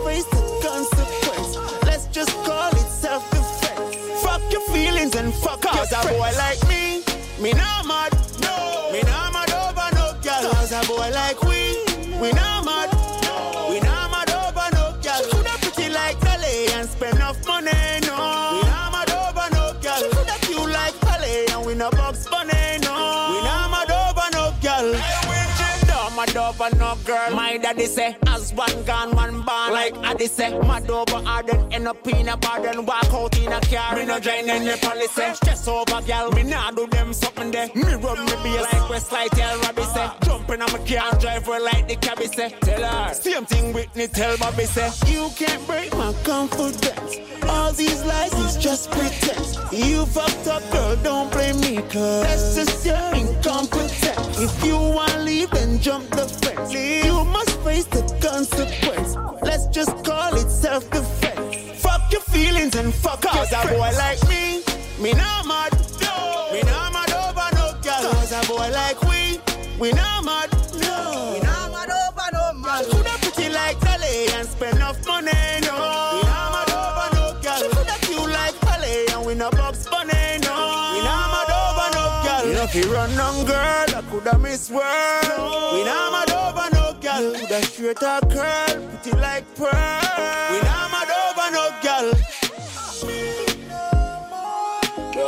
Face 0.05 0.25
the 0.25 0.41
consequence. 0.61 1.55
Let's 1.85 2.07
just 2.07 2.31
call 2.43 2.71
it 2.71 2.77
self-defense. 2.79 4.21
Fuck 4.23 4.41
your 4.51 4.61
feelings 4.71 5.15
and 5.15 5.33
fuck 5.33 5.61
Cause 5.61 5.91
your 5.91 6.01
a 6.01 6.03
boy 6.17 6.31
like 6.37 6.61
me, 6.67 7.03
me 7.41 7.53
not 7.53 7.85
mad. 7.85 8.11
No. 8.41 8.89
Me 8.91 9.01
not 9.03 9.33
mad 9.33 9.51
over 9.51 9.89
no 9.95 10.13
girl. 10.21 10.51
Cause 10.51 10.71
a 10.71 10.81
boy 10.87 11.09
like 11.13 11.41
we, 11.43 11.77
we 12.21 12.31
not 12.33 12.65
mad. 12.65 12.91
No, 13.23 13.67
We 13.69 13.79
not 13.79 14.11
mad 14.11 14.29
over 14.31 14.69
no 14.75 14.91
girl. 15.01 15.23
She 15.23 15.31
coulda 15.31 15.55
pretty 15.61 15.89
like 15.93 16.19
Dolly 16.19 16.67
and 16.73 16.87
spend 16.89 17.15
enough 17.15 17.45
money, 17.47 17.71
no. 18.03 18.59
We 18.59 18.69
not 18.69 18.91
mad 18.91 19.09
over 19.11 19.47
no 19.55 19.73
girl. 19.81 19.99
She 19.99 20.09
coulda 20.09 20.37
cute 20.41 20.69
like 20.69 20.99
Dolly 21.01 21.47
and 21.51 21.65
we 21.65 21.75
no 21.75 21.89
box 21.91 22.27
bunny, 22.27 22.77
no. 22.81 22.93
We 23.31 23.37
not 23.47 23.71
mad 23.71 23.91
over 23.91 24.27
no 24.33 24.53
girl. 24.61 24.93
Don't 25.87 26.15
mad 26.15 26.35
over 26.37 26.69
no 26.77 26.97
girl. 27.05 27.31
My 27.35 27.57
daddy 27.57 27.85
say, 27.85 28.15
as 28.27 28.53
one 28.53 28.83
gone, 28.85 29.12
one 29.43 29.71
born. 29.71 29.73
Like 29.73 30.21
say, 30.29 30.57
mad 30.59 30.89
over 30.89 31.23
hard 31.23 31.49
and 31.49 31.73
end 31.73 31.87
up 31.87 32.07
in 32.07 32.27
a 32.27 32.37
bar, 32.37 32.61
then 32.61 32.85
walk 32.85 33.13
out 33.13 33.37
in 33.37 33.51
a 33.51 33.61
car. 33.61 33.95
Me 33.95 34.05
no 34.05 34.19
join 34.19 34.49
any 34.49 34.77
policy. 34.79 35.33
Stress 35.35 35.67
over, 35.67 36.01
girl. 36.01 36.31
Me 36.31 36.43
nah 36.43 36.71
do 36.71 36.87
them 36.87 37.13
something 37.13 37.51
there. 37.51 37.69
Me 37.75 37.93
run 37.95 38.25
me 38.25 38.35
be 38.43 38.59
like 38.59 38.89
Westlight, 38.89 39.31
tell 39.31 39.59
Robbie 39.59 39.83
say. 39.83 40.09
Jumping 40.23 40.61
on 40.61 40.71
my 40.71 40.79
car 40.79 41.09
and 41.11 41.19
drive 41.19 41.45
her 41.45 41.59
like 41.59 41.87
the 41.87 41.95
cabbie 41.95 42.27
say. 42.27 42.49
Tell 42.61 42.83
her. 42.83 43.13
Same 43.13 43.45
thing 43.45 43.73
Whitney 43.73 44.07
tell 44.07 44.37
Bobby 44.37 44.65
say. 44.65 44.89
You 45.11 45.29
can't 45.35 45.65
break 45.67 45.93
my 45.93 46.13
confidence. 46.23 47.17
All 47.43 47.71
these 47.73 48.03
lies 48.05 48.33
is 48.33 48.57
just 48.57 48.91
pretense. 48.91 49.57
You 49.71 50.05
fucked 50.05 50.47
up, 50.47 50.63
girl, 50.71 50.95
don't 51.03 51.31
blame 51.31 51.59
me, 51.61 51.81
cause 51.89 52.23
that's 52.23 52.55
just 52.55 52.85
your 52.85 53.15
incompetence. 53.15 54.22
If 54.43 54.65
you 54.65 54.75
wanna 54.77 55.19
leave, 55.19 55.49
then 55.51 55.79
jump 55.79 56.09
the 56.09 56.25
fence. 56.27 56.73
You 56.73 57.23
must 57.23 57.57
face 57.61 57.85
the 57.85 58.01
consequence. 58.21 59.15
Let's 59.41 59.67
just 59.67 60.03
call 60.03 60.35
it 60.35 60.49
self 60.51 60.89
defense. 60.91 61.81
Fuck 61.81 62.11
your 62.11 62.19
feelings 62.19 62.75
and 62.75 62.93
fuck 62.93 63.25
off. 63.25 63.49
Cause 63.49 63.53
a 63.53 63.67
boy 63.69 63.91
like 63.95 64.21
me, 64.27 64.61
me 65.01 65.13
not 65.13 65.47
mad. 65.47 65.71
No. 66.01 66.49
Me 66.51 66.61
not 66.63 66.91
mad 66.91 67.11
over 67.23 67.49
no 67.55 67.71
girl. 67.81 68.11
Cause 68.11 68.33
a 68.33 68.41
boy 68.45 68.69
like 68.71 69.01
we, 69.03 69.39
we 69.79 69.93
not 69.93 70.25
mad. 70.25 70.51
No. 70.81 71.35
We 71.35 71.39
not 71.39 71.71
mad 71.71 71.89
over 71.89 72.27
no 72.33 72.53
man. 72.59 72.83
She 72.83 72.91
coulda 72.91 73.15
pretty 73.23 73.47
like 73.49 73.79
Dolly 73.79 74.27
and 74.35 74.45
spend 74.45 74.75
enough 74.75 74.99
money. 75.07 75.31
No. 75.63 76.19
We 76.19 76.27
not 76.27 76.51
mad 76.51 76.71
over 76.75 77.07
no 77.15 77.41
girl. 77.41 77.59
She 77.59 77.67
coulda 77.69 77.95
cute 78.01 78.29
like 78.29 78.55
Polly 78.59 79.07
and 79.07 79.25
we 79.25 79.35
no 79.35 79.49
Bugs 79.51 79.87
Bunny. 79.87 80.43
No. 80.43 80.51
We 80.91 80.99
not 81.07 81.31
mad 81.31 81.51
over 81.63 81.87
no 81.95 82.03
girl. 82.27 82.47
You 82.49 82.53
know 82.55 82.63
if 82.63 82.75
you 82.75 82.91
run 82.93 83.09
on 83.17 83.45
girl, 83.45 83.92
coulda 84.23 84.39
miss 84.39 84.69
world. 84.69 84.83
No. 85.27 85.71
We 85.73 85.83
not 85.83 86.11
mad 86.11 86.31
over 86.31 86.69
no 86.73 86.93
girl. 86.99 87.33
Coulda 87.33 87.61
straight 87.63 88.01
a 88.01 88.21
curl, 88.21 88.89
pretty 88.89 89.11
like 89.17 89.45
pearl. 89.55 89.71
We 90.51 90.59
not 90.61 90.91
mad 90.91 91.11
over 91.23 91.51
no 91.51 91.69
girl. 91.83 92.13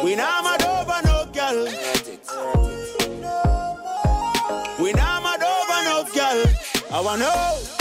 We 0.04 0.16
not 0.16 0.44
mad 0.44 0.64
over 0.64 1.02
no 1.04 1.26
girl. 1.34 1.66
We 4.80 4.94
not 4.94 5.24
mad 5.24 5.44
over 5.44 5.84
no 5.84 6.04
girl. 6.14 6.46
I 6.92 7.02
wanna 7.02 7.20
know. 7.24 7.75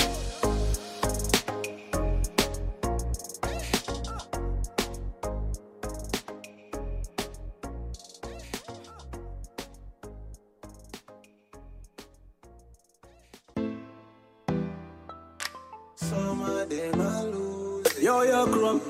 Them 16.68 17.00
I 17.00 17.22
lose. 17.24 18.02
Yo, 18.02 18.22
yo. 18.22 18.80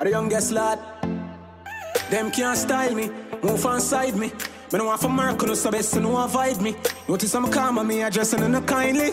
Are 0.00 0.04
the 0.04 0.10
youngest 0.10 0.52
lad. 0.52 0.78
Them 2.10 2.30
can't 2.30 2.56
style 2.56 2.94
me, 2.94 3.10
move 3.42 3.64
inside 3.64 4.14
me. 4.16 4.28
Me 4.72 4.78
no 4.78 4.86
want 4.86 5.00
for 5.00 5.08
Merc, 5.08 5.42
no 5.46 5.54
so 5.54 5.70
best 5.70 5.96
no 5.96 6.16
avoid 6.16 6.60
me. 6.60 6.76
Notice 7.08 7.34
I'm 7.34 7.50
calm 7.50 7.78
on 7.78 7.86
me, 7.86 8.02
addressing 8.02 8.42
in 8.42 8.54
a 8.54 8.60
kindly. 8.60 9.12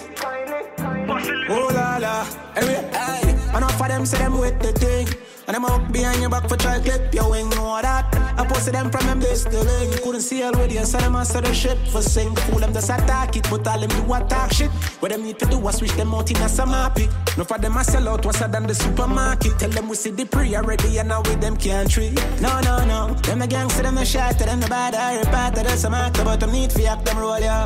Oh 1.50 1.70
la 1.74 1.98
la, 1.98 2.26
anyway, 2.56 2.90
hey. 2.94 3.58
Enough 3.58 3.82
of 3.82 3.88
them 3.88 4.06
say 4.06 4.18
them 4.18 4.40
with 4.40 4.60
the 4.62 4.72
thing. 4.74 5.08
And 5.52 5.66
them 5.66 5.66
out 5.66 5.92
behind 5.92 6.22
your 6.22 6.30
back 6.30 6.48
for 6.48 6.56
try 6.56 6.80
clip 6.80 7.14
your 7.14 7.30
wing, 7.30 7.50
know 7.50 7.78
that. 7.82 8.08
I 8.40 8.46
posted 8.48 8.74
them 8.74 8.90
from 8.90 9.06
them 9.06 9.20
this 9.20 9.44
the 9.44 9.62
lane. 9.62 9.92
Couldn't 10.02 10.22
see 10.22 10.42
already, 10.44 10.80
I 10.80 10.84
said 10.84 11.02
them 11.02 11.18
answer 11.18 11.42
the 11.42 11.54
shit 11.54 11.78
for 11.90 12.02
sing. 12.02 12.34
Fool 12.48 12.60
them 12.60 12.72
just 12.72 12.90
attack 12.90 13.36
it, 13.36 13.50
but 13.50 13.68
all 13.68 13.78
them 13.78 13.90
do 13.90 14.14
attack 14.14 14.54
shit. 14.54 14.72
What 15.02 15.12
them 15.12 15.24
need 15.24 15.40
to 15.40 15.46
do 15.48 15.58
was 15.58 15.76
switch 15.76 15.92
them 15.92 16.14
out 16.14 16.32
in 16.32 16.38
a 16.38 16.48
happy. 16.48 17.10
No 17.38 17.44
for 17.44 17.58
them 17.58 17.76
I 17.76 17.84
sell 17.84 18.08
out, 18.08 18.26
what's 18.26 18.40
than 18.40 18.66
the 18.66 18.74
supermarket. 18.74 19.60
Tell 19.60 19.70
them 19.70 19.90
we 19.90 19.96
see 19.98 20.12
the 20.12 20.24
pre 20.24 20.56
already, 20.56 21.00
and 21.00 21.10
now 21.10 21.20
with 21.20 21.42
them 21.42 21.58
can't 21.58 21.92
treat. 21.92 22.16
No, 22.40 22.62
no, 22.62 22.86
no. 22.86 23.14
Them 23.16 23.40
the 23.40 23.48
gangster, 23.48 23.84
them 23.84 23.96
the 23.96 24.06
shot, 24.06 24.40
them 24.40 24.62
the 24.62 24.68
bad, 24.68 24.96
I 24.96 25.22
repart 25.22 25.56
to 25.56 25.78
some 25.78 25.94
actor, 25.94 26.24
but 26.24 26.40
them 26.40 26.54
need 26.54 26.72
for 26.72 26.88
act 26.88 27.04
them 27.04 27.18
roll, 27.18 27.38
yeah. 27.38 27.66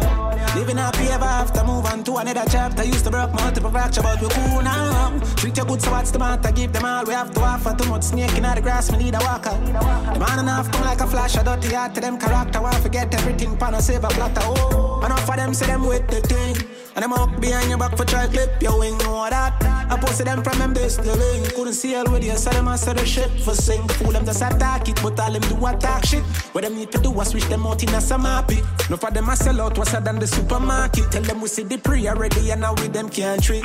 Living 0.56 0.78
happy 0.78 1.06
ever 1.10 1.24
after, 1.24 1.64
move 1.64 1.86
on 1.86 2.04
to 2.06 2.16
another 2.16 2.46
chapter. 2.50 2.84
Used 2.84 3.06
to 3.06 3.12
broke 3.12 3.34
multiple 3.34 3.70
fracture, 3.70 4.02
but 4.02 4.20
we 4.20 4.28
cool 4.30 4.64
now. 4.64 5.20
Treat 5.36 5.58
you 5.58 5.66
good, 5.66 5.82
so 5.84 5.92
what's 5.92 6.10
the 6.10 6.18
matter? 6.18 6.52
Give 6.52 6.74
them 6.74 6.84
all 6.84 7.06
we 7.06 7.14
have 7.14 7.30
to 7.30 7.42
offer. 7.42 7.75
Too 7.78 7.90
much 7.90 8.04
snake 8.04 8.38
in 8.38 8.44
the 8.44 8.62
grass, 8.62 8.92
me 8.92 8.98
need 8.98 9.16
a 9.16 9.20
walker. 9.20 9.50
The 9.50 10.20
man 10.20 10.40
enough 10.40 10.72
come 10.72 10.86
like 10.86 11.02
a 11.02 11.08
flash, 11.08 11.36
I 11.36 11.44
dirty 11.44 11.74
heart 11.76 11.94
to 11.96 12.02
them 12.02 12.18
character. 12.18 12.62
Want 12.62 12.76
forget 12.76 13.14
everything, 13.14 13.58
pan 13.58 13.74
and 13.74 13.84
save 13.84 14.04
a 14.04 14.10
silver 14.10 14.30
platter. 14.30 14.42
Oh, 14.44 15.04
enough 15.06 15.30
of 15.30 15.36
them 15.36 15.54
say 15.54 15.68
them 15.68 15.86
with 15.86 16.08
the 16.08 16.22
thing. 16.22 16.56
And 16.96 17.04
them 17.04 17.12
up 17.12 17.42
behind 17.42 17.68
your 17.68 17.78
back 17.78 17.98
for 17.98 18.06
try 18.06 18.28
clip 18.28 18.62
your 18.62 18.80
wing, 18.80 18.98
know 19.00 19.28
that. 19.30 19.62
I 19.92 19.98
posted 20.00 20.28
them 20.28 20.42
from 20.42 20.58
them 20.60 20.74
base 20.74 20.96
the 20.96 21.14
link. 21.16 21.54
Couldn't 21.54 21.74
see 21.74 21.96
already, 21.96 22.32
I 22.32 22.36
saw 22.36 22.52
them 22.52 22.70
answer 22.70 22.94
the 22.94 23.06
shit 23.06 23.30
for 23.42 23.54
sing. 23.54 23.86
Fool 23.90 24.12
them 24.12 24.26
just 24.26 24.42
attack 24.42 24.88
it, 24.88 25.00
but 25.04 25.20
all 25.20 25.32
them 25.32 25.42
do 25.42 25.66
attack 25.66 26.06
shit. 26.06 26.24
What 26.54 26.64
them 26.64 26.76
need 26.76 26.92
to 26.94 26.98
do 27.00 27.12
was 27.12 27.30
switch 27.30 27.46
them 27.46 27.68
out 27.68 27.84
in 27.84 27.90
a 27.90 28.00
some 28.00 28.22
happy. 28.22 28.62
No 28.90 28.96
for 28.96 29.12
them 29.12 29.30
I 29.30 29.36
sell 29.36 29.60
out, 29.60 29.78
what's 29.78 29.92
than 29.92 30.20
the 30.20 30.28
supermarket. 30.28 31.12
Tell 31.12 31.24
them 31.24 31.42
we 31.42 31.50
see 31.50 31.64
the 31.64 31.78
already, 32.08 32.52
and 32.52 32.62
now 32.62 32.74
with 32.74 32.94
them 32.94 33.10
can't 33.10 33.44
treat. 33.44 33.64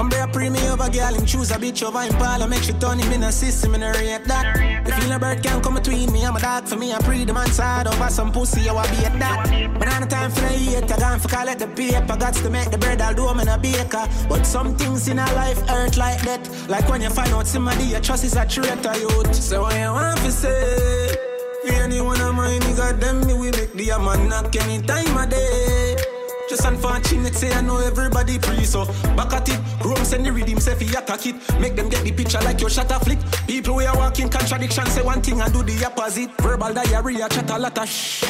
I'm 0.00 0.10
a 0.10 0.32
premium 0.32 0.80
over 0.80 0.88
girl, 0.88 1.12
him 1.12 1.26
choose 1.26 1.50
a 1.50 1.56
bitch 1.56 1.82
over 1.82 2.00
Impala. 2.00 2.48
Make 2.48 2.62
she 2.62 2.72
turn 2.72 2.98
him 2.98 3.12
in 3.12 3.22
a 3.22 3.30
system 3.30 3.74
and 3.74 3.84
I 3.84 3.90
rate 3.90 4.24
that. 4.24 4.86
The 4.86 4.92
feel 4.92 5.12
a 5.12 5.18
bird 5.18 5.42
can 5.42 5.60
come 5.60 5.74
between 5.74 6.10
me, 6.10 6.24
I'm 6.24 6.34
a 6.34 6.40
dog 6.40 6.66
for 6.66 6.76
me 6.76 6.94
I 6.94 6.98
pre 7.00 7.24
the 7.24 7.34
man 7.34 7.48
side 7.48 7.86
over 7.86 8.08
some 8.08 8.32
pussy, 8.32 8.66
I 8.70 8.72
want 8.72 8.88
be 8.88 9.04
at 9.04 9.18
that 9.18 9.78
But 9.78 10.00
the 10.00 10.06
time 10.06 10.30
for 10.30 10.40
the 10.40 10.46
hate, 10.46 10.90
I 10.90 10.98
gone 10.98 11.20
for 11.20 11.28
collect 11.28 11.58
the 11.58 11.66
paper. 11.66 12.16
Got 12.16 12.32
to 12.32 12.48
make 12.48 12.70
the 12.70 12.78
bread, 12.78 13.02
I'll 13.02 13.14
do 13.14 13.28
'em 13.28 13.40
in 13.40 13.48
a 13.48 13.58
baker. 13.58 14.08
But 14.26 14.46
some 14.46 14.74
things 14.74 15.06
in 15.06 15.18
our 15.18 15.34
life 15.34 15.60
hurt 15.68 15.98
like 15.98 16.22
that. 16.22 16.48
Like 16.70 16.88
when 16.88 17.02
you 17.02 17.10
find 17.10 17.34
out 17.34 17.46
somebody 17.46 17.84
you 17.84 18.00
trust 18.00 18.24
is 18.24 18.36
a 18.36 18.46
traitor, 18.46 18.96
youth. 18.98 19.34
So 19.34 19.60
what 19.60 19.74
you 19.78 19.92
want 19.92 20.18
to 20.20 20.32
say? 20.32 21.14
For 21.62 21.74
any 21.74 22.00
one 22.00 22.22
of 22.22 22.34
my 22.34 22.58
nigga, 22.58 22.98
them 22.98 23.26
me 23.26 23.34
we 23.34 23.50
make 23.50 23.74
the 23.74 23.88
man 23.98 24.30
knock 24.30 24.56
any 24.56 24.80
time 24.80 25.18
of 25.18 25.28
day 25.28 25.99
just 26.50 26.64
unfortunate, 26.64 27.34
say 27.34 27.52
I 27.52 27.60
know 27.60 27.78
everybody 27.78 28.38
free, 28.38 28.64
so 28.64 28.84
back 29.14 29.32
at 29.32 29.48
it. 29.48 29.60
Chrome 29.78 30.04
send 30.04 30.26
the 30.26 30.32
rhythm, 30.32 30.58
say 30.58 30.74
fi 30.74 30.98
attack 30.98 31.24
it. 31.26 31.36
Make 31.60 31.76
them 31.76 31.88
get 31.88 32.02
the 32.02 32.10
picture 32.10 32.40
like 32.40 32.60
your 32.60 32.68
shutter 32.68 32.98
flick. 32.98 33.20
People 33.46 33.76
we 33.76 33.86
are 33.86 33.96
walking 33.96 34.28
contradiction, 34.28 34.84
say 34.86 35.02
one 35.02 35.22
thing 35.22 35.40
and 35.40 35.52
do 35.52 35.62
the 35.62 35.84
opposite. 35.86 36.30
Verbal 36.40 36.74
diarrhea, 36.74 37.28
chat 37.28 37.48
a 37.50 37.58
lot 37.58 37.78
of 37.78 37.88
shh. 37.88 38.24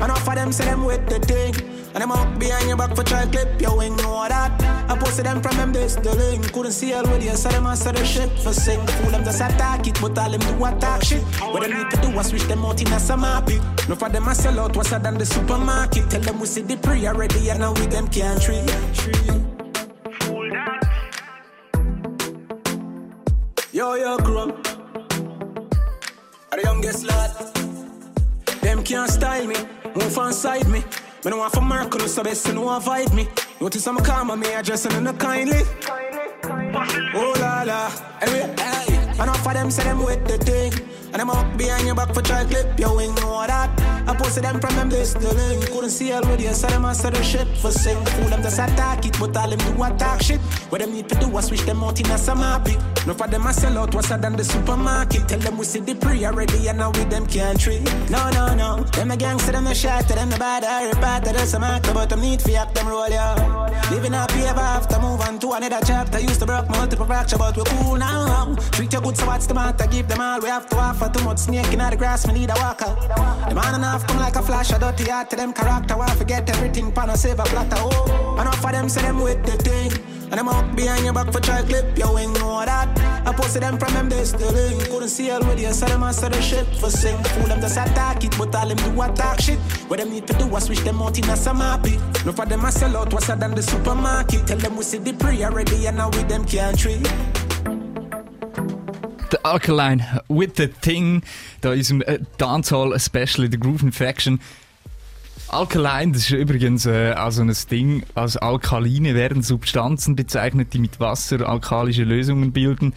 Enough 0.00 0.28
of 0.28 0.34
them 0.34 0.50
say 0.50 0.64
them 0.64 0.84
with 0.84 1.06
the 1.10 1.18
thing. 1.20 1.75
And 1.96 2.02
them 2.02 2.12
up 2.12 2.38
behind 2.38 2.68
your 2.68 2.76
back 2.76 2.94
for 2.94 3.02
try 3.02 3.24
to 3.24 3.30
clip 3.30 3.58
your 3.58 3.78
wing, 3.78 3.96
know 3.96 4.28
that. 4.28 4.52
I 4.86 4.98
posted 4.98 5.24
them 5.24 5.40
from 5.40 5.56
them 5.56 5.72
base 5.72 5.94
the 5.96 6.14
link. 6.14 6.52
Couldn't 6.52 6.72
see 6.72 6.92
already, 6.92 7.30
I 7.30 7.36
saw 7.36 7.48
them 7.48 7.66
answer 7.66 7.90
the 7.90 8.04
shit 8.04 8.28
for 8.40 8.52
sing. 8.52 8.86
Fool 8.86 9.12
them 9.12 9.24
just 9.24 9.40
attack 9.40 9.86
it, 9.86 9.98
but 9.98 10.18
all 10.18 10.30
them 10.30 10.40
do 10.40 10.62
attack 10.66 11.04
shit. 11.04 11.22
What 11.40 11.62
them 11.62 11.72
need 11.72 11.90
to 11.90 11.96
do 12.02 12.10
was 12.14 12.26
switch 12.26 12.42
them 12.42 12.66
out 12.66 12.82
in 12.82 12.88
a 12.88 13.00
some 13.00 13.22
happy. 13.22 13.58
No 13.88 13.94
for 13.94 14.10
them 14.10 14.28
I 14.28 14.34
sell 14.34 14.60
out, 14.60 14.76
what's 14.76 14.90
than 14.90 15.16
the 15.16 15.24
supermarket. 15.24 16.10
Tell 16.10 16.20
them 16.20 16.38
we 16.38 16.46
see 16.46 16.60
the 16.60 16.76
pre 16.76 17.06
already, 17.06 17.48
and 17.48 17.60
now 17.60 17.72
we 17.72 17.86
them 17.86 18.08
can't 18.08 18.42
treat. 18.42 18.70
Fool 20.20 20.50
that 20.50 20.82
Yo, 23.72 23.94
yo, 23.94 24.18
Chrome. 24.18 24.52
Are 26.52 26.58
the 26.58 26.62
youngest 26.62 27.04
lad. 27.06 27.30
Them 28.60 28.84
can't 28.84 29.10
style 29.10 29.46
me, 29.46 29.56
move 29.94 30.18
on 30.18 30.34
side 30.34 30.68
me. 30.68 30.84
Me 31.26 31.30
no 31.30 31.38
want 31.38 31.52
for 31.52 31.60
Mercury, 31.60 32.06
so 32.06 32.22
best 32.22 32.54
no 32.54 32.68
avoid 32.68 33.12
me. 33.12 33.26
Notice 33.60 33.84
I'm 33.88 33.98
calm 33.98 34.30
on 34.30 34.38
me, 34.38 34.52
addressing 34.52 34.92
in 34.92 35.08
a 35.08 35.12
kindly. 35.12 35.58
Oh 37.16 37.34
la 37.40 37.64
la, 37.64 37.90
anyway, 38.22 38.54
hey. 38.56 38.94
Enough 39.20 39.44
of 39.44 39.54
them 39.54 39.68
say 39.72 39.82
them 39.82 40.04
with 40.04 40.24
the 40.28 40.38
thing. 40.38 40.72
And 41.12 41.20
them 41.20 41.30
up 41.30 41.56
behind 41.56 41.86
your 41.86 41.94
back 41.94 42.12
for 42.12 42.22
try 42.22 42.44
clip 42.44 42.78
your 42.78 42.96
wing, 42.96 43.14
know 43.16 43.46
that. 43.46 43.70
I 44.08 44.14
posted 44.14 44.44
them 44.44 44.60
from 44.60 44.76
them 44.76 44.88
this 44.88 45.16
link. 45.16 45.66
Couldn't 45.70 45.90
see 45.90 46.12
already, 46.12 46.48
I 46.48 46.52
saw 46.52 46.68
them 46.68 46.84
answer 46.84 47.10
the 47.10 47.22
shit 47.22 47.48
for 47.58 47.70
sing. 47.70 48.04
Fool 48.04 48.28
them 48.28 48.42
just 48.42 48.58
attack 48.58 49.04
it, 49.06 49.18
but 49.18 49.36
all 49.36 49.48
them 49.48 49.58
do 49.58 49.82
attack 49.82 50.22
shit. 50.22 50.40
What 50.70 50.80
them 50.80 50.92
need 50.92 51.08
to 51.08 51.14
do 51.16 51.28
was 51.28 51.46
switch 51.46 51.62
them 51.62 51.82
out 51.82 51.98
in 51.98 52.06
a 52.06 52.18
happy. 52.18 52.76
No 53.06 53.14
for 53.14 53.28
them 53.28 53.46
I 53.46 53.52
sell 53.52 53.78
out, 53.78 53.94
what's 53.94 54.08
than 54.08 54.36
the 54.36 54.44
supermarket. 54.44 55.28
Tell 55.28 55.38
them 55.38 55.58
we 55.58 55.64
see 55.64 55.80
the 55.80 55.94
pre 55.94 56.24
already, 56.24 56.68
and 56.68 56.78
now 56.78 56.90
with 56.90 57.10
them 57.10 57.26
can't 57.26 57.58
treat. 57.58 57.82
No, 58.10 58.30
no, 58.30 58.54
no. 58.54 58.82
Them 58.84 59.10
a 59.10 59.16
gangster, 59.16 59.52
them 59.52 59.66
a 59.66 59.74
shot, 59.74 60.08
them 60.08 60.30
the 60.30 60.38
bad, 60.38 60.64
I 60.64 60.90
repart 60.90 61.24
to 61.24 61.32
the 61.32 61.46
some 61.46 61.64
actor, 61.64 61.94
but 61.94 62.08
them 62.08 62.20
need 62.20 62.42
fi 62.42 62.56
act 62.56 62.74
them 62.74 62.88
roll, 62.88 63.08
yeah. 63.08 63.34
Living 63.90 64.12
happy 64.12 64.40
ever 64.42 64.60
after, 64.60 64.98
move 64.98 65.20
on 65.20 65.38
to 65.38 65.52
another 65.52 65.80
chapter. 65.84 66.20
Used 66.20 66.40
to 66.40 66.46
broke 66.46 66.68
multiple 66.68 67.06
fracture, 67.06 67.38
but 67.38 67.56
we 67.56 67.62
cool 67.64 67.96
now. 67.96 68.54
Treat 68.72 68.92
you 68.92 69.00
good, 69.00 69.16
so 69.16 69.26
what's 69.26 69.46
the 69.46 69.54
matter? 69.54 69.86
Give 69.86 70.06
them 70.06 70.20
all 70.20 70.40
we 70.40 70.48
have 70.48 70.68
to 70.68 70.76
offer. 70.76 71.05
Too 71.12 71.22
much 71.24 71.38
snake 71.38 71.72
in 71.72 71.78
the 71.78 71.96
grass, 71.96 72.26
me 72.26 72.34
need 72.34 72.50
a 72.50 72.54
walker. 72.54 72.94
The 73.48 73.54
man 73.54 73.74
enough 73.76 74.06
come 74.06 74.18
like 74.18 74.34
a 74.34 74.42
flash, 74.42 74.72
a 74.72 74.78
dirty 74.78 75.04
heart 75.04 75.30
to 75.30 75.36
them 75.36 75.52
character. 75.52 75.96
Why 75.96 76.08
forget 76.14 76.50
everything, 76.50 76.90
pan 76.90 77.10
and 77.10 77.18
save 77.18 77.38
a 77.38 77.46
silver 77.46 77.64
platter. 77.64 77.76
Oh, 77.78 78.38
enough 78.40 78.64
of 78.64 78.72
them 78.72 78.88
say 78.88 79.02
them 79.02 79.20
with 79.20 79.42
the 79.46 79.52
thing. 79.52 79.92
And 80.30 80.32
them 80.32 80.48
up 80.48 80.74
behind 80.74 81.04
your 81.04 81.14
back 81.14 81.32
for 81.32 81.40
try 81.40 81.62
clip 81.62 81.96
your 81.96 82.12
wing, 82.12 82.32
know 82.34 82.64
that. 82.64 82.88
I 83.24 83.32
posted 83.32 83.62
them 83.62 83.78
from 83.78 83.94
them, 83.94 84.08
they 84.08 84.24
still 84.24 84.54
in. 84.54 84.78
Couldn't 84.86 85.08
see 85.08 85.30
all 85.30 85.40
with 85.40 85.60
you, 85.60 85.72
so 85.72 85.86
them 85.86 86.02
answer 86.02 86.28
the 86.28 86.42
ship 86.42 86.66
for 86.74 86.90
sing. 86.90 87.16
Fool 87.22 87.46
them 87.46 87.60
just 87.60 87.76
attack 87.76 88.24
it, 88.24 88.36
but 88.36 88.52
all 88.54 88.66
them 88.66 88.76
do 88.76 89.00
attack 89.00 89.40
shit. 89.40 89.58
What 89.88 90.00
them 90.00 90.10
need 90.10 90.26
to 90.26 90.34
do 90.34 90.54
is 90.56 90.64
switch 90.64 90.80
them 90.80 91.00
out 91.00 91.16
in 91.16 91.30
a 91.30 91.36
some 91.36 91.58
happy. 91.58 91.98
No 92.24 92.32
for 92.32 92.46
them 92.46 92.64
I 92.64 92.70
sell 92.70 92.96
out, 92.96 93.12
what's 93.12 93.28
than 93.28 93.54
the 93.54 93.62
supermarket. 93.62 94.46
Tell 94.48 94.58
them 94.58 94.76
we 94.76 94.82
see 94.82 94.98
the 94.98 95.12
pre 95.12 95.44
already, 95.44 95.86
and 95.86 95.98
now 95.98 96.08
with 96.10 96.28
them 96.28 96.44
can't 96.44 96.76
treat. 96.76 97.06
The 99.30 99.44
Alkaline 99.44 100.04
with 100.28 100.50
the 100.56 100.68
Thing, 100.68 101.22
da 101.60 101.72
in 101.72 101.78
unserem 101.78 102.02
äh, 102.02 102.18
Dancehall-Special 102.38 103.44
in 103.44 103.50
der 103.50 103.60
Groove 103.60 103.82
Infection. 103.82 104.40
Alkaline, 105.48 106.12
das 106.12 106.22
ist 106.22 106.30
übrigens 106.30 106.86
äh, 106.86 107.12
also 107.12 107.42
ein 107.42 107.54
Ding, 107.70 108.02
als 108.14 108.36
Alkaline 108.36 109.14
werden 109.14 109.42
Substanzen 109.42 110.16
bezeichnet, 110.16 110.72
die 110.72 110.78
mit 110.78 110.98
Wasser 110.98 111.48
alkalische 111.48 112.02
Lösungen 112.04 112.52
bilden. 112.52 112.94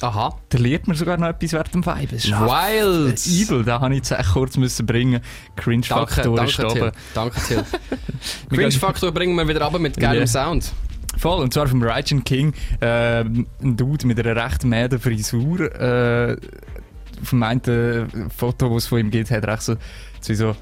Aha. 0.00 0.38
Da 0.50 0.58
lernt 0.58 0.86
man 0.86 0.96
sogar 0.96 1.16
noch 1.16 1.28
etwas 1.28 1.52
während 1.52 1.72
dem 1.72 1.86
Vibe. 1.86 2.08
Das 2.16 2.24
ist 2.24 2.32
Wild. 2.32 3.26
äh, 3.26 3.42
Evil, 3.42 3.64
da 3.64 3.80
habe 3.80 3.94
ich 3.94 4.08
jetzt 4.10 4.32
kurz 4.32 4.56
müssen 4.56 4.84
bringen. 4.84 5.20
Danke, 5.22 5.62
Cringe-Faktor 5.62 6.36
danke 6.36 6.50
ist 6.50 6.56
Till. 6.56 6.66
oben. 6.66 6.92
Danke 7.14 7.40
Till. 7.40 7.64
Cringe-Faktor 8.50 9.12
bringen 9.12 9.34
wir 9.36 9.48
wieder 9.48 9.62
ab 9.62 9.78
mit 9.78 9.96
geilem 9.96 10.20
Ja. 10.22 10.26
Sound. 10.26 10.72
Voll, 11.18 11.42
und 11.42 11.54
zwar 11.54 11.66
vom 11.68 11.82
Ryan 11.82 12.24
King, 12.24 12.52
äh, 12.80 13.20
ein 13.20 13.46
Dude 13.60 14.06
mit 14.06 14.18
einer 14.18 14.44
recht 14.44 14.64
mäden 14.64 14.98
Frisur. 14.98 15.60
Äh, 15.80 16.36
vom 17.22 17.42
einen 17.42 17.62
äh, 17.64 18.06
Foto, 18.30 18.68
das 18.74 18.84
es 18.84 18.86
von 18.88 18.98
ihm 18.98 19.10
gibt, 19.10 19.30
hat 19.30 19.44
er 19.44 19.56
so, 19.58 19.76
so 20.20 20.56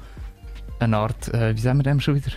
eine 0.79 0.97
Art, 0.97 1.33
äh, 1.33 1.55
wie 1.55 1.61
sagen 1.61 1.79
wir 1.79 1.83
dem 1.83 1.99
schon 1.99 2.15
wieder? 2.15 2.31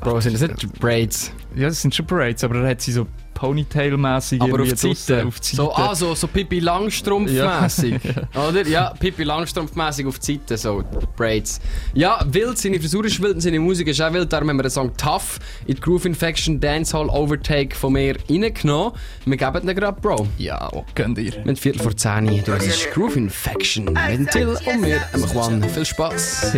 Bro, 0.00 0.20
sind 0.20 0.34
das 0.34 0.42
nicht 0.42 0.72
Braids? 0.78 1.32
Ja, 1.54 1.68
das 1.68 1.80
sind 1.80 1.94
schon 1.94 2.06
Braids, 2.06 2.44
aber 2.44 2.56
er 2.56 2.70
hat 2.70 2.80
sie 2.82 2.92
so 2.92 3.06
Ponytail-mäßig 3.34 4.40
Aber 4.40 4.62
auf 4.62 4.68
die 4.72 4.94
Seite. 4.94 5.26
auf 5.26 5.40
die 5.40 5.56
So, 5.56 5.68
Seite. 5.70 5.76
ah, 5.78 5.94
so, 5.94 6.14
so 6.14 6.26
Pippi 6.26 6.58
Langstrumpf-mäßig. 6.60 8.00
Ja. 8.34 8.48
Oder? 8.48 8.66
Ja, 8.66 8.94
Pippi 8.98 9.24
Langstrumpf-mäßig 9.24 10.06
auf 10.06 10.18
die 10.18 10.34
Seite, 10.34 10.56
so 10.56 10.82
Braids. 11.16 11.60
Ja, 11.94 12.24
wild, 12.30 12.56
seine 12.58 12.78
Frisur 12.80 13.04
ist 13.04 13.20
wild 13.22 13.34
und 13.34 13.40
seine 13.42 13.58
Musik 13.60 13.88
ist 13.88 14.00
auch 14.00 14.12
wild. 14.12 14.32
Darum 14.32 14.48
haben 14.48 14.56
wir 14.56 14.62
den 14.64 14.70
Song 14.70 14.96
Tough 14.96 15.38
in 15.66 15.74
die 15.74 15.80
Groove 15.80 16.06
Infection 16.06 16.60
Dancehall 16.60 17.08
Overtake 17.10 17.74
von 17.76 17.92
mir 17.94 18.16
reingenommen. 18.30 18.92
Wir 19.26 19.36
geben 19.36 19.66
den 19.66 19.76
gerade, 19.76 20.00
Bro. 20.00 20.28
Ja, 20.38 20.70
könnt 20.94 21.18
ihr. 21.18 21.32
Mit 21.44 21.58
Viertel 21.58 21.82
vor 21.82 21.94
10 21.96 22.30
Uhr. 22.30 22.40
Das 22.44 22.64
ist 22.66 22.90
Groove 22.92 23.16
Infection. 23.16 23.84
Mit 24.08 24.30
Till 24.30 24.48
und 24.48 24.80
mir, 24.80 25.00
Juan. 25.34 25.62
Viel 25.68 25.84
Spaß. 25.84 26.52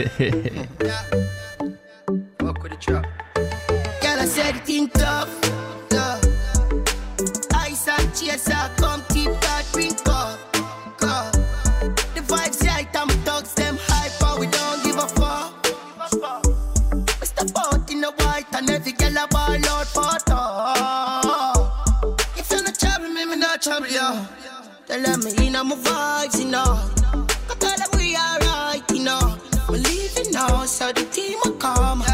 Girl, 2.86 3.02
I 3.02 3.27
said 4.28 4.60
in 4.68 4.88
tough, 4.90 5.30
tough. 5.88 6.22
Ice 7.55 7.88
and 7.88 8.14
chaser, 8.14 8.70
come 8.76 9.02
keep 9.09 9.32
that 9.40 9.64
drink 9.72 9.98
up, 10.06 10.38
up. 11.02 11.32
The 12.14 12.20
vibes 12.20 12.62
right, 12.66 12.88
I'm 12.94 13.09
thugs, 13.24 13.55
them 13.55 13.78
hype, 13.80 14.12
but 14.20 14.38
we 14.38 14.46
don't 14.48 14.84
give 14.84 14.96
a 14.96 15.09
fuck. 15.18 15.55
Mr. 17.20 17.44
Boat 17.55 17.90
in 17.90 18.02
the 18.02 18.12
white 18.18 18.44
and 18.52 18.68
every 18.70 18.92
girl 18.92 19.16
a 19.16 19.26
ball 19.28 19.66
out 19.74 19.86
for 19.86 20.18
talk. 20.28 22.20
If 22.36 22.50
you're 22.50 22.62
not 22.62 22.78
trouble 22.78 23.09
me, 23.09 23.24
me 23.24 23.36
not 23.36 23.62
trouble 23.62 23.88
you. 23.88 24.10
Tell 24.86 25.02
them 25.02 25.24
me 25.24 25.46
in 25.46 25.52
my 25.55 25.74
vibes, 25.74 26.38
you 26.38 26.50
know. 26.50 26.78
I 27.50 27.55
tell 27.59 27.78
them 27.78 27.88
we 27.96 28.14
alright, 28.14 28.84
you 28.92 29.05
know. 29.05 29.38
We 29.70 29.78
leaving 29.78 30.32
now, 30.32 30.66
so 30.66 30.92
the 30.92 31.05
team 31.05 31.38
will 31.44 31.52
come. 31.52 32.07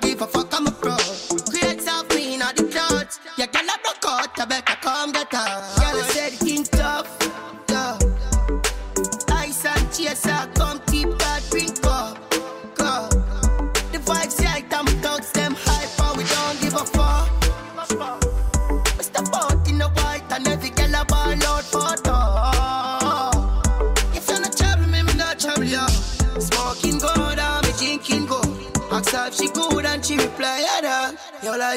Give 0.00 0.22
a 0.22 0.26
fuck, 0.26 0.52
I'm 0.52 0.66
a 0.66 0.70
pro. 0.70 0.96
Create 1.50 1.80
some 1.82 2.06
clean 2.08 2.42
of 2.42 2.54
the 2.56 2.64
clothes. 2.64 3.20
Yeah, 3.36 3.46
girl, 3.46 3.62
I 3.68 3.76
broke 3.82 4.04
out, 4.06 4.40
I 4.40 4.44
better 4.44 4.76
come 4.80 5.12
get 5.12 5.32
her. 5.32 5.46
Girl, 5.78 6.02
I 6.02 6.08
said 6.10 6.47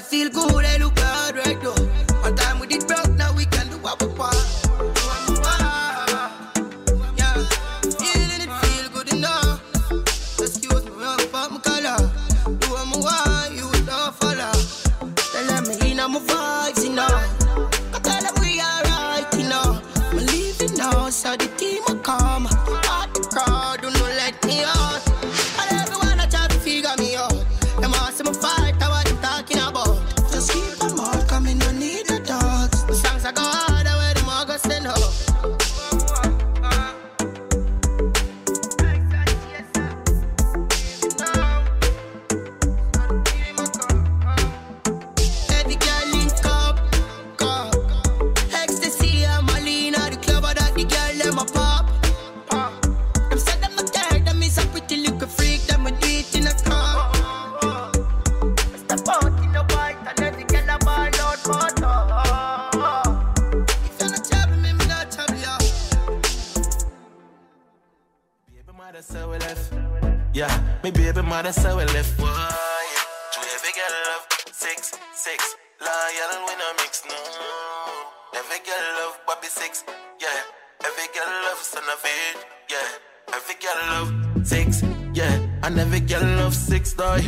feel 0.01 0.29
good, 0.29 0.65
I 0.65 0.77
look 0.77 0.97
hard 0.99 1.35
right 1.35 1.61
now. 1.63 1.90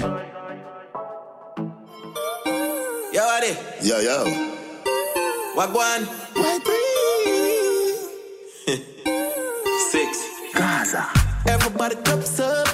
Yo, 0.03 0.09
Adi. 3.23 3.55
Yo, 3.81 3.99
yo. 3.99 4.25
Wagwan. 5.55 6.03
Six. 9.91 10.17
Gaza. 10.53 11.07
Everybody 11.47 11.95
cups 12.03 12.39
up. 12.41 12.67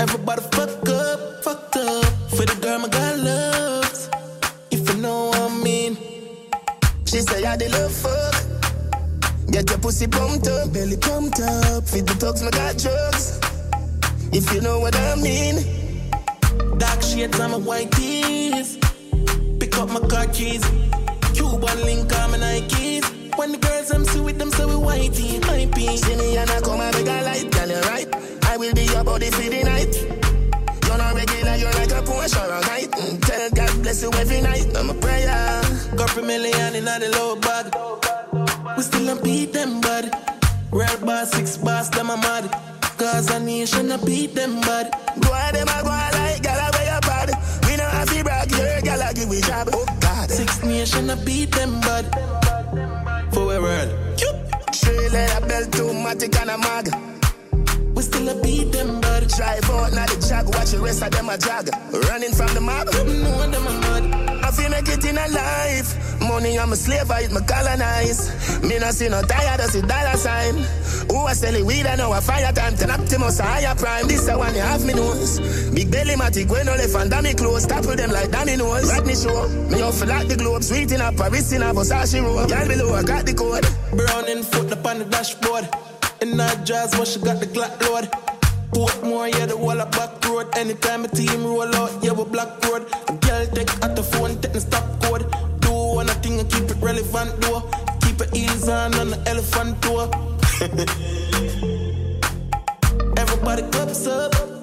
Everybody 0.00 0.42
fuck 0.50 0.88
up, 0.88 1.44
fucked 1.44 1.76
up. 1.76 2.04
For 2.30 2.44
the 2.44 2.56
girl 2.60 2.80
my 2.80 2.88
God 2.88 3.18
loves. 3.20 4.10
If 4.72 4.88
you 4.88 4.96
know 5.00 5.26
what 5.26 5.38
I 5.38 5.48
mean. 5.62 5.96
She 7.06 7.20
say 7.20 7.44
I 7.44 7.56
the 7.56 7.68
love 7.68 7.92
fuck. 7.92 8.34
Get 9.52 9.70
your 9.70 9.78
pussy 9.78 10.08
pumped 10.08 10.48
up, 10.48 10.72
belly 10.72 10.96
pumped 10.96 11.38
up. 11.38 11.86
Feed 11.86 12.08
the 12.08 12.14
dogs, 12.18 12.42
my 12.42 12.50
got 12.50 12.76
drugs. 12.76 13.38
If 14.32 14.52
you 14.52 14.60
know 14.60 14.80
what 14.80 14.96
I 14.96 15.14
mean. 15.14 15.79
Dark 16.80 17.02
shades 17.02 17.38
on 17.40 17.50
my 17.52 17.58
white 17.58 17.90
tees. 17.92 18.78
Pick 19.60 19.76
up 19.78 19.90
my 19.90 20.00
car 20.08 20.26
keys. 20.28 20.64
Cuban 21.34 21.78
link 21.84 22.12
on 22.18 22.30
my 22.32 22.38
Nikes. 22.38 23.04
When 23.38 23.52
the 23.52 23.58
girls 23.58 23.90
I'm 23.90 24.04
see 24.04 24.20
with 24.20 24.38
them, 24.38 24.50
so 24.50 24.66
we 24.68 24.74
whitey, 24.74 25.40
my 25.46 25.66
pee. 25.74 25.96
See 25.96 26.16
me 26.16 26.36
and 26.36 26.50
I 26.50 26.60
come 26.60 26.80
and 26.80 26.94
make 26.96 27.06
a 27.06 27.22
light, 27.22 27.50
girl, 27.52 27.68
you 27.68 27.80
right. 27.92 28.08
I 28.46 28.56
will 28.56 28.74
be 28.74 28.82
your 28.84 29.04
body 29.04 29.30
for 29.30 29.42
the 29.42 29.62
night. 29.62 29.94
You're 30.86 30.98
not 30.98 31.14
regular, 31.14 31.54
you're 31.56 31.72
like 31.72 31.90
a 31.92 32.02
Porsche 32.02 32.40
or 32.42 32.52
a 32.52 32.60
night. 32.62 32.90
Mm, 32.92 33.20
Tell 33.26 33.50
God 33.50 33.82
bless 33.82 34.02
you 34.02 34.10
every 34.14 34.40
night. 34.40 34.76
I'm 34.76 34.90
a 34.90 34.94
prayer. 34.94 35.62
Couple 35.96 36.24
million 36.24 36.74
in 36.74 36.84
the 36.84 37.08
low 37.16 37.36
bag. 37.36 37.66
We 38.76 38.82
still 38.82 39.06
don't 39.06 39.22
beat 39.22 39.52
them 39.52 39.80
bad. 39.80 40.04
Real 40.72 40.98
boss, 41.04 41.30
six 41.32 41.56
boss, 41.56 41.88
them 41.90 42.10
a 42.10 42.16
mad. 42.16 42.50
Cause 42.98 43.30
a 43.30 43.40
nation 43.40 43.90
a 43.92 43.98
beat 43.98 44.34
them 44.34 44.60
bad. 44.62 44.92
Go 45.20 45.32
ahead, 45.32 45.54
them 45.54 45.68
a 45.68 45.82
go 45.82 45.88
a 45.88 46.08
like, 46.12 46.42
gal, 46.42 46.69
give 49.20 49.28
we 49.28 49.40
job. 49.40 49.68
Oh 49.72 49.86
God. 50.00 50.30
Six 50.30 50.62
nation 50.62 51.10
a 51.10 51.16
beat 51.16 51.50
them 51.52 51.80
bad. 51.80 52.04
For 53.32 53.54
a 53.54 53.60
world. 53.60 54.18
Three 54.72 55.08
letter 55.08 55.46
belt, 55.46 55.72
two 55.72 55.90
matic 56.04 56.36
and 56.40 56.50
a 56.50 56.58
mag. 56.58 56.86
We 57.94 58.02
still 58.02 58.28
a 58.28 58.42
beat 58.42 58.72
them 58.72 59.00
bad. 59.00 59.28
Drive 59.28 59.70
out, 59.70 59.92
not 59.92 60.08
the 60.08 60.26
jag, 60.26 60.46
watch 60.54 60.70
the 60.70 60.78
rest 60.80 61.02
of 61.02 61.10
them 61.10 61.28
a 61.28 61.36
jog. 61.36 61.68
Running 62.08 62.32
from 62.32 62.54
the 62.54 62.60
mob. 62.60 62.86
No, 62.94 63.50
them 63.50 63.66
a 63.66 63.72
mad. 63.80 64.29
I 64.50 64.52
feel 64.52 64.70
make 64.70 64.88
it 64.88 65.04
in 65.04 65.16
a 65.16 65.28
life. 65.28 66.20
Money, 66.20 66.58
I'm 66.58 66.72
a 66.72 66.76
slave, 66.76 67.08
I 67.08 67.22
eat 67.22 67.30
my 67.30 67.40
colonize. 67.40 68.34
Me 68.64 68.80
not 68.80 68.94
see 68.94 69.08
no 69.08 69.22
tired, 69.22 69.60
I 69.60 69.66
see 69.66 69.80
dollar 69.80 70.16
sign. 70.16 70.56
Who 71.06 71.18
I 71.22 71.34
selling 71.34 71.64
weed, 71.64 71.86
I 71.86 71.94
know 71.94 72.12
a 72.12 72.20
fire 72.20 72.52
time. 72.52 72.74
Ten 72.74 72.90
Optimus, 72.90 73.38
a 73.38 73.44
higher 73.44 73.76
prime. 73.76 74.08
This 74.08 74.26
a 74.26 74.36
one 74.36 74.52
you 74.52 74.60
have 74.60 74.84
me. 74.84 74.94
Big 75.72 75.92
belly, 75.92 76.14
matic, 76.14 76.50
when 76.50 76.66
no 76.66 76.72
left 76.74 76.96
and 76.96 77.38
clothes. 77.38 77.64
Topple 77.64 77.94
them 77.94 78.10
like 78.10 78.32
Danny 78.32 78.56
nose. 78.56 78.90
Rodney 78.90 79.14
show. 79.14 79.46
Me 79.70 79.82
off 79.82 80.04
like 80.04 80.26
the 80.26 80.34
globe. 80.34 80.64
Sweet 80.64 80.90
in 80.90 81.00
a 81.00 81.12
Paris 81.12 81.52
in 81.52 81.62
a 81.62 81.72
Versace 81.72 82.20
road. 82.20 82.50
Girl 82.50 82.66
below, 82.66 82.94
I 82.94 83.04
got 83.04 83.26
the 83.26 83.34
code. 83.34 83.62
Brown 83.96 84.28
in 84.28 84.42
foot 84.42 84.72
up 84.72 84.84
on 84.84 84.98
the 84.98 85.04
dashboard. 85.04 85.68
In 86.22 86.36
that 86.38 86.66
jazz, 86.66 86.98
what 86.98 87.06
she 87.06 87.20
got 87.20 87.38
the 87.38 87.46
Glock 87.46 87.80
load. 87.86 88.39
Portmore, 88.72 89.28
yeah, 89.34 89.46
the 89.46 89.56
wall 89.56 89.80
of 89.80 89.90
back 89.90 90.24
road. 90.26 90.46
Anytime 90.56 91.04
a 91.04 91.08
team 91.08 91.44
roll 91.44 91.74
out, 91.74 91.90
yeah, 92.02 92.12
we 92.12 92.24
black 92.24 92.48
road. 92.66 92.86
Girl 93.20 93.46
take 93.46 93.70
at 93.82 93.96
the 93.96 94.02
phone, 94.02 94.40
take 94.40 94.52
the 94.52 94.60
stop 94.60 94.84
code. 95.02 95.26
Do 95.60 95.72
one 95.72 96.06
thing 96.22 96.38
and 96.40 96.50
keep 96.50 96.70
it 96.70 96.76
relevant, 96.80 97.40
though. 97.40 97.68
Keep 98.02 98.20
it 98.20 98.36
heels 98.36 98.68
on 98.68 98.92
the 98.92 99.22
elephant 99.26 99.80
tour. 99.82 100.08
Everybody 103.16 103.62
cups 103.70 104.06
up. 104.06 104.59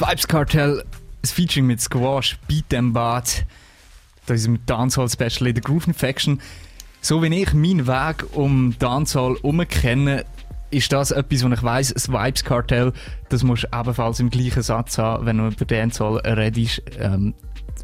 Das 0.00 0.08
Vibes 0.08 0.28
Cartel, 0.28 0.84
das 1.20 1.30
Featuring 1.30 1.66
mit 1.66 1.78
Squash, 1.78 2.38
Beat 2.48 2.70
Them 2.70 2.94
Bad, 2.94 3.44
da 4.24 4.32
ist 4.32 4.46
im 4.46 4.64
Dancehall-Special 4.64 5.48
in 5.48 5.54
der 5.54 5.62
Groove 5.62 5.88
Infection. 5.88 6.40
So 7.02 7.22
wie 7.22 7.42
ich 7.42 7.52
meinen 7.52 7.86
Weg 7.86 8.24
um 8.32 8.74
Dancehall 8.78 9.34
herum 9.34 9.62
kenne, 9.68 10.24
ist 10.70 10.90
das 10.92 11.10
etwas, 11.10 11.44
was 11.44 11.58
ich 11.58 11.62
weiss, 11.62 11.92
das 11.92 12.44
Cartel, 12.44 12.94
das 13.30 13.42
musst 13.42 13.64
du 13.64 13.78
ebenfalls 13.78 14.20
im 14.20 14.30
gleichen 14.30 14.62
Satz 14.62 14.98
haben, 14.98 15.26
wenn 15.26 15.38
du 15.38 15.46
über 15.48 15.64
Dancehall 15.64 16.18
redest, 16.18 16.82
ähm, 16.98 17.34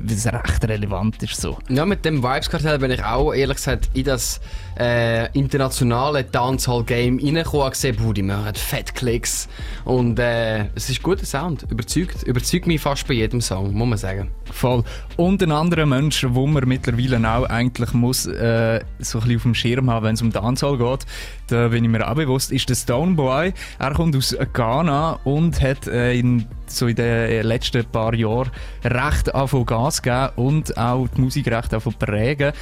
weil 0.01 0.17
es 0.17 0.27
recht 0.27 0.69
relevant 0.69 1.23
ist 1.23 1.41
so. 1.41 1.59
Ja, 1.69 1.87
mit 1.87 2.05
dem 2.05 2.23
Vibes-Kartell 2.23 2.79
bin 2.79 2.91
ich 2.91 3.03
auch 3.03 3.33
ehrlich 3.33 3.57
gesagt 3.57 3.91
in 3.95 4.05
das 4.05 4.41
äh, 4.79 5.31
internationale 5.33 6.25
Dancehall-Game 6.25 7.19
reingekommen 7.19 7.67
und 7.67 7.73
gesehen, 7.73 7.97
boah, 7.97 8.13
die 8.13 8.23
machen 8.23 8.55
fett 8.55 8.95
Klicks. 8.95 9.49
Und 9.85 10.19
äh, 10.19 10.67
es 10.75 10.91
ist 10.91 11.03
guter 11.03 11.25
Sound. 11.25 11.67
Überzeugt, 11.71 12.23
überzeugt 12.25 12.67
mich 12.67 12.81
fast 12.81 13.07
bei 13.09 13.15
jedem 13.15 13.41
Song, 13.41 13.73
muss 13.73 13.89
man 13.89 13.99
sagen. 13.99 14.31
Voll. 14.53 14.85
Und 15.17 15.43
ein 15.43 15.53
anderer 15.53 15.87
Mensch, 15.87 16.27
wo 16.29 16.47
man 16.47 16.69
mittlerweile 16.69 17.17
auch 17.29 17.45
eigentlich 17.49 17.93
muss, 17.93 18.27
äh, 18.27 18.81
so 18.99 19.19
ein 19.19 19.25
bisschen 19.25 19.37
auf 19.37 19.43
dem 19.43 19.55
Schirm 19.55 19.91
haben, 19.91 20.05
wenn 20.05 20.15
es 20.15 20.23
um 20.23 20.31
Dancehall 20.31 20.79
geht, 20.79 21.07
da 21.49 21.69
bin 21.69 21.85
ich 21.85 21.91
mir 21.91 22.09
auch 22.09 22.15
bewusst, 22.15 22.53
ist 22.53 22.69
der 22.69 22.75
Stoneboy. 22.75 23.53
Er 23.79 23.95
kommt 23.95 24.17
aus 24.17 24.37
Ghana 24.53 25.21
und 25.25 25.36
hat 25.61 25.87
äh, 25.87 26.15
in, 26.15 26.47
so 26.67 26.87
in 26.87 26.97
den 26.97 27.45
letzten 27.45 27.85
paar 27.85 28.15
Jahren 28.15 28.51
recht 28.85 29.35
angefangen 29.35 29.67
Gas 29.67 30.03
gegeben 30.03 30.31
und 30.37 30.77
auch 30.77 31.09
die 31.09 31.21
Musik 31.21 31.47
recht 31.49 31.73
angefangen 31.73 31.97
prägen. 31.99 32.53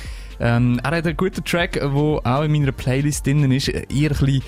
Ähm, 0.41 0.81
er 0.83 0.97
hat 0.97 1.07
einen 1.07 1.17
guten 1.17 1.45
Track, 1.45 1.73
der 1.73 1.85
auch 1.93 2.43
in 2.43 2.53
meiner 2.53 2.73
Playlist 2.73 3.27
drin 3.27 3.51
ist. 3.53 3.69
Eher 3.69 3.83
ein 3.83 4.09
bisschen, 4.09 4.43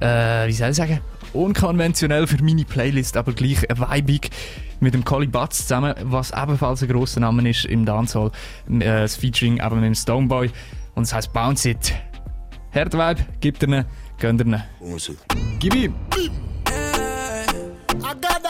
äh, 0.00 0.48
wie 0.48 0.52
soll 0.52 0.70
ich 0.70 0.76
sagen, 0.76 1.00
unkonventionell 1.32 2.26
für 2.26 2.42
meine 2.42 2.64
Playlist, 2.64 3.16
aber 3.16 3.32
gleich 3.32 3.62
vibig 3.62 4.30
mit 4.80 4.94
dem 4.94 5.04
Collie 5.04 5.28
Butts 5.28 5.58
zusammen, 5.58 5.94
was 6.04 6.32
ebenfalls 6.32 6.82
ein 6.82 6.88
grosser 6.88 7.20
Name 7.20 7.48
ist 7.48 7.66
im 7.66 7.84
Dancehall. 7.84 8.30
Äh, 8.68 8.80
das 8.80 9.16
Featuring 9.16 9.58
eben 9.64 9.76
mit 9.76 9.84
dem 9.84 9.94
Stoneboy 9.94 10.50
und 10.94 11.04
es 11.04 11.14
heisst 11.14 11.32
Bounce 11.32 11.70
It. 11.70 11.94
Herd 12.70 12.94
Vibe, 12.94 13.26
gibt 13.40 13.62
er 13.62 13.84
gönnt 14.18 14.40
er 14.40 14.64
Gib 15.58 15.74
ihm! 15.74 15.94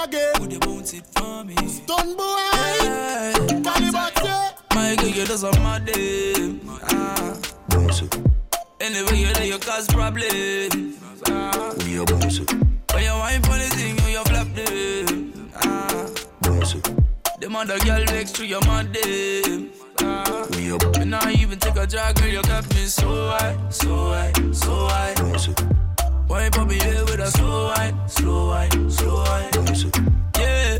I 0.03 0.07
got 0.07 0.15
again. 0.15 0.33
Would 0.41 0.53
you 0.53 0.59
bounce 0.59 0.95
it 0.95 1.07
for 1.15 1.45
me? 1.45 1.55
Stun 1.69 2.17
boy. 2.17 3.63
Calibre. 3.63 4.11
My 4.75 4.97
girl, 4.97 5.07
you 5.07 5.25
just 5.25 5.45
a 5.45 5.51
mad 5.61 5.85
day. 5.85 6.59
Ah. 6.91 7.39
Anyway, 8.81 9.17
you 9.17 9.33
know 9.33 9.43
you 9.43 9.59
cause 9.59 9.87
problem. 9.87 10.99
Ah. 11.29 11.73
We 11.85 11.99
are 12.01 12.05
bounce 12.05 12.41
it. 12.41 12.53
When 12.93 13.05
you 13.05 13.13
wine 13.13 13.43
for 13.43 13.57
the 13.57 13.69
thing, 13.77 13.97
you 13.99 14.19
you 14.19 14.25
flap 14.25 14.49
them. 14.55 15.51
Ah. 15.55 16.09
Bounce 16.41 16.75
it. 16.75 17.41
Them 17.41 17.55
other 17.55 17.79
girl 17.79 18.05
next 18.07 18.35
to 18.37 18.47
your 18.47 18.61
mad 18.63 18.93
them. 18.93 19.71
Ah. 20.01 20.47
We 20.57 20.73
are 20.73 20.99
Me 20.99 21.05
not 21.05 21.31
even 21.31 21.59
take 21.61 21.77
a 21.77 21.87
drag, 21.87 22.17
girl, 22.17 22.29
you 22.29 22.43
got 22.43 22.69
me 22.75 22.87
so 22.87 23.07
high, 23.07 23.57
so 23.71 23.95
high, 24.11 24.33
so 24.53 24.87
high. 24.89 25.15
bounce 25.15 25.47
it. 25.47 25.82
Wine 26.33 26.51
pop 26.51 26.67
me 26.67 26.77
here 26.77 27.05
with 27.05 27.21
a 27.21 27.31
slow 27.31 27.67
wine, 27.77 28.09
slow 28.09 28.49
wine, 28.49 28.91
slow 28.91 29.17
wine. 29.17 29.51
Yeah, 30.39 30.79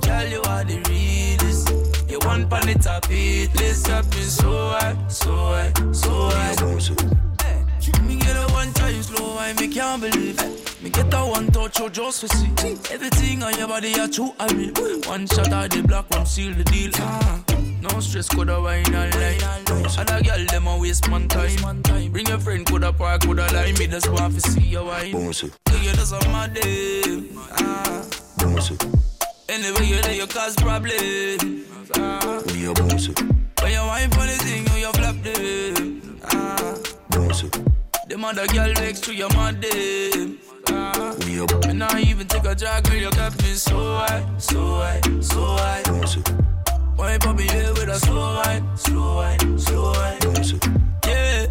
girl, 0.00 0.26
you 0.26 0.40
are 0.40 0.64
the 0.64 0.80
realest. 0.88 2.10
You 2.10 2.18
want 2.22 2.48
pan 2.48 2.70
it 2.70 2.86
up, 2.86 3.04
it. 3.10 3.54
Let's 3.60 3.86
got 3.86 4.06
me 4.06 4.22
so 4.22 4.70
high, 4.70 4.96
so 5.08 5.34
high, 5.34 5.72
so 5.92 6.30
high. 6.30 8.06
Me 8.06 8.16
get 8.16 8.36
a 8.36 8.52
one 8.54 8.72
time 8.72 9.02
slow 9.02 9.34
wine, 9.34 9.54
me 9.56 9.68
can't 9.68 10.00
believe 10.00 10.40
it. 10.40 10.82
Me 10.82 10.88
get 10.88 11.12
a 11.12 11.18
one 11.18 11.48
touch, 11.48 11.78
you 11.78 11.90
just 11.90 12.22
for 12.22 12.28
see. 12.28 12.50
Everything 12.90 13.42
on 13.42 13.54
your 13.58 13.68
body, 13.68 14.00
are 14.00 14.08
true, 14.08 14.32
I 14.40 14.50
mean. 14.54 14.72
One 15.04 15.26
shot 15.26 15.52
of 15.52 15.68
the 15.68 15.82
black, 15.86 16.08
one 16.08 16.24
seal 16.24 16.54
the 16.54 16.64
deal. 16.64 16.90
Ah. 16.94 17.53
No 17.84 18.00
stress, 18.00 18.30
coulda 18.30 18.58
wine 18.62 18.86
all 18.94 19.08
night. 19.10 19.42
Other 19.98 20.22
girl, 20.22 20.44
them 20.46 20.66
a 20.66 20.78
waste 20.78 21.06
man 21.10 21.28
time. 21.28 22.10
Bring 22.10 22.26
your 22.26 22.38
friend, 22.38 22.64
coulda 22.64 22.94
park, 22.94 23.22
coulda 23.24 23.46
line. 23.52 23.74
Me 23.74 23.86
just 23.86 24.08
want 24.10 24.34
to 24.34 24.40
see 24.40 24.62
your 24.62 24.86
wine. 24.86 25.12
Bounce 25.12 25.42
it. 25.42 25.52
You 25.82 25.92
just 25.92 26.14
a 26.14 26.28
mad 26.30 26.54
day. 26.54 27.02
Ah. 27.52 28.02
Bounce 28.38 28.70
it. 28.70 28.82
Anyway, 29.50 29.84
you 29.84 30.00
know 30.00 30.10
you 30.10 30.26
cause 30.26 30.56
problem. 30.56 31.66
Ah. 31.96 32.40
We 32.46 32.66
are 32.66 32.72
bounce 32.72 33.08
it. 33.08 33.20
When 33.60 33.72
you 33.72 33.80
wine 33.80 34.10
for 34.12 34.24
the 34.24 34.38
thing, 34.40 34.66
you, 34.68 34.86
you 34.86 34.92
flap 34.92 35.16
them. 35.22 36.20
Ah. 36.24 36.76
Bounce 37.10 37.42
it. 37.42 37.58
Them 38.08 38.24
other 38.24 38.46
girl 38.46 38.72
next 38.72 39.04
to 39.04 39.14
your 39.14 39.28
mad 39.34 39.60
them. 39.60 40.38
Ah. 40.70 41.14
We 41.26 41.38
are 41.38 41.66
Me 41.66 41.74
not 41.74 42.00
even 42.00 42.26
take 42.28 42.46
a 42.46 42.54
drag, 42.54 42.84
girl, 42.84 42.94
you 42.96 43.10
got 43.10 43.36
me 43.42 43.52
so 43.52 43.76
high, 43.76 44.24
so 44.38 44.76
high, 44.76 45.02
so 45.20 45.56
bounce 45.84 46.16
it. 46.16 46.32
Wine 46.96 47.18
pop 47.18 47.36
me 47.36 47.44
here 47.44 47.72
with 47.74 47.88
a 47.88 47.98
slow 47.98 48.42
wine, 48.42 48.76
slow 48.76 49.16
wine, 49.16 49.58
slow 49.58 49.92
wine. 49.92 50.18
Yeah, 51.06 51.46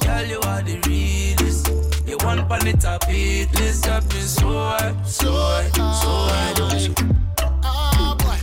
girl, 0.00 0.24
you 0.24 0.40
are 0.40 0.62
the 0.62 0.80
realest. 0.86 1.68
You 2.06 2.16
want 2.24 2.48
pan 2.48 2.66
it 2.66 2.84
up, 2.84 3.04
it. 3.08 3.52
Let's 3.54 3.80
got 3.80 4.04
me 4.04 4.20
so 4.20 4.48
high, 4.48 4.94
so 5.04 5.32
high, 5.32 5.70
so 5.70 6.10
high. 6.30 6.94
Ah, 7.62 8.16
boy. 8.18 8.38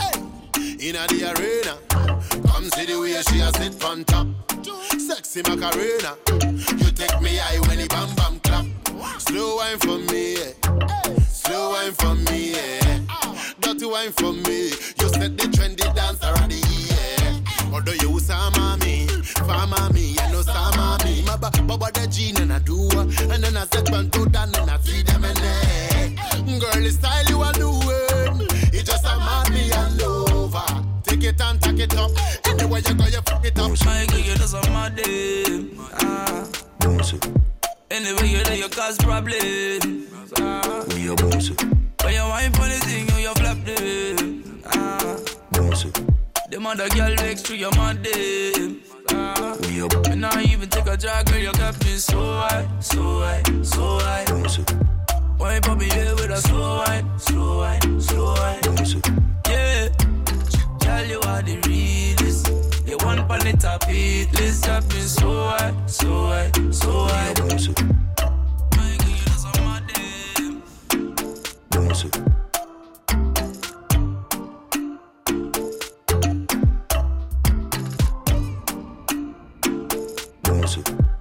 Hey. 0.00 0.88
Inna 0.88 1.06
the 1.08 1.32
arena, 1.32 1.78
come 2.48 2.64
see 2.70 2.86
the 2.86 2.98
way 3.00 3.20
she 3.28 3.40
a 3.40 3.52
sit 3.52 3.84
on 3.84 4.04
top. 4.04 4.26
Sexy 4.98 5.42
Macarena, 5.42 6.16
you 6.78 6.90
take 6.92 7.20
me 7.20 7.36
high 7.36 7.60
when 7.68 7.78
the 7.78 7.86
bam 7.88 8.14
bam 8.16 8.40
clap. 8.40 8.66
Slow 9.20 9.56
wine 9.56 9.78
for 9.78 9.98
me, 9.98 10.34
yeah. 10.34 11.18
slow 11.20 11.70
wine 11.70 11.92
for 11.92 12.14
me, 12.14 12.52
yeah. 12.52 13.00
Dirty 13.64 13.86
wine 13.86 14.12
for 14.12 14.32
me, 14.32 14.68
you 15.00 15.08
set 15.08 15.38
the 15.38 15.48
trendy 15.50 15.88
dance 15.94 16.22
already, 16.22 16.60
yeah. 16.92 17.72
Although 17.72 17.92
you 17.92 18.20
sama 18.20 18.76
me, 18.84 19.06
fama 19.24 19.90
me, 19.94 20.12
you 20.12 20.32
know 20.32 20.42
sama 20.42 20.98
me. 21.02 21.22
My 21.22 21.36
ba 21.36 21.50
baba 21.66 21.90
the 21.94 22.06
gene 22.06 22.36
and 22.36 22.52
I 22.52 22.58
do, 22.58 22.90
and 22.92 23.42
then 23.42 23.56
I 23.56 23.64
set 23.64 23.90
one 23.90 24.10
to 24.10 24.26
down 24.26 24.54
and 24.54 24.70
I 24.70 24.78
see 24.80 25.02
them 25.02 25.24
in 25.24 25.34
there. 25.34 26.60
Girl, 26.60 26.82
the 26.82 26.90
style 26.90 27.24
you 27.30 27.40
are 27.40 27.52
doing, 27.54 28.46
it 28.72 28.84
just 28.84 29.04
a 29.06 29.16
mad 29.16 29.50
me 29.50 29.72
all 29.72 30.44
over. 30.44 30.84
Take 31.04 31.24
it 31.24 31.40
and 31.40 31.60
take 31.60 31.80
it 31.80 31.96
up, 31.96 32.10
anywhere 32.46 32.80
you 32.80 32.94
go, 32.94 33.06
you 33.06 33.22
fuck 33.22 33.44
it 33.46 33.58
up. 33.58 33.70
My 33.86 34.06
girl, 34.06 34.18
you 34.20 34.34
just 34.34 34.54
a 34.54 34.60
mad 34.70 34.96
them. 34.96 35.70
Ah. 36.00 36.46
Anyway, 37.90 38.28
you 38.28 38.44
know 38.44 38.52
you 38.52 38.68
cause 38.68 38.98
problem. 38.98 40.06
Ah. 40.38 40.84
We 40.88 41.08
a 41.08 41.14
bounce 41.14 41.73
other 46.74 46.88
girl 46.88 47.14
next 47.14 47.46
to 47.46 47.56
your 47.56 47.70
them. 47.70 48.80
Ah. 49.12 49.56
we 49.62 49.80
a 49.80 49.86
And 50.10 50.22
now 50.22 50.40
even 50.40 50.68
take 50.68 50.86
a 50.86 50.96
drag, 50.96 51.26
girl, 51.26 51.38
you 51.38 51.52
got 51.52 51.78
me 51.84 51.92
so 51.96 52.18
high, 52.18 52.66
so 52.80 53.20
high, 53.20 53.42
so 53.62 53.98
high. 54.00 54.24
it, 54.24 54.74
Wine 55.38 55.62
for 55.62 55.76
me 55.76 55.84
here 55.90 56.14
with 56.16 56.30
a 56.30 56.38
slow 56.38 56.82
wine, 56.84 57.18
slow 57.18 57.58
wine, 57.58 58.00
slow 58.00 58.34
wine. 58.34 58.58
it, 58.64 59.06
Yeah, 59.48 59.88
girl, 60.82 61.06
you 61.06 61.20
are 61.20 61.42
the 61.42 61.56
realest. 61.68 62.48
You 62.88 62.96
one 63.06 63.20
on 63.20 63.38
the 63.38 63.56
top 63.56 63.84
hit 63.84 64.32
list, 64.32 64.64
got 64.66 64.82
me 64.88 65.00
so 65.00 65.30
high, 65.30 65.74
so 65.86 66.26
high, 66.26 66.50
so 66.72 67.04
high. 67.06 67.34
bounce 67.34 67.68
it, 67.68 67.82
bounce 71.70 72.04
it. 72.04 72.14
Bounce 72.14 72.43
it. 80.80 81.14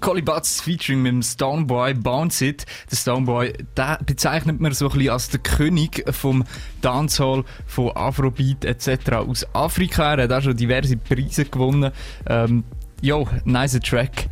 Collie 0.00 0.22
Butts 0.22 0.60
featuring 0.60 1.02
mit 1.02 1.12
dem 1.12 1.22
Stoneboy 1.22 1.94
Bounce 1.94 2.44
It. 2.44 2.64
Der 2.90 2.96
Stoneboy, 2.96 3.52
der 3.76 3.98
bezeichnet 4.06 4.60
man 4.60 4.72
so 4.72 4.86
ein 4.86 4.92
bisschen 4.92 5.10
als 5.10 5.28
der 5.30 5.40
König 5.40 6.04
vom 6.14 6.44
Dancehall, 6.80 7.44
von 7.66 7.90
Afrobeat 7.96 8.64
etc. 8.64 9.12
aus 9.14 9.46
Afrika. 9.52 10.14
Er 10.14 10.24
hat 10.24 10.32
auch 10.32 10.42
schon 10.42 10.56
diverse 10.56 10.96
Preise 10.96 11.46
gewonnen. 11.46 11.90
Ähm, 12.28 12.64
jo, 13.00 13.28
nice 13.44 13.80
Track. 13.80 14.28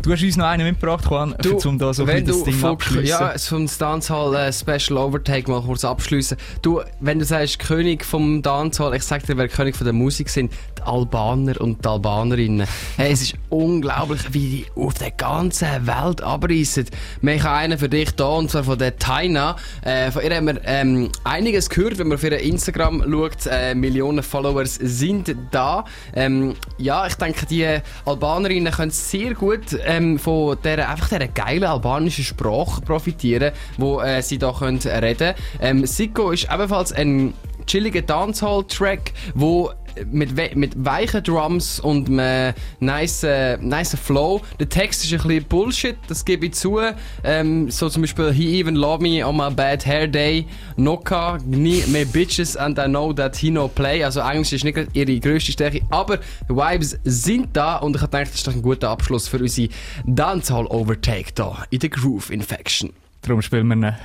Du 0.00 0.12
hast 0.12 0.22
uns 0.22 0.36
noch 0.36 0.46
einen 0.46 0.64
mitgebracht, 0.64 1.04
Juan, 1.10 1.34
Du, 1.42 1.58
um 1.68 1.76
da 1.76 1.92
so 1.92 2.04
ein 2.04 2.24
das 2.24 2.44
Ding 2.44 2.64
abschließen. 2.64 3.04
Ja, 3.04 3.30
ein 3.30 3.70
Dancehall 3.78 4.34
äh, 4.36 4.52
Special 4.52 4.96
Overtake 4.96 5.50
mal 5.50 5.60
kurz 5.60 5.84
abschließen. 5.84 6.38
Du, 6.62 6.82
wenn 7.00 7.18
du 7.18 7.24
sagst 7.24 7.58
König 7.58 8.04
vom 8.04 8.40
Dancehall, 8.40 8.94
ich 8.94 9.02
sag 9.02 9.26
dir, 9.26 9.36
wer 9.36 9.48
König 9.48 9.74
von 9.74 9.84
der 9.84 9.92
Musik 9.92 10.28
sind, 10.28 10.52
die 10.78 10.82
Albaner 10.82 11.60
und 11.60 11.84
die 11.84 11.88
Albanerinnen. 11.88 12.66
Hey, 12.96 13.12
es 13.12 13.22
ist 13.22 13.34
unglaublich, 13.48 14.32
wie 14.32 14.38
die 14.38 14.66
auf 14.76 14.94
der 14.94 15.10
ganzen 15.10 15.68
Welt 15.86 16.22
abreißen. 16.22 16.86
Wir 17.20 17.42
haben 17.42 17.58
einen 17.58 17.78
für 17.78 17.88
dich 17.88 18.12
da, 18.12 18.28
und 18.28 18.52
zwar 18.52 18.64
von 18.64 18.78
der 18.78 18.96
Taina. 18.96 19.56
Äh, 19.82 20.12
von 20.12 20.22
ihr 20.22 20.34
haben 20.34 20.46
wir 20.46 20.60
ähm, 20.64 21.10
einiges 21.24 21.68
gehört, 21.68 21.98
wenn 21.98 22.06
man 22.08 22.18
auf 22.18 22.24
ihr 22.24 22.38
Instagram 22.38 23.04
schaut. 23.10 23.46
Äh, 23.46 23.74
Millionen 23.74 24.22
Followers 24.22 24.76
sind 24.76 25.34
da. 25.50 25.84
Ähm, 26.14 26.54
ja, 26.78 27.06
ich 27.06 27.16
denke, 27.16 27.46
die 27.46 27.66
Albanerinnen 28.04 28.72
können 28.72 28.92
sehr 28.92 29.34
gut 29.34 29.72
ähm, 29.88 30.18
von 30.18 30.56
der 30.62 30.88
einfach 30.88 31.08
dieser 31.08 31.26
geilen 31.28 31.64
albanischen 31.64 32.24
Sprache 32.24 32.80
profitieren, 32.82 33.52
wo 33.78 34.00
äh, 34.00 34.22
sie 34.22 34.38
können 34.38 34.78
reden. 34.78 35.34
Ähm, 35.60 35.86
Siko 35.86 36.30
ist 36.30 36.48
ebenfalls 36.52 36.92
ein 36.92 37.34
chilliger 37.68 38.02
Dancehall-Track, 38.02 39.12
wo 39.34 39.70
mit, 40.06 40.36
we 40.36 40.50
mit 40.54 40.72
weichen 40.84 41.22
Drums 41.22 41.80
und 41.80 42.08
einem 42.08 42.54
nice, 42.80 43.24
äh, 43.24 43.56
nice 43.58 43.96
Flow. 43.96 44.40
Der 44.58 44.68
Text 44.68 45.04
ist 45.04 45.12
ein 45.12 45.18
bisschen 45.18 45.44
Bullshit, 45.44 45.96
das 46.08 46.24
gebe 46.24 46.46
ich 46.46 46.54
zu. 46.54 46.80
Ähm, 47.24 47.70
so 47.70 47.88
zum 47.88 48.02
Beispiel 48.02 48.32
He 48.32 48.60
even 48.60 48.74
love 48.74 49.02
me 49.02 49.26
on 49.26 49.36
my 49.36 49.50
bad 49.50 49.84
hair 49.84 50.06
day. 50.06 50.46
Noka, 50.76 51.38
me 51.44 51.82
me 51.88 52.04
bitches 52.04 52.56
and 52.56 52.78
I 52.78 52.86
know 52.86 53.12
that 53.12 53.36
he 53.36 53.50
no 53.50 53.68
play. 53.68 54.02
Also 54.04 54.20
Englisch 54.20 54.52
ist 54.52 54.64
nicht 54.64 54.78
ihre 54.92 55.20
grösste 55.20 55.52
Stärke, 55.52 55.82
aber 55.90 56.18
die 56.48 56.54
Vibes 56.54 56.98
sind 57.04 57.56
da 57.56 57.76
und 57.76 57.96
ich 57.96 58.02
gedacht, 58.02 58.28
das 58.28 58.34
ist 58.34 58.46
doch 58.46 58.54
ein 58.54 58.62
guter 58.62 58.90
Abschluss 58.90 59.28
für 59.28 59.38
unsere 59.38 59.68
Dancehall 60.04 60.66
Overtake 60.66 61.32
da 61.34 61.64
in 61.70 61.80
der 61.80 61.90
Groove 61.90 62.30
Infection. 62.30 62.92
Darum 63.22 63.42
spielen 63.42 63.66
wir 63.66 63.72
einen 63.72 63.96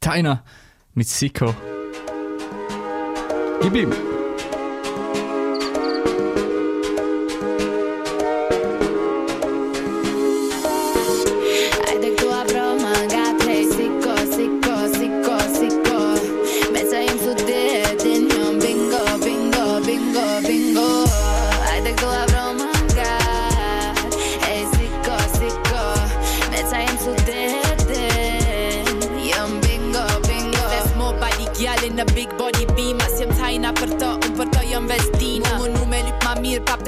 Taina 0.00 0.42
mit 0.94 1.08
Siko. 1.08 1.54
E 3.64 3.70
Bíblia. 3.70 4.11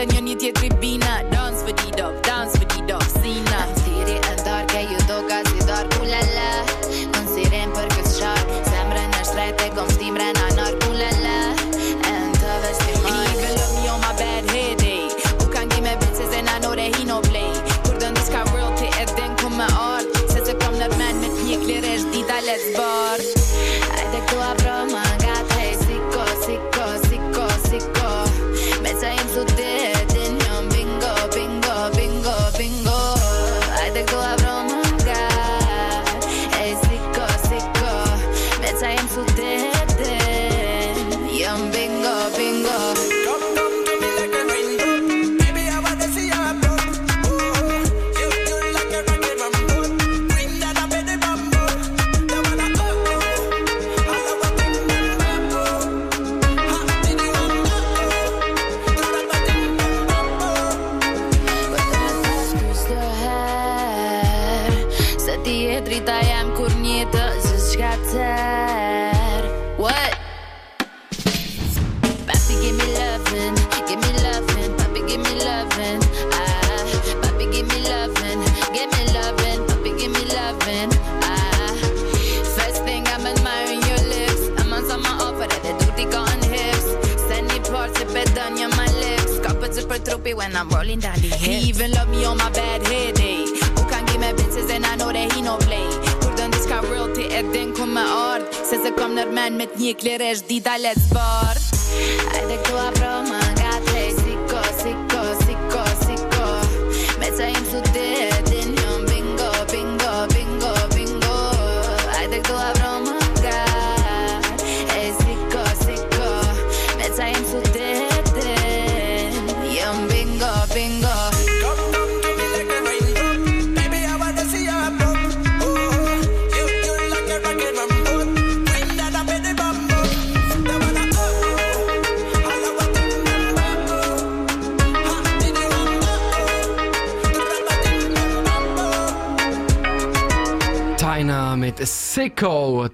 when 0.04 0.14
you 0.16 0.20
need 0.20 0.42
it. 0.42 0.53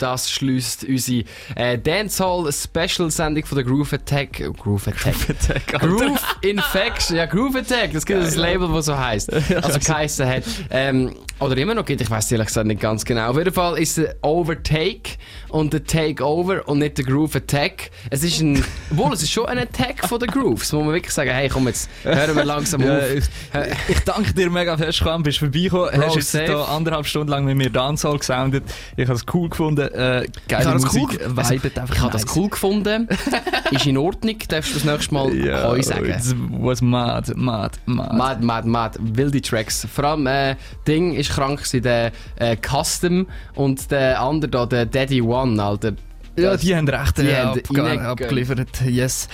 Das 0.00 0.30
schließt 0.30 0.84
unsere 0.84 1.24
äh, 1.54 1.78
Dancehall-Special-Sendung 1.78 3.44
von 3.44 3.56
der 3.56 3.64
Groove 3.64 3.92
Attack. 3.92 4.42
Groove 4.56 4.88
Attack. 4.88 5.14
Groove 5.14 5.30
Attack. 5.30 5.66
Groove 5.80 6.36
Infection. 6.42 7.16
Ja, 7.16 7.26
Groove 7.26 7.56
Attack. 7.56 7.92
Das 7.92 8.06
gibt 8.06 8.22
ein 8.22 8.34
Label, 8.34 8.68
das 8.72 8.86
so 8.86 8.96
heisst. 8.96 9.30
Also 9.60 9.78
geheissen 9.78 10.26
hat. 10.26 10.44
Ähm, 10.70 11.14
oder 11.38 11.56
immer 11.56 11.74
noch 11.74 11.84
gibt, 11.84 12.00
ich 12.00 12.10
weiß 12.10 12.32
ehrlich 12.32 12.46
gesagt 12.46 12.66
nicht 12.66 12.80
ganz 12.80 13.04
genau. 13.04 13.30
Auf 13.30 13.36
jeden 13.36 13.52
Fall 13.52 13.78
ist 13.78 13.98
es 13.98 14.08
Overtake 14.22 15.18
und 15.48 15.72
der 15.72 15.84
Takeover 15.84 16.66
und 16.66 16.78
nicht 16.78 16.98
der 16.98 17.04
Groove 17.04 17.36
Attack. 17.36 17.89
Es 18.12 18.24
ist 18.24 18.40
ein, 18.40 18.62
obwohl 18.90 19.12
es 19.12 19.22
ist 19.22 19.30
schon 19.30 19.46
ein 19.46 19.58
Attack 19.58 20.06
von 20.08 20.18
der 20.18 20.28
Grooves. 20.28 20.72
Muss 20.72 20.84
man 20.84 20.92
wirklich 20.94 21.12
sagen, 21.14 21.30
hey, 21.30 21.48
komm 21.48 21.68
jetzt, 21.68 21.88
hören 22.02 22.34
wir 22.34 22.44
langsam 22.44 22.80
Ja, 22.84 22.98
auf. 22.98 23.04
ich, 23.14 23.24
ich 23.88 24.00
danke 24.00 24.34
dir 24.34 24.50
mega 24.50 24.76
fest, 24.76 24.98
Juan, 24.98 25.22
bist 25.22 25.38
vorbeigekommen. 25.38 25.90
Bro, 25.92 26.06
Hast 26.06 26.16
jetzt 26.16 26.32
safe. 26.32 26.46
da 26.46 26.64
anderthalb 26.64 27.06
Stunden 27.06 27.28
lang 27.28 27.44
mit 27.44 27.56
mir 27.56 27.70
Dancehall 27.70 28.18
gesoundet. 28.18 28.64
Ich 28.96 29.06
habe 29.06 29.14
es 29.16 29.24
cool 29.32 29.48
gefunden. 29.48 29.88
Äh, 29.94 30.24
Ich 30.24 30.30
geile 30.48 30.64
habe 30.70 30.80
das 30.80 30.92
cool, 30.92 31.02
Musik, 31.02 31.20
also, 31.36 31.54
ich 31.54 32.00
habe 32.00 32.10
das 32.12 32.36
cool 32.36 32.48
gefunden. 32.48 33.08
ist 33.70 33.86
in 33.86 33.96
Ordnung, 33.96 34.36
darfst 34.48 34.70
du 34.70 34.74
das 34.74 34.84
nächste 34.84 35.14
Mal 35.14 35.32
Ja, 35.36 35.68
Heu 35.68 35.80
sagen. 35.80 36.06
it 36.10 36.34
was 36.50 36.82
mad, 36.82 37.32
mad, 37.36 37.78
mad. 37.86 38.12
Mad, 38.16 38.42
mad, 38.42 38.66
mad. 38.66 38.98
Wilde 39.00 39.40
Tracks. 39.40 39.86
Vor 39.92 40.02
allem, 40.04 40.26
äh, 40.26 40.56
Ding 40.88 41.14
ist 41.14 41.30
krank 41.30 41.58
gewesen, 41.58 41.82
der 41.82 42.10
äh, 42.36 42.56
Custom 42.56 43.28
und 43.54 43.90
der 43.92 44.20
andere 44.20 44.50
da, 44.50 44.66
der 44.66 44.86
Daddy 44.86 45.22
One, 45.22 45.62
Alter. 45.62 45.92
Ja, 46.42 46.56
die 46.56 46.74
haben 46.76 46.88
recht 46.88 47.18
die 47.18 47.26
äh, 47.26 47.36
haben 47.36 47.58
abge 47.60 48.00
abgeliefert. 48.02 48.80
Yes. 48.86 49.28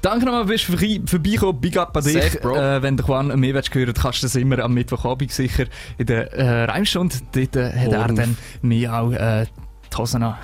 Danke 0.00 0.26
nochmal, 0.26 0.44
bist 0.44 0.68
du 0.68 0.72
vorbei- 0.74 1.00
vorbeigekommen. 1.04 1.60
Big 1.60 1.76
up 1.76 1.96
an 1.96 2.04
dich. 2.04 2.12
Safe, 2.14 2.38
Bro. 2.38 2.56
Äh, 2.56 2.82
wenn 2.82 2.96
du 2.96 3.04
Juan 3.04 3.38
mehr 3.40 3.54
willst 3.54 3.74
hören 3.74 3.92
kannst 3.94 4.22
du 4.22 4.26
das 4.26 4.36
immer 4.36 4.60
am 4.60 4.72
Mittwochabend 4.74 5.32
sicher 5.32 5.64
in 5.98 6.06
der 6.06 6.32
äh, 6.34 6.64
Reimstunde. 6.64 7.16
Dort 7.32 7.56
äh, 7.56 7.72
hat 7.72 7.92
er 7.92 8.08
dann 8.14 8.36
mir 8.62 8.94
auch 8.94 9.10
äh, 9.12 9.46
die 9.92 9.96
Hosen 9.96 10.22
an. 10.22 10.36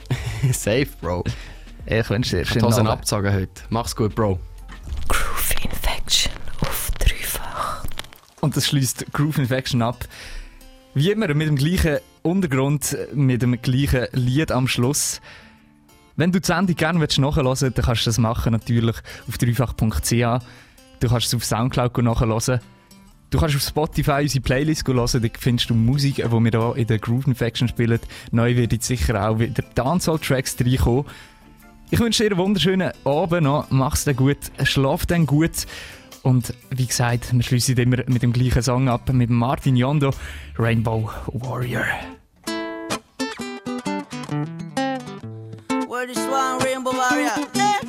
Safe, 0.52 0.86
Bro. 1.00 1.24
Ich 1.84 2.08
wünsche 2.08 2.36
dir 2.36 2.42
Ich 2.42 2.48
schönen 2.48 2.64
Hosen 2.64 2.80
Abend. 2.86 2.90
abgezogen 2.92 3.32
heute. 3.34 3.62
Mach's 3.68 3.94
gut, 3.94 4.14
Bro. 4.14 4.38
Groove 5.08 5.54
Infection 5.64 6.32
auf 6.60 6.90
dreifach. 6.98 7.84
Und 8.40 8.56
das 8.56 8.66
schließt 8.66 9.12
Groove 9.12 9.38
Infection 9.38 9.82
ab. 9.82 10.06
Wie 10.94 11.10
immer 11.10 11.32
mit 11.32 11.48
dem 11.48 11.56
gleichen 11.56 12.00
Untergrund, 12.20 12.96
mit 13.14 13.40
dem 13.40 13.60
gleichen 13.62 14.08
Lied 14.12 14.52
am 14.52 14.68
Schluss. 14.68 15.22
Wenn 16.16 16.32
du 16.32 16.40
die 16.40 16.46
Sendung 16.46 16.76
gerne 16.76 16.98
nachhören 16.98 17.46
willst, 17.46 17.62
dann 17.62 17.72
kannst 17.72 18.02
du 18.02 18.10
das 18.10 18.18
machen 18.18 18.52
natürlich 18.52 18.96
auf 19.26 19.38
dreifach.ch. 19.38 20.44
Du 21.00 21.08
kannst 21.08 21.26
es 21.26 21.34
auf 21.34 21.44
Soundcloud 21.44 21.96
nachhören. 21.96 22.60
Du 23.30 23.38
kannst 23.38 23.56
auf 23.56 23.62
Spotify 23.62 24.20
unsere 24.20 24.42
Playlist 24.42 24.86
hören, 24.86 24.96
dort 25.10 25.38
findest 25.38 25.70
du 25.70 25.74
Musik, 25.74 26.16
die 26.16 26.30
wir 26.30 26.50
hier 26.50 26.76
in 26.76 26.86
der 26.86 26.98
Groove 26.98 27.26
Infection 27.26 27.68
spielen. 27.68 27.98
Neu 28.30 28.54
wird 28.54 28.82
sicher 28.82 29.26
auch 29.26 29.38
wieder 29.38 29.64
Dancehall-Tracks 29.74 30.56
reinkommen. 30.60 31.06
Ich 31.90 32.00
wünsche 32.00 32.24
dir 32.24 32.32
einen 32.32 32.38
wunderschönen 32.38 32.92
Abend 33.04 33.44
noch. 33.44 33.70
Mach's 33.70 34.04
dir 34.04 34.12
gut, 34.12 34.36
schlaf 34.64 35.06
dann 35.06 35.24
gut. 35.24 35.66
Und 36.22 36.54
wie 36.70 36.86
gesagt, 36.86 37.32
wir 37.32 37.42
schließen 37.42 37.76
immer 37.76 37.98
mit 38.06 38.22
dem 38.22 38.32
gleichen 38.32 38.62
Song 38.62 38.88
ab, 38.88 39.12
mit 39.12 39.30
Martin 39.30 39.76
Yondo, 39.76 40.12
Rainbow 40.58 41.10
Warrior. 41.32 41.84
Where 45.88 46.06
this 46.06 46.18
one 46.18 46.58
rainbow 46.64 46.92
warrior. 46.92 47.32
Eh? 47.54 47.80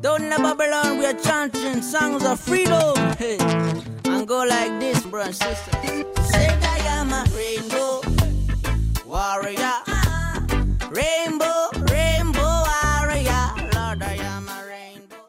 Down 0.00 0.22
in 0.22 0.42
Babylon, 0.42 0.98
we 0.98 1.06
are 1.06 1.14
chanting 1.14 1.82
songs 1.82 2.24
of 2.24 2.40
freedom. 2.40 2.96
Hey, 3.18 3.36
and 4.04 4.26
go 4.26 4.44
like 4.44 4.78
this, 4.80 5.04
bro 5.06 5.22
and 5.22 5.34
sister. 5.34 5.72
Say 6.22 6.48
I 6.48 6.78
am 6.98 7.12
a 7.12 7.24
rainbow 7.34 8.00
warrior. 9.04 9.88